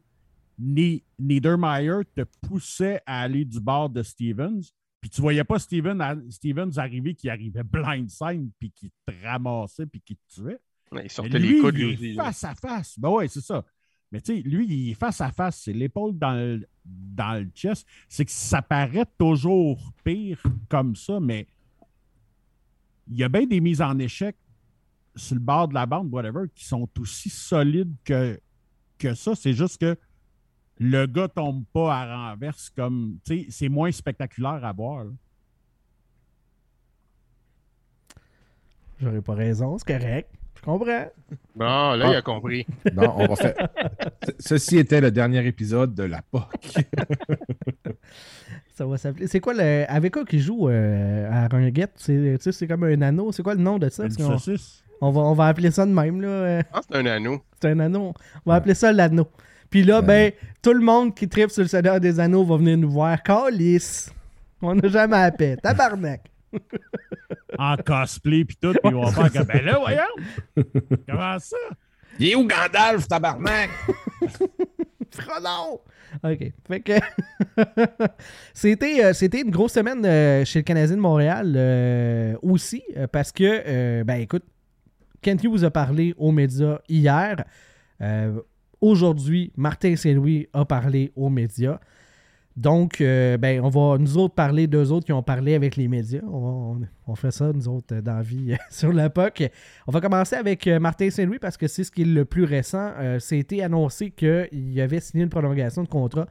Ni- 0.58 1.02
Niedermeyer 1.18 2.00
te 2.14 2.22
poussait 2.46 3.00
à 3.06 3.22
aller 3.22 3.44
du 3.44 3.60
bord 3.60 3.88
de 3.88 4.02
Stevens, 4.02 4.60
puis 5.00 5.08
tu 5.08 5.20
voyais 5.22 5.44
pas 5.44 5.58
Steven 5.58 6.30
Stevens 6.30 6.72
arriver 6.76 7.14
qui 7.14 7.30
arrivait 7.30 7.62
blindside, 7.62 8.50
puis 8.58 8.70
qui 8.70 8.90
te 9.06 9.12
ramassait, 9.24 9.86
puis 9.86 10.02
qui 10.02 10.16
te 10.16 10.34
tuait. 10.34 10.58
Ouais, 10.92 11.04
Il 11.04 11.10
sortait 11.10 11.38
lui, 11.38 11.54
les 11.54 11.60
coudes, 11.60 11.78
il 11.78 11.84
lui 11.86 11.92
est 11.92 11.94
aussi. 11.96 12.12
là. 12.14 12.24
face 12.24 12.44
à 12.44 12.54
face. 12.54 12.98
Ben 12.98 13.08
ouais, 13.08 13.28
c'est 13.28 13.40
ça. 13.40 13.64
Mais 14.12 14.20
tu 14.20 14.34
sais, 14.36 14.42
lui, 14.42 14.66
il 14.68 14.90
est 14.90 14.94
face 14.94 15.20
à 15.20 15.30
face. 15.30 15.62
C'est 15.64 15.72
l'épaule 15.72 16.18
dans 16.18 16.32
le, 16.34 16.66
dans 16.84 17.40
le 17.40 17.48
chest. 17.54 17.86
C'est 18.08 18.24
que 18.24 18.30
ça 18.32 18.60
paraît 18.60 19.06
toujours 19.16 19.78
pire 20.04 20.42
comme 20.68 20.96
ça, 20.96 21.20
mais 21.20 21.46
il 23.10 23.16
y 23.18 23.24
a 23.24 23.28
bien 23.28 23.44
des 23.44 23.60
mises 23.60 23.82
en 23.82 23.98
échec 23.98 24.36
sur 25.16 25.34
le 25.34 25.40
bord 25.40 25.68
de 25.68 25.74
la 25.74 25.84
bande, 25.86 26.12
whatever, 26.12 26.44
qui 26.54 26.64
sont 26.64 26.88
aussi 26.98 27.28
solides 27.28 27.94
que, 28.04 28.40
que 28.98 29.14
ça. 29.14 29.34
C'est 29.34 29.52
juste 29.52 29.80
que 29.80 29.98
le 30.78 31.06
gars 31.06 31.28
tombe 31.28 31.64
pas 31.72 31.94
à 31.94 32.30
renverse 32.30 32.70
comme. 32.70 33.18
C'est 33.24 33.68
moins 33.68 33.90
spectaculaire 33.90 34.64
à 34.64 34.72
voir. 34.72 35.06
J'aurais 39.00 39.22
pas 39.22 39.34
raison, 39.34 39.76
c'est 39.78 39.86
correct. 39.86 40.30
Je 40.60 40.64
comprends. 40.64 41.06
Bon, 41.56 41.64
là, 41.64 41.98
Ah. 42.06 42.08
il 42.10 42.16
a 42.16 42.22
compris. 42.22 42.66
Non, 42.94 43.14
on 43.16 43.26
va 43.26 43.36
faire. 43.36 43.54
Ce- 44.24 44.32
Ceci 44.58 44.76
était 44.78 45.00
le 45.00 45.10
dernier 45.10 45.44
épisode 45.46 45.94
de 45.94 46.02
la 46.04 46.20
POC. 46.30 46.44
Ça 48.74 48.86
va 48.86 48.96
s'appeler. 48.96 49.26
C'est 49.26 49.40
quoi 49.40 49.54
le. 49.54 49.84
Avec 49.88 50.12
quoi 50.14 50.24
qui 50.24 50.38
joue 50.38 50.68
euh, 50.68 51.28
à 51.30 51.48
Ringuette? 51.48 51.92
C'est 51.96 52.36
tu 52.38 52.44
sais, 52.44 52.52
c'est 52.52 52.66
comme 52.66 52.84
un 52.84 53.00
anneau. 53.02 53.30
C'est 53.32 53.42
quoi 53.42 53.54
le 53.54 53.60
nom 53.60 53.78
de 53.78 53.88
ça? 53.88 54.04
Une 54.04 54.10
saucisse. 54.10 54.82
on, 55.02 55.10
va, 55.10 55.20
on 55.20 55.34
va 55.34 55.46
appeler 55.48 55.70
ça 55.70 55.84
de 55.84 55.92
même. 55.92 56.20
là. 56.20 56.60
Je 56.60 56.66
pense 56.72 56.86
que 56.86 56.94
c'est 56.94 56.98
un 56.98 57.06
anneau. 57.06 57.40
C'est 57.60 57.68
un 57.70 57.80
anneau. 57.80 58.14
On 58.46 58.50
va 58.50 58.56
appeler 58.56 58.74
ça 58.74 58.92
l'anneau. 58.92 59.28
Puis 59.68 59.82
là, 59.84 60.00
ben, 60.02 60.32
tout 60.62 60.72
le 60.72 60.80
monde 60.80 61.14
qui 61.14 61.28
tripe 61.28 61.50
sur 61.50 61.62
le 61.62 61.68
Seigneur 61.68 62.00
des 62.00 62.18
Anneaux 62.18 62.44
va 62.44 62.56
venir 62.56 62.76
nous 62.78 62.90
voir. 62.90 63.22
Calice. 63.22 64.12
On 64.62 64.74
n'a 64.74 64.88
jamais 64.88 65.16
à 65.16 65.30
paix. 65.30 65.56
Tabarnak. 65.62 66.22
En 67.58 67.76
cosplay, 67.76 68.44
puis 68.44 68.56
tout, 68.56 68.72
puis 68.72 68.80
ils 68.90 68.94
vont 68.94 69.06
faire 69.08 69.32
comme. 69.32 69.44
Ben 69.44 69.64
là, 69.64 69.78
voyons! 69.78 70.64
Comment 71.08 71.38
ça? 71.38 71.56
Il 72.18 72.28
est 72.28 72.34
où 72.34 72.46
Gandalf, 72.46 73.06
tabarnak? 73.08 73.70
Frodon! 75.10 75.80
OK. 76.22 76.52
Fait 76.68 76.80
que. 76.80 76.92
c'était, 78.54 79.04
euh, 79.04 79.12
c'était 79.12 79.42
une 79.42 79.50
grosse 79.50 79.72
semaine 79.72 80.04
euh, 80.06 80.44
chez 80.44 80.60
le 80.60 80.62
Canadien 80.64 80.96
de 80.96 81.00
Montréal 81.00 81.54
euh, 81.56 82.36
aussi, 82.42 82.82
euh, 82.96 83.06
parce 83.06 83.32
que, 83.32 83.62
euh, 83.66 84.04
ben 84.04 84.20
écoute, 84.20 84.44
Kent 85.22 85.42
Hughes 85.44 85.64
a 85.64 85.70
parlé 85.70 86.14
aux 86.16 86.32
médias 86.32 86.78
hier. 86.88 87.44
Euh, 88.00 88.40
Aujourd'hui, 88.80 89.52
Martin 89.56 89.94
Saint-Louis 89.94 90.48
a 90.54 90.64
parlé 90.64 91.12
aux 91.14 91.28
médias. 91.28 91.80
Donc, 92.60 93.00
euh, 93.00 93.38
ben, 93.38 93.62
on 93.62 93.70
va 93.70 93.96
nous 93.96 94.18
autres 94.18 94.34
parler 94.34 94.66
d'eux 94.66 94.92
autres 94.92 95.06
qui 95.06 95.14
ont 95.14 95.22
parlé 95.22 95.54
avec 95.54 95.76
les 95.76 95.88
médias. 95.88 96.20
On, 96.26 97.14
fait 97.14 97.30
ça, 97.30 97.50
nous 97.54 97.68
autres, 97.68 97.94
euh, 97.94 98.02
dans 98.02 98.16
la 98.16 98.22
vie 98.22 98.54
sur 98.70 98.92
POC. 98.92 99.50
On 99.86 99.92
va 99.92 100.02
commencer 100.02 100.36
avec 100.36 100.66
euh, 100.66 100.78
Martin 100.78 101.08
Saint-Louis 101.08 101.38
parce 101.38 101.56
que 101.56 101.66
c'est 101.66 101.84
ce 101.84 101.90
qui 101.90 102.02
est 102.02 102.04
le 102.04 102.26
plus 102.26 102.44
récent. 102.44 102.92
C'était 103.18 103.62
annoncé 103.62 104.10
qu'il 104.10 104.78
avait 104.78 105.00
signé 105.00 105.24
une 105.24 105.30
prolongation 105.30 105.84
de 105.84 105.88
contrat 105.88 106.26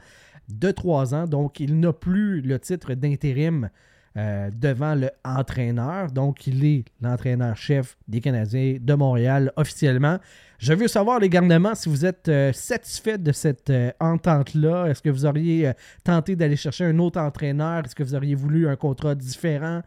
de 0.48 0.70
trois 0.70 1.16
ans. 1.16 1.26
Donc, 1.26 1.60
il 1.60 1.80
n'a 1.80 1.94
plus 1.94 2.42
le 2.42 2.60
titre 2.60 2.94
d'intérim 2.94 3.72
euh, 4.20 4.50
devant 4.52 4.96
le 4.96 5.12
entraîneur. 5.24 6.12
Donc, 6.12 6.46
il 6.46 6.66
est 6.66 6.84
l'entraîneur-chef 7.00 7.96
des 8.08 8.20
Canadiens 8.20 8.76
de 8.82 8.94
Montréal 8.94 9.54
officiellement. 9.56 10.20
Je 10.58 10.74
veux 10.74 10.90
savoir, 10.90 11.20
les 11.20 11.30
garnements, 11.30 11.74
si 11.74 11.88
vous 11.88 12.06
êtes 12.06 12.28
euh, 12.28 12.52
satisfait 12.52 13.18
de 13.18 13.32
cette 13.32 13.70
euh, 13.70 13.92
entente-là. 14.02 14.88
Est-ce 14.88 15.02
que 15.02 15.10
vous 15.10 15.26
auriez 15.26 15.72
tenté 16.04 16.36
d'aller 16.36 16.58
chercher 16.58 16.84
un 16.84 17.00
autre 17.00 17.18
entraîneur? 17.18 17.86
Est-ce 17.86 17.96
que 17.96 18.04
vous 18.04 18.14
auriez 18.14 18.36
voulu 18.36 18.68
un 18.68 18.76
contrat 18.76 19.16
différent? 19.16 19.84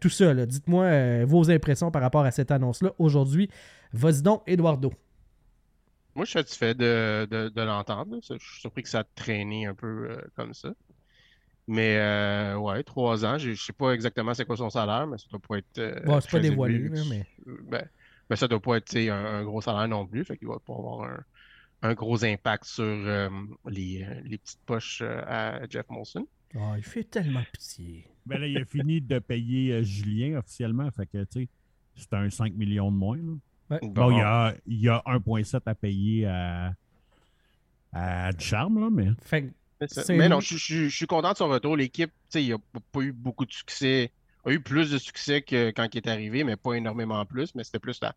Tout 0.00 0.10
ça, 0.10 0.34
dites-moi 0.34 1.24
vos 1.24 1.48
impressions 1.48 1.90
par 1.90 2.02
rapport 2.02 2.24
à 2.24 2.32
cette 2.32 2.50
annonce-là 2.50 2.90
aujourd'hui. 2.98 3.48
Vas-y 3.92 4.20
donc, 4.20 4.42
Eduardo. 4.46 4.92
Moi, 6.14 6.24
je 6.24 6.30
suis 6.30 6.38
satisfait 6.40 6.74
de, 6.74 7.24
de, 7.30 7.62
l'entendre. 7.62 8.18
Je 8.20 8.36
suis 8.36 8.60
surpris 8.60 8.82
que 8.82 8.88
ça 8.88 8.98
a 9.00 9.04
traîné 9.14 9.66
un 9.66 9.74
peu 9.74 10.18
comme 10.34 10.52
ça. 10.52 10.74
Mais 11.72 11.98
euh, 11.98 12.56
ouais, 12.56 12.82
trois 12.82 13.24
ans. 13.24 13.38
Je 13.38 13.50
ne 13.50 13.54
sais 13.54 13.72
pas 13.72 13.92
exactement 13.92 14.34
c'est 14.34 14.44
quoi 14.44 14.56
son 14.56 14.70
salaire, 14.70 15.06
mais 15.06 15.18
ça 15.18 15.26
doit 15.30 15.38
pas 15.40 15.58
être. 15.58 15.78
euh, 15.78 16.00
Bon, 16.04 16.20
c'est 16.20 16.30
pas 16.30 16.38
dévoilé, 16.40 16.78
mais- 17.08 17.26
Ben, 17.68 17.88
ben, 18.28 18.36
ça 18.36 18.48
doit 18.48 18.60
pas 18.60 18.76
être 18.78 18.96
un, 18.96 19.24
un 19.24 19.44
gros 19.44 19.60
salaire 19.60 19.86
non 19.86 20.04
plus. 20.06 20.24
Fait 20.24 20.36
qu'il 20.36 20.48
va 20.48 20.58
pas 20.58 20.72
avoir 20.74 21.08
un, 21.08 21.22
un 21.82 21.94
gros 21.94 22.24
impact 22.24 22.64
sur 22.64 22.82
euh, 22.84 23.28
les, 23.68 24.04
les 24.24 24.38
petites 24.38 24.60
poches 24.66 25.00
euh, 25.02 25.22
à 25.26 25.60
Jeff 25.70 25.86
Molson. 25.90 26.26
Ah, 26.56 26.74
il 26.76 26.82
fait 26.82 27.04
tellement 27.04 27.44
pitié. 27.52 28.08
Ben 28.26 28.38
là, 28.40 28.48
il 28.48 28.58
a 28.58 28.64
fini 28.64 29.00
de 29.00 29.20
payer 29.20 29.72
euh, 29.74 29.82
Julien 29.84 30.38
officiellement. 30.38 30.90
Fait 30.90 31.06
que, 31.06 31.22
tu 31.24 31.42
sais, 31.42 31.48
c'est 31.94 32.12
un 32.14 32.28
5 32.30 32.52
millions 32.54 32.90
de 32.90 32.96
moins. 32.96 33.16
là. 33.16 33.78
Bon, 33.82 34.10
il 34.10 34.18
y 34.18 34.20
a, 34.20 34.54
il 34.66 34.80
y 34.80 34.88
a 34.88 35.00
1,7 35.06 35.60
à 35.66 35.74
payer 35.76 36.26
à, 36.26 36.74
à 37.92 38.32
Ducharme, 38.32 38.80
là, 38.80 38.88
mais. 38.90 39.08
Fait 39.22 39.52
Mais 40.12 40.28
non, 40.28 40.40
je, 40.40 40.56
je- 40.56 40.88
je 40.88 40.96
suis 40.96 41.06
content 41.06 41.32
de 41.32 41.36
son 41.38 41.48
retour. 41.48 41.76
L'équipe, 41.76 42.10
tu 42.10 42.16
sais, 42.30 42.44
il 42.44 42.50
n'a 42.50 42.58
pas 42.92 43.00
eu 43.00 43.12
beaucoup 43.12 43.46
de 43.46 43.52
succès. 43.52 44.12
A 44.44 44.50
eu 44.52 44.60
plus 44.62 44.90
de 44.90 44.98
succès 44.98 45.42
que 45.42 45.70
quand 45.70 45.88
il 45.94 45.98
est 45.98 46.08
arrivé, 46.08 46.44
mais 46.44 46.56
pas 46.56 46.74
énormément 46.74 47.24
plus. 47.26 47.54
Mais 47.54 47.64
c'était 47.64 47.78
plus 47.78 47.98
la, 48.02 48.14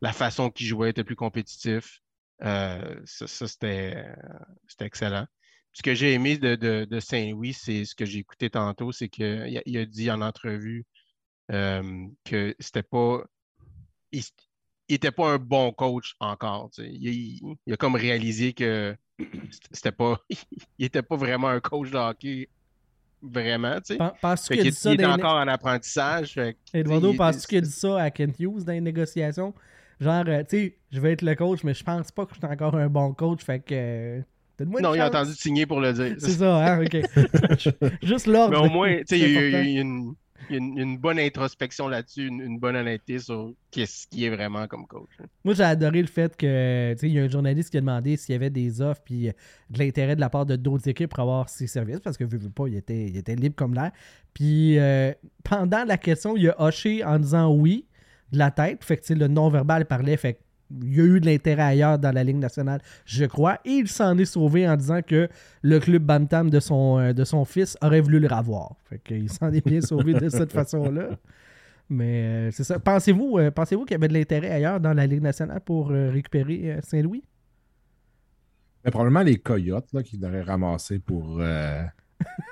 la 0.00 0.12
façon 0.12 0.50
qu'il 0.50 0.66
jouait 0.66 0.90
était 0.90 1.04
plus 1.04 1.16
compétitif. 1.16 2.00
Euh, 2.42 3.00
ça, 3.04 3.26
ça, 3.26 3.48
c'était 3.48 4.04
c'était 4.68 4.86
excellent. 4.86 5.26
Ce 5.72 5.82
que 5.82 5.94
j'ai 5.94 6.12
aimé 6.14 6.38
de, 6.38 6.54
de- 6.56 6.86
de 6.90 7.00
Saint-Louis, 7.00 7.52
c'est 7.54 7.84
ce 7.84 7.94
que 7.94 8.04
j'ai 8.06 8.18
écouté 8.20 8.50
tantôt, 8.50 8.92
c'est 8.92 9.08
qu'il 9.08 9.24
a, 9.58 9.62
il 9.66 9.78
a 9.78 9.86
dit 9.86 10.10
en 10.10 10.20
entrevue 10.22 10.86
euh, 11.52 12.06
que 12.24 12.54
c'était 12.60 12.82
pas. 12.82 13.24
Il, 14.12 14.22
il 14.88 14.94
était 14.96 15.10
pas 15.12 15.28
un 15.32 15.38
bon 15.38 15.72
coach 15.72 16.14
encore. 16.20 16.70
il 16.78 17.40
a 17.72 17.76
comme 17.76 17.96
réalisé 17.96 18.52
que 18.54 18.96
c'était 19.72 19.92
pas. 19.92 20.18
il 20.78 20.84
était 20.86 21.02
pas 21.02 21.16
vraiment 21.16 21.48
un 21.48 21.60
coach 21.60 21.90
de 21.90 21.96
hockey. 21.96 22.48
Vraiment, 23.22 23.76
tu 23.76 23.94
sais. 23.94 23.96
pen- 23.96 24.12
penses-tu 24.20 24.54
qu'il 24.56 24.66
il 24.66 24.68
était 24.68 24.96
dans 25.02 25.16
les- 25.16 25.22
encore 25.22 25.34
en 25.36 25.48
apprentissage. 25.48 26.34
fait 26.34 26.56
Eduardo, 26.74 27.12
il- 27.12 27.16
penses-tu 27.16 27.46
qu'il 27.48 27.62
dit 27.62 27.70
ça 27.70 28.00
à 28.02 28.10
Kent 28.10 28.38
Hughes 28.38 28.62
dans 28.64 28.72
les 28.72 28.80
négociations? 28.80 29.54
Genre, 29.98 30.24
euh, 30.28 30.42
tu 30.48 30.56
sais, 30.56 30.76
je 30.92 31.00
vais 31.00 31.12
être 31.12 31.22
le 31.22 31.34
coach, 31.34 31.64
mais 31.64 31.72
je 31.72 31.82
pense 31.82 32.12
pas 32.12 32.26
que 32.26 32.34
je 32.34 32.38
suis 32.38 32.46
encore 32.46 32.74
un 32.76 32.88
bon 32.88 33.14
coach, 33.14 33.42
fait 33.42 33.60
que. 33.60 33.74
euh, 33.74 34.20
Donne-moi 34.58 34.80
Non, 34.82 34.94
il 34.94 35.00
a 35.00 35.08
entendu 35.08 35.32
signer 35.32 35.66
pour 35.66 35.80
le 35.80 35.92
dire. 35.92 36.14
C'est 36.18 36.30
ça, 36.32 36.74
hein, 36.74 36.82
ok. 36.84 36.96
Juste 38.02 38.26
l'ordre. 38.26 38.50
Mais 38.62 38.68
au 38.68 38.70
moins, 38.70 38.96
tu 38.98 39.04
sais, 39.08 39.18
il 39.18 39.32
y 39.32 39.36
a- 39.36 39.48
il 39.48 39.66
il 39.68 39.74
y 39.74 39.78
a 39.78 39.80
une, 39.82 40.14
une- 40.50 40.98
bonne 40.98 41.18
introspection 41.18 41.88
là-dessus, 41.88 42.26
une, 42.26 42.58
bonne 42.58 42.76
honnêteté 42.76 43.18
sur 43.18 43.52
qu'est-ce 43.70 44.06
qui 44.06 44.24
est 44.24 44.30
vraiment 44.30 44.66
comme 44.66 44.86
coach. 44.86 45.10
Moi, 45.44 45.54
j'ai 45.54 45.62
adoré 45.62 46.00
le 46.00 46.08
fait 46.08 46.36
que, 46.36 46.92
tu 46.94 47.00
sais, 47.00 47.08
il 47.08 47.14
y 47.14 47.18
a 47.18 47.22
un 47.22 47.28
journaliste 47.28 47.70
qui 47.70 47.76
a 47.76 47.80
demandé 47.80 48.16
s'il 48.16 48.32
y 48.32 48.36
avait 48.36 48.50
des 48.50 48.80
offres 48.80 49.02
puis 49.04 49.28
euh, 49.28 49.32
de 49.70 49.78
l'intérêt 49.78 50.16
de 50.16 50.20
la 50.20 50.30
part 50.30 50.46
de 50.46 50.56
d'autres 50.56 50.88
équipes 50.88 51.10
pour 51.10 51.20
avoir 51.20 51.48
ses 51.48 51.66
services, 51.66 52.00
parce 52.00 52.16
que, 52.16 52.24
vu, 52.24 52.38
vu 52.38 52.50
pas, 52.50 52.66
il 52.68 52.76
était, 52.76 53.06
il 53.06 53.16
était 53.16 53.34
libre 53.36 53.56
comme 53.56 53.74
l'air. 53.74 53.92
Puis, 54.34 54.78
euh, 54.78 55.12
pendant 55.44 55.84
la 55.84 55.98
question, 55.98 56.36
il 56.36 56.48
a 56.50 56.60
hoché 56.60 57.04
en 57.04 57.18
disant 57.18 57.52
oui 57.52 57.86
de 58.32 58.38
la 58.38 58.50
tête. 58.50 58.84
Fait 58.84 58.96
que, 58.96 59.12
le 59.14 59.28
non-verbal 59.28 59.86
parlait, 59.86 60.16
fait 60.16 60.34
que 60.34 60.40
il 60.70 60.94
y 60.96 61.00
a 61.00 61.04
eu 61.04 61.20
de 61.20 61.26
l'intérêt 61.26 61.62
ailleurs 61.62 61.98
dans 61.98 62.12
la 62.12 62.24
Ligue 62.24 62.38
nationale, 62.38 62.80
je 63.04 63.24
crois. 63.24 63.58
Et 63.64 63.72
il 63.72 63.88
s'en 63.88 64.16
est 64.18 64.24
sauvé 64.24 64.68
en 64.68 64.76
disant 64.76 65.00
que 65.02 65.28
le 65.62 65.80
club 65.80 66.02
Bantam 66.02 66.50
de 66.50 66.60
son, 66.60 66.98
euh, 66.98 67.12
de 67.12 67.24
son 67.24 67.44
fils 67.44 67.76
aurait 67.82 68.00
voulu 68.00 68.18
le 68.18 68.28
revoir. 68.28 68.74
Fait 68.88 68.98
qu'il 68.98 69.30
s'en 69.30 69.52
est 69.52 69.64
bien 69.64 69.80
sauvé 69.80 70.14
de 70.14 70.28
cette 70.28 70.52
façon-là. 70.60 71.10
Mais 71.88 72.22
euh, 72.24 72.50
c'est 72.50 72.64
ça. 72.64 72.78
Pensez-vous 72.78 73.38
euh, 73.38 73.50
pensez-vous 73.50 73.84
qu'il 73.84 73.94
y 73.94 73.96
avait 73.96 74.08
de 74.08 74.14
l'intérêt 74.14 74.50
ailleurs 74.50 74.80
dans 74.80 74.92
la 74.92 75.06
Ligue 75.06 75.22
nationale 75.22 75.60
pour 75.60 75.90
euh, 75.90 76.10
récupérer 76.10 76.78
Saint-Louis? 76.82 77.22
Mais 78.84 78.90
probablement 78.90 79.22
les 79.22 79.38
Coyotes 79.38 79.92
là, 79.92 80.02
qui 80.02 80.16
l'auraient 80.16 80.42
ramassé 80.42 80.98
pour. 80.98 81.40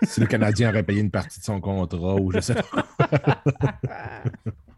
si 0.03 0.21
le 0.21 0.27
Canadien 0.27 0.71
aurait 0.71 0.83
payé 0.83 1.01
une 1.01 1.11
partie 1.11 1.41
de 1.41 1.45
son 1.45 1.61
contrat 1.61 2.17
ou 2.17 2.33
je 2.33 2.41
sais 2.41 2.55
pas. 2.55 3.43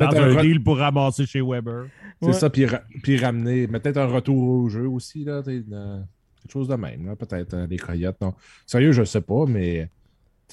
Dans 0.00 0.16
un 0.38 0.42
deal 0.42 0.62
pour 0.62 0.78
ramasser 0.78 1.26
chez 1.26 1.40
Weber. 1.42 1.86
C'est 2.20 2.26
Ouais. 2.28 2.32
ça, 2.32 2.50
puis, 2.50 2.66
ra- 2.66 2.82
puis 3.02 3.16
ramener. 3.18 3.66
Peut-être 3.68 3.96
un 3.98 4.06
retour 4.06 4.42
au 4.42 4.68
jeu 4.68 4.88
aussi, 4.88 5.24
là. 5.24 5.42
euh, 5.46 6.00
quelque 6.42 6.52
chose 6.52 6.68
de 6.68 6.74
même, 6.76 7.06
là, 7.06 7.16
Peut-être 7.16 7.54
euh, 7.54 7.66
les 7.66 7.76
Coyotes. 7.78 8.20
Non. 8.20 8.34
Sérieux, 8.66 8.92
je 8.92 9.04
sais 9.04 9.20
pas, 9.20 9.44
mais 9.46 9.90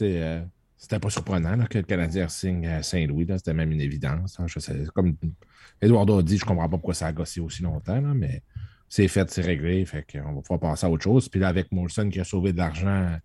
euh, 0.01 0.43
c'était 0.77 0.99
pas 0.99 1.09
surprenant 1.09 1.55
là, 1.55 1.65
que 1.65 1.77
le 1.79 1.83
Canadien 1.83 2.27
signe 2.27 2.67
à 2.67 2.83
Saint-Louis. 2.83 3.25
là, 3.25 3.37
C'était 3.37 3.53
même 3.53 3.71
une 3.71 3.81
évidence. 3.81 4.39
hein, 4.39 4.45
je 4.47 4.59
sais, 4.59 4.73
comme 4.93 5.15
Eduardo 5.81 6.19
a 6.19 6.23
dit, 6.23 6.37
je 6.37 6.45
comprends 6.45 6.65
pas 6.69 6.77
pourquoi 6.77 6.93
ça 6.93 7.07
a 7.07 7.11
gossé 7.13 7.39
aussi 7.39 7.63
longtemps, 7.63 7.99
là, 8.01 8.13
mais 8.13 8.41
c'est 8.89 9.07
fait, 9.07 9.29
c'est 9.29 9.41
réglé. 9.41 9.83
Fait 9.85 10.05
qu'on 10.09 10.33
va 10.35 10.41
pouvoir 10.41 10.59
passer 10.59 10.85
à 10.85 10.89
autre 10.89 11.03
chose. 11.03 11.27
Puis 11.29 11.39
là, 11.39 11.47
avec 11.49 11.71
Molson 11.71 12.09
qui 12.09 12.19
a 12.19 12.23
sauvé 12.23 12.53
de 12.53 12.57
l'argent 12.57 13.17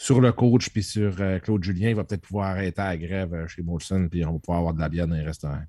sur 0.00 0.22
le 0.22 0.32
coach 0.32 0.70
puis 0.70 0.82
sur 0.82 1.14
euh, 1.20 1.38
Claude 1.40 1.62
Julien, 1.62 1.90
il 1.90 1.94
va 1.94 2.04
peut-être 2.04 2.22
pouvoir 2.22 2.52
arrêter 2.52 2.80
la 2.80 2.96
grève 2.96 3.34
euh, 3.34 3.46
chez 3.46 3.60
Molson, 3.60 4.08
puis 4.10 4.24
on 4.24 4.32
va 4.32 4.38
pouvoir 4.38 4.58
avoir 4.60 4.72
de 4.72 4.80
la 4.80 4.88
bière 4.88 5.06
dans 5.06 5.14
les 5.14 5.22
restaurants. 5.22 5.60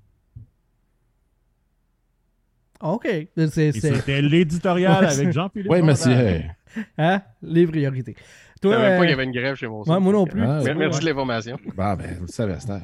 OK. 2.80 3.06
C'était 3.36 4.22
l'éditorial 4.22 5.04
Ouais, 5.04 5.10
avec 5.12 5.32
Jean-Philippe. 5.32 5.70
Oui, 5.70 5.82
monsieur. 5.82 6.44
hein? 6.96 7.22
Les 7.42 7.66
priorités. 7.66 8.16
Je 8.16 8.60
Toi, 8.62 8.76
savais 8.76 8.88
même 8.88 8.96
pas 8.96 8.96
euh, 8.96 9.00
qu'il 9.02 9.10
y 9.10 9.12
avait 9.12 9.24
une 9.24 9.32
grève 9.32 9.54
chez 9.54 9.66
ouais, 9.66 10.00
moi 10.00 10.12
non 10.12 10.24
plus. 10.24 10.42
Ah, 10.42 10.62
Merci 10.64 10.78
ouais. 10.96 11.00
de 11.00 11.04
l'information. 11.04 11.58
Bah, 11.76 11.94
ben, 11.94 12.14
vous 12.14 12.22
le 12.22 12.32
savez, 12.32 12.54
Esther. 12.54 12.80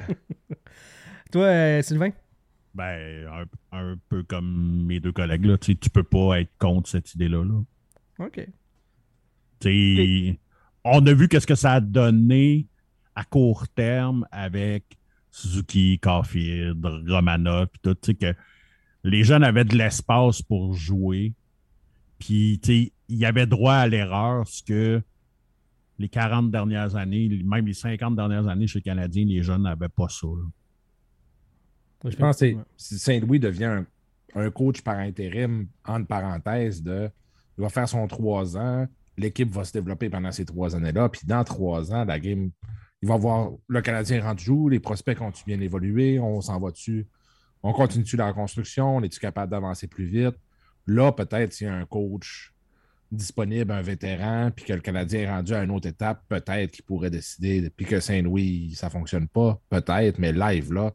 toi 1.31 1.45
euh, 1.45 1.81
Sylvain? 1.81 2.11
Ben, 2.75 3.25
un, 3.71 3.77
un 3.77 3.95
peu 4.07 4.21
comme 4.21 4.85
mes 4.85 4.99
deux 4.99 5.11
collègues, 5.13 5.45
là. 5.45 5.57
Tu 5.57 5.71
sais, 5.71 5.77
tu 5.79 5.89
peux 5.89 6.03
pas 6.03 6.41
être 6.41 6.51
contre 6.59 6.89
cette 6.89 7.15
idée-là. 7.15 7.43
Là. 7.43 8.25
OK. 8.27 8.47
Tu 9.59 9.95
sais, 10.35 10.39
On 10.83 11.05
a 11.05 11.13
vu 11.13 11.27
qu'est-ce 11.27 11.47
que 11.47 11.55
ça 11.55 11.73
a 11.73 11.81
donné 11.81 12.67
à 13.15 13.23
court 13.23 13.67
terme 13.67 14.25
avec 14.31 14.97
Suzuki, 15.31 15.99
Caulfield, 15.99 16.83
Romana, 17.07 17.67
puis 17.67 17.79
tout, 17.81 17.95
tu 17.95 18.11
sais, 18.11 18.15
que 18.15 18.33
les 19.03 19.23
jeunes 19.23 19.43
avaient 19.43 19.65
de 19.65 19.77
l'espace 19.77 20.41
pour 20.41 20.73
jouer. 20.73 21.33
Puis, 22.17 22.59
tu 22.61 22.67
sais, 22.67 22.93
il 23.07 23.17
y 23.17 23.25
avait 23.25 23.45
droit 23.45 23.75
à 23.75 23.87
l'erreur, 23.87 24.47
ce 24.47 24.63
que 24.63 25.01
les 25.97 26.09
40 26.09 26.51
dernières 26.51 26.95
années, 26.95 27.29
même 27.43 27.65
les 27.65 27.73
50 27.73 28.15
dernières 28.15 28.47
années 28.47 28.67
chez 28.67 28.79
les 28.79 28.83
Canadiens, 28.83 29.25
les 29.25 29.43
jeunes 29.43 29.63
n'avaient 29.63 29.89
pas 29.89 30.07
ça. 30.09 30.27
là. 30.27 32.09
Je 32.09 32.15
pense 32.15 32.39
que 32.39 32.55
si 32.77 32.97
Saint-Louis 32.97 33.39
devient 33.39 33.65
un, 33.65 33.85
un 34.35 34.49
coach 34.51 34.81
par 34.81 34.97
intérim, 34.97 35.67
entre 35.85 36.07
parenthèses, 36.07 36.81
de, 36.81 37.09
il 37.57 37.61
va 37.61 37.69
faire 37.69 37.89
son 37.89 38.07
trois 38.07 38.57
ans, 38.57 38.87
l'équipe 39.19 39.51
va 39.51 39.63
se 39.63 39.73
développer 39.73 40.09
pendant 40.09 40.31
ces 40.31 40.45
trois 40.45 40.75
années-là, 40.75 41.09
puis 41.09 41.21
dans 41.25 41.43
trois 41.43 41.93
ans, 41.93 42.05
la 42.05 42.19
game, 42.19 42.51
il 43.01 43.07
va 43.07 43.17
voir 43.17 43.51
le 43.67 43.81
Canadien 43.81 44.21
rentre 44.23 44.41
joue, 44.41 44.69
les 44.69 44.79
prospects 44.79 45.17
continuent 45.17 45.45
bien 45.45 45.57
d'évoluer, 45.57 46.19
on 46.19 46.41
s'en 46.41 46.59
va 46.59 46.71
dessus, 46.71 47.07
on 47.63 47.73
continue 47.73 48.05
la 48.15 48.27
reconstruction, 48.27 48.97
on 48.97 49.03
est-tu 49.03 49.19
capable 49.19 49.51
d'avancer 49.51 49.87
plus 49.87 50.05
vite? 50.05 50.35
Là, 50.87 51.11
peut-être 51.11 51.53
s'il 51.53 51.67
y 51.67 51.69
a 51.69 51.75
un 51.75 51.85
coach 51.85 52.53
disponible, 53.11 53.71
un 53.71 53.81
vétéran, 53.81 54.51
puis 54.55 54.65
que 54.65 54.73
le 54.73 54.81
Canadien 54.81 55.21
est 55.21 55.29
rendu 55.29 55.53
à 55.53 55.63
une 55.63 55.71
autre 55.71 55.87
étape, 55.87 56.23
peut-être 56.29 56.71
qu'il 56.71 56.85
pourrait 56.85 57.09
décider, 57.09 57.69
puis 57.75 57.85
que 57.85 57.99
Saint-Louis, 57.99 58.73
ça 58.75 58.87
ne 58.87 58.91
fonctionne 58.91 59.27
pas, 59.27 59.59
peut-être, 59.69 60.19
mais 60.19 60.31
live, 60.31 60.73
là, 60.73 60.93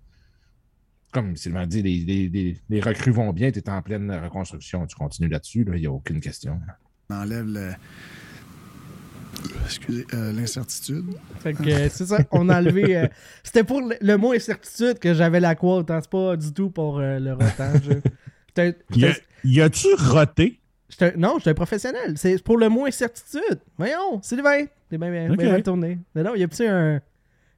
comme 1.13 1.37
Sylvain 1.37 1.67
dit, 1.67 1.83
les 1.83 2.81
recrues 2.81 3.13
vont 3.13 3.33
bien, 3.33 3.51
tu 3.53 3.61
es 3.61 3.71
en 3.71 3.83
pleine 3.83 4.11
reconstruction, 4.11 4.87
tu 4.87 4.97
continues 4.97 5.29
là-dessus, 5.29 5.65
il 5.67 5.81
n'y 5.81 5.87
a 5.87 5.93
aucune 5.93 6.21
question. 6.21 6.61
On 7.11 7.15
enlève 7.17 7.47
le, 7.47 7.71
excusez, 9.65 10.07
euh, 10.15 10.33
l'incertitude. 10.33 11.05
Fait 11.41 11.53
que 11.53 11.63
euh, 11.69 11.89
c'est 11.91 12.07
ça, 12.07 12.19
on 12.31 12.49
a 12.49 12.59
enlevé. 12.61 12.97
euh, 12.97 13.07
C'était 13.43 13.65
pour 13.65 13.81
le, 13.83 13.97
le 14.01 14.17
mot 14.17 14.33
incertitude 14.33 14.99
que 14.99 15.13
j'avais 15.15 15.41
la 15.41 15.55
quote, 15.55 15.91
hein, 15.91 16.01
c'est 16.03 16.11
pas 16.11 16.37
du 16.37 16.53
tout 16.53 16.71
pour 16.71 16.99
euh, 16.99 17.19
le 17.19 17.33
rotage. 17.35 18.01
J'étais- 18.57 18.79
Y, 19.45 19.61
a- 19.61 19.65
a-tu 19.65 19.89
roté? 19.99 20.61
j'étais- 20.89 21.17
non, 21.17 21.35
j'étais 21.39 21.51
un 21.51 21.55
professionnel. 21.55 22.15
C'est 22.17 22.43
pour 22.43 22.57
le 22.57 22.69
mot 22.69 22.87
incertitude. 22.87 23.61
Voyons, 23.77 24.23
Sylvain, 24.23 24.65
t'es 24.89 24.97
bien, 24.99 25.11
bien, 25.11 25.31
Ok. 25.31 25.39
bien 25.39 25.51
mal 25.53 25.63
tourné. 25.63 25.99
Mais 26.15 26.23
non, 26.23 26.35
il 26.35 26.41
y 26.41 26.45
a 26.45 26.49
petit 26.49 26.67
un, 26.67 27.01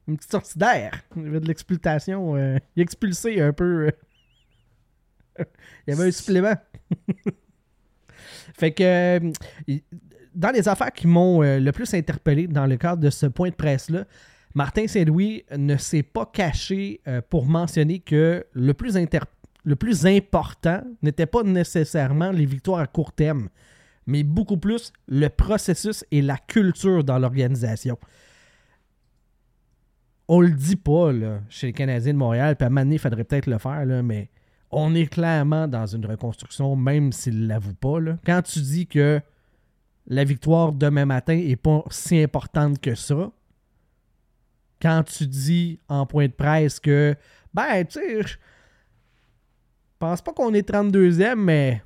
une 0.07 0.17
petite 0.17 0.31
sortie 0.31 0.57
d'air. 0.59 0.91
Il 1.15 1.23
y 1.23 1.27
avait 1.27 1.39
de 1.39 1.47
l'expulsation. 1.47 2.35
euh, 2.35 2.57
il 2.75 2.81
a 2.81 2.83
expulsé 2.83 3.39
un 3.41 3.53
peu. 3.53 3.87
euh, 3.87 3.91
il 5.87 5.93
y 5.93 5.93
avait 5.93 6.07
un 6.09 6.11
supplément. 6.11 6.55
Fait 8.57 8.71
que. 8.71 8.83
euh, 8.83 9.31
dans 10.35 10.51
les 10.51 10.67
affaires 10.67 10.91
qui 10.91 11.07
m'ont 11.07 11.41
euh, 11.41 11.59
le 11.59 11.71
plus 11.71 11.95
interpellé 11.95 12.47
dans 12.47 12.67
le 12.67 12.77
cadre 12.77 13.01
de 13.01 13.09
ce 13.09 13.25
point 13.25 13.49
de 13.49 13.55
presse-là, 13.55 14.05
Martin 14.53 14.85
Saint-Louis 14.85 15.43
ne 15.57 15.77
s'est 15.77 16.03
pas 16.03 16.27
caché 16.31 17.01
euh, 17.07 17.21
pour 17.27 17.47
mentionner 17.47 17.97
que 17.97 18.45
le 18.51 18.73
plus, 18.75 18.97
inter- 18.97 19.21
le 19.63 19.75
plus 19.75 20.05
important 20.05 20.83
n'était 21.01 21.25
pas 21.25 21.41
nécessairement 21.41 22.29
les 22.29 22.45
victoires 22.45 22.81
à 22.81 22.85
court 22.85 23.13
terme, 23.13 23.49
mais 24.05 24.21
beaucoup 24.21 24.57
plus 24.57 24.93
le 25.07 25.27
processus 25.29 26.05
et 26.11 26.21
la 26.21 26.37
culture 26.37 27.03
dans 27.03 27.17
l'organisation. 27.17 27.97
On 30.27 30.41
le 30.41 30.51
dit 30.51 30.75
pas 30.75 31.11
là, 31.11 31.39
chez 31.49 31.67
les 31.67 31.73
Canadiens 31.73 32.13
de 32.13 32.17
Montréal, 32.19 32.55
puis 32.55 32.67
à 32.67 32.69
un 32.71 32.91
il 32.91 32.99
faudrait 32.99 33.23
peut-être 33.23 33.47
le 33.47 33.57
faire, 33.57 33.85
là, 33.85 34.03
mais 34.03 34.29
on 34.71 34.93
est 34.95 35.07
clairement 35.07 35.67
dans 35.67 35.85
une 35.85 36.05
reconstruction, 36.05 36.75
même 36.75 37.11
s'il 37.11 37.41
ne 37.41 37.47
l'avoue 37.47 37.73
pas. 37.73 37.99
là. 37.99 38.17
Quand 38.25 38.41
tu 38.41 38.59
dis 38.59 38.87
que 38.87 39.21
la 40.07 40.23
victoire 40.23 40.71
demain 40.71 41.05
matin 41.05 41.33
est 41.37 41.55
pas 41.55 41.83
si 41.89 42.21
importante 42.21 42.79
que 42.79 42.95
ça, 42.95 43.31
quand 44.81 45.03
tu 45.03 45.25
dis 45.27 45.79
en 45.87 46.05
point 46.05 46.27
de 46.27 46.33
presse 46.33 46.79
que, 46.79 47.15
ben, 47.53 47.83
tu 47.85 47.99
sais, 47.99 48.21
je 48.21 48.35
pense 49.99 50.21
pas 50.21 50.33
qu'on 50.33 50.53
est 50.53 50.69
32e, 50.69 51.35
mais 51.35 51.81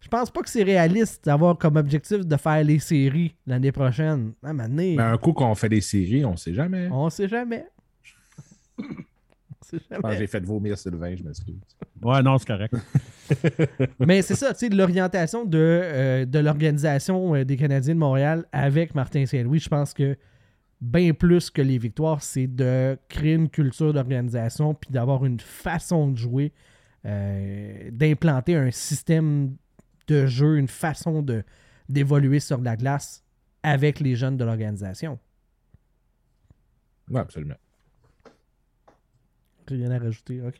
je 0.00 0.08
pense 0.08 0.30
pas 0.30 0.42
que 0.42 0.48
c'est 0.48 0.62
réaliste 0.62 1.24
d'avoir 1.24 1.58
comme 1.58 1.76
objectif 1.76 2.24
de 2.24 2.36
faire 2.36 2.62
les 2.62 2.78
séries 2.78 3.34
l'année 3.46 3.72
prochaine. 3.72 4.34
Donné, 4.42 4.94
Mais 4.96 5.02
un 5.02 5.18
coup 5.18 5.32
qu'on 5.32 5.54
fait 5.56 5.68
des 5.68 5.80
séries, 5.80 6.24
on 6.24 6.36
sait 6.36 6.54
jamais. 6.54 6.88
on 6.92 7.10
sait 7.10 7.28
jamais. 7.28 7.66
on 8.78 8.84
sait 8.84 8.84
Je 8.84 8.84
pense 8.84 9.55
que 9.55 9.55
jamais. 9.90 10.16
j'ai 10.16 10.26
fait 10.26 10.44
vomir 10.44 10.76
Sylvain, 10.78 11.14
je 11.16 11.22
m'excuse. 11.22 11.56
Ouais, 12.02 12.22
non, 12.22 12.38
c'est 12.38 12.46
correct. 12.46 12.74
Mais 14.00 14.22
c'est 14.22 14.34
ça, 14.34 14.52
tu 14.52 14.60
sais, 14.60 14.68
l'orientation 14.68 15.44
de, 15.44 15.58
euh, 15.58 16.24
de 16.24 16.38
l'organisation 16.38 17.34
euh, 17.34 17.44
des 17.44 17.56
Canadiens 17.56 17.94
de 17.94 17.98
Montréal 17.98 18.44
avec 18.52 18.94
Martin 18.94 19.26
Saint-Louis, 19.26 19.60
je 19.60 19.68
pense 19.68 19.94
que 19.94 20.16
bien 20.80 21.12
plus 21.14 21.50
que 21.50 21.62
les 21.62 21.78
victoires, 21.78 22.22
c'est 22.22 22.46
de 22.46 22.98
créer 23.08 23.34
une 23.34 23.48
culture 23.48 23.92
d'organisation 23.92 24.74
puis 24.74 24.90
d'avoir 24.90 25.24
une 25.24 25.40
façon 25.40 26.08
de 26.08 26.16
jouer, 26.16 26.52
euh, 27.04 27.90
d'implanter 27.92 28.56
un 28.56 28.70
système 28.70 29.56
de 30.06 30.26
jeu, 30.26 30.58
une 30.58 30.68
façon 30.68 31.22
de 31.22 31.42
d'évoluer 31.88 32.40
sur 32.40 32.60
la 32.60 32.76
glace 32.76 33.22
avec 33.62 34.00
les 34.00 34.16
jeunes 34.16 34.36
de 34.36 34.44
l'organisation. 34.44 35.20
Oui, 37.08 37.20
absolument. 37.20 37.54
Rien 39.70 39.90
à 39.90 39.98
rajouter, 39.98 40.40
ok. 40.42 40.56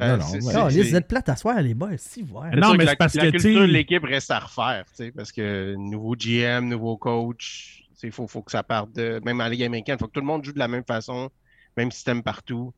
Euh, 0.00 0.16
non, 0.16 0.24
Ah, 0.54 0.70
c'est- 0.70 0.82
vous 0.82 0.94
êtes 0.96 1.08
plate 1.08 1.28
à 1.28 1.36
soir, 1.36 1.60
les 1.60 1.74
boys, 1.74 1.96
si 1.96 2.22
ouais. 2.22 2.50
Non, 2.56 2.74
mais 2.74 2.86
c'est 2.86 2.96
parce 2.96 3.14
la, 3.14 3.22
que, 3.22 3.26
la 3.26 3.32
tu 3.32 3.38
culture 3.38 3.60
de 3.62 3.66
l'équipe 3.66 4.04
reste 4.04 4.30
à 4.30 4.38
refaire, 4.38 4.84
tu 4.90 5.04
sais, 5.04 5.12
parce 5.12 5.32
que 5.32 5.74
nouveau 5.76 6.14
GM, 6.16 6.68
nouveau 6.68 6.96
coach, 6.96 7.82
il 8.04 8.12
faut, 8.12 8.28
faut 8.28 8.42
que 8.42 8.52
ça 8.52 8.62
parte 8.62 8.92
de. 8.94 9.20
Même 9.24 9.40
en 9.40 9.48
Ligue 9.48 9.64
américaine, 9.64 9.96
il 9.98 10.00
faut 10.00 10.06
que 10.06 10.12
tout 10.12 10.20
le 10.20 10.26
monde 10.26 10.44
joue 10.44 10.52
de 10.52 10.58
la 10.60 10.68
même 10.68 10.84
façon, 10.84 11.30
même 11.76 11.90
système 11.90 12.22
partout. 12.22 12.72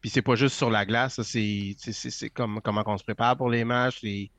Puis 0.00 0.10
c'est 0.10 0.22
pas 0.22 0.34
juste 0.34 0.56
sur 0.56 0.68
la 0.70 0.84
glace, 0.84 1.14
ça, 1.14 1.24
c'est 1.24 1.74
c'est- 1.78 1.92
c'est- 1.92 2.10
c'est 2.10 2.30
comme 2.30 2.60
comment 2.62 2.82
on 2.86 2.98
se 2.98 3.04
prépare 3.04 3.36
pour 3.36 3.50
les 3.50 3.64
matchs, 3.64 4.02
les, 4.02 4.30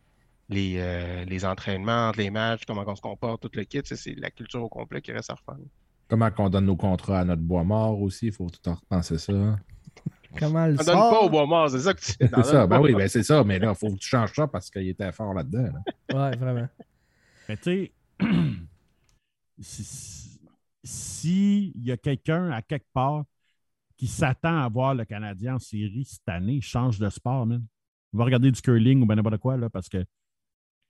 les, 0.49 0.76
euh, 0.78 1.24
les 1.26 1.45
entraînements, 1.45 2.12
les 2.18 2.30
matchs, 2.32 2.64
comment 2.68 2.84
on 2.86 2.95
se 2.95 3.01
comporte, 3.01 3.41
tout 3.43 3.49
le 3.53 3.64
kit, 3.64 3.80
c'est 3.84 4.16
la 4.18 4.30
culture 4.30 4.62
au 4.64 4.68
complet 4.70 5.01
qui 5.01 5.12
reste 5.14 5.30
à 5.30 5.36
refaire. 5.36 5.64
Comment 6.10 6.32
qu'on 6.32 6.49
donne 6.49 6.66
nos 6.66 6.76
contrats 6.76 7.20
à 7.20 7.24
notre 7.26 7.41
bois 7.43 7.64
mort 7.64 8.01
aussi, 8.01 8.28
il 8.28 8.34
faut 8.34 8.49
tout 8.49 8.68
en 8.70 8.74
repenser 8.74 9.18
ça. 9.20 9.57
Comment 10.38 10.67
le 10.67 10.73
On 10.73 10.84
donne 10.84 10.86
pas 10.95 11.21
au 11.21 11.30
bois 11.30 11.45
mort, 11.45 11.69
c'est 11.69 11.80
ça 11.80 11.93
que 11.93 11.99
tu 12.01 12.11
C'est 12.19 12.43
ça, 12.43 12.67
ben 12.67 12.80
oui, 12.80 12.93
ben 12.93 13.07
c'est 13.07 13.23
ça, 13.23 13.43
mais 13.43 13.57
là, 13.59 13.71
il 13.71 13.75
faut 13.75 13.93
que 13.93 13.99
tu 13.99 14.07
changes 14.07 14.34
ça 14.34 14.47
parce 14.47 14.69
qu'il 14.69 14.88
était 14.88 15.11
fort 15.11 15.34
là-dedans. 15.34 15.69
là. 16.09 16.30
Ouais, 16.30 16.38
vraiment. 16.38 16.67
Mais 17.47 17.57
tu 17.57 17.63
sais, 17.63 17.91
si- 19.59 20.39
si 20.84 21.71
il 21.75 21.84
y 21.86 21.91
a 21.91 21.97
quelqu'un 21.97 22.51
à 22.51 22.61
quelque 22.61 22.88
part 22.93 23.25
qui 23.97 24.07
s'attend 24.07 24.57
à 24.63 24.69
voir 24.69 24.95
le 24.95 25.03
Canadien 25.05 25.55
en 25.55 25.59
série 25.59 26.05
cette 26.05 26.27
année, 26.30 26.61
change 26.61 26.99
de 26.99 27.09
sport, 27.09 27.45
man. 27.45 27.65
Va 28.13 28.23
regarder 28.23 28.49
du 28.51 28.61
curling 28.61 29.01
ou 29.01 29.05
ben 29.05 29.15
n'importe 29.15 29.38
quoi, 29.38 29.57
là, 29.57 29.69
parce 29.69 29.89
que 29.89 30.03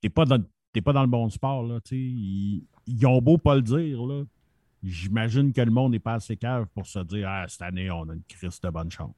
t'es 0.01 0.09
pas 0.09 0.25
dans, 0.25 0.43
t'es 0.71 0.81
pas 0.81 0.93
dans 0.93 1.01
le 1.01 1.07
bon 1.07 1.27
sport, 1.29 1.63
là, 1.63 1.79
tu 1.81 1.89
sais. 1.89 1.95
Ils, 1.97 2.67
ils 2.85 3.05
ont 3.07 3.21
beau 3.21 3.37
pas 3.37 3.55
le 3.55 3.61
dire, 3.61 4.05
là. 4.05 4.23
J'imagine 4.83 5.51
que 5.51 5.59
le 5.59 5.71
monde 5.71 5.91
n'est 5.91 5.99
pas 5.99 6.13
assez 6.13 6.37
cave 6.37 6.65
pour 6.73 6.85
se 6.85 6.99
dire 6.99 7.27
Ah, 7.27 7.45
cette 7.49 7.63
année, 7.63 7.91
on 7.91 8.07
a 8.09 8.13
une 8.13 8.23
crise 8.23 8.61
de 8.61 8.69
bonne 8.69 8.89
chance. 8.91 9.13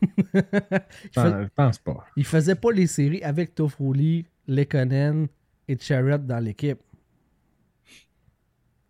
Je 0.34 0.40
fais- 1.20 1.48
pense- 1.54 1.78
pas. 1.78 2.04
il 2.16 2.24
faisait 2.24 2.54
pas 2.54 2.70
les 2.72 2.86
séries 2.86 3.22
avec 3.22 3.54
Toffoli, 3.54 4.26
Lekonen 4.46 5.26
et 5.66 5.76
Charrot 5.78 6.18
dans 6.18 6.38
l'équipe. 6.42 6.78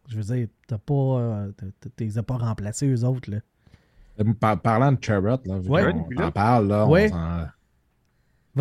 Je 0.09 0.16
veux 0.16 0.22
dire, 0.36 0.48
t'as 0.66 0.78
pas. 0.78 0.94
euh, 0.94 1.52
t'es 1.96 2.06
pas 2.22 2.36
remplacés, 2.38 2.88
eux 2.88 3.04
autres, 3.04 3.30
là. 3.30 3.38
Par- 4.40 4.61
parlant 4.61 4.90
de 4.92 4.98
là, 5.46 5.56
Ouais. 5.59 5.92
qu'on 5.92 6.22
en 6.24 6.30
parle, 6.32 6.68
là, 6.68 6.86
on 6.86 6.90
Ouais. 6.90 7.09
s'en- 7.09 7.16
il 7.16 7.20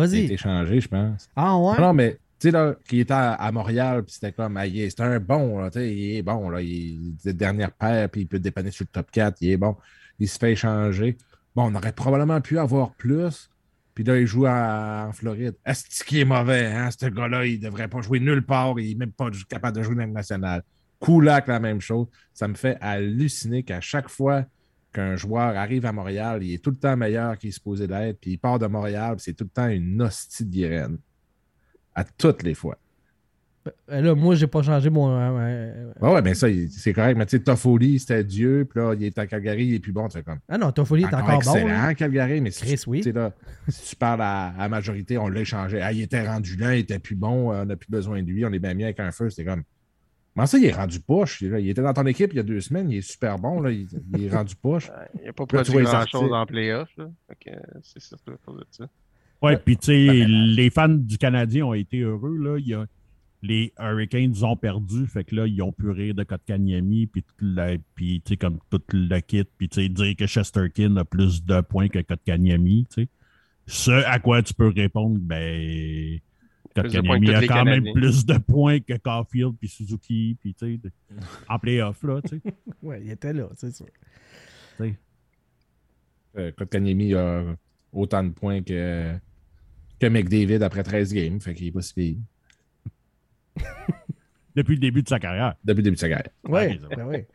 a 0.00 0.06
Vas-y. 0.06 0.24
été 0.24 0.36
changé, 0.36 0.80
je 0.80 0.88
pense. 0.88 1.28
Ah 1.34 1.56
ouais? 1.58 1.80
Non, 1.80 1.92
mais 1.92 2.12
tu 2.12 2.18
sais, 2.38 2.50
là, 2.52 2.76
qui 2.88 3.00
était 3.00 3.12
à, 3.14 3.32
à 3.32 3.50
Montréal, 3.50 4.04
puis 4.04 4.12
c'était 4.14 4.30
comme, 4.32 4.56
ah, 4.56 4.66
c'était 4.66 5.02
un 5.02 5.18
bon, 5.18 5.58
là, 5.58 5.70
tu 5.70 5.78
sais, 5.80 5.92
il 5.92 6.16
est 6.16 6.22
bon, 6.22 6.50
là, 6.50 6.60
il 6.62 7.14
est 7.24 7.32
dernière 7.32 7.72
paire, 7.72 8.08
puis 8.08 8.20
il 8.20 8.26
peut 8.28 8.38
dépanner 8.38 8.70
sur 8.70 8.84
le 8.84 8.88
top 8.92 9.10
4, 9.10 9.38
il 9.40 9.50
est 9.50 9.56
bon. 9.56 9.76
Il 10.20 10.28
se 10.28 10.38
fait 10.38 10.52
échanger. 10.52 11.16
Bon, 11.58 11.72
on 11.72 11.74
aurait 11.74 11.90
probablement 11.92 12.40
pu 12.40 12.56
avoir 12.56 12.92
plus, 12.92 13.50
puis 13.92 14.04
là, 14.04 14.16
il 14.16 14.28
joue 14.28 14.46
en 14.46 15.10
Floride. 15.12 15.56
Est-ce 15.66 16.04
qu'il 16.04 16.18
est 16.18 16.24
mauvais, 16.24 16.66
hein, 16.66 16.88
ce 16.92 17.06
gars-là, 17.06 17.46
il 17.46 17.58
devrait 17.58 17.88
pas 17.88 18.00
jouer 18.00 18.20
nulle 18.20 18.46
part, 18.46 18.78
il 18.78 18.90
n'est 18.90 18.94
même 19.06 19.10
pas 19.10 19.28
capable 19.48 19.76
de 19.76 19.82
jouer 19.82 19.96
dans 19.96 20.06
le 20.06 20.12
national. 20.12 20.62
Kulak, 21.00 21.48
la 21.48 21.58
même 21.58 21.80
chose. 21.80 22.06
Ça 22.32 22.46
me 22.46 22.54
fait 22.54 22.78
halluciner 22.80 23.64
qu'à 23.64 23.80
chaque 23.80 24.08
fois 24.08 24.44
qu'un 24.92 25.16
joueur 25.16 25.56
arrive 25.56 25.84
à 25.84 25.90
Montréal, 25.90 26.44
il 26.44 26.54
est 26.54 26.62
tout 26.62 26.70
le 26.70 26.76
temps 26.76 26.96
meilleur 26.96 27.36
qu'il 27.36 27.48
est 27.48 27.52
supposé 27.52 27.88
d'être, 27.88 28.20
puis 28.20 28.34
il 28.34 28.38
part 28.38 28.60
de 28.60 28.68
Montréal, 28.68 29.16
c'est 29.18 29.32
tout 29.32 29.42
le 29.42 29.50
temps 29.50 29.66
une 29.66 30.00
hostie 30.00 30.44
de 30.44 30.50
guirène. 30.50 30.98
À 31.92 32.04
toutes 32.04 32.44
les 32.44 32.54
fois. 32.54 32.78
Euh, 33.90 34.00
Là, 34.00 34.14
moi, 34.14 34.34
j'ai 34.34 34.46
pas 34.46 34.62
changé 34.62 34.90
mon. 34.90 35.08
euh, 35.10 35.30
euh, 35.38 35.92
Ouais, 36.00 36.12
ouais, 36.14 36.22
mais 36.22 36.34
ça, 36.34 36.48
il- 36.48 36.70
c'est 36.70 36.92
correct. 36.92 37.16
Mais 37.16 37.26
tu 37.26 37.36
sais, 37.36 37.42
Toffoli, 37.42 37.98
c'était 37.98 38.24
Dieu, 38.24 38.66
puis 38.68 38.80
là, 38.80 38.94
il 38.94 39.04
est 39.04 39.18
à 39.18 39.26
Calgary, 39.26 39.66
il 39.66 39.74
est 39.74 39.78
plus 39.80 39.92
bon. 39.92 40.08
Tu 40.08 40.18
fais 40.18 40.22
comme. 40.24 40.38
Ah 40.48 40.58
non, 40.58 40.70
Toffoli 40.72 41.02
est 41.02 41.06
Encore, 41.06 41.20
encore 41.20 41.30
bon. 41.42 41.54
excellent, 41.54 41.66
là. 41.68 41.94
Calgary, 41.94 42.40
mais 42.40 42.50
si, 42.50 42.64
Chris, 42.64 42.76
tu- 42.82 42.88
oui. 42.90 42.98
tu 42.98 43.04
sais, 43.04 43.12
là, 43.12 43.32
si 43.68 43.90
tu 43.90 43.96
parles 43.96 44.22
à, 44.22 44.52
la 44.58 44.68
majorité, 44.68 45.18
on 45.18 45.28
l'a 45.28 45.40
échangé. 45.40 45.80
Ah, 45.82 45.92
il 45.92 46.00
était 46.02 46.26
rendu 46.26 46.56
là, 46.56 46.74
il 46.76 46.80
était 46.80 46.98
plus 46.98 47.16
bon, 47.16 47.52
euh, 47.52 47.62
on 47.62 47.66
n'a 47.66 47.76
plus 47.76 47.90
besoin 47.90 48.22
de 48.22 48.28
lui, 48.28 48.44
on 48.44 48.52
est 48.52 48.58
bien 48.58 48.74
mis 48.74 48.84
avec 48.84 49.00
un 49.00 49.10
feu. 49.12 49.30
C'était 49.30 49.44
comme. 49.48 49.62
Comment 50.34 50.46
ça, 50.46 50.58
il 50.58 50.66
est 50.66 50.72
rendu 50.72 51.00
poche? 51.00 51.40
Il 51.42 51.68
était 51.68 51.82
dans 51.82 51.92
ton 51.92 52.06
équipe 52.06 52.32
il 52.32 52.36
y 52.36 52.38
a 52.38 52.44
deux 52.44 52.60
semaines, 52.60 52.88
il 52.92 52.98
est 52.98 53.00
super 53.00 53.38
bon, 53.40 53.60
là, 53.60 53.72
il, 53.72 53.88
il 54.14 54.24
est 54.26 54.30
rendu 54.30 54.54
poche. 54.54 54.88
Il 55.20 55.26
n'a 55.26 55.32
pas 55.32 55.46
produit 55.46 55.82
grand-chose 55.82 56.32
en 56.32 56.46
playoff. 56.46 56.88
euh, 57.00 57.06
C'est 57.82 58.00
ça. 58.00 58.16
Ouais, 58.80 58.86
Ouais. 59.42 59.56
puis 59.56 59.76
tu 59.76 59.86
sais, 59.86 60.24
les 60.26 60.70
fans 60.70 60.88
du 60.88 61.18
Canadien 61.18 61.64
ont 61.66 61.74
été 61.74 62.00
heureux. 62.00 62.36
Là. 62.36 62.56
Il 62.58 62.66
y 62.68 62.74
a, 62.74 62.86
les 63.42 63.72
Hurricanes 63.78 64.34
ont 64.42 64.56
perdu, 64.56 65.06
fait 65.06 65.22
que 65.24 65.34
là, 65.36 65.46
ils 65.46 65.62
ont 65.62 65.70
pu 65.72 65.90
rire 65.90 66.14
de 66.14 66.24
Kotkaniemi, 66.24 67.06
puis 67.06 67.22
tout 67.22 67.34
le- 67.40 67.78
puis, 67.94 68.20
tu 68.24 68.30
sais, 68.32 68.36
comme 68.36 68.58
tout 68.70 68.82
le 68.92 69.20
kit, 69.20 69.44
puis 69.56 69.68
tu 69.68 69.80
sais, 69.82 69.88
dire 69.88 70.16
que 70.16 70.26
Chesterkin 70.26 70.96
a 70.96 71.04
plus 71.04 71.44
de 71.44 71.60
points 71.60 71.88
que 71.88 72.00
Kotkaniemi, 72.00 72.86
tu 72.92 73.02
sais. 73.02 73.08
Ce 73.66 73.90
à 73.90 74.18
quoi 74.18 74.42
tu 74.42 74.54
peux 74.54 74.68
répondre, 74.68 75.18
ben, 75.20 76.18
Kotkaniemi 76.74 77.26
a 77.34 77.40
quand 77.48 77.64
même 77.64 77.84
plus 77.94 78.26
de 78.26 78.38
points 78.38 78.80
que 78.80 78.96
Caulfield, 78.96 79.54
puis 79.58 79.68
Suzuki, 79.68 80.36
puis 80.40 80.54
tu 80.54 80.80
sais, 80.82 80.90
en 81.48 81.58
playoff, 81.58 82.02
là, 82.02 82.20
tu 82.22 82.40
sais. 82.40 82.42
Ouais, 82.82 83.00
il 83.04 83.10
était 83.10 83.32
là, 83.32 83.48
c'est 83.56 83.74
sûr. 83.74 83.86
Euh, 86.36 86.52
Kotkaniemi 86.52 87.14
a 87.14 87.56
autant 87.92 88.22
de 88.24 88.30
points 88.30 88.62
que, 88.62 89.14
que 89.98 90.06
McDavid 90.06 90.62
après 90.62 90.82
13 90.82 91.12
games, 91.14 91.40
fait 91.40 91.54
qu'il 91.54 91.66
est 91.68 91.72
pas 91.72 91.82
si. 91.82 92.18
Depuis 94.56 94.74
le 94.74 94.80
début 94.80 95.02
de 95.02 95.08
sa 95.08 95.18
carrière. 95.18 95.54
Depuis 95.64 95.78
le 95.78 95.84
début 95.84 95.96
de 95.96 96.00
sa 96.00 96.08
carrière. 96.08 96.32
Ouais, 96.44 96.78
ouais. 97.06 97.28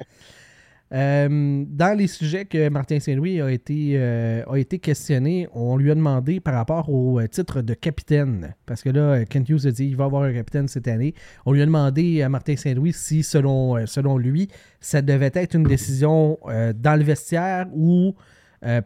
Euh, 0.94 1.66
dans 1.68 1.98
les 1.98 2.06
sujets 2.06 2.46
que 2.46 2.70
Martin 2.70 3.00
Saint-Louis 3.00 3.42
a, 3.42 3.52
été, 3.52 3.94
euh, 3.96 4.44
a 4.48 4.58
été 4.58 4.78
questionné, 4.78 5.48
on 5.52 5.76
lui 5.76 5.90
a 5.90 5.96
demandé 5.96 6.40
par 6.40 6.54
rapport 6.54 6.88
au 6.90 7.20
euh, 7.20 7.28
titre 7.28 7.62
de 7.62 7.74
capitaine. 7.74 8.54
Parce 8.68 8.84
que 8.84 8.90
là, 8.90 9.26
Kent 9.26 9.50
Hughes 9.50 9.66
a 9.66 9.72
dit 9.72 9.88
qu'il 9.88 9.96
va 9.96 10.06
avoir 10.06 10.24
un 10.24 10.34
capitaine 10.34 10.68
cette 10.68 10.88
année. 10.88 11.16
On 11.48 11.52
lui 11.52 11.64
a 11.64 11.66
demandé 11.66 12.22
à 12.22 12.30
Martin 12.30 12.56
Saint-Louis 12.56 12.94
si, 12.94 13.24
selon, 13.24 13.88
selon 13.88 14.20
lui, 14.20 14.50
ça 14.80 15.02
devait 15.02 15.32
être 15.34 15.56
une 15.56 15.64
décision 15.64 16.38
dans 16.46 17.00
le 17.00 17.04
vestiaire 17.04 17.68
ou 17.74 18.16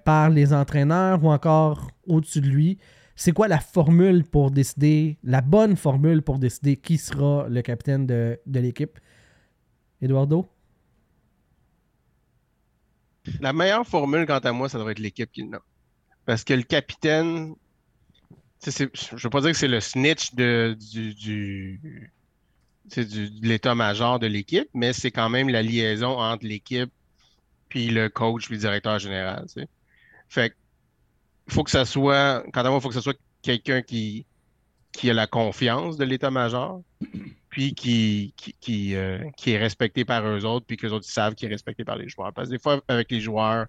par 0.05 0.29
les 0.29 0.53
entraîneurs 0.53 1.23
ou 1.23 1.29
encore 1.29 1.91
au-dessus 2.07 2.41
de 2.41 2.47
lui. 2.47 2.77
C'est 3.20 3.32
quoi 3.32 3.47
la 3.47 3.59
formule 3.59 4.24
pour 4.24 4.51
décider, 4.51 5.18
la 5.24 5.41
bonne 5.41 5.76
formule 5.76 6.22
pour 6.22 6.38
décider 6.38 6.78
qui 6.78 6.99
sera 6.99 7.47
le 7.49 7.63
capitaine 7.63 8.05
de, 8.05 8.39
l'équipe? 8.45 8.99
Eduardo? 10.03 10.47
La 13.41 13.53
meilleure 13.53 13.88
formule, 13.88 14.28
quant 14.28 14.38
à 14.38 14.51
moi, 14.51 14.70
ça 14.70 14.78
devrait 14.78 14.91
être 14.91 14.99
l'équipe 14.99 15.32
qui 15.32 15.41
le. 15.41 15.57
Parce 16.28 16.43
que 16.43 16.53
le 16.53 16.61
capitaine, 16.61 17.55
je 18.63 18.84
ne 18.84 19.20
veux 19.20 19.30
pas 19.32 19.41
dire 19.41 19.51
que 19.51 19.57
c'est 19.57 19.68
le 19.68 19.80
snitch 19.80 20.36
de, 20.36 20.78
du, 20.80 22.11
l'état-major 23.41 24.20
de 24.20 24.28
l'équipe, 24.28 24.70
mais 24.76 24.93
c'est 24.93 25.11
quand 25.11 25.30
même 25.30 25.49
la 25.49 25.63
liaison 25.63 26.20
entre 26.20 26.45
l'équipe 26.45 26.91
puis 27.68 27.89
le 27.89 28.09
coach 28.09 28.45
puis 28.45 28.55
le 28.55 28.61
directeur 28.61 28.99
général. 28.99 29.47
Fait 30.30 30.55
faut 31.49 31.63
que 31.63 31.71
ça 31.71 31.85
soit, 31.85 32.43
quant 32.53 32.61
à 32.61 32.69
moi, 32.69 32.77
il 32.77 32.81
faut 32.81 32.89
que 32.89 32.95
ce 32.95 33.01
soit 33.01 33.17
quelqu'un 33.41 33.81
qui, 33.81 34.25
qui 34.91 35.09
a 35.09 35.13
la 35.13 35.27
confiance 35.27 35.97
de 35.97 36.05
l'état-major, 36.05 36.81
puis 37.49 37.73
qui, 37.73 38.33
qui, 38.35 38.95
euh, 38.95 39.19
qui, 39.37 39.51
est 39.51 39.57
respecté 39.57 40.05
par 40.05 40.25
eux 40.27 40.45
autres, 40.45 40.65
puis 40.65 40.77
que 40.77 40.87
les 40.87 40.93
autres 40.93 41.05
savent 41.05 41.35
qu'il 41.35 41.49
est 41.49 41.51
respecté 41.53 41.83
par 41.83 41.95
les 41.95 42.09
joueurs. 42.09 42.33
Parce 42.33 42.49
que 42.49 42.53
des 42.53 42.59
fois, 42.59 42.81
avec 42.87 43.11
les 43.11 43.21
joueurs, 43.21 43.67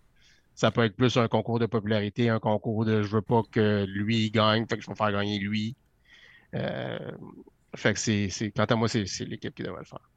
ça 0.54 0.70
peut 0.70 0.84
être 0.84 0.96
plus 0.96 1.16
un 1.16 1.28
concours 1.28 1.58
de 1.58 1.66
popularité, 1.66 2.28
un 2.28 2.40
concours 2.40 2.84
de 2.84 3.02
je 3.02 3.08
veux 3.14 3.22
pas 3.22 3.42
que 3.50 3.84
lui 3.86 4.30
gagne, 4.30 4.66
fait 4.66 4.76
que 4.76 4.82
je 4.82 4.88
vais 4.88 4.96
faire 4.96 5.12
gagner 5.12 5.38
lui. 5.38 5.76
Euh, 6.54 6.98
fait 7.76 7.94
que 7.94 8.00
c'est, 8.00 8.50
quant 8.50 8.64
à 8.64 8.74
moi, 8.74 8.88
c'est, 8.88 9.04
l'équipe 9.20 9.54
qui 9.54 9.62
devrait 9.62 9.82
le 9.82 9.86
faire. 9.86 10.10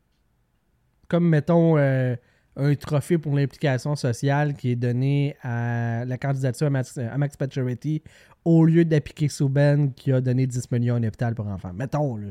Comme 1.07 1.27
mettons 1.27 1.77
euh, 1.77 2.15
un 2.55 2.75
trophée 2.75 3.17
pour 3.17 3.35
l'implication 3.35 3.95
sociale 3.95 4.53
qui 4.53 4.71
est 4.71 4.75
donné 4.75 5.35
à 5.41 6.03
la 6.05 6.17
candidature 6.17 6.67
à 6.67 6.69
Max, 6.69 6.97
à 6.97 7.17
Max 7.17 7.37
Pacioretty 7.37 8.03
au 8.43 8.65
lieu 8.65 8.85
d'appliquer 8.85 9.29
Souben 9.29 9.93
qui 9.93 10.11
a 10.11 10.19
donné 10.19 10.47
10 10.47 10.71
millions 10.71 10.95
à 10.95 10.97
un 10.97 11.03
hôpital 11.03 11.35
pour 11.35 11.47
enfants. 11.47 11.71
Mettons, 11.73 12.17
là. 12.17 12.27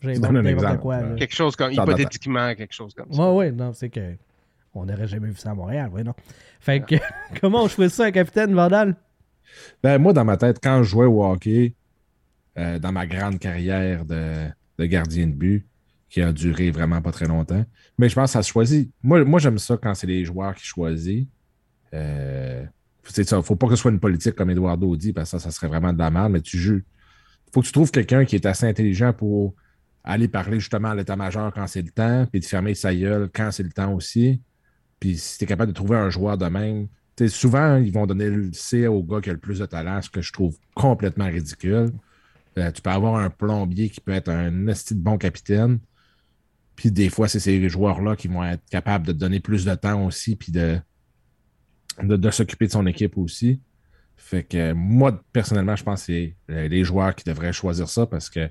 J'ai 0.00 0.18
quoi. 0.80 1.00
Quelque 1.16 1.34
chose 1.34 1.54
comme, 1.54 1.72
hypothétiquement, 1.72 2.54
quelque 2.56 2.74
chose 2.74 2.92
comme 2.92 3.12
ça. 3.12 3.32
Oui, 3.32 3.46
oui, 3.46 3.52
non, 3.52 3.72
c'est 3.72 3.88
que 3.88 4.16
on 4.74 4.86
n'aurait 4.86 5.06
jamais 5.06 5.28
vu 5.28 5.36
ça 5.36 5.50
à 5.50 5.54
Montréal, 5.54 5.90
oui, 5.92 6.02
non. 6.02 6.14
Fait 6.60 6.80
que, 6.80 6.96
comment 7.40 7.64
on 7.64 7.68
choisit 7.68 7.94
ça, 7.94 8.04
un 8.06 8.10
capitaine 8.10 8.54
Vandal? 8.54 8.96
Ben, 9.82 9.98
moi, 9.98 10.12
dans 10.12 10.24
ma 10.24 10.36
tête, 10.36 10.58
quand 10.62 10.82
je 10.82 10.88
jouais 10.88 11.06
au 11.06 11.22
hockey, 11.24 11.74
euh, 12.58 12.78
dans 12.78 12.90
ma 12.90 13.06
grande 13.06 13.38
carrière 13.38 14.04
de, 14.04 14.48
de, 14.78 14.86
gardien 14.86 15.26
de 15.26 15.32
but, 15.32 15.66
qui 16.12 16.20
a 16.20 16.30
duré 16.30 16.70
vraiment 16.70 17.00
pas 17.00 17.10
très 17.10 17.26
longtemps, 17.26 17.64
mais 17.96 18.10
je 18.10 18.14
pense 18.14 18.30
que 18.30 18.32
ça 18.34 18.42
se 18.42 18.50
choisit. 18.50 18.92
Moi, 19.02 19.24
moi 19.24 19.40
j'aime 19.40 19.56
ça 19.56 19.78
quand 19.78 19.94
c'est 19.94 20.06
les 20.06 20.26
joueurs 20.26 20.54
qui 20.54 20.64
choisissent. 20.66 21.26
Euh, 21.94 22.66
il 23.16 23.34
ne 23.34 23.40
faut 23.40 23.56
pas 23.56 23.66
que 23.66 23.76
ce 23.76 23.80
soit 23.80 23.90
une 23.90 23.98
politique 23.98 24.34
comme 24.34 24.50
Eduardo 24.50 24.94
dit, 24.94 25.14
parce 25.14 25.30
que 25.30 25.38
ça, 25.38 25.44
ça 25.44 25.50
serait 25.50 25.68
vraiment 25.68 25.90
de 25.90 25.98
la 25.98 26.10
merde, 26.10 26.32
mais 26.32 26.42
tu 26.42 26.58
joues. 26.58 26.82
Il 27.46 27.50
faut 27.54 27.62
que 27.62 27.66
tu 27.66 27.72
trouves 27.72 27.90
quelqu'un 27.90 28.26
qui 28.26 28.36
est 28.36 28.44
assez 28.44 28.66
intelligent 28.66 29.14
pour 29.14 29.54
aller 30.04 30.28
parler 30.28 30.60
justement 30.60 30.88
à 30.90 30.94
l'état-major 30.94 31.50
quand 31.54 31.66
c'est 31.66 31.80
le 31.80 31.90
temps, 31.90 32.26
puis 32.30 32.40
de 32.40 32.44
fermer 32.44 32.74
sa 32.74 32.94
gueule 32.94 33.30
quand 33.32 33.50
c'est 33.50 33.62
le 33.62 33.72
temps 33.72 33.94
aussi. 33.94 34.42
Puis 35.00 35.16
si 35.16 35.38
tu 35.38 35.44
es 35.44 35.46
capable 35.46 35.72
de 35.72 35.74
trouver 35.74 35.96
un 35.96 36.10
joueur 36.10 36.36
de 36.36 36.46
même, 36.46 36.88
souvent, 37.28 37.76
ils 37.76 37.92
vont 37.92 38.06
donner 38.06 38.28
le 38.28 38.52
C 38.52 38.86
au 38.86 39.02
gars 39.02 39.22
qui 39.22 39.30
a 39.30 39.32
le 39.32 39.38
plus 39.38 39.60
de 39.60 39.66
talent, 39.66 40.02
ce 40.02 40.10
que 40.10 40.20
je 40.20 40.30
trouve 40.30 40.58
complètement 40.74 41.26
ridicule. 41.26 41.90
Euh, 42.58 42.70
tu 42.70 42.82
peux 42.82 42.90
avoir 42.90 43.16
un 43.16 43.30
plombier 43.30 43.88
qui 43.88 44.02
peut 44.02 44.12
être 44.12 44.28
un 44.28 44.66
esti 44.66 44.94
de 44.94 45.00
bon 45.00 45.16
capitaine. 45.16 45.78
Puis 46.82 46.90
des 46.90 47.10
fois, 47.10 47.28
c'est 47.28 47.38
ces 47.38 47.68
joueurs-là 47.68 48.16
qui 48.16 48.26
vont 48.26 48.42
être 48.42 48.68
capables 48.68 49.06
de 49.06 49.12
donner 49.12 49.38
plus 49.38 49.64
de 49.64 49.72
temps 49.76 50.04
aussi, 50.04 50.34
puis 50.34 50.50
de, 50.50 50.80
de, 52.02 52.30
s'occuper 52.32 52.66
de 52.66 52.72
son 52.72 52.88
équipe 52.88 53.16
aussi. 53.18 53.60
Fait 54.16 54.42
que 54.42 54.72
moi, 54.72 55.22
personnellement, 55.32 55.76
je 55.76 55.84
pense 55.84 56.00
que 56.00 56.06
c'est 56.06 56.36
les 56.48 56.82
joueurs 56.82 57.14
qui 57.14 57.22
devraient 57.22 57.52
choisir 57.52 57.88
ça 57.88 58.04
parce 58.04 58.28
que 58.28 58.50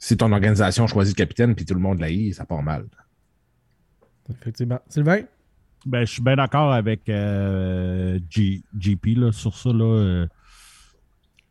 si 0.00 0.16
ton 0.16 0.32
organisation 0.32 0.88
choisit 0.88 1.16
le 1.16 1.22
capitaine 1.22 1.54
puis 1.54 1.64
tout 1.64 1.74
le 1.74 1.80
monde 1.80 2.00
l'a 2.00 2.08
ça 2.32 2.44
part 2.44 2.64
mal. 2.64 2.86
Effectivement. 4.28 4.80
Sylvain? 4.88 5.20
Ben, 5.86 6.04
je 6.04 6.10
suis 6.10 6.22
bien 6.22 6.34
d'accord 6.34 6.72
avec 6.72 7.08
euh, 7.08 8.18
GP 8.28 9.16
là, 9.16 9.30
sur 9.30 9.56
ça. 9.56 9.72
Là, 9.72 9.84
euh, 9.84 10.26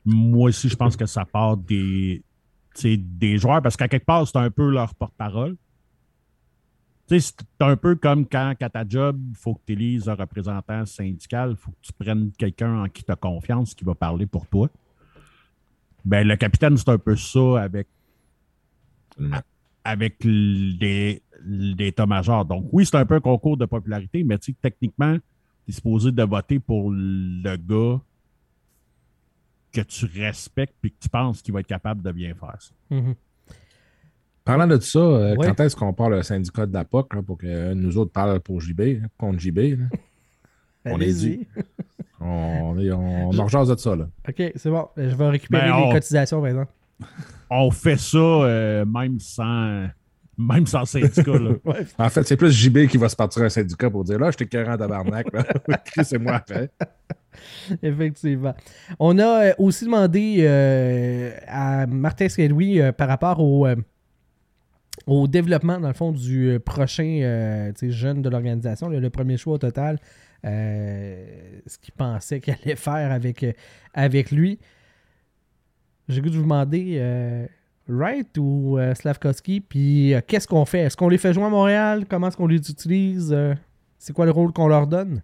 moi 0.03 0.49
aussi, 0.49 0.67
je 0.67 0.75
pense 0.75 0.97
que 0.97 1.05
ça 1.05 1.23
part 1.23 1.55
des, 1.55 2.21
des 2.83 3.37
joueurs 3.37 3.61
parce 3.61 3.77
qu'à 3.77 3.87
quelque 3.87 4.05
part, 4.05 4.27
c'est 4.27 4.37
un 4.37 4.49
peu 4.49 4.69
leur 4.69 4.95
porte-parole. 4.95 5.55
C'est 7.07 7.35
un 7.59 7.75
peu 7.75 7.95
comme 7.95 8.25
quand, 8.25 8.53
à 8.61 8.69
ta 8.69 8.87
job, 8.87 9.19
il 9.31 9.35
faut 9.35 9.55
que 9.55 9.59
tu 9.65 9.73
élises 9.73 10.07
un 10.07 10.15
représentant 10.15 10.85
syndical, 10.85 11.49
il 11.51 11.57
faut 11.57 11.71
que 11.71 11.81
tu 11.81 11.91
prennes 11.91 12.31
quelqu'un 12.37 12.83
en 12.83 12.87
qui 12.87 13.03
tu 13.03 13.11
as 13.11 13.17
confiance 13.17 13.73
qui 13.73 13.83
va 13.83 13.95
parler 13.95 14.25
pour 14.25 14.47
toi. 14.47 14.69
Ben, 16.05 16.25
le 16.25 16.37
capitaine, 16.37 16.77
c'est 16.77 16.87
un 16.87 16.97
peu 16.97 17.17
ça 17.17 17.61
avec, 17.61 17.89
avec 19.83 20.23
l'état-major. 20.23 22.45
Donc, 22.45 22.69
oui, 22.71 22.85
c'est 22.85 22.95
un 22.95 23.05
peu 23.05 23.15
un 23.15 23.19
concours 23.19 23.57
de 23.57 23.65
popularité, 23.65 24.23
mais 24.23 24.37
techniquement, 24.61 25.17
tu 25.65 25.71
es 25.71 25.73
supposé 25.73 26.13
de 26.13 26.23
voter 26.23 26.59
pour 26.59 26.91
le 26.91 27.57
gars 27.57 27.99
que 29.71 29.81
tu 29.81 30.05
respectes 30.05 30.75
et 30.83 30.89
que 30.89 30.99
tu 30.99 31.09
penses 31.09 31.41
qu'il 31.41 31.53
va 31.53 31.61
être 31.61 31.67
capable 31.67 32.01
de 32.01 32.11
bien 32.11 32.33
faire 32.35 32.57
ça. 32.59 32.71
Mm-hmm. 32.91 33.15
Parlant 34.43 34.67
de 34.67 34.79
ça, 34.79 34.99
euh, 34.99 35.35
quand 35.35 35.59
est-ce 35.59 35.75
qu'on 35.75 35.93
parle 35.93 36.15
le 36.15 36.23
syndicat 36.23 36.65
de 36.65 36.73
la 36.73 36.83
POC 36.83 37.21
pour 37.21 37.37
que 37.37 37.73
nous 37.73 37.97
autres 37.97 38.11
parlent 38.11 38.39
pour 38.39 38.59
JB, 38.59 39.03
contre 39.17 39.39
JB? 39.39 39.59
on 40.85 40.99
est 40.99 41.13
dit. 41.13 41.47
On, 42.19 42.75
on, 42.75 43.39
on, 43.39 43.65
de 43.65 43.75
ça, 43.77 43.95
là. 43.95 44.07
OK, 44.27 44.51
c'est 44.55 44.69
bon. 44.69 44.87
Je 44.97 45.15
vais 45.15 45.29
récupérer 45.29 45.69
ben, 45.69 45.85
les 45.85 45.91
cotisations, 45.91 46.39
par 46.39 46.49
exemple. 46.49 46.71
On 47.49 47.71
fait 47.71 47.97
ça 47.97 48.17
euh, 48.17 48.85
même 48.85 49.19
sans... 49.19 49.87
Même 50.37 50.65
sans 50.65 50.85
syndicat. 50.85 51.37
Là. 51.37 51.55
En 51.99 52.09
fait, 52.09 52.23
c'est 52.23 52.37
plus 52.37 52.51
JB 52.51 52.87
qui 52.87 52.97
va 52.97 53.09
se 53.09 53.15
partir 53.15 53.43
un 53.43 53.49
syndicat 53.49 53.89
pour 53.89 54.03
dire 54.03 54.17
là, 54.17 54.31
je 54.31 54.37
t'ai 54.37 54.59
en 54.65 54.77
tabarnak. 54.77 55.27
c'est 56.03 56.17
moi 56.17 56.35
après. 56.35 56.71
Effectivement. 57.83 58.53
On 58.99 59.17
a 59.19 59.45
euh, 59.45 59.53
aussi 59.57 59.85
demandé 59.85 60.37
euh, 60.39 61.31
à 61.47 61.85
Martin 61.87 62.29
Saint-Louis 62.29 62.79
par 62.97 63.07
rapport 63.07 63.39
au, 63.39 63.67
au 65.07 65.27
développement, 65.27 65.79
dans 65.79 65.87
le 65.87 65.93
fond, 65.93 66.11
du 66.11 66.59
prochain 66.63 67.71
jeune 67.81 68.21
de 68.21 68.29
l'organisation, 68.29 68.89
le, 68.89 69.09
premier 69.09 69.37
choix 69.37 69.53
au 69.53 69.57
total. 69.57 69.97
Euh, 70.43 71.23
ce 71.67 71.77
qu'il 71.77 71.93
pensait 71.93 72.39
qu'il 72.39 72.53
allait 72.53 72.75
faire 72.75 73.11
avec, 73.11 73.43
euh, 73.43 74.23
lui. 74.31 74.59
J'ai 76.07 76.19
goût 76.19 76.29
de 76.29 76.35
vous 76.35 76.41
demander 76.41 76.97
euh, 76.97 77.45
Wright 77.87 78.37
ou 78.37 78.77
Slavkovski, 78.95 79.61
puis 79.61 80.13
qu'est-ce 80.27 80.47
qu'on 80.47 80.65
fait? 80.65 80.79
Est-ce 80.79 80.97
qu'on 80.97 81.09
les 81.09 81.17
fait 81.17 81.33
jouer 81.33 81.45
à 81.45 81.49
Montréal? 81.49 82.05
Comment 82.09 82.27
est-ce 82.27 82.37
qu'on 82.37 82.47
les 82.47 82.69
utilise? 82.69 83.35
C'est 83.97 84.13
quoi 84.13 84.25
le 84.25 84.31
rôle 84.31 84.51
qu'on 84.51 84.67
leur 84.67 84.87
donne? 84.87 85.21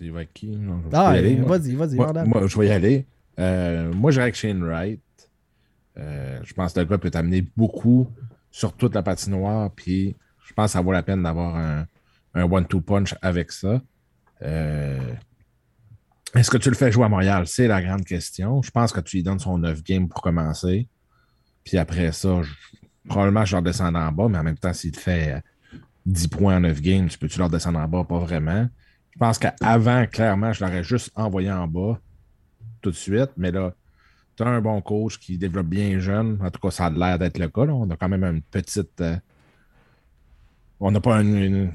Tu 0.00 0.10
vas 0.10 0.24
qui? 0.24 0.58
Ah, 0.92 1.12
vas-y, 1.12 1.74
vas-y. 1.74 1.96
Moi, 1.96 2.46
je 2.46 2.58
vais 2.58 2.68
y 2.68 2.70
aller. 2.70 3.06
moi, 3.94 4.10
j'irai 4.10 4.24
avec 4.24 4.34
Shane 4.34 4.62
Wright. 4.64 5.00
je 5.96 6.52
pense 6.54 6.72
que 6.72 6.80
le 6.80 6.86
gars 6.86 6.98
peut 6.98 7.10
t'amener 7.10 7.44
beaucoup 7.56 8.08
sur 8.50 8.72
toute 8.72 8.94
la 8.94 9.02
patinoire, 9.02 9.70
puis 9.70 10.16
je 10.46 10.54
pense 10.54 10.66
que 10.66 10.72
ça 10.72 10.80
vaut 10.80 10.92
la 10.92 11.02
peine 11.02 11.22
d'avoir 11.22 11.54
un, 11.56 11.86
un 12.34 12.50
one-two 12.50 12.80
punch 12.80 13.14
avec 13.22 13.52
ça. 13.52 13.80
Euh, 14.42 15.12
est-ce 16.34 16.50
que 16.50 16.56
tu 16.56 16.70
le 16.70 16.76
fais 16.76 16.90
jouer 16.92 17.04
à 17.04 17.08
Montréal? 17.08 17.46
C'est 17.46 17.66
la 17.66 17.82
grande 17.82 18.04
question. 18.04 18.62
Je 18.62 18.70
pense 18.70 18.92
que 18.92 19.00
tu 19.00 19.16
lui 19.16 19.22
donnes 19.22 19.38
son 19.38 19.58
9 19.58 19.82
game 19.82 20.08
pour 20.08 20.22
commencer. 20.22 20.88
Puis 21.64 21.76
après 21.76 22.12
ça, 22.12 22.40
probablement 23.08 23.44
je 23.44 23.52
leur 23.54 23.62
descends 23.62 23.94
en 23.94 24.12
bas, 24.12 24.28
mais 24.28 24.38
en 24.38 24.44
même 24.44 24.58
temps, 24.58 24.72
s'il 24.72 24.92
te 24.92 25.00
fait 25.00 25.42
10 26.06 26.28
points 26.28 26.56
en 26.56 26.60
9 26.60 26.80
games, 26.80 27.08
tu 27.08 27.18
peux-tu 27.18 27.38
leur 27.38 27.50
descendre 27.50 27.78
en 27.78 27.88
bas? 27.88 28.04
Pas 28.04 28.18
vraiment. 28.18 28.68
Je 29.12 29.18
pense 29.18 29.38
qu'avant, 29.38 30.06
clairement, 30.06 30.52
je 30.52 30.64
l'aurais 30.64 30.84
juste 30.84 31.10
envoyé 31.14 31.50
en 31.50 31.66
bas 31.66 31.98
tout 32.80 32.90
de 32.90 32.96
suite. 32.96 33.30
Mais 33.36 33.50
là, 33.50 33.74
tu 34.36 34.42
as 34.42 34.46
un 34.46 34.60
bon 34.60 34.80
coach 34.80 35.18
qui 35.18 35.36
développe 35.36 35.66
bien 35.66 35.98
jeune. 35.98 36.38
En 36.42 36.50
tout 36.50 36.60
cas, 36.60 36.70
ça 36.70 36.86
a 36.86 36.90
l'air 36.90 37.18
d'être 37.18 37.38
le 37.38 37.48
cas. 37.48 37.62
On 37.62 37.90
a 37.90 37.96
quand 37.96 38.08
même 38.08 38.24
une 38.24 38.42
petite. 38.42 39.00
Euh, 39.00 39.16
on 40.78 40.90
n'a 40.90 41.00
pas 41.00 41.20
une, 41.20 41.72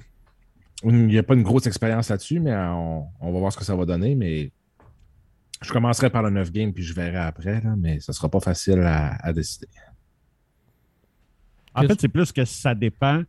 il 0.84 1.08
n'y 1.08 1.18
a 1.18 1.24
pas 1.24 1.36
une 1.36 1.44
grosse 1.44 1.68
expérience 1.68 2.10
là-dessus, 2.10 2.40
mais 2.40 2.56
on, 2.56 3.08
va 3.22 3.40
voir 3.40 3.52
ce 3.52 3.58
que 3.58 3.64
ça 3.64 3.76
va 3.76 3.86
donner. 3.86 4.16
Mais 4.16 4.52
je 5.62 5.72
commencerai 5.72 6.10
par 6.10 6.24
le 6.24 6.30
9 6.32 6.52
game, 6.52 6.74
puis 6.74 6.84
je 6.84 6.94
verrai 6.94 7.18
après, 7.18 7.62
mais 7.78 8.00
ce 8.00 8.12
ne 8.12 8.14
sera 8.14 8.30
pas 8.30 8.40
facile 8.40 8.82
à, 8.82 9.32
décider. 9.34 9.68
En 11.74 11.84
fait, 11.84 12.00
c'est 12.00 12.10
plus 12.10 12.32
que 12.32 12.46
ça 12.46 12.74
dépend. 12.74 13.24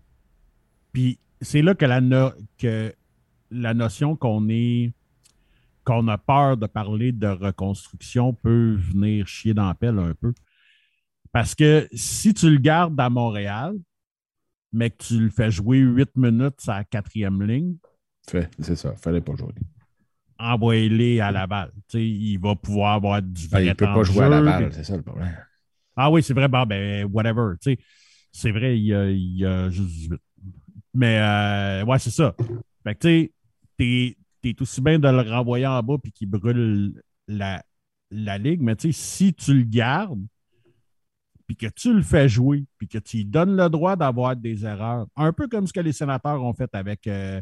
Puis 0.93 1.19
c'est 1.41 1.63
là 1.63 1.75
que 1.75 1.85
la, 1.85 2.01
que 2.59 2.95
la 3.51 3.75
notion 3.75 4.17
qu'on 4.17 4.49
est 4.49 4.93
qu'on 5.85 6.09
a 6.09 6.19
peur 6.19 6.57
de 6.57 6.67
parler 6.67 7.13
de 7.13 7.29
reconstruction 7.29 8.33
peut 8.35 8.75
venir 8.75 9.27
chier 9.29 9.55
dans 9.55 9.69
la 9.69 9.75
pelle 9.75 9.99
un 10.01 10.15
peu. 10.15 10.33
Parce 11.31 11.55
que 11.55 11.89
si 11.93 12.35
tu 12.35 12.51
le 12.51 12.59
gardes 12.59 12.99
à 12.99 13.09
Montréal, 13.09 13.77
mais 14.73 14.91
que 14.91 15.05
tu 15.05 15.21
le 15.21 15.31
fais 15.31 15.51
jouer 15.51 15.79
huit 15.79 16.11
minutes 16.17 16.61
à 16.69 16.79
la 16.79 16.85
quatrième 16.85 17.41
ligne, 17.43 17.77
Fait, 18.29 18.51
c'est 18.59 18.75
ça. 18.75 18.97
Fallait 18.97 19.21
pas 19.21 19.37
jouer. 19.37 19.53
envoyez-les 20.39 21.21
à 21.21 21.31
Laval. 21.31 21.71
Tu 21.89 21.99
sais, 21.99 22.07
il 22.07 22.37
va 22.39 22.55
pouvoir 22.57 22.95
avoir 22.95 23.23
du 23.23 23.47
Ah, 23.53 23.63
il 23.63 23.75
peut 23.75 23.87
temps 23.87 23.95
pas 23.95 24.03
jouer 24.03 24.25
à 24.25 24.29
Laval, 24.29 24.67
puis- 24.67 24.75
c'est 24.77 24.85
ça 24.85 24.97
le 24.97 25.03
problème. 25.03 25.37
Ah 25.97 26.11
oui, 26.11 26.23
c'est 26.23 26.35
vrai, 26.35 26.49
bon, 26.49 26.67
ben, 26.67 27.05
whatever. 27.13 27.55
Tu 27.61 27.75
sais, 27.75 27.79
c'est 28.33 28.51
vrai, 28.51 28.79
il 28.79 28.85
y 28.85 28.95
a, 28.95 29.09
il 29.11 29.37
y 29.39 29.47
a 29.47 29.71
juste 29.71 29.89
18. 29.89 30.21
Mais, 30.93 31.19
euh, 31.21 31.85
ouais, 31.85 31.99
c'est 31.99 32.11
ça. 32.11 32.35
Fait 32.85 32.95
que, 32.95 33.01
tu 33.01 33.09
sais, 33.09 33.33
t'es, 33.77 34.17
t'es 34.43 34.55
aussi 34.61 34.81
bien 34.81 34.99
de 34.99 35.09
le 35.09 35.21
renvoyer 35.21 35.67
en 35.67 35.83
bas 35.83 35.97
puis 36.03 36.13
qu'il 36.13 36.29
brûle 36.29 37.03
la, 37.29 37.63
la 38.11 38.39
ligue. 38.39 38.61
Mais, 38.63 38.77
tu 38.77 38.93
sais, 38.93 38.99
si 38.99 39.35
tu 39.35 39.55
le 39.55 39.65
gardes, 39.65 40.25
puis 41.47 41.57
que 41.57 41.67
tu 41.67 41.95
le 41.95 42.03
fais 42.03 42.29
jouer, 42.29 42.65
puis 42.77 42.89
que 42.89 42.99
tu 42.99 43.19
lui 43.19 43.25
donnes 43.25 43.57
le 43.57 43.69
droit 43.69 43.97
d'avoir 43.97 44.35
des 44.35 44.65
erreurs, 44.65 45.07
un 45.17 45.33
peu 45.33 45.47
comme 45.47 45.67
ce 45.67 45.73
que 45.73 45.81
les 45.81 45.93
sénateurs 45.93 46.43
ont 46.43 46.55
fait 46.55 46.75
avec 46.75 47.07
euh, 47.07 47.41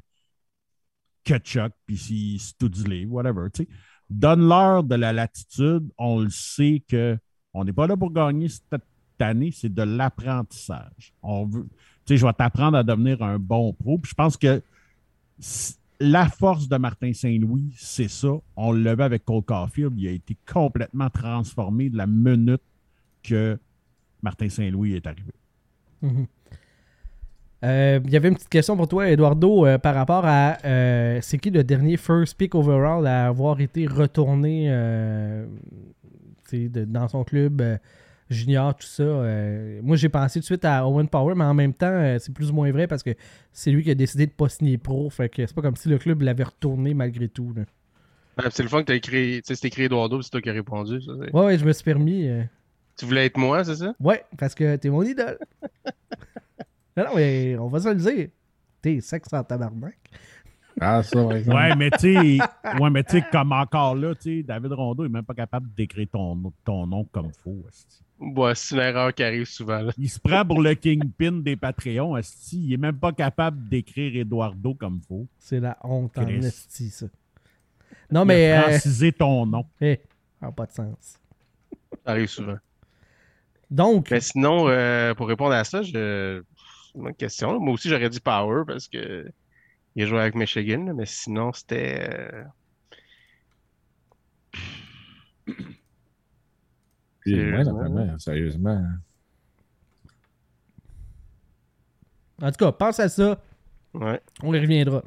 Kachuk, 1.24 1.72
puis 1.86 1.96
si 1.96 2.38
Studley, 2.38 3.06
whatever, 3.06 3.48
tu 3.52 3.64
sais. 3.64 3.68
Donne-leur 4.10 4.84
de 4.84 4.96
la 4.96 5.14
latitude. 5.14 5.90
On 5.96 6.20
le 6.20 6.28
sait 6.28 6.84
que 6.86 7.18
on 7.54 7.64
n'est 7.64 7.72
pas 7.72 7.86
là 7.86 7.96
pour 7.96 8.12
gagner 8.12 8.48
cette 8.48 8.82
année, 9.18 9.50
c'est 9.50 9.72
de 9.72 9.82
l'apprentissage. 9.82 11.14
On 11.22 11.46
veut, 11.46 11.66
tu 11.70 11.78
sais, 12.08 12.16
je 12.18 12.26
vais 12.26 12.32
t'apprendre 12.34 12.76
à 12.76 12.82
devenir 12.82 13.22
un 13.22 13.38
bon 13.38 13.72
pro. 13.72 13.98
Puis 13.98 14.10
je 14.10 14.14
pense 14.14 14.36
que 14.36 14.62
la 16.00 16.28
force 16.28 16.68
de 16.68 16.76
Martin 16.76 17.12
Saint-Louis, 17.12 17.72
c'est 17.76 18.08
ça. 18.08 18.28
On 18.56 18.72
le 18.72 18.94
vu 18.94 19.02
avec 19.02 19.24
Cole 19.24 19.42
Caulfield. 19.42 19.92
Il 19.96 20.08
a 20.08 20.10
été 20.10 20.36
complètement 20.50 21.08
transformé 21.10 21.88
de 21.90 21.96
la 21.96 22.06
minute 22.06 22.62
que 23.22 23.58
Martin 24.22 24.48
Saint-Louis 24.48 24.94
est 24.94 25.06
arrivé. 25.06 25.32
Mhm. 26.02 26.26
Euh, 27.64 28.00
Il 28.04 28.10
y 28.10 28.16
avait 28.16 28.28
une 28.28 28.34
petite 28.34 28.50
question 28.50 28.76
pour 28.76 28.88
toi, 28.88 29.08
Eduardo, 29.08 29.64
euh, 29.64 29.78
par 29.78 29.94
rapport 29.94 30.24
à 30.26 30.58
euh, 30.66 31.18
c'est 31.22 31.38
qui 31.38 31.50
le 31.50 31.64
dernier 31.64 31.96
first 31.96 32.36
pick 32.36 32.54
overall 32.54 33.06
à 33.06 33.26
avoir 33.28 33.60
été 33.60 33.86
retourné 33.86 34.68
de- 36.52 36.84
dans 36.84 37.08
son 37.08 37.24
club 37.24 37.62
junior, 38.30 38.74
tout 38.76 38.86
ça. 38.86 39.02
euh, 39.02 39.80
moi, 39.82 39.96
j'ai 39.96 40.08
pensé 40.08 40.38
tout 40.40 40.42
de 40.42 40.46
suite 40.46 40.64
à 40.64 40.86
Owen 40.86 41.08
Power, 41.08 41.34
mais 41.34 41.44
en 41.44 41.54
même 41.54 41.72
temps, 41.74 41.86
euh, 41.88 42.18
c'est 42.18 42.32
plus 42.32 42.50
ou 42.50 42.54
moins 42.54 42.70
vrai 42.72 42.86
parce 42.86 43.02
que 43.02 43.10
c'est 43.52 43.70
lui 43.70 43.82
qui 43.82 43.90
a 43.90 43.94
décidé 43.94 44.26
de 44.26 44.32
pas 44.32 44.48
signer 44.48 44.78
pro. 44.78 45.08
Fait 45.10 45.28
que 45.28 45.46
c'est 45.46 45.54
pas 45.54 45.62
comme 45.62 45.76
si 45.76 45.88
le 45.88 45.98
club 45.98 46.22
l'avait 46.22 46.44
retourné 46.44 46.94
malgré 46.94 47.28
tout. 47.28 47.52
là. 47.54 47.62
Ouais, 48.42 48.50
c'est 48.50 48.62
le 48.64 48.68
fun 48.68 48.80
que 48.80 48.86
t'as 48.86 48.94
écrit. 48.96 49.40
Tu 49.42 49.48
sais, 49.48 49.54
c'est 49.54 49.68
écrit 49.68 49.84
Eduardo, 49.84 50.16
puis 50.18 50.24
c'est 50.24 50.30
toi 50.30 50.40
qui 50.40 50.50
as 50.50 50.54
répondu. 50.54 51.00
ça, 51.02 51.12
c'est- 51.22 51.32
Ouais, 51.34 51.44
ouais, 51.46 51.58
je 51.58 51.64
me 51.64 51.72
suis 51.72 51.84
permis. 51.84 52.26
euh, 52.28 52.42
Tu 52.96 53.04
voulais 53.06 53.26
être 53.26 53.36
moi, 53.36 53.64
c'est 53.64 53.76
ça? 53.76 53.94
Ouais, 54.00 54.24
parce 54.38 54.54
que 54.54 54.76
t'es 54.76 54.88
mon 54.90 55.02
idole. 55.02 55.38
non, 56.96 57.04
non, 57.04 57.10
mais 57.16 57.56
on 57.58 57.68
va 57.68 57.80
se 57.80 57.88
le 57.88 57.94
dire. 57.96 58.28
T'es 58.82 59.00
sexe 59.00 59.32
en 59.32 59.42
tabarnak. 59.44 59.98
Ah, 60.80 61.02
ça, 61.02 61.18
exemple. 61.38 61.56
Ouais, 61.56 61.76
mais 61.76 61.90
tu 61.92 61.98
sais, 61.98 62.38
ouais, 62.78 62.90
mais 62.90 63.04
tu 63.04 63.12
sais, 63.18 63.24
comme 63.30 63.52
encore 63.52 63.94
là, 63.94 64.14
tu 64.16 64.38
sais, 64.38 64.42
David 64.42 64.72
Rondeau 64.72 65.04
n'est 65.04 65.08
même 65.08 65.24
pas 65.24 65.34
capable 65.34 65.72
d'écrire 65.72 66.08
ton, 66.12 66.52
ton 66.64 66.86
nom 66.86 67.04
comme 67.04 67.30
faux. 67.32 67.64
Ouais, 68.20 68.54
c'est 68.54 68.74
une 68.76 68.80
erreur 68.80 69.12
qui 69.12 69.22
arrive 69.22 69.44
souvent. 69.44 69.80
Là. 69.82 69.92
Il 69.98 70.08
se 70.08 70.18
prend 70.20 70.44
pour 70.44 70.62
le 70.62 70.74
kingpin 70.74 71.32
des 71.32 71.56
Patreons. 71.56 72.16
Il 72.52 72.68
n'est 72.70 72.76
même 72.76 72.98
pas 72.98 73.12
capable 73.12 73.68
d'écrire 73.68 74.14
Eduardo 74.16 74.74
comme 74.74 75.00
faux. 75.00 75.26
C'est 75.38 75.60
la 75.60 75.76
honte 75.82 76.16
en 76.16 76.24
Chris. 76.24 76.44
esti, 76.46 76.90
ça. 76.90 77.06
Non, 78.10 78.22
Il 78.22 78.28
mais. 78.28 78.52
a 78.52 78.68
euh, 78.68 79.10
ton 79.18 79.46
nom. 79.46 79.66
eh, 79.80 80.00
ça 80.40 80.46
n'a 80.46 80.52
pas 80.52 80.66
de 80.66 80.72
sens. 80.72 81.18
Ça 82.04 82.12
arrive 82.12 82.28
souvent. 82.28 82.56
Donc, 83.70 84.10
Mais 84.10 84.20
sinon, 84.20 84.68
euh, 84.68 85.14
pour 85.14 85.26
répondre 85.26 85.52
à 85.54 85.64
ça, 85.64 85.82
je... 85.82 86.42
c'est 86.92 86.98
une 86.98 87.02
bonne 87.04 87.14
question. 87.14 87.52
là. 87.52 87.58
Moi 87.58 87.74
aussi, 87.74 87.88
j'aurais 87.88 88.10
dit 88.10 88.20
Power 88.20 88.62
parce 88.66 88.88
que 88.88 89.28
il 89.96 90.02
a 90.04 90.06
joué 90.06 90.20
avec 90.20 90.34
Michigan, 90.34 90.92
mais 90.94 91.06
sinon, 91.06 91.52
c'était. 91.52 92.08
euh, 92.10 92.44
Sérieusement? 97.24 97.88
moi, 97.90 98.18
sérieusement. 98.18 98.82
en 102.42 102.50
tout 102.50 102.64
cas, 102.64 102.72
pense 102.72 103.00
à 103.00 103.08
ça. 103.08 103.40
Ouais. 103.94 104.20
On 104.42 104.52
y 104.52 104.58
reviendra. 104.58 105.02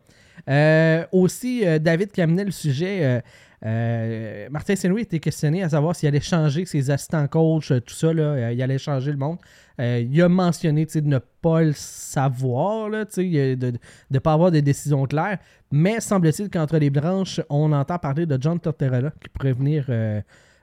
Euh, 0.50 1.06
aussi, 1.12 1.66
euh, 1.66 1.78
David 1.80 2.12
qui 2.12 2.22
amenait 2.22 2.46
le 2.46 2.52
sujet. 2.52 3.04
euh, 3.04 3.22
euh, 3.66 4.48
Martin 4.52 4.76
Saint-Louis 4.76 5.02
était 5.02 5.20
questionné 5.20 5.64
à 5.64 5.70
savoir 5.70 5.96
s'il 5.96 6.08
allait 6.08 6.22
changer 6.22 6.64
ses 6.66 6.90
assistants 6.92 7.28
coach, 7.28 7.70
tout 7.70 7.94
ça. 7.94 8.14
Là, 8.14 8.24
euh, 8.24 8.52
il 8.54 8.62
allait 8.62 8.78
changer 8.78 9.12
le 9.12 9.18
monde. 9.18 9.38
Euh, 9.80 10.00
il 10.10 10.22
a 10.22 10.30
mentionné 10.30 10.86
tu 10.86 10.94
sais, 10.94 11.02
de 11.02 11.08
ne 11.08 11.18
pas 11.18 11.64
le 11.64 11.74
savoir, 11.74 12.90
là, 12.90 13.06
tu 13.06 13.14
sais, 13.32 13.56
de 13.56 13.74
ne 14.12 14.20
pas 14.20 14.34
avoir 14.34 14.52
des 14.52 14.62
décisions 14.62 15.06
claires. 15.06 15.40
Mais 15.72 16.00
semble-t-il 16.00 16.50
qu'entre 16.50 16.78
les 16.78 16.90
branches, 16.90 17.42
on 17.50 17.72
entend 17.74 17.98
parler 17.98 18.26
de 18.26 18.38
John 18.40 18.60
Tortorella 18.60 19.12
qui 19.22 19.28
pourrait 19.30 19.54
venir 19.54 19.86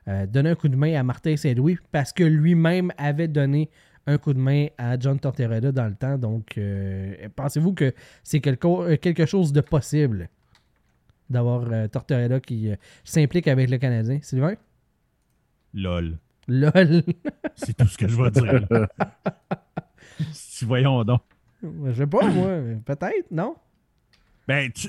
euh, 0.08 0.26
donner 0.26 0.50
un 0.50 0.54
coup 0.54 0.68
de 0.68 0.76
main 0.76 0.94
à 0.94 1.02
Martin 1.02 1.36
Saint-Louis 1.36 1.78
parce 1.92 2.12
que 2.12 2.24
lui-même 2.24 2.92
avait 2.98 3.28
donné 3.28 3.70
un 4.06 4.18
coup 4.18 4.32
de 4.32 4.38
main 4.38 4.66
à 4.78 4.98
John 4.98 5.18
Tortorella 5.18 5.72
dans 5.72 5.86
le 5.86 5.94
temps. 5.94 6.18
Donc, 6.18 6.58
euh, 6.58 7.28
pensez-vous 7.34 7.72
que 7.72 7.94
c'est 8.22 8.40
quelque, 8.40 8.66
euh, 8.66 8.96
quelque 8.96 9.26
chose 9.26 9.52
de 9.52 9.60
possible 9.60 10.28
d'avoir 11.30 11.70
euh, 11.72 11.88
Tortorella 11.88 12.40
qui 12.40 12.70
s'implique 13.02 13.48
avec 13.48 13.70
le 13.70 13.78
Canadien? 13.78 14.18
Sylvain? 14.22 14.54
Lol. 15.72 16.18
LOL. 16.46 17.02
C'est 17.56 17.74
tout 17.74 17.86
ce 17.86 17.96
que 17.96 18.06
je 18.06 18.22
vais 18.22 18.30
dire. 18.30 18.66
là. 18.70 18.88
si 20.32 20.64
voyons 20.64 21.02
donc. 21.04 21.22
Je 21.62 21.92
sais 21.92 22.06
pas, 22.06 22.28
moi. 22.28 22.58
Peut-être, 22.84 23.30
non? 23.30 23.56
Ben, 24.46 24.70
tu. 24.70 24.88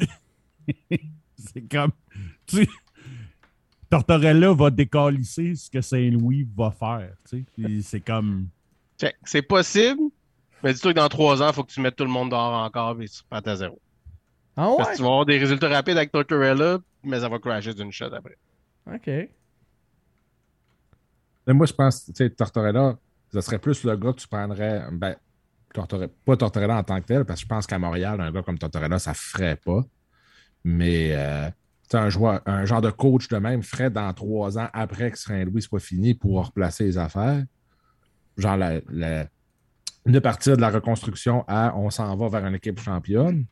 c'est 1.37 1.61
comme. 1.61 1.91
Tu... 2.45 2.67
Tortorella 3.89 4.53
va 4.53 4.69
décalisser 4.69 5.55
ce 5.55 5.69
que 5.69 5.81
Saint-Louis 5.81 6.47
va 6.57 6.71
faire. 6.71 7.13
tu 7.29 7.37
sais. 7.39 7.45
Puis 7.53 7.83
C'est 7.83 8.01
comme. 8.01 8.47
Check. 8.99 9.15
C'est 9.23 9.41
possible, 9.41 10.01
mais 10.63 10.73
dis-toi 10.73 10.93
que 10.93 10.99
dans 10.99 11.09
trois 11.09 11.41
ans, 11.41 11.49
il 11.49 11.53
faut 11.53 11.63
que 11.63 11.71
tu 11.71 11.81
mettes 11.81 11.95
tout 11.95 12.05
le 12.05 12.09
monde 12.09 12.29
dehors 12.31 12.53
encore 12.63 12.99
et 13.01 13.07
tu 13.07 13.21
repars 13.21 13.41
à 13.51 13.55
zéro. 13.55 13.79
Ah 14.57 14.71
Parce 14.77 14.91
que 14.91 14.95
tu 14.95 15.01
vas 15.01 15.09
avoir 15.09 15.25
des 15.25 15.37
résultats 15.37 15.67
rapides 15.67 15.97
avec 15.97 16.11
Tortorella, 16.11 16.79
mais 17.03 17.19
ça 17.19 17.27
va 17.27 17.39
crasher 17.39 17.73
d'une 17.73 17.91
shot 17.91 18.05
après. 18.13 18.37
OK. 18.93 19.07
Mais 21.47 21.53
moi, 21.53 21.65
je 21.65 21.73
pense, 21.73 22.05
tu 22.05 22.11
sais, 22.15 22.29
Tortorella, 22.29 22.97
ce 23.33 23.41
serait 23.41 23.59
plus 23.59 23.83
le 23.83 23.95
gars 23.97 24.13
que 24.13 24.19
tu 24.21 24.27
prendrais. 24.27 24.83
Ben, 24.91 25.15
Tortorella- 25.73 26.09
pas 26.25 26.37
Tortorella 26.37 26.77
en 26.77 26.83
tant 26.83 26.99
que 27.01 27.05
tel, 27.05 27.25
parce 27.25 27.41
que 27.41 27.43
je 27.43 27.49
pense 27.49 27.67
qu'à 27.67 27.77
Montréal, 27.77 28.19
un 28.21 28.31
gars 28.31 28.41
comme 28.41 28.57
Tortorella, 28.57 28.97
ça 28.97 29.11
ne 29.11 29.15
ferait 29.15 29.57
pas. 29.57 29.81
Mais, 30.63 31.09
euh, 31.15 31.49
un, 31.93 32.09
un 32.45 32.65
genre 32.65 32.81
de 32.81 32.89
coach 32.89 33.27
de 33.27 33.37
même 33.37 33.61
ferait 33.61 33.89
dans 33.89 34.11
trois 34.13 34.57
ans 34.57 34.69
après 34.73 35.11
que 35.11 35.19
Saint-Louis 35.19 35.61
soit 35.61 35.79
fini 35.79 36.13
pour 36.13 36.45
replacer 36.45 36.85
les 36.85 36.97
affaires. 36.97 37.43
Genre, 38.37 38.57
la, 38.57 38.81
la- 38.89 39.27
de 40.05 40.19
partir 40.19 40.55
de 40.55 40.61
la 40.61 40.69
reconstruction 40.69 41.43
à 41.47 41.75
on 41.75 41.89
s'en 41.89 42.15
va 42.15 42.29
vers 42.29 42.45
une 42.45 42.55
équipe 42.55 42.79
championne. 42.79 43.45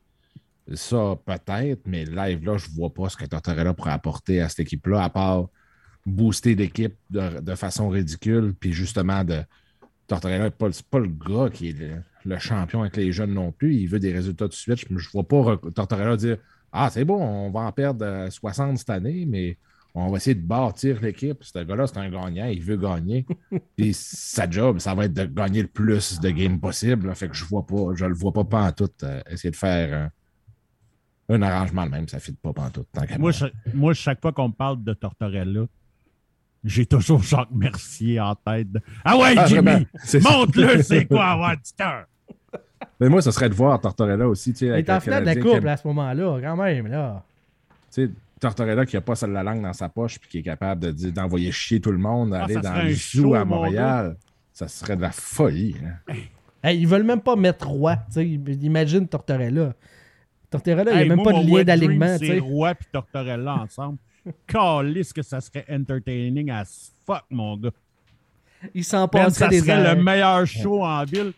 Ça, 0.74 1.16
peut-être, 1.26 1.82
mais 1.88 2.06
live, 2.06 2.46
là, 2.46 2.58
je 2.58 2.70
ne 2.70 2.76
vois 2.76 2.94
pas 2.94 3.10
ce 3.10 3.18
que 3.18 3.26
Tortorella 3.26 3.74
pourrait 3.74 3.92
apporter 3.92 4.40
à 4.40 4.50
cette 4.50 4.62
équipe-là, 4.62 5.04
à 5.04 5.10
part 5.10 5.48
booster 6.06 6.56
l'équipe 6.56 6.96
de, 7.10 7.56
façon 7.56 7.90
ridicule. 7.90 8.54
Puis 8.60 8.72
justement, 8.72 9.24
de 9.24 9.42
Tortorella 10.08 10.46
n'est 10.46 10.52
pas, 10.52 10.70
le 11.00 11.08
gars 11.08 11.50
qui 11.52 11.70
est 11.70 11.80
le, 11.80 11.96
le 12.24 12.38
champion 12.40 12.82
avec 12.82 12.96
les 12.98 13.12
jeunes 13.12 13.34
non 13.34 13.52
plus. 13.52 13.76
Il 13.76 13.88
veut 13.88 14.00
des 14.00 14.14
résultats 14.14 14.48
de 14.48 14.54
suite. 14.54 14.86
Je 14.88 14.94
ne 14.94 15.00
vois 15.12 15.28
pas 15.28 15.38
re- 15.38 15.74
Tortorella 15.74 16.16
dire 16.16 16.38
Ah, 16.74 16.90
c'est 16.92 17.06
bon, 17.06 17.22
on 17.24 17.52
va 17.52 17.62
en 17.62 17.72
perdre 17.72 18.04
euh, 18.06 18.30
60 18.30 18.80
cette 18.80 18.90
année, 18.90 19.26
mais 19.28 19.58
on 19.94 20.10
va 20.10 20.18
essayer 20.18 20.34
de 20.34 20.42
bâtir 20.46 21.00
l'équipe. 21.02 21.38
Ce 21.44 21.60
gars-là, 21.60 21.86
c'est 21.86 22.00
un 22.00 22.10
gagnant, 22.10 22.48
il 22.48 22.64
veut 22.64 22.78
gagner. 22.78 23.28
Puis 23.78 23.94
sa 23.94 24.50
job, 24.50 24.80
ça 24.80 24.96
va 24.96 25.06
être 25.06 25.14
de 25.14 25.26
gagner 25.26 25.62
le 25.62 25.68
plus 25.68 26.20
de 26.20 26.30
games 26.32 26.60
possible. 26.60 27.08
là. 27.08 27.14
Fait 27.16 27.28
que 27.30 27.36
je 27.36 27.46
vois 27.46 27.66
pas, 27.66 27.94
je 27.94 28.06
le 28.06 28.16
vois 28.16 28.34
pas 28.34 28.44
pantoute 28.44 29.04
euh, 29.04 29.22
essayer 29.30 29.52
de 29.52 29.56
faire 29.56 30.10
euh, 31.30 31.36
un 31.36 31.42
arrangement 31.44 31.86
de 31.86 31.92
même, 31.92 32.08
ça 32.08 32.18
ne 32.18 32.22
fit 32.22 32.34
pas 32.34 32.54
pantoute. 32.54 32.88
Tant 32.92 33.02
Moi, 33.02 33.18
moi. 33.20 33.32
cha- 33.32 33.52
moi, 33.74 33.94
chaque 33.94 34.20
fois 34.22 34.32
qu'on 34.34 34.48
me 34.48 34.54
parle 34.54 34.84
de 34.84 34.94
Tortorella, 34.96 35.66
j'ai 36.64 36.86
toujours 36.88 37.22
Jacques 37.22 37.52
Mercier 37.52 38.20
en 38.20 38.34
tête. 38.36 38.72
de, 38.72 38.82
Ah 39.06 39.16
ouais, 39.18 39.36
Ah, 39.38 39.46
Jimmy! 39.46 39.86
Montre-le, 40.24 40.82
c'est 40.82 41.06
quoi 41.06 41.26
avoir 41.28 41.56
du 41.56 41.72
cœur! 41.78 42.06
Mais 43.00 43.10
moi, 43.10 43.22
ce 43.22 43.32
serait 43.32 43.50
de 43.50 43.54
voir 43.54 43.80
Tortorella 43.80 44.28
aussi. 44.28 44.54
tu 44.54 44.60
sais, 44.60 44.66
Il 44.68 44.72
est 44.74 44.90
en 44.90 44.96
le 44.96 45.00
finale 45.00 45.22
de 45.24 45.28
la 45.28 45.36
coupe 45.36 45.66
à 45.66 45.78
ce 45.78 45.88
moment-là, 45.88 46.40
quand 46.42 46.56
même, 46.58 46.88
là. 46.88 47.24
Tu 47.94 48.06
sais, 48.06 48.10
Tortorella 48.40 48.86
qui 48.86 48.96
n'a 48.96 49.02
pas 49.02 49.16
seule 49.16 49.32
la 49.32 49.44
langue 49.44 49.62
dans 49.62 49.74
sa 49.74 49.88
poche 49.90 50.20
puis 50.20 50.30
qui 50.30 50.38
est 50.40 50.44
capable 50.44 50.94
de 50.94 51.10
d'envoyer 51.12 51.52
chier 51.52 51.80
tout 51.80 51.92
le 51.92 51.98
monde, 51.98 52.34
Ah, 52.34 52.44
aller 52.44 52.56
dans 52.56 52.74
le 52.84 52.90
zoo 52.94 53.22
show, 53.22 53.34
à 53.36 53.46
mon 53.46 53.56
Montréal, 53.58 54.18
ça 54.52 54.68
serait 54.68 54.96
de 54.98 55.02
la 55.02 55.12
folie. 55.12 55.76
hein. 56.10 56.14
Hey, 56.64 56.80
ils 56.80 56.88
veulent 56.88 57.04
même 57.04 57.22
pas 57.22 57.36
mettre 57.36 57.68
roi. 57.68 57.98
tu 58.14 58.14
sais. 58.14 58.28
Imagine 58.62 59.08
Tortorella. 59.08 59.74
Tortorella, 60.50 60.92
il 60.92 60.96
n'y 60.96 61.00
Hey, 61.02 61.06
a 61.06 61.16
même 61.16 61.24
moi, 61.24 61.32
pas 61.34 61.40
de 61.42 61.48
lien 61.48 61.64
d'alignement. 61.64 62.18
tu 62.18 62.26
C'est 62.28 62.34
sais. 62.34 62.40
Roi 62.40 62.72
et 62.72 62.76
Tortorella 62.92 63.56
ensemble. 63.56 63.98
Calisse 64.48 65.12
que 65.12 65.22
ça 65.22 65.42
serait 65.42 65.66
entertaining 65.70 66.50
as 66.52 66.92
fuck, 67.06 67.24
mon 67.30 67.58
gars. 67.58 67.72
Ils 68.74 68.84
s'en 68.86 69.00
Man, 69.00 69.10
passeraient 69.10 69.32
ça 69.46 69.48
des 69.50 69.60
serait 69.60 69.72
heures. 69.86 69.96
le 69.96 70.04
meilleur 70.04 70.46
show 70.48 70.84
en 70.84 71.04
ville. 71.04 71.34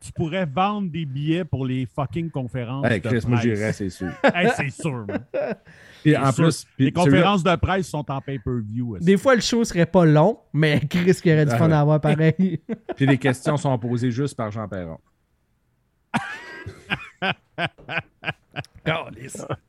Tu 0.00 0.12
pourrais 0.12 0.46
vendre 0.46 0.90
des 0.90 1.04
billets 1.04 1.44
pour 1.44 1.66
les 1.66 1.86
fucking 1.86 2.30
conférences. 2.30 2.86
Hey, 2.86 3.00
de 3.00 3.08
Chris, 3.08 3.20
moi, 3.26 3.38
presse. 3.38 3.42
j'irais, 3.42 3.72
c'est 3.74 3.90
sûr. 3.90 4.08
Hey, 4.34 4.48
c'est 4.56 4.70
sûr, 4.70 5.06
man. 5.06 5.24
C'est 6.02 6.16
en 6.16 6.32
sûr. 6.32 6.44
plus, 6.44 6.66
les 6.78 6.92
conférences 6.92 7.42
de 7.44 7.54
presse 7.56 7.86
sont 7.88 8.10
en 8.10 8.22
pay-per-view. 8.22 8.96
aussi. 8.96 9.04
Des 9.04 9.18
fois, 9.18 9.34
le 9.34 9.42
show 9.42 9.62
serait 9.64 9.84
pas 9.84 10.06
long, 10.06 10.38
mais 10.54 10.80
Chris 10.88 11.12
qui 11.22 11.30
aurait 11.30 11.44
du 11.44 11.52
Ah 11.52 11.58
fun 11.58 11.70
à 11.70 11.80
avoir 11.80 12.00
pareil. 12.00 12.62
puis 12.96 13.04
les 13.06 13.18
questions 13.18 13.58
sont 13.58 13.78
posées 13.78 14.10
juste 14.10 14.34
par 14.34 14.50
Jean 14.50 14.66
Perron. 14.66 14.96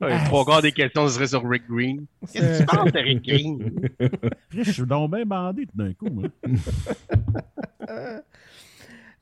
Ouais, 0.01 0.23
trois 0.25 0.45
quarts 0.45 0.61
des 0.61 0.71
questions 0.71 1.07
ce 1.07 1.15
serait 1.15 1.27
sur 1.27 1.47
Rick 1.47 1.63
Green. 1.69 2.05
Qu'est-ce 2.31 2.59
que 2.63 2.69
tu 2.69 2.77
penses 2.77 2.91
de 2.91 2.99
Rick 2.99 3.23
Green? 3.23 3.89
Chris, 4.49 4.63
je 4.63 4.71
suis 4.71 4.85
donc 4.85 5.13
bien 5.13 5.25
bandé 5.25 5.65
tout 5.65 5.77
d'un 5.77 5.93
coup. 5.93 6.09
moi. 6.09 6.29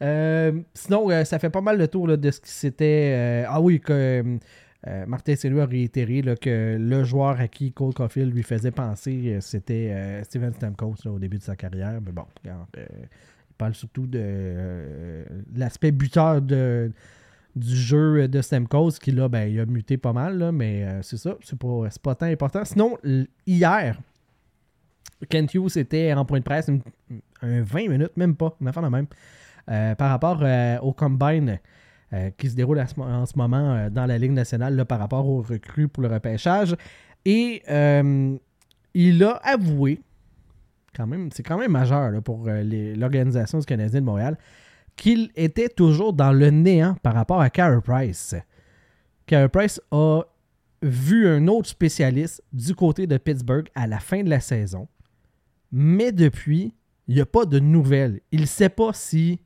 Euh, 0.01 0.61
sinon, 0.73 1.09
euh, 1.09 1.23
ça 1.23 1.39
fait 1.39 1.49
pas 1.49 1.61
mal 1.61 1.77
le 1.77 1.87
tour 1.87 2.07
de 2.07 2.31
ce 2.31 2.39
qui 2.39 2.49
s'était. 2.51 3.13
euh, 3.13 3.45
ah 3.47 3.59
oui, 3.61 3.79
que 3.81 4.37
euh, 4.87 5.05
Martin 5.05 5.35
Saint-Louis 5.35 5.61
a 5.61 5.65
réitéré 5.65 6.21
que 6.39 6.77
le 6.79 7.03
joueur 7.03 7.39
à 7.39 7.47
qui 7.47 7.73
Cole 7.73 7.93
Caulfield 7.93 8.33
lui 8.33 8.43
faisait 8.43 8.71
penser, 8.71 9.37
c'était 9.41 10.21
Steven 10.23 10.53
Stamkos 10.53 11.05
au 11.05 11.19
début 11.19 11.37
de 11.37 11.43
sa 11.43 11.55
carrière. 11.55 11.99
Mais 12.05 12.13
bon, 12.13 12.25
il 12.45 12.51
parle 13.57 13.73
surtout 13.73 14.07
de 14.07 15.25
l'aspect 15.53 15.91
buteur 15.91 16.41
de, 16.41 16.93
du 17.57 17.75
jeu 17.75 18.29
de 18.29 18.41
Stamkos, 18.41 18.91
qui 19.01 19.11
là, 19.11 19.27
ben, 19.27 19.51
il 19.51 19.59
a 19.59 19.65
muté 19.65 19.97
pas 19.97 20.13
mal, 20.13 20.37
là, 20.37 20.53
mais 20.53 20.87
c'est 21.01 21.17
ça, 21.17 21.35
c'est 21.43 21.59
pas, 21.59 21.89
pas 22.01 22.15
tant 22.15 22.27
important. 22.27 22.63
Sinon, 22.63 22.97
hier, 23.45 23.99
Kent 25.27 25.55
Hughes 25.55 25.75
était 25.77 26.13
en 26.13 26.23
point 26.23 26.39
de 26.39 26.45
presse, 26.45 26.69
un 27.41 27.61
20 27.61 27.89
minutes, 27.89 28.15
même 28.15 28.37
pas, 28.37 28.55
une 28.61 28.69
affaire 28.69 28.83
de 28.83 28.87
même. 28.87 29.07
Euh, 29.69 29.93
par 29.93 30.09
rapport 30.09 30.39
euh, 30.41 30.79
au 30.79 30.93
combine 30.93 31.59
euh, 32.11 32.31
qui 32.37 32.49
se 32.49 32.55
déroule 32.55 32.83
en 32.97 33.25
ce 33.27 33.37
moment 33.37 33.87
dans 33.91 34.07
la 34.07 34.17
Ligue 34.17 34.31
nationale 34.31 34.75
là, 34.75 34.83
par 34.83 34.97
rapport 34.97 35.27
aux 35.27 35.43
recrues 35.43 35.87
pour 35.87 36.01
le 36.01 36.09
repêchage. 36.09 36.75
Et 37.23 37.61
il 38.95 39.23
a 39.23 39.31
avoué, 39.43 40.01
quand 40.95 41.05
même, 41.05 41.29
c'est 41.31 41.43
quand 41.43 41.59
même 41.59 41.71
majeur 41.71 42.19
pour 42.23 42.47
l'organisation 42.47 43.59
du 43.59 43.65
Canadien 43.65 43.99
de 43.99 44.05
Montréal, 44.05 44.37
qu'il 44.95 45.29
était 45.35 45.69
toujours 45.69 46.13
dans 46.13 46.31
le 46.31 46.49
néant 46.49 46.95
par 47.03 47.13
rapport 47.13 47.39
à 47.39 47.51
Carey 47.51 47.81
Price. 47.83 48.35
Carey 49.27 49.49
Price 49.49 49.79
a 49.91 50.23
vu 50.81 51.27
un 51.27 51.47
autre 51.47 51.69
spécialiste 51.69 52.41
du 52.51 52.73
côté 52.73 53.05
de 53.05 53.17
Pittsburgh 53.17 53.67
à 53.75 53.85
la 53.85 53.99
fin 53.99 54.23
de 54.23 54.29
la 54.29 54.39
saison. 54.39 54.87
Mais 55.71 56.11
depuis, 56.11 56.73
il 57.07 57.15
n'y 57.15 57.21
a 57.21 57.25
pas 57.27 57.45
de 57.45 57.59
nouvelles. 57.59 58.21
Il 58.31 58.41
ne 58.41 58.45
sait 58.47 58.69
pas 58.69 58.93
si 58.93 59.39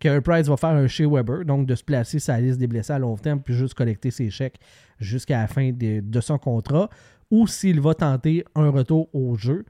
Carey 0.00 0.22
Price 0.22 0.48
va 0.48 0.56
faire 0.56 0.70
un 0.70 0.86
chez 0.86 1.06
Weber, 1.06 1.44
donc 1.44 1.66
de 1.66 1.74
se 1.74 1.84
placer 1.84 2.18
la 2.26 2.40
liste 2.40 2.58
des 2.58 2.66
blessés 2.66 2.94
à 2.94 2.98
long 2.98 3.16
terme, 3.16 3.40
puis 3.40 3.54
juste 3.54 3.74
collecter 3.74 4.10
ses 4.10 4.30
chèques 4.30 4.58
jusqu'à 4.98 5.42
la 5.42 5.46
fin 5.46 5.70
de, 5.70 6.00
de 6.00 6.20
son 6.20 6.38
contrat, 6.38 6.88
ou 7.30 7.46
s'il 7.46 7.80
va 7.80 7.94
tenter 7.94 8.44
un 8.54 8.70
retour 8.70 9.14
au 9.14 9.36
jeu. 9.36 9.64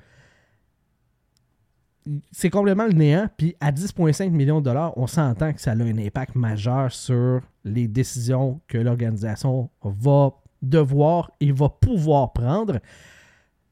C'est 2.31 2.49
complètement 2.49 2.87
le 2.87 2.93
néant, 2.93 3.29
puis 3.37 3.57
à 3.61 3.73
10,5 3.73 4.31
millions 4.31 4.61
de 4.61 4.65
dollars, 4.65 4.97
on 4.97 5.07
s'entend 5.07 5.53
que 5.53 5.61
ça 5.61 5.73
a 5.73 5.75
un 5.75 5.99
impact 5.99 6.37
majeur 6.37 6.93
sur 6.93 7.41
les 7.65 7.89
décisions 7.89 8.61
que 8.69 8.79
l'organisation 8.79 9.69
va 9.83 10.31
devoir 10.63 11.33
et 11.41 11.51
va 11.53 11.69
pouvoir 11.69 12.33
prendre. 12.33 12.79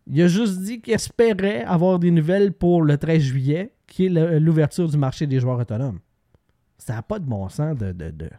Il 0.08 0.20
a 0.22 0.26
juste 0.26 0.60
dit 0.60 0.80
qu'il 0.80 0.94
espérait 0.94 1.62
avoir 1.64 1.98
des 1.98 2.10
nouvelles 2.10 2.52
pour 2.52 2.82
le 2.82 2.96
13 2.96 3.22
juillet, 3.22 3.72
qui 3.86 4.06
est 4.06 4.38
l'ouverture 4.40 4.88
du 4.88 4.96
marché 4.96 5.26
des 5.26 5.38
joueurs 5.38 5.58
autonomes. 5.58 6.00
Ça 6.78 6.94
n'a 6.94 7.02
pas 7.02 7.18
de 7.18 7.24
bon 7.24 7.48
sens 7.48 7.76
de, 7.76 7.92
de- 7.92 8.10
de- 8.10 8.30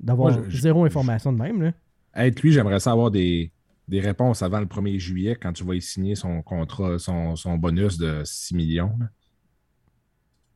d'avoir 0.00 0.42
je- 0.50 0.58
zéro 0.58 0.84
information 0.84 1.32
de 1.32 1.38
même. 1.38 1.62
Là. 1.62 1.72
Être 2.14 2.40
lui, 2.42 2.52
j'aimerais 2.52 2.80
ça 2.80 2.92
avoir 2.92 3.10
des, 3.10 3.52
des 3.86 4.00
réponses 4.00 4.42
avant 4.42 4.60
le 4.60 4.66
1er 4.66 4.98
juillet 4.98 5.36
quand 5.40 5.52
tu 5.52 5.64
vas 5.64 5.74
y 5.74 5.82
signer 5.82 6.14
son 6.14 6.42
contrat, 6.42 6.98
son, 6.98 7.36
son 7.36 7.56
bonus 7.56 7.98
de 7.98 8.22
6 8.24 8.54
millions. 8.54 8.96
là. 8.98 9.06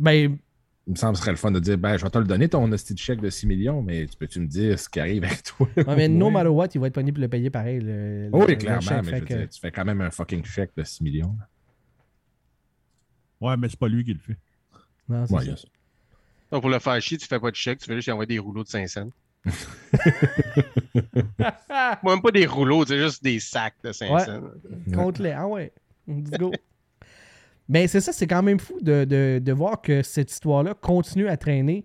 Ben, 0.01 0.39
Il 0.87 0.91
me 0.93 0.97
semble 0.97 1.13
que 1.13 1.19
ce 1.19 1.23
serait 1.23 1.31
le 1.33 1.37
fun 1.37 1.51
de 1.53 1.61
dire 1.61 1.79
ben, 1.79 1.97
je 1.97 2.03
vais 2.05 2.11
te 2.11 2.19
le 2.19 2.25
donner 2.25 2.49
ton 2.49 2.71
hostie 2.73 2.95
de 2.95 2.99
chèque 2.99 3.21
de 3.21 3.31
6 3.31 3.47
millions, 3.47 3.83
mais 3.83 4.07
tu 4.07 4.17
peux-tu 4.17 4.41
me 4.41 4.47
dire 4.47 4.79
ce 4.79 4.89
qui 4.89 4.99
arrive 4.99 5.23
avec 5.25 5.43
toi? 5.45 5.69
ouais, 5.77 5.97
mais 5.97 6.09
no 6.09 6.31
matter 6.31 6.49
what, 6.49 6.69
il 6.75 6.81
va 6.81 6.87
être 6.89 6.95
pogné 6.95 7.13
pour 7.13 7.21
le 7.21 7.29
payer 7.29 7.51
pareil. 7.51 7.79
le- 7.81 8.31
Oh 8.33 8.39
le- 8.41 8.45
oui, 8.47 8.51
le 8.53 8.57
clairement, 8.57 8.81
chèque, 8.81 9.05
mais 9.05 9.11
fait 9.11 9.17
je 9.17 9.21
veux 9.21 9.27
que- 9.27 9.35
dire, 9.35 9.49
tu 9.51 9.61
fais 9.61 9.71
quand 9.71 9.85
même 9.85 10.01
un 10.01 10.11
fucking 10.11 10.45
chèque 10.45 10.73
de 10.77 10.83
6 10.83 11.03
millions. 11.05 11.37
là. 11.39 11.49
Ouais, 13.49 13.57
mais 13.57 13.69
c'est 13.69 13.79
pas 13.79 13.89
lui 13.89 14.03
qui 14.05 14.13
le 14.15 14.19
fait. 14.21 14.39
Non, 15.09 15.27
c'est 15.27 15.35
Ouais, 15.35 15.45
ça. 15.45 15.55
Donc, 16.53 16.61
pour 16.61 16.71
le 16.71 16.79
faire 16.79 17.01
chier, 17.01 17.19
tu 17.19 17.27
fais 17.27 17.41
pas 17.41 17.51
de 17.51 17.57
chèque, 17.57 17.79
tu 17.81 17.87
fais 17.87 17.97
juste 17.97 18.09
envoyer 18.11 18.27
des 18.29 18.39
rouleaux 18.39 18.63
de 18.63 18.69
5 18.69 18.87
cents. 18.89 19.09
Moi, 22.03 22.15
même 22.15 22.23
pas 22.23 22.31
des 22.31 22.47
rouleaux, 22.47 22.85
c'est 22.87 22.99
juste 22.99 23.23
des 23.25 23.41
sacs 23.41 23.75
de 23.83 23.93
5 23.93 24.11
Ouais. 24.13 24.25
cents. 24.25 24.41
Contre 24.95 25.23
les. 25.23 25.31
Ah 25.33 25.47
ouais. 25.49 25.73
Let's 26.07 26.31
go. 26.39 26.53
Mais 27.69 27.87
c'est 27.89 28.01
ça, 28.01 28.13
c'est 28.13 28.27
quand 28.27 28.43
même 28.43 28.59
fou 28.61 28.79
de, 28.81 29.05
de- 29.05 29.41
de 29.43 29.53
voir 29.53 29.81
que 29.81 30.03
cette 30.03 30.31
histoire-là 30.31 30.75
continue 30.75 31.29
à 31.29 31.37
traîner. 31.37 31.85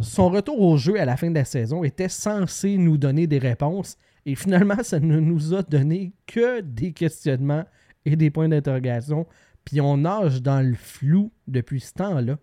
Son 0.00 0.28
retour 0.28 0.60
au 0.60 0.76
jeu 0.76 1.00
à 1.00 1.04
la 1.04 1.16
fin 1.16 1.30
de 1.30 1.34
la 1.34 1.44
saison 1.44 1.82
était 1.84 2.08
censé 2.08 2.76
nous 2.76 2.96
donner 2.98 3.26
des 3.26 3.38
réponses. 3.38 3.96
Et 4.26 4.34
finalement, 4.34 4.82
ça 4.82 5.00
ne 5.00 5.18
nous 5.20 5.54
a 5.54 5.62
donné 5.62 6.12
que 6.26 6.60
des 6.60 6.92
questionnements 6.92 7.64
et 8.04 8.16
des 8.16 8.30
points 8.30 8.48
d'interrogation. 8.48 9.26
Puis 9.64 9.80
on 9.80 9.96
nage 9.98 10.42
dans 10.42 10.60
le 10.60 10.74
flou 10.74 11.32
depuis 11.48 11.80
ce 11.80 11.92
temps-là. 11.94 12.38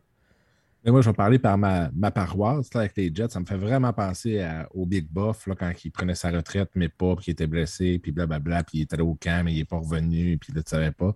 Moi, 0.83 1.01
je 1.01 1.09
vais 1.09 1.13
parler 1.15 1.37
par 1.37 1.59
ma, 1.59 1.91
ma 1.93 2.09
paroisse 2.09 2.73
là, 2.73 2.81
avec 2.81 2.97
les 2.97 3.13
Jets. 3.13 3.29
Ça 3.29 3.39
me 3.39 3.45
fait 3.45 3.57
vraiment 3.57 3.93
penser 3.93 4.43
au 4.71 4.85
Big 4.87 5.07
Buff 5.07 5.45
là, 5.45 5.55
quand 5.55 5.71
il 5.85 5.91
prenait 5.91 6.15
sa 6.15 6.31
retraite, 6.31 6.71
mais 6.73 6.89
pas, 6.89 7.15
puis 7.15 7.25
il 7.27 7.31
était 7.31 7.45
blessé, 7.45 7.99
puis 7.99 8.11
blablabla, 8.11 8.63
puis 8.63 8.79
il 8.79 8.81
était 8.81 8.95
allé 8.95 9.03
au 9.03 9.13
camp, 9.13 9.43
mais 9.45 9.53
il 9.53 9.57
n'est 9.57 9.65
pas 9.65 9.77
revenu, 9.77 10.39
puis 10.39 10.53
là, 10.53 10.63
tu 10.63 10.69
savais 10.71 10.91
pas. 10.91 11.15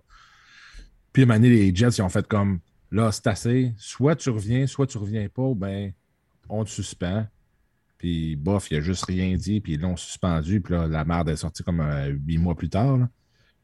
Puis 1.12 1.22
à 1.22 1.24
un 1.24 1.26
moment 1.26 1.40
donné, 1.40 1.48
les 1.48 1.74
Jets, 1.74 1.96
ils 1.98 2.02
ont 2.02 2.08
fait 2.08 2.26
comme 2.28 2.60
là, 2.92 3.10
c'est 3.10 3.26
assez. 3.26 3.74
Soit 3.76 4.14
tu 4.16 4.30
reviens, 4.30 4.66
soit 4.66 4.86
tu 4.86 4.98
reviens 4.98 5.28
pas, 5.28 5.52
ben 5.54 5.92
on 6.48 6.64
te 6.64 6.70
suspend. 6.70 7.26
Puis 7.98 8.36
bof, 8.36 8.70
il 8.70 8.76
a 8.76 8.80
juste 8.80 9.04
rien 9.06 9.34
dit, 9.36 9.60
puis 9.60 9.74
ils 9.74 9.80
l'ont 9.80 9.96
suspendu, 9.96 10.60
puis 10.60 10.74
là, 10.74 10.86
la 10.86 11.04
merde 11.04 11.28
est 11.30 11.36
sortie 11.36 11.64
comme 11.64 11.80
euh, 11.80 12.08
huit 12.26 12.38
mois 12.38 12.54
plus 12.54 12.68
tard. 12.68 12.98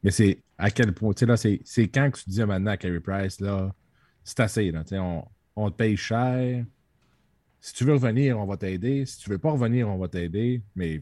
Mais 0.03 0.11
c'est 0.11 0.43
à 0.57 0.69
quel 0.69 0.93
point, 0.93 1.13
tu 1.13 1.21
sais, 1.21 1.25
là, 1.27 1.37
c'est 1.37 1.61
c'est 1.63 1.87
quand 1.87 2.11
que 2.11 2.19
tu 2.19 2.29
dis 2.29 2.43
maintenant 2.43 2.71
à 2.71 2.77
Carey 2.77 2.99
Price, 2.99 3.39
là, 3.39 3.73
c'est 4.23 4.39
assez, 4.41 4.71
là, 4.71 4.83
tu 4.83 4.89
sais, 4.89 4.99
on, 4.99 5.25
on 5.55 5.69
te 5.69 5.75
paye 5.75 5.97
cher. 5.97 6.65
Si 7.61 7.73
tu 7.73 7.85
veux 7.85 7.93
revenir, 7.93 8.39
on 8.39 8.45
va 8.45 8.57
t'aider. 8.57 9.05
Si 9.05 9.19
tu 9.19 9.29
veux 9.29 9.37
pas 9.37 9.51
revenir, 9.51 9.87
on 9.87 9.97
va 9.97 10.07
t'aider. 10.07 10.61
Mais 10.75 11.01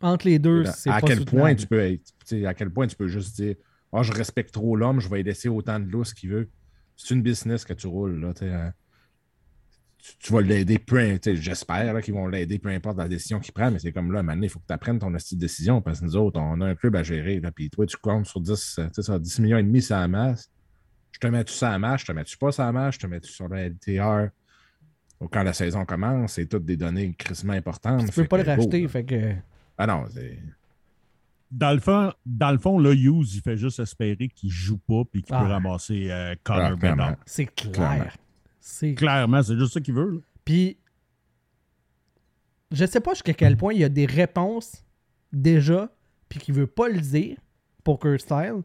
Entre 0.00 0.26
les 0.26 0.38
deux, 0.38 0.64
c'est 0.64 0.90
à 0.90 1.00
pas 1.00 1.08
quel 1.08 1.18
soutenable. 1.18 1.40
point 1.40 1.54
tu 1.54 1.66
peux 1.66 1.80
être, 1.80 2.46
à 2.46 2.54
quel 2.54 2.70
point 2.70 2.86
tu 2.86 2.96
peux 2.96 3.08
juste 3.08 3.36
dire 3.36 3.56
Ah, 3.92 4.02
je 4.02 4.12
respecte 4.12 4.52
trop 4.52 4.76
l'homme, 4.76 5.00
je 5.00 5.08
vais 5.08 5.18
lui 5.18 5.24
laisser 5.24 5.48
autant 5.48 5.78
de 5.78 5.84
lousse 5.86 6.14
qu'il 6.14 6.30
veut. 6.30 6.48
C'est 6.96 7.14
une 7.14 7.22
business 7.22 7.64
que 7.64 7.72
tu 7.72 7.86
roules, 7.86 8.20
là, 8.20 8.34
tu 8.34 8.44
hein. 8.44 8.72
tu, 9.98 10.12
tu 10.18 10.32
vas 10.32 10.42
l'aider, 10.42 10.78
peu 10.78 11.18
j'espère 11.34 12.00
qu'ils 12.02 12.14
vont 12.14 12.28
l'aider, 12.28 12.58
peu 12.58 12.68
importe 12.68 12.98
la 12.98 13.08
décision 13.08 13.40
qu'il 13.40 13.54
prend, 13.54 13.70
mais 13.70 13.78
c'est 13.78 13.92
comme 13.92 14.12
là, 14.12 14.22
maintenant, 14.22 14.42
il 14.42 14.50
faut 14.50 14.58
que 14.58 14.66
tu 14.66 14.74
apprennes 14.74 14.98
ton 14.98 15.18
style 15.18 15.38
de 15.38 15.42
décision 15.42 15.80
parce 15.80 16.00
que 16.00 16.04
nous 16.04 16.16
autres, 16.16 16.38
on 16.38 16.60
a 16.60 16.66
un 16.66 16.74
club 16.74 16.96
à 16.96 17.02
gérer, 17.02 17.40
puis 17.54 17.70
toi, 17.70 17.86
tu 17.86 17.96
comptes 17.96 18.26
sur 18.26 18.40
10, 18.40 18.78
euh, 18.78 18.86
tu 18.88 18.94
sais, 18.94 19.02
ça, 19.02 19.18
10 19.18 19.38
millions 19.40 19.58
et 19.58 19.62
demi, 19.62 19.80
c'est 19.80 19.94
la 19.94 20.08
masse. 20.08 20.50
Je 21.12 21.18
te 21.18 21.26
mets-tu 21.26 21.52
ça 21.52 21.72
à 21.72 21.78
masse, 21.78 22.02
je 22.02 22.06
te 22.06 22.12
mets-tu 22.12 22.36
pas 22.38 22.52
ça 22.52 22.66
à 22.68 22.72
masse, 22.72 22.94
je 22.94 23.00
te 23.00 23.06
mets-tu 23.06 23.30
sur 23.30 23.48
la 23.48 23.68
LTR. 23.68 24.28
Donc, 25.20 25.32
quand 25.32 25.42
la 25.42 25.52
saison 25.52 25.84
commence, 25.84 26.32
c'est 26.34 26.46
toutes 26.46 26.64
des 26.64 26.76
données 26.76 27.12
crissement 27.14 27.52
importantes. 27.52 28.06
Tu 28.06 28.12
peux 28.12 28.24
pas 28.28 28.38
le 28.38 28.44
racheter. 28.44 28.86
fait 28.88 29.04
que... 29.04 29.34
Ah 29.76 29.86
non, 29.86 30.04
c'est. 30.10 30.38
Dans 31.50 31.72
le 31.72 31.80
fond, 31.80 32.12
dans 32.24 32.52
le 32.52 32.58
fond 32.58 32.78
là, 32.78 32.92
Hughes, 32.94 33.34
il 33.34 33.40
fait 33.42 33.56
juste 33.56 33.80
espérer 33.80 34.28
qu'il 34.28 34.50
joue 34.50 34.78
pas 34.78 35.02
puis 35.10 35.22
qu'il 35.22 35.34
Ah. 35.34 35.40
peut 35.40 35.46
ramasser 35.50 36.10
euh, 36.10 36.34
Connor 36.44 36.70
Ah. 36.72 36.76
Bedard. 36.76 37.16
C'est 37.26 37.46
clair. 37.46 37.72
Clairement. 37.72 38.10
C'est 38.60 38.94
Clairement, 38.94 39.42
c'est 39.42 39.58
juste 39.58 39.72
ça 39.74 39.80
qu'il 39.80 39.94
veut. 39.94 40.10
là. 40.12 40.18
Puis, 40.44 40.78
je 42.72 42.84
sais 42.86 43.00
pas 43.00 43.14
jusqu'à 43.14 43.34
quel 43.34 43.56
point 43.56 43.72
il 43.74 43.80
y 43.80 43.84
a 43.84 43.88
des 43.88 44.06
réponses 44.06 44.84
déjà, 45.32 45.90
puis 46.28 46.38
qu'il 46.38 46.54
veut 46.54 46.66
pas 46.68 46.88
le 46.88 47.00
dire, 47.00 47.36
Poker 47.84 48.20
Style, 48.20 48.62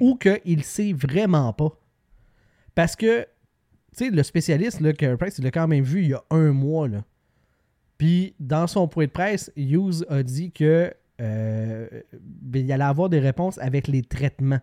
ou 0.00 0.16
qu'il 0.16 0.64
sait 0.64 0.92
vraiment 0.92 1.52
pas. 1.52 1.78
Parce 2.74 2.96
que, 2.96 3.22
tu 3.22 4.04
sais, 4.04 4.10
le 4.10 4.22
spécialiste, 4.22 4.80
là, 4.80 4.92
Carey 4.92 5.16
Price, 5.16 5.38
il 5.38 5.44
l'a 5.44 5.50
quand 5.50 5.68
même 5.68 5.84
vu 5.84 6.02
il 6.02 6.08
y 6.08 6.14
a 6.14 6.22
un 6.30 6.52
mois, 6.52 6.88
là. 6.88 7.04
Puis, 7.98 8.34
dans 8.40 8.66
son 8.66 8.88
point 8.88 9.04
de 9.04 9.10
presse, 9.10 9.52
Hughes 9.56 10.06
a 10.08 10.22
dit 10.22 10.52
que 10.52 10.90
euh, 11.20 11.86
ben, 12.18 12.64
il 12.64 12.72
allait 12.72 12.84
avoir 12.84 13.10
des 13.10 13.18
réponses 13.18 13.58
avec 13.58 13.88
les 13.88 14.02
traitements. 14.02 14.60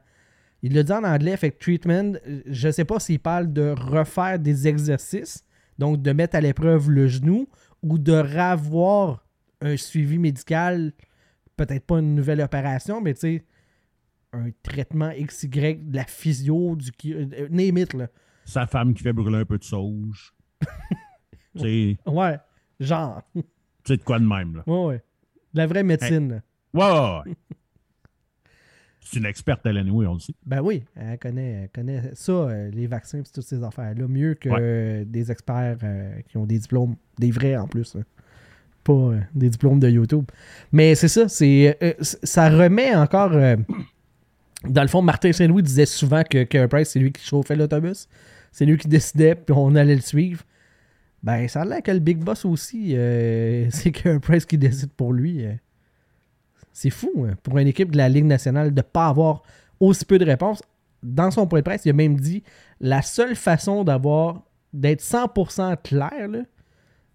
Il 0.64 0.74
l'a 0.74 0.82
dit 0.82 0.92
en 0.92 1.04
anglais, 1.04 1.38
fait 1.38 1.52
treatment, 1.52 2.14
je 2.48 2.72
sais 2.72 2.86
pas 2.86 3.00
s'il 3.00 3.20
parle 3.20 3.54
de 3.54 3.76
refaire 3.78 4.40
des 4.40 4.68
exercices, 4.68 5.44
Donc, 5.78 6.02
de 6.02 6.12
mettre 6.12 6.36
à 6.36 6.42
l'épreuve 6.42 6.90
le 6.90 7.08
genou 7.08 7.48
ou 7.84 8.00
de 8.00 8.14
revoir 8.14 9.24
un 9.62 9.78
suivi 9.78 10.18
médical, 10.18 10.94
peut-être 11.56 11.86
pas 11.86 12.00
une 12.00 12.16
nouvelle 12.16 12.42
opération, 12.42 13.02
mais 13.02 13.14
tu 13.14 13.20
sais, 13.20 13.44
un 14.34 14.50
traitement 14.64 15.12
XY, 15.12 15.48
de 15.50 15.96
la 15.96 16.06
physio, 16.06 16.76
du 16.76 16.92
qui- 16.92 17.14
euh, 17.14 17.48
name 17.50 17.78
it, 17.78 17.94
là. 17.94 18.08
Sa 18.46 18.66
femme 18.68 18.94
qui 18.94 19.04
fait 19.04 19.14
brûler 19.14 19.38
un 19.40 19.46
peu 19.46 19.58
de 19.58 19.64
sauge. 19.64 20.34
sais, 21.56 21.98
Ouais, 22.06 22.38
genre. 22.80 23.22
tu 23.34 23.42
sais 23.86 23.98
de 23.98 24.04
quoi 24.04 24.20
de 24.20 24.26
même, 24.26 24.56
là. 24.58 24.64
Ouais, 24.68 24.86
ouais. 24.86 25.04
De 25.54 25.60
la 25.60 25.68
vraie 25.68 25.84
médecine. 25.84 26.30
là. 26.30 26.42
Ouais, 26.74 27.00
ouais, 27.00 27.32
ouais. 27.32 27.36
C'est 29.00 29.20
une 29.20 29.26
experte, 29.26 29.66
Hélène, 29.66 29.90
oui, 29.90 30.06
on 30.06 30.16
le 30.16 30.20
sait. 30.20 30.34
Ben 30.46 30.62
oui, 30.62 30.84
elle 30.96 31.18
connaît, 31.18 31.52
elle 31.64 31.70
connaît 31.70 32.12
ça, 32.14 32.32
euh, 32.34 32.70
les 32.72 32.88
vaccins 32.88 33.20
et 33.20 33.24
toutes 33.24 33.42
ces 33.46 33.64
affaires-là, 33.64 34.06
mieux 34.06 34.34
que 34.34 34.50
euh, 34.52 35.06
des 35.06 35.32
experts 35.32 35.78
euh, 35.84 36.20
qui 36.28 36.36
ont 36.36 36.46
des 36.46 36.60
diplômes, 36.60 36.98
des 37.18 37.32
vrais 37.32 37.56
en 37.56 37.68
plus. 37.68 37.96
hein. 37.96 38.04
Pas 38.84 38.92
euh, 38.94 39.20
des 39.34 39.50
diplômes 39.50 39.80
de 39.80 39.88
YouTube. 39.90 40.26
Mais 40.74 40.94
c'est 40.96 41.08
ça, 41.08 41.30
c'est 41.30 41.78
euh, 41.82 41.94
ça 42.02 42.50
remet 42.50 42.94
encore. 42.96 43.32
Dans 44.64 44.82
le 44.82 44.88
fond, 44.88 45.02
Martin 45.02 45.32
Saint-Louis 45.32 45.64
disait 45.64 45.86
souvent 45.86 46.24
que 46.24 46.44
Carey 46.44 46.68
Price, 46.68 46.90
c'est 46.90 47.00
lui 47.00 47.12
qui 47.12 47.24
chauffait 47.24 47.56
l'autobus. 47.56 48.08
C'est 48.52 48.66
lui 48.66 48.78
qui 48.78 48.88
décidait, 48.88 49.36
puis 49.36 49.56
on 49.56 49.76
allait 49.76 49.96
le 49.96 50.02
suivre. 50.02 50.44
Ben, 51.22 51.48
ça 51.48 51.62
a 51.62 51.66
l'air 51.66 51.84
que 51.84 51.92
le 51.92 52.00
Big 52.00 52.18
Boss 52.18 52.46
aussi, 52.46 52.96
euh, 52.96 53.68
c'est 53.72 53.92
Carey 53.92 54.20
Price 54.20 54.46
qui 54.46 54.58
décide 54.58 54.92
pour 54.92 55.14
lui. 55.14 55.46
euh. 55.46 55.54
C'est 56.74 56.90
fou, 56.90 57.26
hein, 57.28 57.36
pour 57.44 57.58
une 57.58 57.68
équipe 57.68 57.92
de 57.92 57.98
la 57.98 58.08
Ligue 58.08 58.26
nationale, 58.26 58.72
de 58.72 58.80
ne 58.80 58.82
pas 58.82 59.08
avoir 59.08 59.42
aussi 59.80 60.06
peu 60.06 60.18
de 60.18 60.26
réponses. 60.26 60.62
Dans 61.04 61.32
son 61.32 61.48
point 61.48 61.60
de 61.60 61.64
presse, 61.64 61.86
il 61.86 61.90
a 61.90 61.94
même 61.94 62.20
dit 62.20 62.44
la 62.80 63.02
seule 63.02 63.36
façon 63.36 63.84
d'avoir 63.84 64.44
d'être 64.74 65.02
100% 65.02 65.76
clair, 65.82 66.30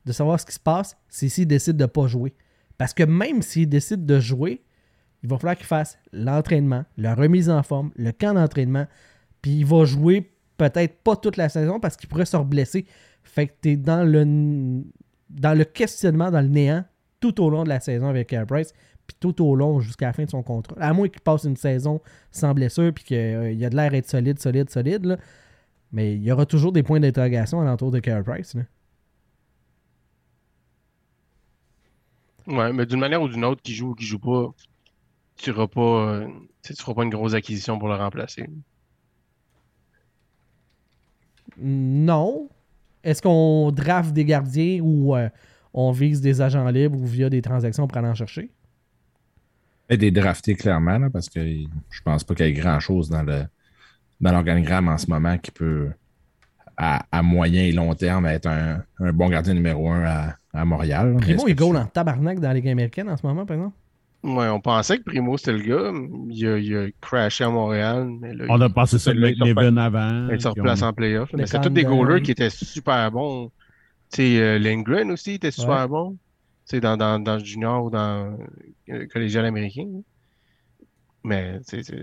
de 0.05 0.12
savoir 0.12 0.40
ce 0.40 0.47
qui 0.47 0.55
se 0.55 0.61
passe, 0.61 0.97
c'est 1.09 1.28
s'il 1.28 1.47
décide 1.47 1.76
de 1.76 1.84
ne 1.84 1.86
pas 1.86 2.07
jouer. 2.07 2.34
Parce 2.78 2.93
que 2.93 3.05
même 3.05 3.43
s'il 3.43 3.68
décide 3.68 4.05
de 4.05 4.18
jouer, 4.18 4.62
il 5.22 5.28
va 5.28 5.38
falloir 5.38 5.56
qu'il 5.56 5.66
fasse 5.66 5.98
l'entraînement, 6.12 6.84
la 6.96 7.14
remise 7.14 7.48
en 7.48 7.62
forme, 7.62 7.92
le 7.96 8.12
camp 8.12 8.34
d'entraînement, 8.34 8.86
puis 9.40 9.58
il 9.58 9.66
va 9.66 9.84
jouer 9.84 10.32
peut-être 10.56 11.02
pas 11.02 11.16
toute 11.16 11.36
la 11.36 11.48
saison 11.48 11.80
parce 11.80 11.96
qu'il 11.96 12.08
pourrait 12.08 12.26
se 12.26 12.36
reblesser. 12.36 12.86
Fait 13.22 13.46
que 13.48 13.52
tu 13.62 13.70
es 13.70 13.76
dans 13.76 14.04
le, 14.04 14.82
dans 15.30 15.56
le 15.56 15.64
questionnement, 15.64 16.30
dans 16.30 16.40
le 16.40 16.48
néant, 16.48 16.84
tout 17.20 17.40
au 17.40 17.50
long 17.50 17.64
de 17.64 17.68
la 17.68 17.80
saison 17.80 18.08
avec 18.08 18.28
Carey 18.28 18.46
Price, 18.46 18.72
puis 19.06 19.16
tout 19.18 19.44
au 19.44 19.54
long 19.54 19.80
jusqu'à 19.80 20.06
la 20.06 20.12
fin 20.12 20.24
de 20.24 20.30
son 20.30 20.42
contrat. 20.42 20.76
À 20.80 20.92
moins 20.92 21.08
qu'il 21.08 21.20
passe 21.20 21.44
une 21.44 21.56
saison 21.56 22.00
sans 22.30 22.52
blessure, 22.54 22.92
puis 22.92 23.04
qu'il 23.04 23.54
y 23.54 23.64
a 23.64 23.70
de 23.70 23.76
l'air 23.76 23.90
d'être 23.90 24.08
solide, 24.08 24.40
solide, 24.40 24.70
solide, 24.70 25.04
là. 25.04 25.16
mais 25.92 26.14
il 26.14 26.22
y 26.22 26.32
aura 26.32 26.46
toujours 26.46 26.72
des 26.72 26.82
points 26.82 27.00
d'interrogation 27.00 27.60
alentour 27.60 27.90
de 27.90 28.00
Carey 28.00 28.22
Price. 28.24 28.54
là. 28.54 28.62
Ouais, 32.48 32.72
mais 32.72 32.86
d'une 32.86 32.98
manière 32.98 33.22
ou 33.22 33.28
d'une 33.28 33.44
autre, 33.44 33.62
qui 33.62 33.72
joue 33.72 33.90
ou 33.90 33.94
qui 33.94 34.04
joue 34.04 34.18
pas, 34.18 34.52
tu 35.43 35.51
ne 35.51 35.66
pas, 35.66 35.80
euh, 35.80 36.28
tu 36.62 36.74
feras 36.74 36.95
pas 36.95 37.03
une 37.03 37.11
grosse 37.11 37.34
acquisition 37.34 37.78
pour 37.78 37.88
le 37.88 37.97
remplacer. 37.97 38.49
Non. 41.59 42.49
Est-ce 43.03 43.20
qu'on 43.20 43.72
draft 43.72 44.12
des 44.12 44.24
gardiens 44.24 44.80
ou 44.80 45.16
euh, 45.16 45.28
on 45.74 45.90
vise 45.90 46.20
des 46.20 46.40
agents 46.40 46.68
libres 46.68 46.99
ou 46.99 47.07
via 47.07 47.28
des 47.28 47.43
transactions 47.43 47.88
pour 47.88 47.99
aller 47.99 48.09
en 48.09 48.14
chercher? 48.14 48.51
Et 49.88 49.97
des 49.97 50.11
draftés, 50.11 50.55
clairement, 50.55 50.99
là, 50.99 51.11
parce 51.11 51.28
que 51.28 51.40
je 51.45 52.03
pense 52.03 52.24
pas 52.24 52.34
qu'il 52.34 52.47
y 52.47 52.49
ait 52.49 52.53
grand-chose 52.53 53.11
dans 53.11 53.22
le 53.22 53.45
dans 54.20 54.30
l'organigramme 54.30 54.86
en 54.86 54.97
ce 54.97 55.09
moment 55.09 55.36
qui 55.36 55.51
peut, 55.51 55.90
à, 56.76 57.05
à 57.11 57.22
moyen 57.22 57.62
et 57.62 57.72
long 57.72 57.93
terme, 57.97 58.26
être 58.26 58.47
un, 58.47 58.84
un 59.01 59.12
bon 59.12 59.28
gardien 59.28 59.53
numéro 59.53 59.90
un 59.90 60.05
à, 60.05 60.36
à 60.55 60.64
Montréal. 60.64 61.16
Primo, 61.20 61.45
tu- 61.45 61.55
goal 61.57 61.76
en 61.76 61.86
tabarnak 61.86 62.38
dans 62.38 62.49
la 62.49 62.55
Ligue 62.55 62.68
américaine 62.68 63.11
en 63.11 63.16
ce 63.16 63.26
moment, 63.26 63.45
par 63.45 63.57
exemple? 63.57 63.76
Ouais, 64.22 64.48
on 64.48 64.60
pensait 64.60 64.98
que 64.98 65.02
Primo 65.02 65.36
c'était 65.36 65.52
le 65.52 65.62
gars. 65.62 65.92
Il 66.30 66.46
a, 66.46 66.58
il 66.58 66.76
a 66.76 66.86
crashé 67.00 67.42
à 67.44 67.50
Montréal, 67.50 68.08
mais 68.20 68.32
là, 68.34 68.44
On 68.50 68.60
a 68.60 68.68
passé 68.70 68.98
ça 68.98 69.10
se 69.12 69.16
Leven 69.16 69.78
avant. 69.78 70.28
il 70.30 70.40
se 70.40 70.46
replace 70.48 70.82
on- 70.82 70.86
en 70.86 70.92
playoff. 70.92 71.30
Mais 71.32 71.46
c'est 71.46 71.60
tous 71.60 71.70
des 71.70 71.84
goalers 71.84 72.22
qui 72.22 72.30
étaient 72.30 72.50
super 72.50 73.10
bons. 73.10 73.50
Tu 74.12 74.16
sais, 74.18 74.40
euh, 74.40 74.58
Lindgren 74.60 75.10
aussi 75.10 75.32
était 75.32 75.50
super 75.50 75.82
Ouais. 75.82 75.88
bon. 75.88 76.12
Tu 76.12 76.76
sais, 76.76 76.80
dans, 76.80 76.96
dans, 76.96 77.18
dans 77.18 77.34
le 77.38 77.44
junior 77.44 77.84
ou 77.84 77.90
dans 77.90 78.36
le 78.86 79.06
collégial 79.06 79.44
américain. 79.44 79.88
Mais, 81.24 81.60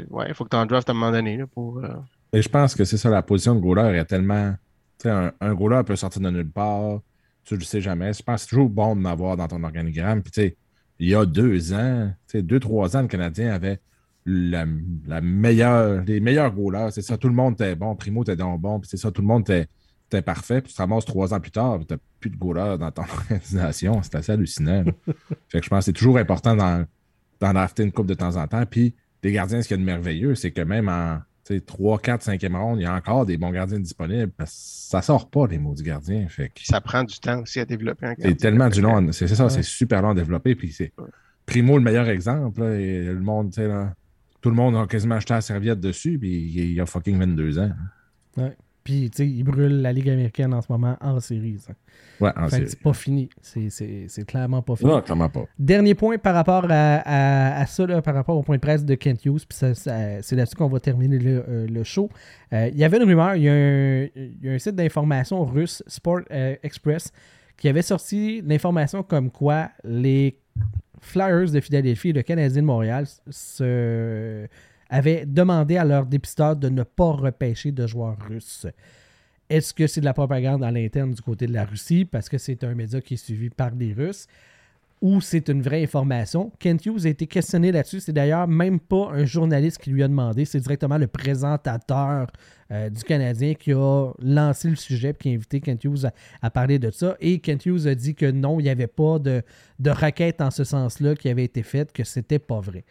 ouais, 0.09 0.25
il 0.29 0.33
faut 0.33 0.43
que 0.45 0.49
tu 0.49 0.55
en 0.55 0.65
draftes 0.65 0.89
à 0.89 0.91
un 0.93 0.95
moment 0.95 1.11
donné 1.11 1.37
là, 1.37 1.45
pour. 1.47 1.79
euh, 1.79 1.87
Et 2.33 2.41
je 2.41 2.49
pense 2.49 2.75
que 2.75 2.85
c'est 2.85 2.97
ça, 2.97 3.09
la 3.09 3.21
position 3.21 3.55
de 3.55 3.59
goaler 3.59 3.97
est 3.97 4.05
tellement. 4.05 4.53
Tu 4.97 5.03
sais, 5.03 5.09
un, 5.09 5.31
un 5.39 5.53
goaler 5.53 5.83
peut 5.85 5.95
sortir 5.95 6.21
de 6.21 6.29
nulle 6.29 6.49
part. 6.49 6.99
Tu 7.43 7.55
le 7.55 7.61
sais 7.63 7.81
jamais. 7.81 8.13
Je 8.13 8.21
pense 8.23 8.35
que 8.35 8.41
c'est 8.41 8.49
toujours 8.49 8.69
bon 8.69 8.95
de 8.95 9.03
l'avoir 9.03 9.35
dans 9.37 9.47
ton 9.47 9.63
organigramme. 9.63 10.21
Puis, 10.21 10.31
tu 10.31 10.41
sais, 10.41 10.57
il 10.99 11.09
y 11.09 11.15
a 11.15 11.25
deux 11.25 11.73
ans, 11.73 12.11
tu 12.27 12.37
sais, 12.37 12.41
deux, 12.41 12.59
trois 12.59 12.95
ans, 12.97 13.01
le 13.01 13.07
Canadien 13.07 13.53
avait 13.53 13.79
la, 14.25 14.65
la 15.07 15.21
meilleure, 15.21 16.03
les 16.03 16.19
meilleurs 16.19 16.53
goalers. 16.53 16.91
C'est 16.91 17.01
ça, 17.01 17.17
tout 17.17 17.29
le 17.29 17.33
monde 17.33 17.53
était 17.53 17.75
bon. 17.75 17.95
Primo 17.95 18.23
était 18.23 18.35
donc 18.35 18.59
bon. 18.61 18.79
Puis, 18.79 18.89
c'est 18.89 18.97
ça, 18.97 19.11
tout 19.11 19.21
le 19.21 19.27
monde 19.27 19.41
était, 19.41 19.67
était 20.07 20.21
parfait. 20.21 20.61
Puis, 20.61 20.71
tu 20.71 20.75
te 20.75 20.81
ramasses 20.81 21.05
trois 21.05 21.33
ans 21.33 21.39
plus 21.39 21.51
tard, 21.51 21.79
tu 21.87 21.93
n'as 21.93 21.99
plus 22.19 22.29
de 22.29 22.35
goalers 22.35 22.77
dans 22.77 22.91
ton 22.91 23.03
organisation. 23.29 24.01
C'est 24.03 24.15
assez 24.15 24.31
hallucinant. 24.33 24.83
fait 25.47 25.59
que 25.59 25.65
je 25.65 25.69
pense 25.69 25.79
que 25.79 25.85
c'est 25.85 25.93
toujours 25.93 26.17
important 26.17 26.55
d'en 26.55 26.85
d'en 27.39 27.53
une 27.77 27.91
coupe 27.93 28.07
de 28.07 28.15
temps 28.15 28.35
en 28.35 28.47
temps. 28.47 28.65
Puis, 28.65 28.93
des 29.21 29.31
gardiens, 29.31 29.61
ce 29.61 29.67
qu'il 29.69 29.77
y 29.77 29.79
a 29.79 29.81
de 29.81 29.85
merveilleux, 29.85 30.35
c'est 30.35 30.51
que 30.51 30.61
même 30.61 30.89
en 30.89 31.19
3, 31.65 31.99
4, 31.99 32.25
5e 32.25 32.55
ronde, 32.57 32.79
il 32.79 32.83
y 32.83 32.85
a 32.85 32.93
encore 32.93 33.25
des 33.25 33.37
bons 33.37 33.51
gardiens 33.51 33.79
disponibles. 33.79 34.31
Parce 34.37 34.51
que 34.51 34.57
ça 34.91 35.01
sort 35.01 35.29
pas, 35.29 35.47
les 35.47 35.57
maudits 35.57 35.83
gardiens. 35.83 36.27
Fait 36.29 36.49
que 36.49 36.61
ça 36.63 36.79
prend 36.81 37.03
du 37.03 37.19
temps 37.19 37.41
aussi 37.41 37.59
à 37.59 37.65
développer 37.65 38.05
un 38.05 38.13
c'est 38.15 38.21
gardien. 38.21 38.35
tellement 38.37 38.69
du 38.69 38.81
long. 38.81 39.11
C'est 39.11 39.27
c'est 39.27 39.35
ça, 39.35 39.45
Ouais. 39.45 39.49
c'est 39.49 39.63
super 39.63 40.01
long 40.01 40.09
à 40.11 40.15
développer. 40.15 40.55
Puis 40.55 40.71
c'est 40.71 40.91
Ouais. 40.97 41.09
Primo, 41.45 41.77
le 41.77 41.83
meilleur 41.83 42.07
exemple. 42.09 42.61
là, 42.61 42.75
et 42.79 43.03
le 43.05 43.19
monde, 43.19 43.53
là, 43.57 43.93
tout 44.41 44.49
le 44.49 44.55
monde 44.55 44.75
a 44.75 44.85
quasiment 44.85 45.15
acheté 45.15 45.33
la 45.33 45.41
serviette 45.41 45.79
dessus. 45.79 46.17
Puis 46.19 46.29
il 46.73 46.79
a 46.79 46.85
fucking 46.85 47.17
22 47.17 47.59
ans. 47.59 47.71
Puis, 48.83 49.09
tu 49.11 49.17
sais, 49.17 49.27
il 49.29 49.43
brûle 49.43 49.81
la 49.81 49.91
Ligue 49.93 50.09
américaine 50.09 50.53
en 50.53 50.61
ce 50.61 50.67
moment 50.71 50.97
en 51.01 51.19
série. 51.19 51.57
ça. 51.59 51.73
Ouais, 52.19 52.31
en 52.35 52.45
Fait 52.49 52.55
série. 52.57 52.69
c'est 52.69 52.79
pas 52.81 52.93
fini. 52.93 53.29
C'est- 53.41 54.25
clairement 54.25 54.61
pas 54.61 54.75
fini. 54.75 54.89
Non, 54.89 55.01
clairement 55.01 55.29
pas. 55.29 55.45
Dernier 55.59 55.93
point 55.95 56.17
par 56.17 56.33
rapport 56.33 56.65
à, 56.69 56.95
à- 57.05 57.61
à 57.61 57.65
ça, 57.65 57.85
là, 57.85 58.01
par 58.01 58.15
rapport 58.15 58.35
au 58.37 58.41
point 58.41 58.55
de 58.55 58.61
presse 58.61 58.83
de 58.85 58.95
Kent 58.95 59.25
Hughes, 59.25 59.45
puis 59.47 59.57
ça- 59.57 59.75
ça- 59.75 60.21
c'est 60.21 60.35
là-dessus 60.35 60.55
qu'on 60.55 60.67
va 60.69 60.79
terminer 60.79 61.19
le, 61.19 61.43
euh, 61.47 61.67
le 61.67 61.83
show. 61.83 62.09
Euh, 62.53 62.69
il 62.71 62.77
y 62.79 62.83
avait 62.83 62.97
une 62.97 63.03
rumeur, 63.03 63.35
il 63.35 63.43
y 63.43 63.49
a 63.49 63.53
un, 63.53 64.07
il 64.15 64.37
y 64.43 64.49
a 64.49 64.53
un 64.53 64.59
site 64.59 64.75
d'information 64.75 65.43
russe, 65.45 65.83
Sport 65.87 66.21
euh, 66.31 66.55
Express, 66.63 67.11
qui 67.57 67.67
avait 67.67 67.81
sorti 67.81 68.41
l'information 68.45 69.03
comme 69.03 69.29
quoi 69.29 69.69
les 69.83 70.37
Flyers 71.01 71.51
de 71.51 71.59
Philadelphie 71.59 72.09
et 72.09 72.13
le 72.13 72.21
Canadien 72.23 72.61
de 72.61 72.67
Montréal 72.67 73.05
se, 73.29 74.47
avaient 74.89 75.25
demandé 75.25 75.77
à 75.77 75.85
leur 75.85 76.05
dépisteur 76.05 76.55
de 76.55 76.69
ne 76.69 76.83
pas 76.83 77.11
repêcher 77.11 77.71
de 77.71 77.85
joueurs 77.87 78.17
russes. 78.27 78.67
Est-ce 79.49 79.73
que 79.73 79.87
c'est 79.87 80.01
de 80.01 80.05
la 80.05 80.13
propagande 80.13 80.63
à 80.63 80.71
l'interne 80.71 81.11
du 81.11 81.21
côté 81.21 81.47
de 81.47 81.53
la 81.53 81.65
Russie 81.65 82.05
parce 82.05 82.29
que 82.29 82.37
c'est 82.37 82.63
un 82.63 82.75
média 82.75 83.01
qui 83.01 83.15
est 83.15 83.17
suivi 83.17 83.49
par 83.49 83.71
des 83.71 83.93
Russes 83.93 84.27
ou 85.01 85.21
c'est 85.21 85.47
une 85.47 85.61
vraie 85.61 85.81
information? 85.81 86.51
Kent 86.59 86.85
Hughes 86.85 87.05
a 87.05 87.09
été 87.09 87.25
questionné 87.25 87.71
là-dessus. 87.71 88.01
C'est 88.01 88.13
d'ailleurs 88.13 88.47
même 88.47 88.79
pas 88.79 89.09
un 89.11 89.25
journaliste 89.25 89.79
qui 89.79 89.89
lui 89.89 90.03
a 90.03 90.07
demandé, 90.07 90.45
c'est 90.45 90.59
directement 90.59 90.97
le 90.97 91.07
présentateur 91.07 92.27
euh, 92.71 92.89
du 92.89 93.03
Canadien 93.03 93.55
qui 93.55 93.71
a 93.73 94.11
lancé 94.21 94.69
le 94.69 94.75
sujet 94.75 95.09
et 95.09 95.13
qui 95.13 95.29
a 95.29 95.33
invité 95.33 95.61
Kent 95.61 95.83
Hughes 95.83 96.05
à, 96.05 96.13
à 96.41 96.51
parler 96.51 96.77
de 96.77 96.91
ça. 96.91 97.15
Et 97.19 97.39
Kent 97.39 97.65
Hughes 97.65 97.87
a 97.87 97.95
dit 97.95 98.13
que 98.13 98.29
non, 98.29 98.59
il 98.59 98.63
n'y 98.63 98.69
avait 98.69 98.87
pas 98.87 99.17
de, 99.17 99.41
de 99.79 99.89
requête 99.89 100.41
en 100.41 100.51
ce 100.51 100.63
sens-là 100.63 101.15
qui 101.15 101.29
avait 101.29 101.45
été 101.45 101.63
faite, 101.63 101.91
que 101.91 102.03
c'était 102.03 102.37
pas 102.37 102.59
vrai. 102.59 102.83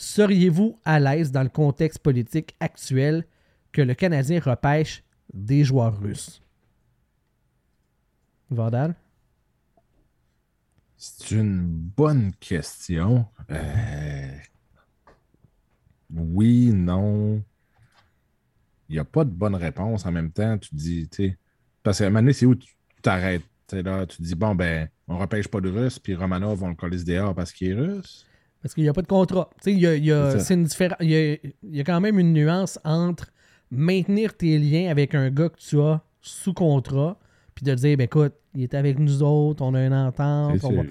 Seriez-vous 0.00 0.78
à 0.84 1.00
l'aise 1.00 1.32
dans 1.32 1.42
le 1.42 1.48
contexte 1.48 1.98
politique 1.98 2.54
actuel 2.60 3.26
que 3.72 3.82
le 3.82 3.96
Canadien 3.96 4.38
repêche 4.38 5.02
des 5.34 5.64
joueurs 5.64 5.98
russes? 5.98 6.40
Vandal? 8.48 8.94
C'est 10.96 11.32
une 11.32 11.66
bonne 11.66 12.32
question. 12.38 13.26
Euh, 13.50 14.38
Oui, 16.14 16.70
non. 16.72 17.42
Il 18.88 18.92
n'y 18.92 18.98
a 19.00 19.04
pas 19.04 19.24
de 19.24 19.30
bonne 19.30 19.56
réponse 19.56 20.06
en 20.06 20.12
même 20.12 20.30
temps. 20.30 20.58
Tu 20.58 20.76
dis, 20.76 21.08
tu 21.08 21.30
sais, 21.30 21.38
parce 21.82 21.98
qu'à 21.98 22.04
un 22.04 22.10
moment 22.10 22.20
donné, 22.20 22.34
c'est 22.34 22.46
où 22.46 22.54
tu 22.54 22.72
t'arrêtes. 23.02 23.42
Là, 23.72 24.06
tu 24.06 24.22
dis, 24.22 24.36
bon, 24.36 24.54
ben, 24.54 24.88
on 25.08 25.18
repêche 25.18 25.48
pas 25.48 25.60
de 25.60 25.68
russe, 25.68 25.98
puis 25.98 26.14
Romanov, 26.14 26.62
on 26.62 26.68
le 26.68 26.76
coller 26.76 27.02
dehors 27.02 27.34
parce 27.34 27.50
qu'il 27.50 27.72
est 27.72 27.74
russe. 27.74 28.27
Parce 28.62 28.74
qu'il 28.74 28.82
n'y 28.82 28.88
a 28.88 28.92
pas 28.92 29.02
de 29.02 29.06
contrat. 29.06 29.48
Tu 29.62 29.64
sais, 29.64 29.72
il 29.72 29.78
y 29.80 29.86
a, 29.86 29.94
il 29.94 30.04
y 30.04 30.12
a- 30.12 30.32
C'est 30.32 30.38
ça. 30.38 30.44
c'est 30.44 30.54
une 30.54 30.64
différen- 30.64 30.96
il 31.00 31.10
y 31.10 31.14
a- 31.16 31.32
il 31.62 31.76
y 31.76 31.80
a 31.80 31.84
quand 31.84 32.00
même 32.00 32.18
une 32.18 32.32
nuance 32.32 32.78
entre 32.84 33.28
maintenir 33.70 34.36
tes 34.36 34.58
liens 34.58 34.90
avec 34.90 35.14
un 35.14 35.30
gars 35.30 35.48
que 35.48 35.58
tu 35.58 35.80
as 35.80 36.02
sous 36.20 36.52
contrat, 36.54 37.18
puis 37.54 37.64
de 37.64 37.74
dire, 37.74 37.96
ben 37.96 38.04
écoute, 38.04 38.32
il 38.54 38.62
est 38.64 38.74
avec 38.74 38.98
nous 38.98 39.22
autres, 39.22 39.62
on 39.62 39.74
a 39.74 39.84
une 39.84 39.92
entente. 39.94 40.52
On 40.64 40.70
va- 40.76 40.82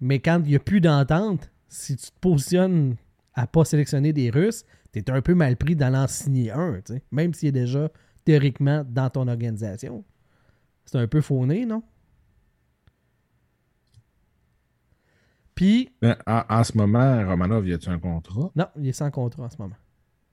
Mais 0.00 0.18
quand 0.18 0.40
il 0.44 0.50
n'y 0.50 0.56
a 0.56 0.60
plus 0.60 0.80
d'entente, 0.80 1.50
si 1.68 1.96
tu 1.96 2.06
te 2.10 2.18
positionnes 2.20 2.96
à 3.34 3.46
pas 3.46 3.64
sélectionner 3.64 4.12
des 4.12 4.28
Russes, 4.30 4.64
tu 4.92 4.98
es 4.98 5.10
un 5.10 5.22
peu 5.22 5.34
mal 5.34 5.56
pris 5.56 5.74
d'en 5.76 5.94
en 5.94 6.06
signer 6.06 6.50
un, 6.50 6.80
même 7.10 7.32
s'il 7.32 7.48
est 7.48 7.52
déjà 7.52 7.90
théoriquement 8.24 8.84
dans 8.88 9.08
ton 9.08 9.26
organisation. 9.26 10.04
C'est 10.84 10.98
un 10.98 11.06
peu 11.06 11.20
fauné, 11.22 11.64
non? 11.64 11.82
Puis, 15.54 15.90
Ben, 16.00 16.16
en, 16.26 16.42
en 16.48 16.64
ce 16.64 16.76
moment, 16.76 17.26
Romanov, 17.28 17.66
y 17.68 17.74
a-tu 17.74 17.88
un 17.90 17.98
contrat? 17.98 18.50
non, 18.54 18.66
il 18.78 18.88
est 18.88 18.92
sans 18.92 19.10
contrat 19.10 19.44
en 19.44 19.50
ce 19.50 19.58
moment. 19.58 19.76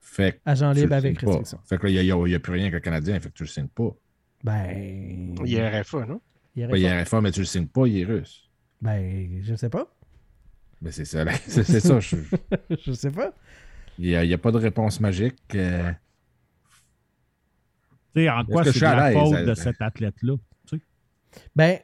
Fait 0.00 0.32
que 0.32 0.38
Agent 0.46 0.72
libre 0.72 0.94
avec 0.94 1.20
pas. 1.20 1.26
restriction. 1.26 1.58
Fait 1.68 1.76
que 1.78 1.86
là, 1.86 1.90
il 1.90 2.04
n'y 2.04 2.10
a, 2.12 2.28
y 2.28 2.34
a 2.34 2.40
plus 2.40 2.52
rien 2.54 2.70
le 2.70 2.80
Canadien, 2.80 3.20
fait 3.20 3.28
que 3.28 3.34
tu 3.34 3.42
le 3.42 3.48
signes 3.48 3.68
pas. 3.68 3.90
Ben. 4.42 5.36
Il 5.44 5.50
y 5.52 5.60
a 5.60 5.82
RFA, 5.82 6.06
non? 6.06 6.20
il 6.56 6.66
Ben, 6.66 6.74
est 6.82 7.02
RFA, 7.02 7.20
mais 7.20 7.30
tu 7.32 7.40
le 7.40 7.46
signes 7.46 7.66
pas, 7.66 7.86
il 7.86 7.98
est 7.98 8.04
russe. 8.04 8.48
Ben, 8.80 9.40
je 9.42 9.54
sais 9.54 9.68
pas. 9.68 9.94
Ben, 10.80 10.90
c'est 10.90 11.04
ça, 11.04 11.22
là. 11.24 11.32
c'est 11.46 11.64
c'est 11.64 11.80
ça. 11.80 12.00
je- 12.00 12.16
je 12.82 12.92
sais 12.92 13.10
pas. 13.10 13.34
Il 13.98 14.06
n'y 14.08 14.16
a, 14.16 14.24
il 14.24 14.30
y 14.30 14.34
a 14.34 14.38
pas 14.38 14.50
de 14.52 14.56
réponse 14.58 14.98
magique. 15.00 15.36
euh, 15.54 15.92
Tu 18.14 18.22
sais, 18.22 18.30
en 18.30 18.44
quoi 18.46 18.62
que 18.62 18.68
je 18.68 18.72
c'est 18.72 18.78
suis 18.78 18.86
de 18.86 18.92
à 18.92 19.10
la 19.10 19.12
faute 19.12 19.34
euh, 19.34 19.44
de 19.46 19.54
cet 19.54 19.80
athlète-là? 19.82 20.34
tu 20.66 20.76
sais? 20.78 20.82
Ben, 21.54 21.78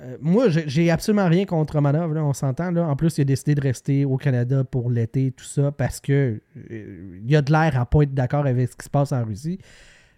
euh, 0.00 0.18
moi, 0.20 0.48
j'ai 0.48 0.90
absolument 0.90 1.28
rien 1.28 1.46
contre 1.46 1.74
Romanov, 1.74 2.14
on 2.16 2.32
s'entend. 2.34 2.74
En 2.76 2.96
plus, 2.96 3.16
il 3.16 3.22
a 3.22 3.24
décidé 3.24 3.54
de 3.54 3.62
rester 3.62 4.04
au 4.04 4.16
Canada 4.18 4.62
pour 4.62 4.90
l'été, 4.90 5.32
tout 5.32 5.44
ça, 5.44 5.72
parce 5.72 6.00
que 6.00 6.40
euh, 6.70 7.20
a 7.34 7.42
de 7.42 7.50
l'air 7.50 7.80
à 7.80 7.86
pas 7.86 8.02
être 8.02 8.12
d'accord 8.12 8.46
avec 8.46 8.68
ce 8.70 8.76
qui 8.76 8.84
se 8.84 8.90
passe 8.90 9.12
en 9.12 9.24
Russie. 9.24 9.58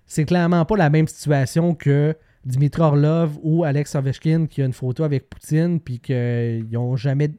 C'est 0.06 0.24
clairement 0.24 0.64
pas 0.64 0.76
la 0.76 0.90
même 0.90 1.06
situation 1.06 1.74
que 1.74 2.16
Dimitri 2.44 2.82
Orlov 2.82 3.38
ou 3.42 3.64
Alex 3.64 3.94
Ovechkin 3.94 4.46
qui 4.46 4.62
a 4.62 4.64
une 4.64 4.72
photo 4.72 5.04
avec 5.04 5.28
Poutine, 5.28 5.78
puis 5.80 6.00
qu'ils 6.00 6.76
ont 6.76 6.96
jamais. 6.96 7.30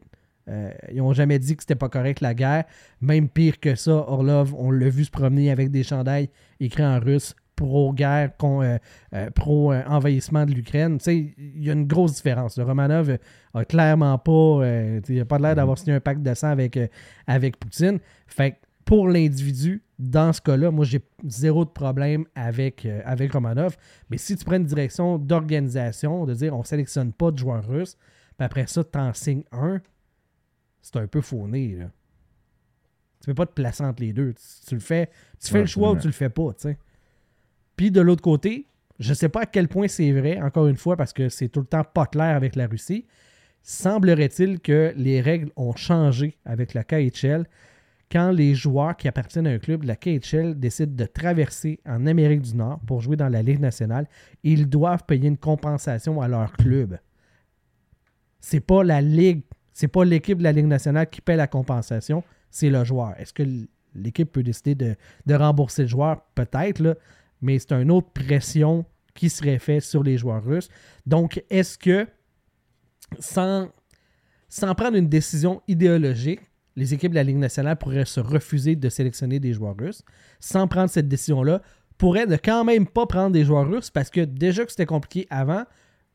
euh, 0.48 0.72
ils 0.94 1.14
jamais 1.14 1.40
dit 1.40 1.58
que 1.58 1.64
c'était 1.64 1.76
pas 1.76 1.90
correct 1.90 2.22
la 2.22 2.34
guerre. 2.34 2.64
Même 3.02 3.28
pire 3.28 3.60
que 3.60 3.76
ça, 3.76 3.92
Orlov, 3.92 4.54
on 4.56 4.72
l'a 4.72 4.90
vu 4.90 5.04
se 5.04 5.12
promener 5.12 5.52
avec 5.52 5.72
des 5.72 5.84
chandails 5.84 6.30
écrits 6.62 6.86
en 6.86 7.00
russe 7.00 7.36
pro-guerre, 7.60 8.32
euh, 8.44 8.78
euh, 9.14 9.30
pro-envahissement 9.32 10.46
de 10.46 10.52
l'Ukraine. 10.52 10.98
Tu 10.98 11.04
sais, 11.04 11.34
il 11.38 11.64
y 11.64 11.70
a 11.70 11.74
une 11.74 11.88
grosse 11.88 12.16
différence. 12.16 12.58
Le 12.58 12.64
Romanov 12.64 13.18
a 13.54 13.66
clairement 13.66 14.18
pas, 14.18 14.32
euh, 14.32 15.02
il 15.10 15.20
a 15.20 15.26
pas 15.26 15.40
l'air 15.40 15.56
d'avoir 15.56 15.78
signé 15.78 15.94
un 15.94 16.00
pacte 16.00 16.22
de 16.22 16.34
sang 16.34 16.50
avec, 16.50 16.80
avec 17.28 17.58
Poutine. 17.58 18.00
Fait 18.28 18.52
que 18.52 18.56
pour 18.86 19.08
l'individu, 19.08 19.84
dans 20.00 20.32
ce 20.32 20.42
cas-là, 20.42 20.72
moi, 20.72 20.86
j'ai 20.86 21.02
zéro 21.28 21.66
de 21.66 21.70
problème 21.70 22.26
avec, 22.34 22.86
euh, 22.86 23.02
avec 23.06 23.34
Romanov. 23.34 23.76
Mais 24.10 24.18
si 24.18 24.38
tu 24.38 24.46
prends 24.46 24.56
une 24.56 24.66
direction 24.66 25.18
d'organisation, 25.18 26.26
de 26.26 26.34
dire 26.34 26.56
on 26.56 26.64
sélectionne 26.64 27.12
pas 27.12 27.32
de 27.32 27.38
joueurs 27.38 27.68
russes, 27.68 27.98
puis 28.38 28.46
après 28.46 28.66
ça, 28.68 28.84
tu 28.84 28.98
en 28.98 29.14
signes 29.14 29.44
un, 29.52 29.82
c'est 30.82 30.96
un 30.96 31.08
peu 31.08 31.22
fauné. 31.22 31.76
Là. 31.76 31.92
Tu 33.22 33.26
peux 33.28 33.34
pas 33.36 33.46
te 33.46 33.52
placer 33.52 33.84
entre 33.84 34.02
les 34.02 34.14
deux. 34.14 34.34
Tu, 34.34 34.44
tu 34.68 34.76
le 34.76 34.82
fais, 34.82 35.10
tu 35.40 35.50
fais 35.50 35.56
Ouais, 35.56 35.62
le 35.62 35.68
choix 35.68 35.92
ou 35.92 35.98
tu 35.98 36.08
le 36.08 36.14
fais 36.14 36.30
pas. 36.30 36.54
tu 36.54 36.62
sais. 36.62 36.78
Puis 37.80 37.92
de 37.92 38.02
l'autre 38.02 38.22
côté, 38.22 38.66
je 39.00 39.14
sais 39.14 39.30
pas 39.30 39.44
à 39.44 39.46
quel 39.46 39.70
point 39.70 39.88
c'est 39.88 40.12
vrai, 40.12 40.42
encore 40.42 40.68
une 40.68 40.76
fois, 40.76 40.98
parce 40.98 41.14
que 41.14 41.30
c'est 41.30 41.48
tout 41.48 41.62
le 41.62 41.66
temps 41.66 41.86
pas 41.86 42.08
clair 42.08 42.36
avec 42.36 42.58
la 42.58 42.68
Russie. 42.68 43.06
Semblerait-il 43.64 44.60
que 44.60 44.92
les 44.98 45.22
règles 45.22 45.50
ont 45.56 45.74
changé 45.74 46.38
avec 46.44 46.74
la 46.74 46.84
KHL 46.84 47.46
quand 48.12 48.32
les 48.32 48.54
joueurs 48.54 48.98
qui 48.98 49.08
appartiennent 49.08 49.48
à 49.48 49.52
un 49.52 49.60
club 49.60 49.84
de 49.84 49.88
la 49.88 49.96
KHL 49.96 50.60
décident 50.60 50.94
de 50.94 51.06
traverser 51.06 51.80
en 51.86 52.06
Amérique 52.06 52.42
du 52.42 52.54
Nord 52.54 52.82
pour 52.86 53.00
jouer 53.00 53.16
dans 53.16 53.30
la 53.30 53.42
Ligue 53.42 53.62
nationale, 53.62 54.10
ils 54.44 54.68
doivent 54.68 55.06
payer 55.06 55.30
une 55.30 55.38
compensation 55.38 56.20
à 56.20 56.28
leur 56.28 56.52
club. 56.52 57.00
C'est 58.42 58.60
pas 58.60 58.84
la 58.84 59.00
Ligue, 59.00 59.44
c'est 59.72 59.88
pas 59.88 60.04
l'équipe 60.04 60.40
de 60.40 60.44
la 60.44 60.52
Ligue 60.52 60.68
nationale 60.68 61.10
qui 61.10 61.22
paie 61.22 61.38
la 61.38 61.48
compensation, 61.48 62.26
c'est 62.52 62.70
le 62.70 62.84
joueur. 62.84 63.14
Est-ce 63.18 63.32
que 63.32 63.44
l'équipe 63.96 64.30
peut 64.30 64.44
décider 64.44 64.76
de, 64.76 64.98
de 65.26 65.34
rembourser 65.34 65.84
le 65.84 65.88
joueur? 65.88 66.20
Peut-être, 66.36 66.80
là, 66.80 66.96
mais 67.42 67.60
c'est 67.60 67.74
une 67.74 67.92
autre 67.92 68.10
pression 68.12 68.86
qui 69.16 69.30
serait 69.30 69.60
faite 69.60 69.84
sur 69.84 70.04
les 70.04 70.18
joueurs 70.18 70.44
russes. 70.44 70.70
Donc, 71.06 71.44
est-ce 71.50 71.78
que, 71.78 72.08
sans, 73.20 73.70
prendre 74.78 74.96
une 74.96 75.10
décision 75.10 75.62
idéologique, 75.68 76.42
les 76.76 76.94
équipes 76.94 77.12
de 77.12 77.16
la 77.16 77.24
Ligue 77.24 77.38
nationale 77.38 77.78
pourraient 77.78 78.06
se 78.06 78.20
refuser 78.20 78.76
de 78.76 78.88
sélectionner 78.88 79.40
des 79.40 79.54
joueurs 79.54 79.76
russes, 79.78 80.04
sans 80.40 80.68
prendre 80.68 80.90
cette 80.90 81.08
décision-là, 81.08 81.62
pourraient 81.98 82.28
ne 82.28 82.38
quand 82.38 82.64
même 82.64 82.88
pas 82.88 83.06
prendre 83.06 83.32
des 83.32 83.44
joueurs 83.44 83.68
russes 83.68 83.90
parce 83.90 84.10
que 84.10 84.22
déjà 84.22 84.64
que 84.64 84.72
c'était 84.72 84.86
compliqué 84.86 85.28
avant, 85.30 85.66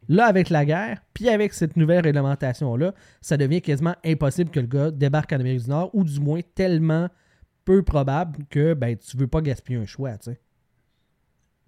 là, 0.08 0.24
avec 0.26 0.48
la 0.48 0.64
guerre, 0.64 1.02
puis 1.12 1.28
avec 1.28 1.52
cette 1.52 1.76
nouvelle 1.76 2.02
réglementation-là, 2.02 2.94
ça 3.20 3.36
devient 3.36 3.60
quasiment 3.60 3.94
impossible 4.04 4.50
que 4.50 4.60
le 4.60 4.66
gars 4.66 4.90
débarque 4.90 5.32
en 5.32 5.40
Amérique 5.40 5.64
du 5.64 5.70
Nord, 5.70 5.90
ou 5.94 6.04
du 6.04 6.20
moins 6.20 6.40
tellement 6.54 7.08
peu 7.64 7.82
probable 7.82 8.44
que 8.48 8.74
ben, 8.74 8.96
tu 8.96 9.16
veux 9.16 9.26
pas 9.26 9.42
gaspiller 9.42 9.78
un 9.78 9.86
choix, 9.86 10.16
tu 10.16 10.30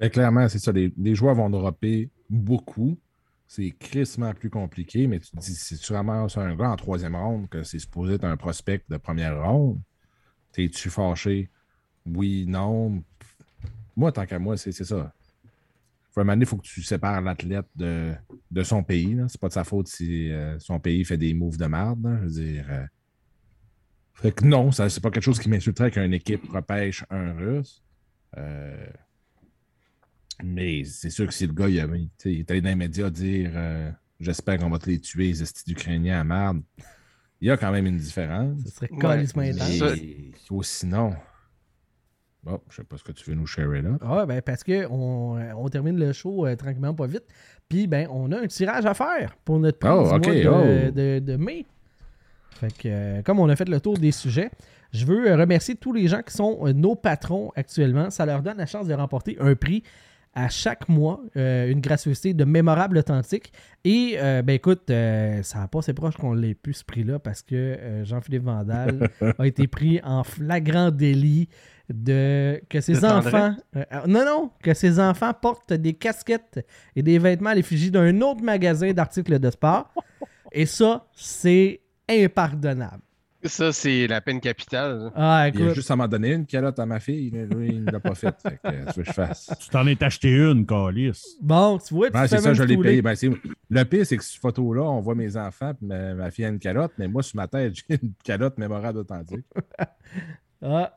clairement, 0.01 0.49
c'est 0.49 0.59
ça. 0.59 0.73
Les, 0.73 0.93
les 0.97 1.15
joueurs 1.15 1.35
vont 1.35 1.51
dropper 1.51 2.11
beaucoup. 2.29 2.99
C'est 3.49 3.71
crissement 3.71 4.35
plus 4.35 4.51
compliqué, 4.51 5.07
mais 5.07 5.21
tu 5.21 5.31
te 5.31 5.39
dis, 5.39 5.55
si 5.55 5.79
tu 5.79 5.93
ramasses 5.93 6.37
un 6.37 6.57
gars 6.57 6.71
en 6.71 6.77
troisième 6.77 7.15
ronde, 7.15 7.49
que 7.49 7.63
c'est 7.63 7.79
supposé 7.79 8.15
être 8.15 8.25
un 8.25 8.37
prospect 8.37 8.83
de 8.89 8.97
première 8.97 9.41
ronde, 9.41 9.81
t'es-tu 10.53 10.91
fâché? 10.91 11.49
Oui, 12.05 12.45
non. 12.49 13.03
Moi, 13.97 14.11
tant 14.13 14.27
qu'à 14.27 14.39
moi, 14.39 14.57
c'est 14.57 14.73
ça. 14.73 15.13
Il 16.19 16.47
faut 16.47 16.57
que 16.57 16.63
tu 16.63 16.83
sépares 16.83 17.21
l'athlète 17.21 17.67
de, 17.77 18.15
de 18.51 18.63
son 18.63 18.83
pays. 18.83 19.17
C'est 19.29 19.41
pas 19.41 19.49
de 19.49 19.53
sa 19.53 19.65
faute 19.65 19.87
si 19.87 20.33
euh, 20.33 20.59
son 20.59 20.81
pays 20.81 21.05
fait 21.05 21.19
des 21.19 21.35
moves 21.35 21.59
de 21.59 21.67
merde. 21.67 22.19
Je 22.23 22.25
veux 22.25 22.31
dire. 22.31 22.67
euh. 22.71 22.87
Fait 24.15 24.33
que 24.33 24.45
non, 24.45 24.73
c'est 24.73 25.01
pas 25.01 25.11
quelque 25.11 25.23
chose 25.23 25.39
qui 25.39 25.51
m'insulterait 25.51 25.91
qu'une 25.91 26.15
équipe 26.15 26.51
repêche 26.51 27.05
un 27.11 27.33
russe. 27.35 27.83
Euh, 28.39 28.87
mais 30.45 30.85
c'est 30.85 31.11
sûr 31.11 31.27
que 31.27 31.35
si 31.35 31.47
le 31.47 31.53
gars 31.53 31.69
il, 31.69 32.09
il 32.25 32.41
est 32.41 32.51
allé 32.51 32.61
dans 32.61 32.69
les 32.69 32.75
médias 32.75 33.11
dire 33.11 33.51
euh, 33.55 33.91
J'espère 34.19 34.59
qu'on 34.59 34.71
va 34.71 34.79
te 34.79 34.89
les 34.89 34.99
tuer, 34.99 35.25
les 35.29 35.43
estis 35.43 35.65
d'Ukrainiens 35.67 36.21
à 36.21 36.25
merde, 36.25 36.63
il 37.43 37.49
y 37.49 37.51
a 37.51 37.57
quand 37.59 37.71
même 37.71 37.85
une 37.87 37.99
différence. 37.99 38.59
Ce 38.65 38.71
serait 38.71 38.89
Ouais. 38.91 40.31
ou 40.51 40.63
sinon. 40.63 41.13
Bon, 42.43 42.61
je 42.71 42.77
sais 42.77 42.85
pas 42.85 42.97
ce 42.97 43.03
que 43.05 43.13
tu 43.13 43.29
veux 43.29 43.37
nous 43.37 43.47
sharer 43.47 43.83
là. 43.83 43.99
Ah, 44.01 44.25
ben 44.25 44.41
parce 44.41 44.63
que 44.63 44.87
on, 44.89 45.37
euh, 45.37 45.53
on 45.57 45.69
termine 45.69 45.99
le 45.99 46.13
show 46.13 46.47
euh, 46.47 46.55
tranquillement, 46.57 46.95
pas 46.95 47.07
vite. 47.09 47.25
Puis, 47.69 47.87
ben, 47.89 48.07
on 48.11 48.31
a 48.33 48.41
un 48.41 48.47
tirage 48.47 48.87
à 48.87 48.95
faire 48.95 49.37
pour 49.45 49.59
notre 49.59 49.79
prix 49.81 49.91
Oh, 49.93 50.05
du 50.09 50.15
ok, 50.15 50.27
mois 50.27 50.35
de, 50.65 50.85
oh. 50.87 50.91
de- 50.93 51.19
de 51.19 51.37
mai. 51.37 51.67
Fait 52.53 52.73
que, 52.73 52.89
euh, 52.89 53.23
comme 53.23 53.41
on 53.41 53.49
a 53.49 53.57
fait 53.57 53.69
le 53.69 53.81
tour 53.81 53.99
des 53.99 54.13
sujets, 54.13 54.51
je 54.93 55.05
veux 55.05 55.35
remercier 55.35 55.75
tous 55.75 55.93
les 55.93 56.07
gens 56.09 56.23
qui 56.23 56.33
sont 56.35 56.73
nos 56.73 56.95
patrons 56.95 57.53
actuellement. 57.57 58.09
Ça 58.11 58.25
leur 58.25 58.41
donne 58.43 58.57
la 58.59 58.67
chance 58.67 58.87
de 58.87 58.95
remporter 58.95 59.37
un 59.41 59.55
prix 59.57 59.83
à 60.37 60.51
chaque 60.51 60.89
mois, 60.91 61.23
euh, 61.39 61.71
une 61.71 61.81
gratuité 61.81 62.35
de 62.35 62.45
mémorable 62.45 62.99
authentique. 62.99 63.53
Et, 63.85 64.17
euh, 64.19 64.43
ben 64.43 64.53
écoute, 64.53 64.91
euh, 64.91 65.43
ça 65.43 65.61
n'a 65.61 65.67
pas 65.67 65.79
assez 65.79 65.95
proche 65.95 66.15
qu'on 66.19 66.35
l'ait 66.35 66.55
pu 66.55 66.75
ce 66.75 66.85
prix-là 66.85 67.19
parce 67.19 67.41
que 67.41 67.55
euh, 67.55 68.05
Jean-Philippe 68.05 68.45
Vandal 68.45 69.09
a 69.39 69.47
été 69.47 69.67
pris 69.67 69.99
en 70.05 70.25
flagrant 70.25 70.91
délit 70.91 71.49
de 71.89 72.61
que 72.69 72.81
ses 72.81 72.95
De 72.95 73.07
enfants 73.07 73.55
non 74.09 74.25
non 74.25 74.51
que 74.61 74.75
ses 74.75 74.99
enfants 74.99 75.33
portent 75.33 75.73
des 75.73 75.95
casquettes 75.95 76.67
et 76.97 77.03
des 77.03 77.19
vêtements 77.19 77.51
à 77.51 77.55
l'effigie 77.55 77.93
d'un 77.93 78.21
autre 78.21 78.43
magasin 78.43 78.93
d'articles 78.93 79.39
de 79.39 79.51
sport. 79.51 79.95
Et 80.53 80.67
ça 80.67 81.07
c'est 81.15 81.81
impardonnable 82.11 83.06
Ça, 83.49 83.73
c'est 83.73 84.07
la 84.07 84.21
peine 84.21 84.41
capitale. 84.41 85.11
ah 85.15 85.49
Il 85.49 85.61
a 85.61 85.65
écoute 85.65 85.75
juste 85.75 85.91
à 85.91 85.97
m'en 85.97 86.09
donner 86.09 86.33
une 86.33 86.47
calotte 86.47 86.79
à 86.79 86.87
ma 86.87 87.01
fille, 87.01 87.31
mais 87.33 87.47
lui, 87.47 87.69
il 87.69 87.85
ne 87.85 87.91
l'a 87.91 88.01
pas 88.01 88.15
faite. 88.15 88.37
Fait 88.43 88.59
que, 88.63 88.69
euh, 88.69 88.85
tu 88.93 88.99
veux 88.99 89.03
que 89.03 89.09
je 89.09 89.13
fasse? 89.13 89.51
Tu 89.61 89.69
t'en 89.69 89.87
es 89.87 90.03
acheté 90.03 90.31
une, 90.31 90.67
Calice. 90.67 91.37
bon 91.41 91.79
tu 91.79 91.95
vois 91.95 92.09
tu 92.09 92.13
Ben, 92.13 92.27
c'est 92.27 92.37
fais 92.37 92.43
ça, 92.43 92.55
je 92.55 92.63
l'ai 92.63 92.77
payé. 92.77 93.03
Ben, 93.03 93.15
le 93.71 93.85
pire, 93.85 94.07
c'est 94.07 94.17
que 94.17 94.25
sur 94.25 94.33
cette 94.33 94.43
photo-là, 94.43 94.83
on 94.83 95.01
voit 95.01 95.15
mes 95.15 95.37
enfants 95.37 95.73
et 95.73 95.85
ma, 95.85 96.15
ma 96.15 96.31
fille 96.31 96.45
a 96.45 96.49
une 96.49 96.59
calotte, 96.59 96.93
mais 96.99 97.09
moi, 97.09 97.23
sur 97.23 97.37
ma 97.37 97.49
tête, 97.49 97.75
j'ai 97.89 97.99
une 98.03 98.13
calotte 98.25 98.59
mémorable 98.59 98.99
authentique 98.99 99.47
ah. 100.63 100.93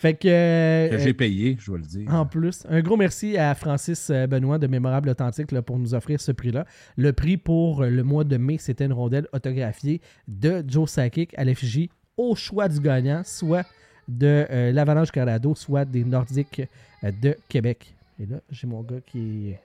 Fait 0.00 0.14
que, 0.14 0.28
euh, 0.28 0.88
que 0.88 0.96
j'ai 0.96 1.12
payée, 1.12 1.58
je 1.60 1.70
vais 1.70 1.76
le 1.76 1.84
dire. 1.84 2.10
En 2.10 2.24
plus, 2.24 2.64
un 2.70 2.80
gros 2.80 2.96
merci 2.96 3.36
à 3.36 3.54
Francis 3.54 4.08
euh, 4.08 4.26
Benoît 4.26 4.56
de 4.58 4.66
Mémorable 4.66 5.10
Authentique 5.10 5.52
là, 5.52 5.60
pour 5.60 5.78
nous 5.78 5.92
offrir 5.94 6.22
ce 6.22 6.32
prix-là. 6.32 6.64
Le 6.96 7.12
prix 7.12 7.36
pour 7.36 7.82
euh, 7.82 7.90
le 7.90 8.02
mois 8.02 8.24
de 8.24 8.38
mai, 8.38 8.56
c'était 8.56 8.86
une 8.86 8.94
rondelle 8.94 9.28
autographiée 9.34 10.00
de 10.26 10.64
Joe 10.66 10.88
Sakic 10.88 11.38
à 11.38 11.44
l'effigie 11.44 11.90
au 12.16 12.34
choix 12.34 12.66
du 12.68 12.80
gagnant, 12.80 13.20
soit 13.26 13.66
de 14.08 14.46
euh, 14.50 14.72
l'Avalanche 14.72 15.10
Colorado, 15.10 15.54
soit 15.54 15.84
des 15.84 16.02
Nordiques 16.02 16.62
euh, 17.04 17.12
de 17.20 17.36
Québec. 17.50 17.94
Et 18.18 18.24
là, 18.24 18.38
j'ai 18.50 18.66
mon 18.66 18.80
gars 18.80 19.00
qui 19.06 19.50
est, 19.50 19.60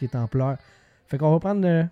qui 0.00 0.06
est 0.06 0.16
en 0.16 0.26
pleurs. 0.26 0.58
Fait 1.06 1.16
qu'on 1.16 1.30
va 1.30 1.38
prendre. 1.38 1.64
euh, 1.64 1.84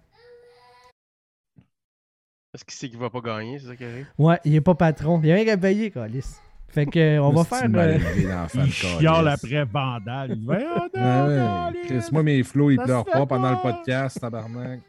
Est-ce 2.53 2.65
qu'il 2.65 2.75
sait 2.75 2.89
qu'il 2.89 2.99
va 2.99 3.09
pas 3.09 3.21
gagner, 3.21 3.61
c'est 3.61 3.69
ça 3.69 3.77
qui 3.77 3.85
arrive? 3.85 4.07
Ouais, 4.19 4.41
il 4.45 4.53
est 4.55 4.61
pas 4.61 4.75
patron. 4.75 5.21
Il 5.23 5.29
y 5.29 5.33
a 5.33 5.37
rien 5.37 5.45
qu'à 5.45 5.57
payer, 5.57 5.93
Calis. 5.93 6.41
Fait 6.75 6.87
que, 6.87 6.99
euh, 6.99 7.23
on 7.23 7.31
va 7.31 7.45
faire. 7.45 7.69
euh, 7.73 7.99
Il 8.17 8.27
de 8.67 8.71
chiale 8.71 9.29
après 9.29 9.65
Vandal. 9.65 10.33
Il 10.37 10.45
Voyons 10.45 10.75
donc, 10.75 10.91
Ah 10.97 11.27
ouais. 11.29 11.79
Chris, 11.87 12.09
moi, 12.11 12.23
mes 12.25 12.43
flots, 12.43 12.71
ils 12.73 12.79
pleurent 12.79 13.05
pas 13.05 13.21
fait 13.21 13.27
pendant 13.27 13.51
le 13.51 13.57
podcast, 13.63 14.21
tabarnak. 14.21 14.81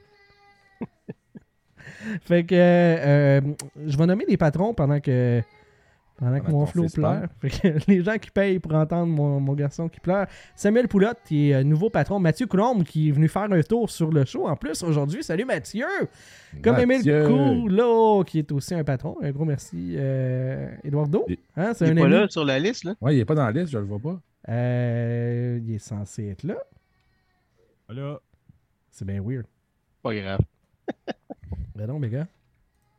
Fait 2.26 2.44
que 2.44 2.56
euh, 2.56 3.42
je 3.86 3.98
vais 3.98 4.06
nommer 4.06 4.26
les 4.28 4.38
patrons 4.38 4.74
pendant 4.74 5.00
que, 5.00 5.42
Pendant 6.18 6.40
que 6.40 6.50
mon 6.50 6.66
flow 6.66 6.88
pleure. 6.88 7.28
Fait 7.42 7.50
que 7.50 7.92
les 7.92 8.02
gens 8.02 8.18
qui 8.18 8.32
payent 8.32 8.60
pour 8.60 8.74
entendre 8.74 9.12
mon, 9.12 9.42
mon 9.42 9.54
garçon 9.54 9.90
qui 9.90 10.00
pleure. 10.00 10.28
Samuel 10.56 10.88
Poulotte, 10.88 11.18
qui 11.26 11.50
est 11.50 11.56
euh, 11.56 11.64
nouveau 11.64 11.90
patron. 11.90 12.20
Mathieu 12.20 12.48
Coulombe, 12.48 12.84
qui 12.84 13.10
est 13.10 13.12
venu 13.12 13.28
faire 13.28 13.52
un 13.52 13.62
tour 13.62 13.90
sur 13.90 14.12
le 14.12 14.24
show 14.24 14.48
en 14.48 14.56
plus 14.56 14.82
aujourd'hui. 14.84 15.24
Salut 15.24 15.44
Mathieu! 15.44 15.86
Comme 16.64 16.80
Émile 16.80 16.98
Mathieu. 17.00 17.28
Coulot, 17.28 18.24
qui 18.24 18.40
est 18.40 18.52
aussi 18.54 18.74
un 18.76 18.86
patron. 18.86 19.18
Un 19.22 19.32
gros 19.32 19.44
merci, 19.44 19.96
euh, 19.98 20.70
Eduardo. 20.86 21.26
Et- 21.28 21.38
Hein, 21.58 21.74
c'est 21.74 21.86
Il 21.86 21.92
un 21.92 21.96
est 21.98 22.00
pas 22.00 22.06
ami. 22.06 22.14
là 22.16 22.28
sur 22.30 22.46
la 22.46 22.60
liste, 22.60 22.86
là? 22.86 22.96
Ouais, 23.02 23.16
il 23.16 23.20
est 23.20 23.26
pas 23.26 23.36
dans 23.36 23.46
la 23.46 23.52
liste, 23.52 23.72
je 23.74 23.78
le 23.78 23.84
vois 23.84 24.00
pas. 24.00 24.18
Euh, 24.48 25.60
il 25.62 25.74
est 25.76 25.80
censé 25.80 26.28
être 26.30 26.44
là. 26.44 26.56
Là, 27.90 28.20
C'est 28.92 29.06
bien 29.06 29.22
weird. 29.22 29.46
Pas 30.02 30.16
grave. 30.16 30.40
Ben 31.76 31.88
non, 31.88 32.00
mes 32.00 32.10
gars. 32.10 32.28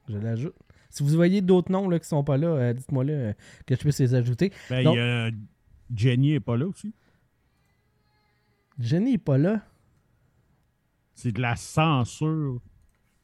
Je 0.09 0.19
l'ajoute. 0.19 0.55
Si 0.97 1.03
vous 1.03 1.11
voyez 1.11 1.43
d'autres 1.43 1.71
noms 1.71 1.89
là, 1.91 1.99
qui 1.99 2.07
sont 2.09 2.25
pas 2.25 2.39
là, 2.39 2.47
euh, 2.49 2.73
dites-moi 2.73 3.05
là 3.05 3.13
euh, 3.13 3.33
que 3.67 3.75
je 3.75 3.81
puisse 3.81 3.99
les 4.01 4.15
ajouter. 4.15 4.51
ben, 4.71 4.83
Donc- 4.85 4.97
a- 4.99 5.29
Jenny 5.95 6.33
est 6.33 6.41
pas 6.41 6.57
là 6.57 6.67
aussi. 6.67 6.95
Jenny 8.79 9.15
est 9.15 9.19
pas 9.19 9.39
là. 9.39 9.61
C'est 11.15 11.33
de 11.33 11.41
la 11.41 11.57
censure 11.57 12.61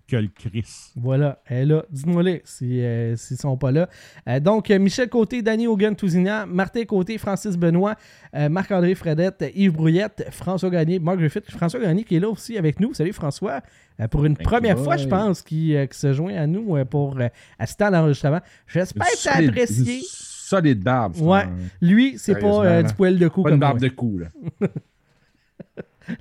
que 0.09 0.17
le 0.17 0.29
Chris. 0.29 0.93
Voilà, 0.97 1.43
elle 1.47 1.59
est 1.59 1.75
là. 1.75 1.85
Dites-moi 1.91 2.23
les 2.23 2.43
si, 2.45 2.81
euh, 2.81 3.17
s'ils 3.17 3.37
sont 3.37 3.57
pas 3.57 3.71
là. 3.71 3.89
Euh, 4.29 4.41
donc, 4.41 4.71
euh, 4.71 4.79
Michel 4.79 5.09
Côté, 5.09 5.43
Danny 5.43 5.67
Hogan 5.67 5.95
Tousignan, 5.97 6.47
Martin 6.47 6.85
Côté, 6.85 7.19
Francis 7.19 7.57
Benoît, 7.57 7.97
euh, 8.35 8.49
Marc-André 8.49 8.95
Fredette, 8.95 9.45
Yves 9.55 9.73
Brouillette, 9.73 10.27
François 10.31 10.71
Gagné, 10.71 10.99
Marc 10.99 11.19
Griffith. 11.19 11.51
François 11.51 11.81
Gagné 11.81 12.05
qui 12.05 12.17
est 12.17 12.21
là 12.21 12.29
aussi 12.29 12.57
avec 12.59 12.81
nous. 12.81 12.93
Salut 12.95 13.13
François. 13.13 13.61
Euh, 14.01 14.09
pour 14.09 14.25
une 14.25 14.37
Thank 14.37 14.47
première 14.47 14.79
you, 14.79 14.85
fois, 14.85 14.97
je 14.97 15.07
pense, 15.07 15.43
qui, 15.43 15.77
euh, 15.77 15.87
qui 15.87 15.99
se 15.99 16.13
joint 16.13 16.35
à 16.35 16.47
nous 16.47 16.77
euh, 16.77 16.85
pour 16.85 17.19
euh, 17.21 17.29
assister 17.59 17.85
à 17.85 17.91
l'enregistrement. 17.91 18.41
J'espère 18.67 19.07
que 19.07 19.23
tu 19.23 19.29
as 19.29 19.37
apprécié. 19.49 19.97
une 19.99 20.03
Solide 20.05 20.83
barbe. 20.83 21.15
c'est 21.15 21.23
Ouais. 21.23 21.45
Lui, 21.81 22.15
c'est 22.19 22.39
pas 22.39 22.65
euh, 22.67 22.83
du 22.83 22.93
poil 22.95 23.19
de 23.19 23.29
cou 23.29 23.43
Pas 23.43 23.51
comme 23.51 23.55
une 23.55 23.61
moi. 23.61 23.69
barbe 23.71 23.81
de 23.81 23.89
cou, 23.89 24.19
là. 24.19 24.29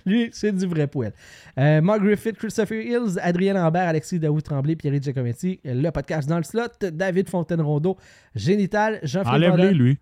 Lui, 0.06 0.30
c'est 0.31 0.52
du 0.52 0.65
vrai 0.68 0.85
poil. 0.88 1.11
Euh, 1.57 1.81
Mark 1.81 2.02
Griffith, 2.03 2.38
Christopher 2.38 2.81
Hills, 2.81 3.18
Adrien 3.22 3.56
Lambert, 3.56 3.88
Alexis 3.88 4.19
Daoud 4.19 4.43
Tremblay, 4.43 4.76
Pierre 4.76 5.02
Giacometti, 5.02 5.60
le 5.65 5.89
podcast 5.89 6.30
dans 6.30 6.38
le 6.38 6.43
slot, 6.43 6.68
David 6.91 7.27
Fontaine-Rondeau, 7.30 7.98
Génital, 8.35 8.99
Jean-Philippe 9.02 9.52
Enlève-les, 9.53 9.73
lui. 9.73 9.98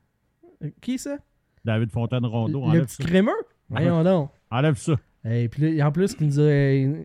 Qui 0.82 1.00
ça? 1.00 1.18
David 1.64 1.92
Fontaine-Rondeau. 1.92 2.72
le 2.72 2.82
petit 2.82 2.98
ça. 2.98 3.04
crémeux? 3.06 3.32
Voyons 3.70 4.04
donc. 4.04 4.32
Enlève 4.52 4.76
ça. 4.76 4.96
Et 5.26 5.50
puis 5.50 5.82
en 5.84 5.92
plus, 5.92 6.16
il, 6.20 6.28
nous 6.28 6.40
a, 6.40 6.52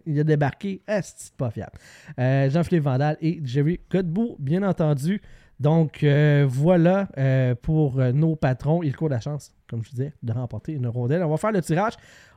il 0.06 0.20
a 0.20 0.24
débarqué. 0.24 0.82
Ah, 0.86 1.02
c'est 1.02 1.34
pas 1.34 1.50
fiable. 1.50 1.72
Euh, 2.18 2.48
Jean-Philippe 2.50 2.84
Vandal 2.84 3.16
et 3.20 3.40
Jerry 3.44 3.80
Godbout, 3.90 4.36
bien 4.38 4.62
entendu. 4.62 5.20
Donc, 5.60 6.02
euh, 6.02 6.44
voilà 6.48 7.08
euh, 7.18 7.54
pour 7.54 7.98
euh, 8.00 8.12
nos 8.12 8.36
patrons. 8.36 8.82
Ils 8.82 8.94
courent 8.94 9.08
la 9.08 9.20
chance, 9.20 9.52
comme 9.68 9.84
je 9.84 9.90
disais, 9.90 10.12
de 10.22 10.32
remporter 10.32 10.72
une 10.72 10.86
rondelle. 10.86 11.22
On 11.22 11.30
va 11.30 11.36
faire 11.36 11.52
le 11.52 11.60
tirage. 11.62 11.94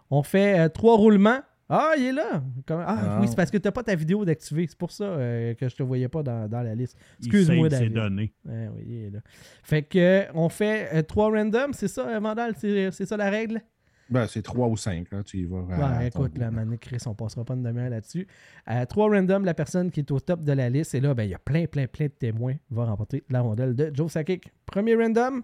On 0.10 0.24
fait 0.24 0.60
euh, 0.60 0.70
trois 0.70 0.96
roulements. 0.98 1.40
Ah, 1.70 1.92
il 1.98 2.06
est 2.06 2.12
là! 2.14 2.42
Comme- 2.66 2.80
Ah, 2.88 2.98
Ah. 2.98 3.18
oui, 3.20 3.28
c'est 3.28 3.36
parce 3.36 3.52
que 3.52 3.58
tu 3.58 3.68
n'as 3.68 3.72
pas 3.74 3.84
ta 3.84 3.94
vidéo 3.94 4.24
d'activer. 4.24 4.66
C'est 4.70 4.78
pour 4.78 4.92
ça 4.92 5.04
euh, 5.04 5.54
que 5.56 5.68
je 5.68 5.76
te 5.76 5.84
voyais 5.84 6.08
pas 6.08 6.24
dans, 6.24 6.48
dans 6.48 6.62
la 6.62 6.74
liste. 6.76 6.98
Excuse-moi, 7.20 7.68
David. 7.68 7.92
données. 7.94 8.34
Ouais, 8.46 8.70
oui, 8.74 8.84
il 8.88 8.96
est 9.08 9.10
là. 9.10 9.20
Fait 9.64 9.82
que, 9.84 9.98
euh, 10.00 10.24
on 10.34 10.48
fait 10.48 10.88
euh, 10.94 11.02
trois 11.02 11.30
randoms, 11.30 11.74
c'est 11.74 11.90
ça, 11.90 12.08
euh, 12.08 12.20
Vandal? 12.20 12.54
C'est 12.58 13.06
ça 13.06 13.18
la 13.18 13.30
règle? 13.30 13.62
Ben, 14.10 14.26
c'est 14.28 14.42
3 14.42 14.68
ou 14.68 14.78
5, 14.78 15.12
là. 15.12 15.24
Tu 15.24 15.40
y 15.40 15.46
vas. 15.46 15.66
À 15.98 16.06
écoute, 16.06 16.38
manette 16.38 16.80
Chris, 16.80 16.98
on 17.06 17.14
passera 17.14 17.44
pas 17.44 17.56
une 17.56 17.64
demi-heure 17.64 17.90
là-dessus. 17.90 18.26
Euh, 18.70 18.86
trois 18.86 19.10
randoms, 19.10 19.44
la 19.44 19.54
personne 19.54 19.92
qui 19.92 20.00
est 20.00 20.12
au 20.12 20.20
top 20.20 20.44
de 20.44 20.52
la 20.54 20.70
liste. 20.70 20.96
Et 20.96 21.02
là, 21.02 21.14
ben, 21.14 21.24
il 21.24 21.32
y 21.32 21.34
a 21.34 21.40
plein, 21.40 21.66
plein, 21.66 21.88
plein 21.88 22.06
de 22.06 22.12
témoins 22.12 22.56
va 22.70 22.86
remporter 22.86 23.24
la 23.30 23.42
rondelle 23.42 23.76
de 23.76 23.92
Joe 23.94 24.12
Sakic. 24.12 24.52
Premier 24.66 24.96
random. 24.96 25.42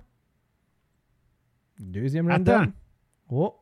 Deuxième 1.80 2.30
random. 2.30 2.61
Attends. 2.61 2.72
Oh. 3.30 3.56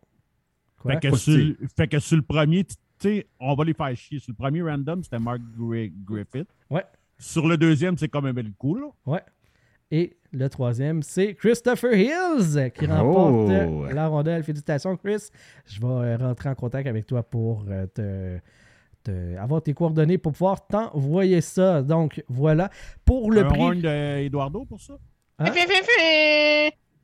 Quoi? 0.78 0.94
Fait 0.94 1.10
que, 1.10 1.16
sur, 1.16 1.56
fait 1.76 1.88
que 1.88 2.00
sur 2.00 2.18
le 2.18 2.24
premier, 2.24 2.64
tu 2.66 2.76
sais, 3.00 3.28
on 3.40 3.54
va 3.56 3.64
les 3.64 3.74
faire 3.74 3.96
chier. 3.96 4.20
Sur 4.20 4.32
le 4.32 4.36
premier 4.38 4.62
random, 4.62 5.04
c'était 5.04 5.20
Mark 5.20 5.40
Gri- 5.58 5.94
Griffith. 6.04 6.50
Ouais. 6.70 6.84
Sur 7.18 7.48
le 7.48 7.58
deuxième, 7.58 7.98
c'est 7.98 8.10
comme 8.10 8.26
un 8.26 8.34
bel 8.34 8.52
coup, 8.54 8.76
là. 8.76 8.88
Ouais. 9.06 9.22
Et 9.92 10.18
le 10.32 10.48
troisième, 10.50 11.04
c'est 11.04 11.34
Christopher 11.36 11.94
Hills 11.94 12.72
qui 12.74 12.86
Oh. 12.90 12.94
remporte 12.94 13.94
la 13.94 14.08
rondelle. 14.08 14.44
Félicitations, 14.44 14.96
Chris. 14.98 15.28
Je 15.66 15.80
vais 15.80 15.88
euh, 15.88 16.18
rentrer 16.18 16.50
en 16.50 16.56
contact 16.56 16.88
avec 16.88 17.06
toi 17.06 17.22
pour 17.24 17.66
euh, 17.70 17.86
te, 17.88 18.38
te- 19.04 19.38
avoir 19.38 19.62
tes 19.62 19.74
coordonnées 19.74 20.18
pour 20.18 20.32
pouvoir 20.32 20.66
t'envoyer 20.68 21.42
ça. 21.42 21.82
Donc, 21.82 22.24
voilà. 22.30 22.70
Pour 23.04 23.32
le 23.32 23.46
un 23.46 23.50
prix. 23.50 23.82
d'Eduardo 23.82 24.66
pour 24.66 24.80
ça? 24.80 24.94
Hein? 25.40 25.52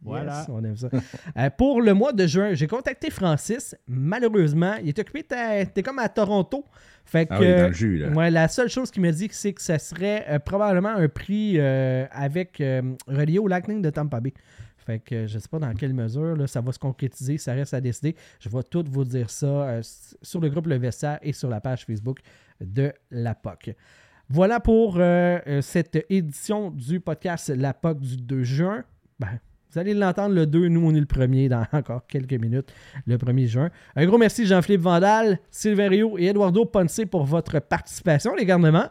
Voilà. 0.02 0.40
Yes, 0.40 0.50
on 0.50 0.64
aime 0.64 0.78
ça. 0.78 0.90
Euh, 1.38 1.50
pour 1.58 1.82
le 1.82 1.94
mois 1.94 2.14
de 2.14 2.26
juin, 2.28 2.54
j'ai 2.54 2.68
contacté 2.68 3.10
Francis. 3.10 3.76
Malheureusement, 3.88 4.76
il 4.82 4.90
est 4.90 5.00
occupé. 5.00 5.24
T'es 5.24 5.84
comme 5.84 6.00
à 6.00 6.08
Toronto. 6.08 6.64
Fait 7.08 7.26
que, 7.26 7.34
Ah 7.34 7.40
oui, 7.40 7.56
dans 7.56 7.68
le 7.68 7.74
jus, 7.74 7.98
là. 7.98 8.10
ouais, 8.10 8.30
la 8.30 8.50
seule 8.50 8.68
chose 8.68 8.92
qu'il 8.92 9.02
m'a 9.02 9.12
dit, 9.14 9.30
c'est 9.32 9.54
que 9.54 9.62
ça 9.62 9.80
serait 9.80 10.26
euh, 10.28 10.40
probablement 10.40 10.90
un 10.90 11.08
prix 11.08 11.54
euh, 11.58 12.06
avec 12.12 12.60
euh, 12.60 12.82
relié 13.08 13.40
au 13.40 13.48
Lightning 13.48 13.82
de 13.82 13.90
Tampa 13.90 14.20
Bay. 14.20 14.34
Fait 14.78 15.00
que 15.00 15.26
je 15.26 15.40
sais 15.40 15.48
pas 15.48 15.60
dans 15.60 15.74
quelle 15.74 15.94
mesure 15.94 16.36
là, 16.36 16.48
ça 16.48 16.60
va 16.60 16.74
se 16.74 16.80
concrétiser, 16.80 17.38
ça 17.38 17.54
reste 17.54 17.74
à 17.74 17.80
décider. 17.80 18.16
Je 18.42 18.50
vais 18.50 18.64
tout 18.64 18.84
vous 18.90 19.06
dire 19.06 19.30
ça 19.30 19.80
sur 20.22 20.42
le 20.42 20.50
groupe 20.50 20.68
Le 20.68 20.78
Vestiaire 20.78 21.20
et 21.22 21.32
sur 21.32 21.50
la 21.50 21.62
page 21.62 21.86
Facebook 21.86 22.20
de 22.60 22.94
la 23.10 23.36
POC. 23.36 23.76
Voilà 24.30 24.60
pour 24.62 25.02
cette 25.62 26.06
édition 26.10 26.72
du 26.72 27.02
podcast 27.02 27.50
La 27.50 27.74
POC 27.74 28.00
du 28.00 28.18
2 28.18 28.44
juin. 28.44 28.84
Ben, 29.20 29.40
vous 29.72 29.80
allez 29.80 29.94
l'entendre 29.94 30.34
le 30.34 30.46
2, 30.46 30.68
nous 30.70 30.86
on 30.86 30.96
est 30.96 31.00
le 31.00 31.06
premier 31.06 31.50
dans 31.50 31.66
encore 31.74 32.06
quelques 32.08 32.34
minutes, 32.34 32.74
le 33.06 33.18
1er 33.18 33.48
juin. 33.48 33.70
Un 33.96 34.06
gros 34.06 34.18
merci 34.18 34.46
Jean-Philippe 34.46 34.82
Vandal, 34.82 35.40
Sylvain 35.50 35.90
Rio 35.90 36.18
et 36.18 36.26
Eduardo 36.28 36.66
Ponce 36.66 37.02
pour 37.10 37.26
votre 37.26 37.60
participation, 37.60 38.34
les 38.36 38.46
garnements. 38.46 38.90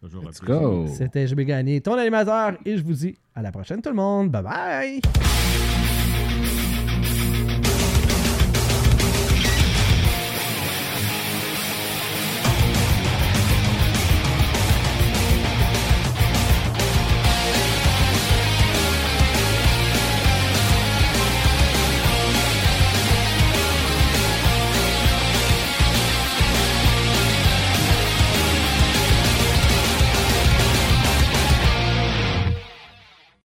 Toujours 0.00 0.24
Let's 0.24 0.40
go. 0.40 0.86
C'était 0.88 1.26
Je 1.28 1.34
vais 1.34 1.44
gagner 1.44 1.80
ton 1.80 1.94
animateur 1.94 2.54
et 2.64 2.76
je 2.76 2.82
vous 2.82 2.94
dis 2.94 3.16
à 3.34 3.42
la 3.42 3.52
prochaine 3.52 3.80
tout 3.80 3.90
le 3.90 3.96
monde. 3.96 4.30
Bye 4.30 4.42
bye! 4.42 5.00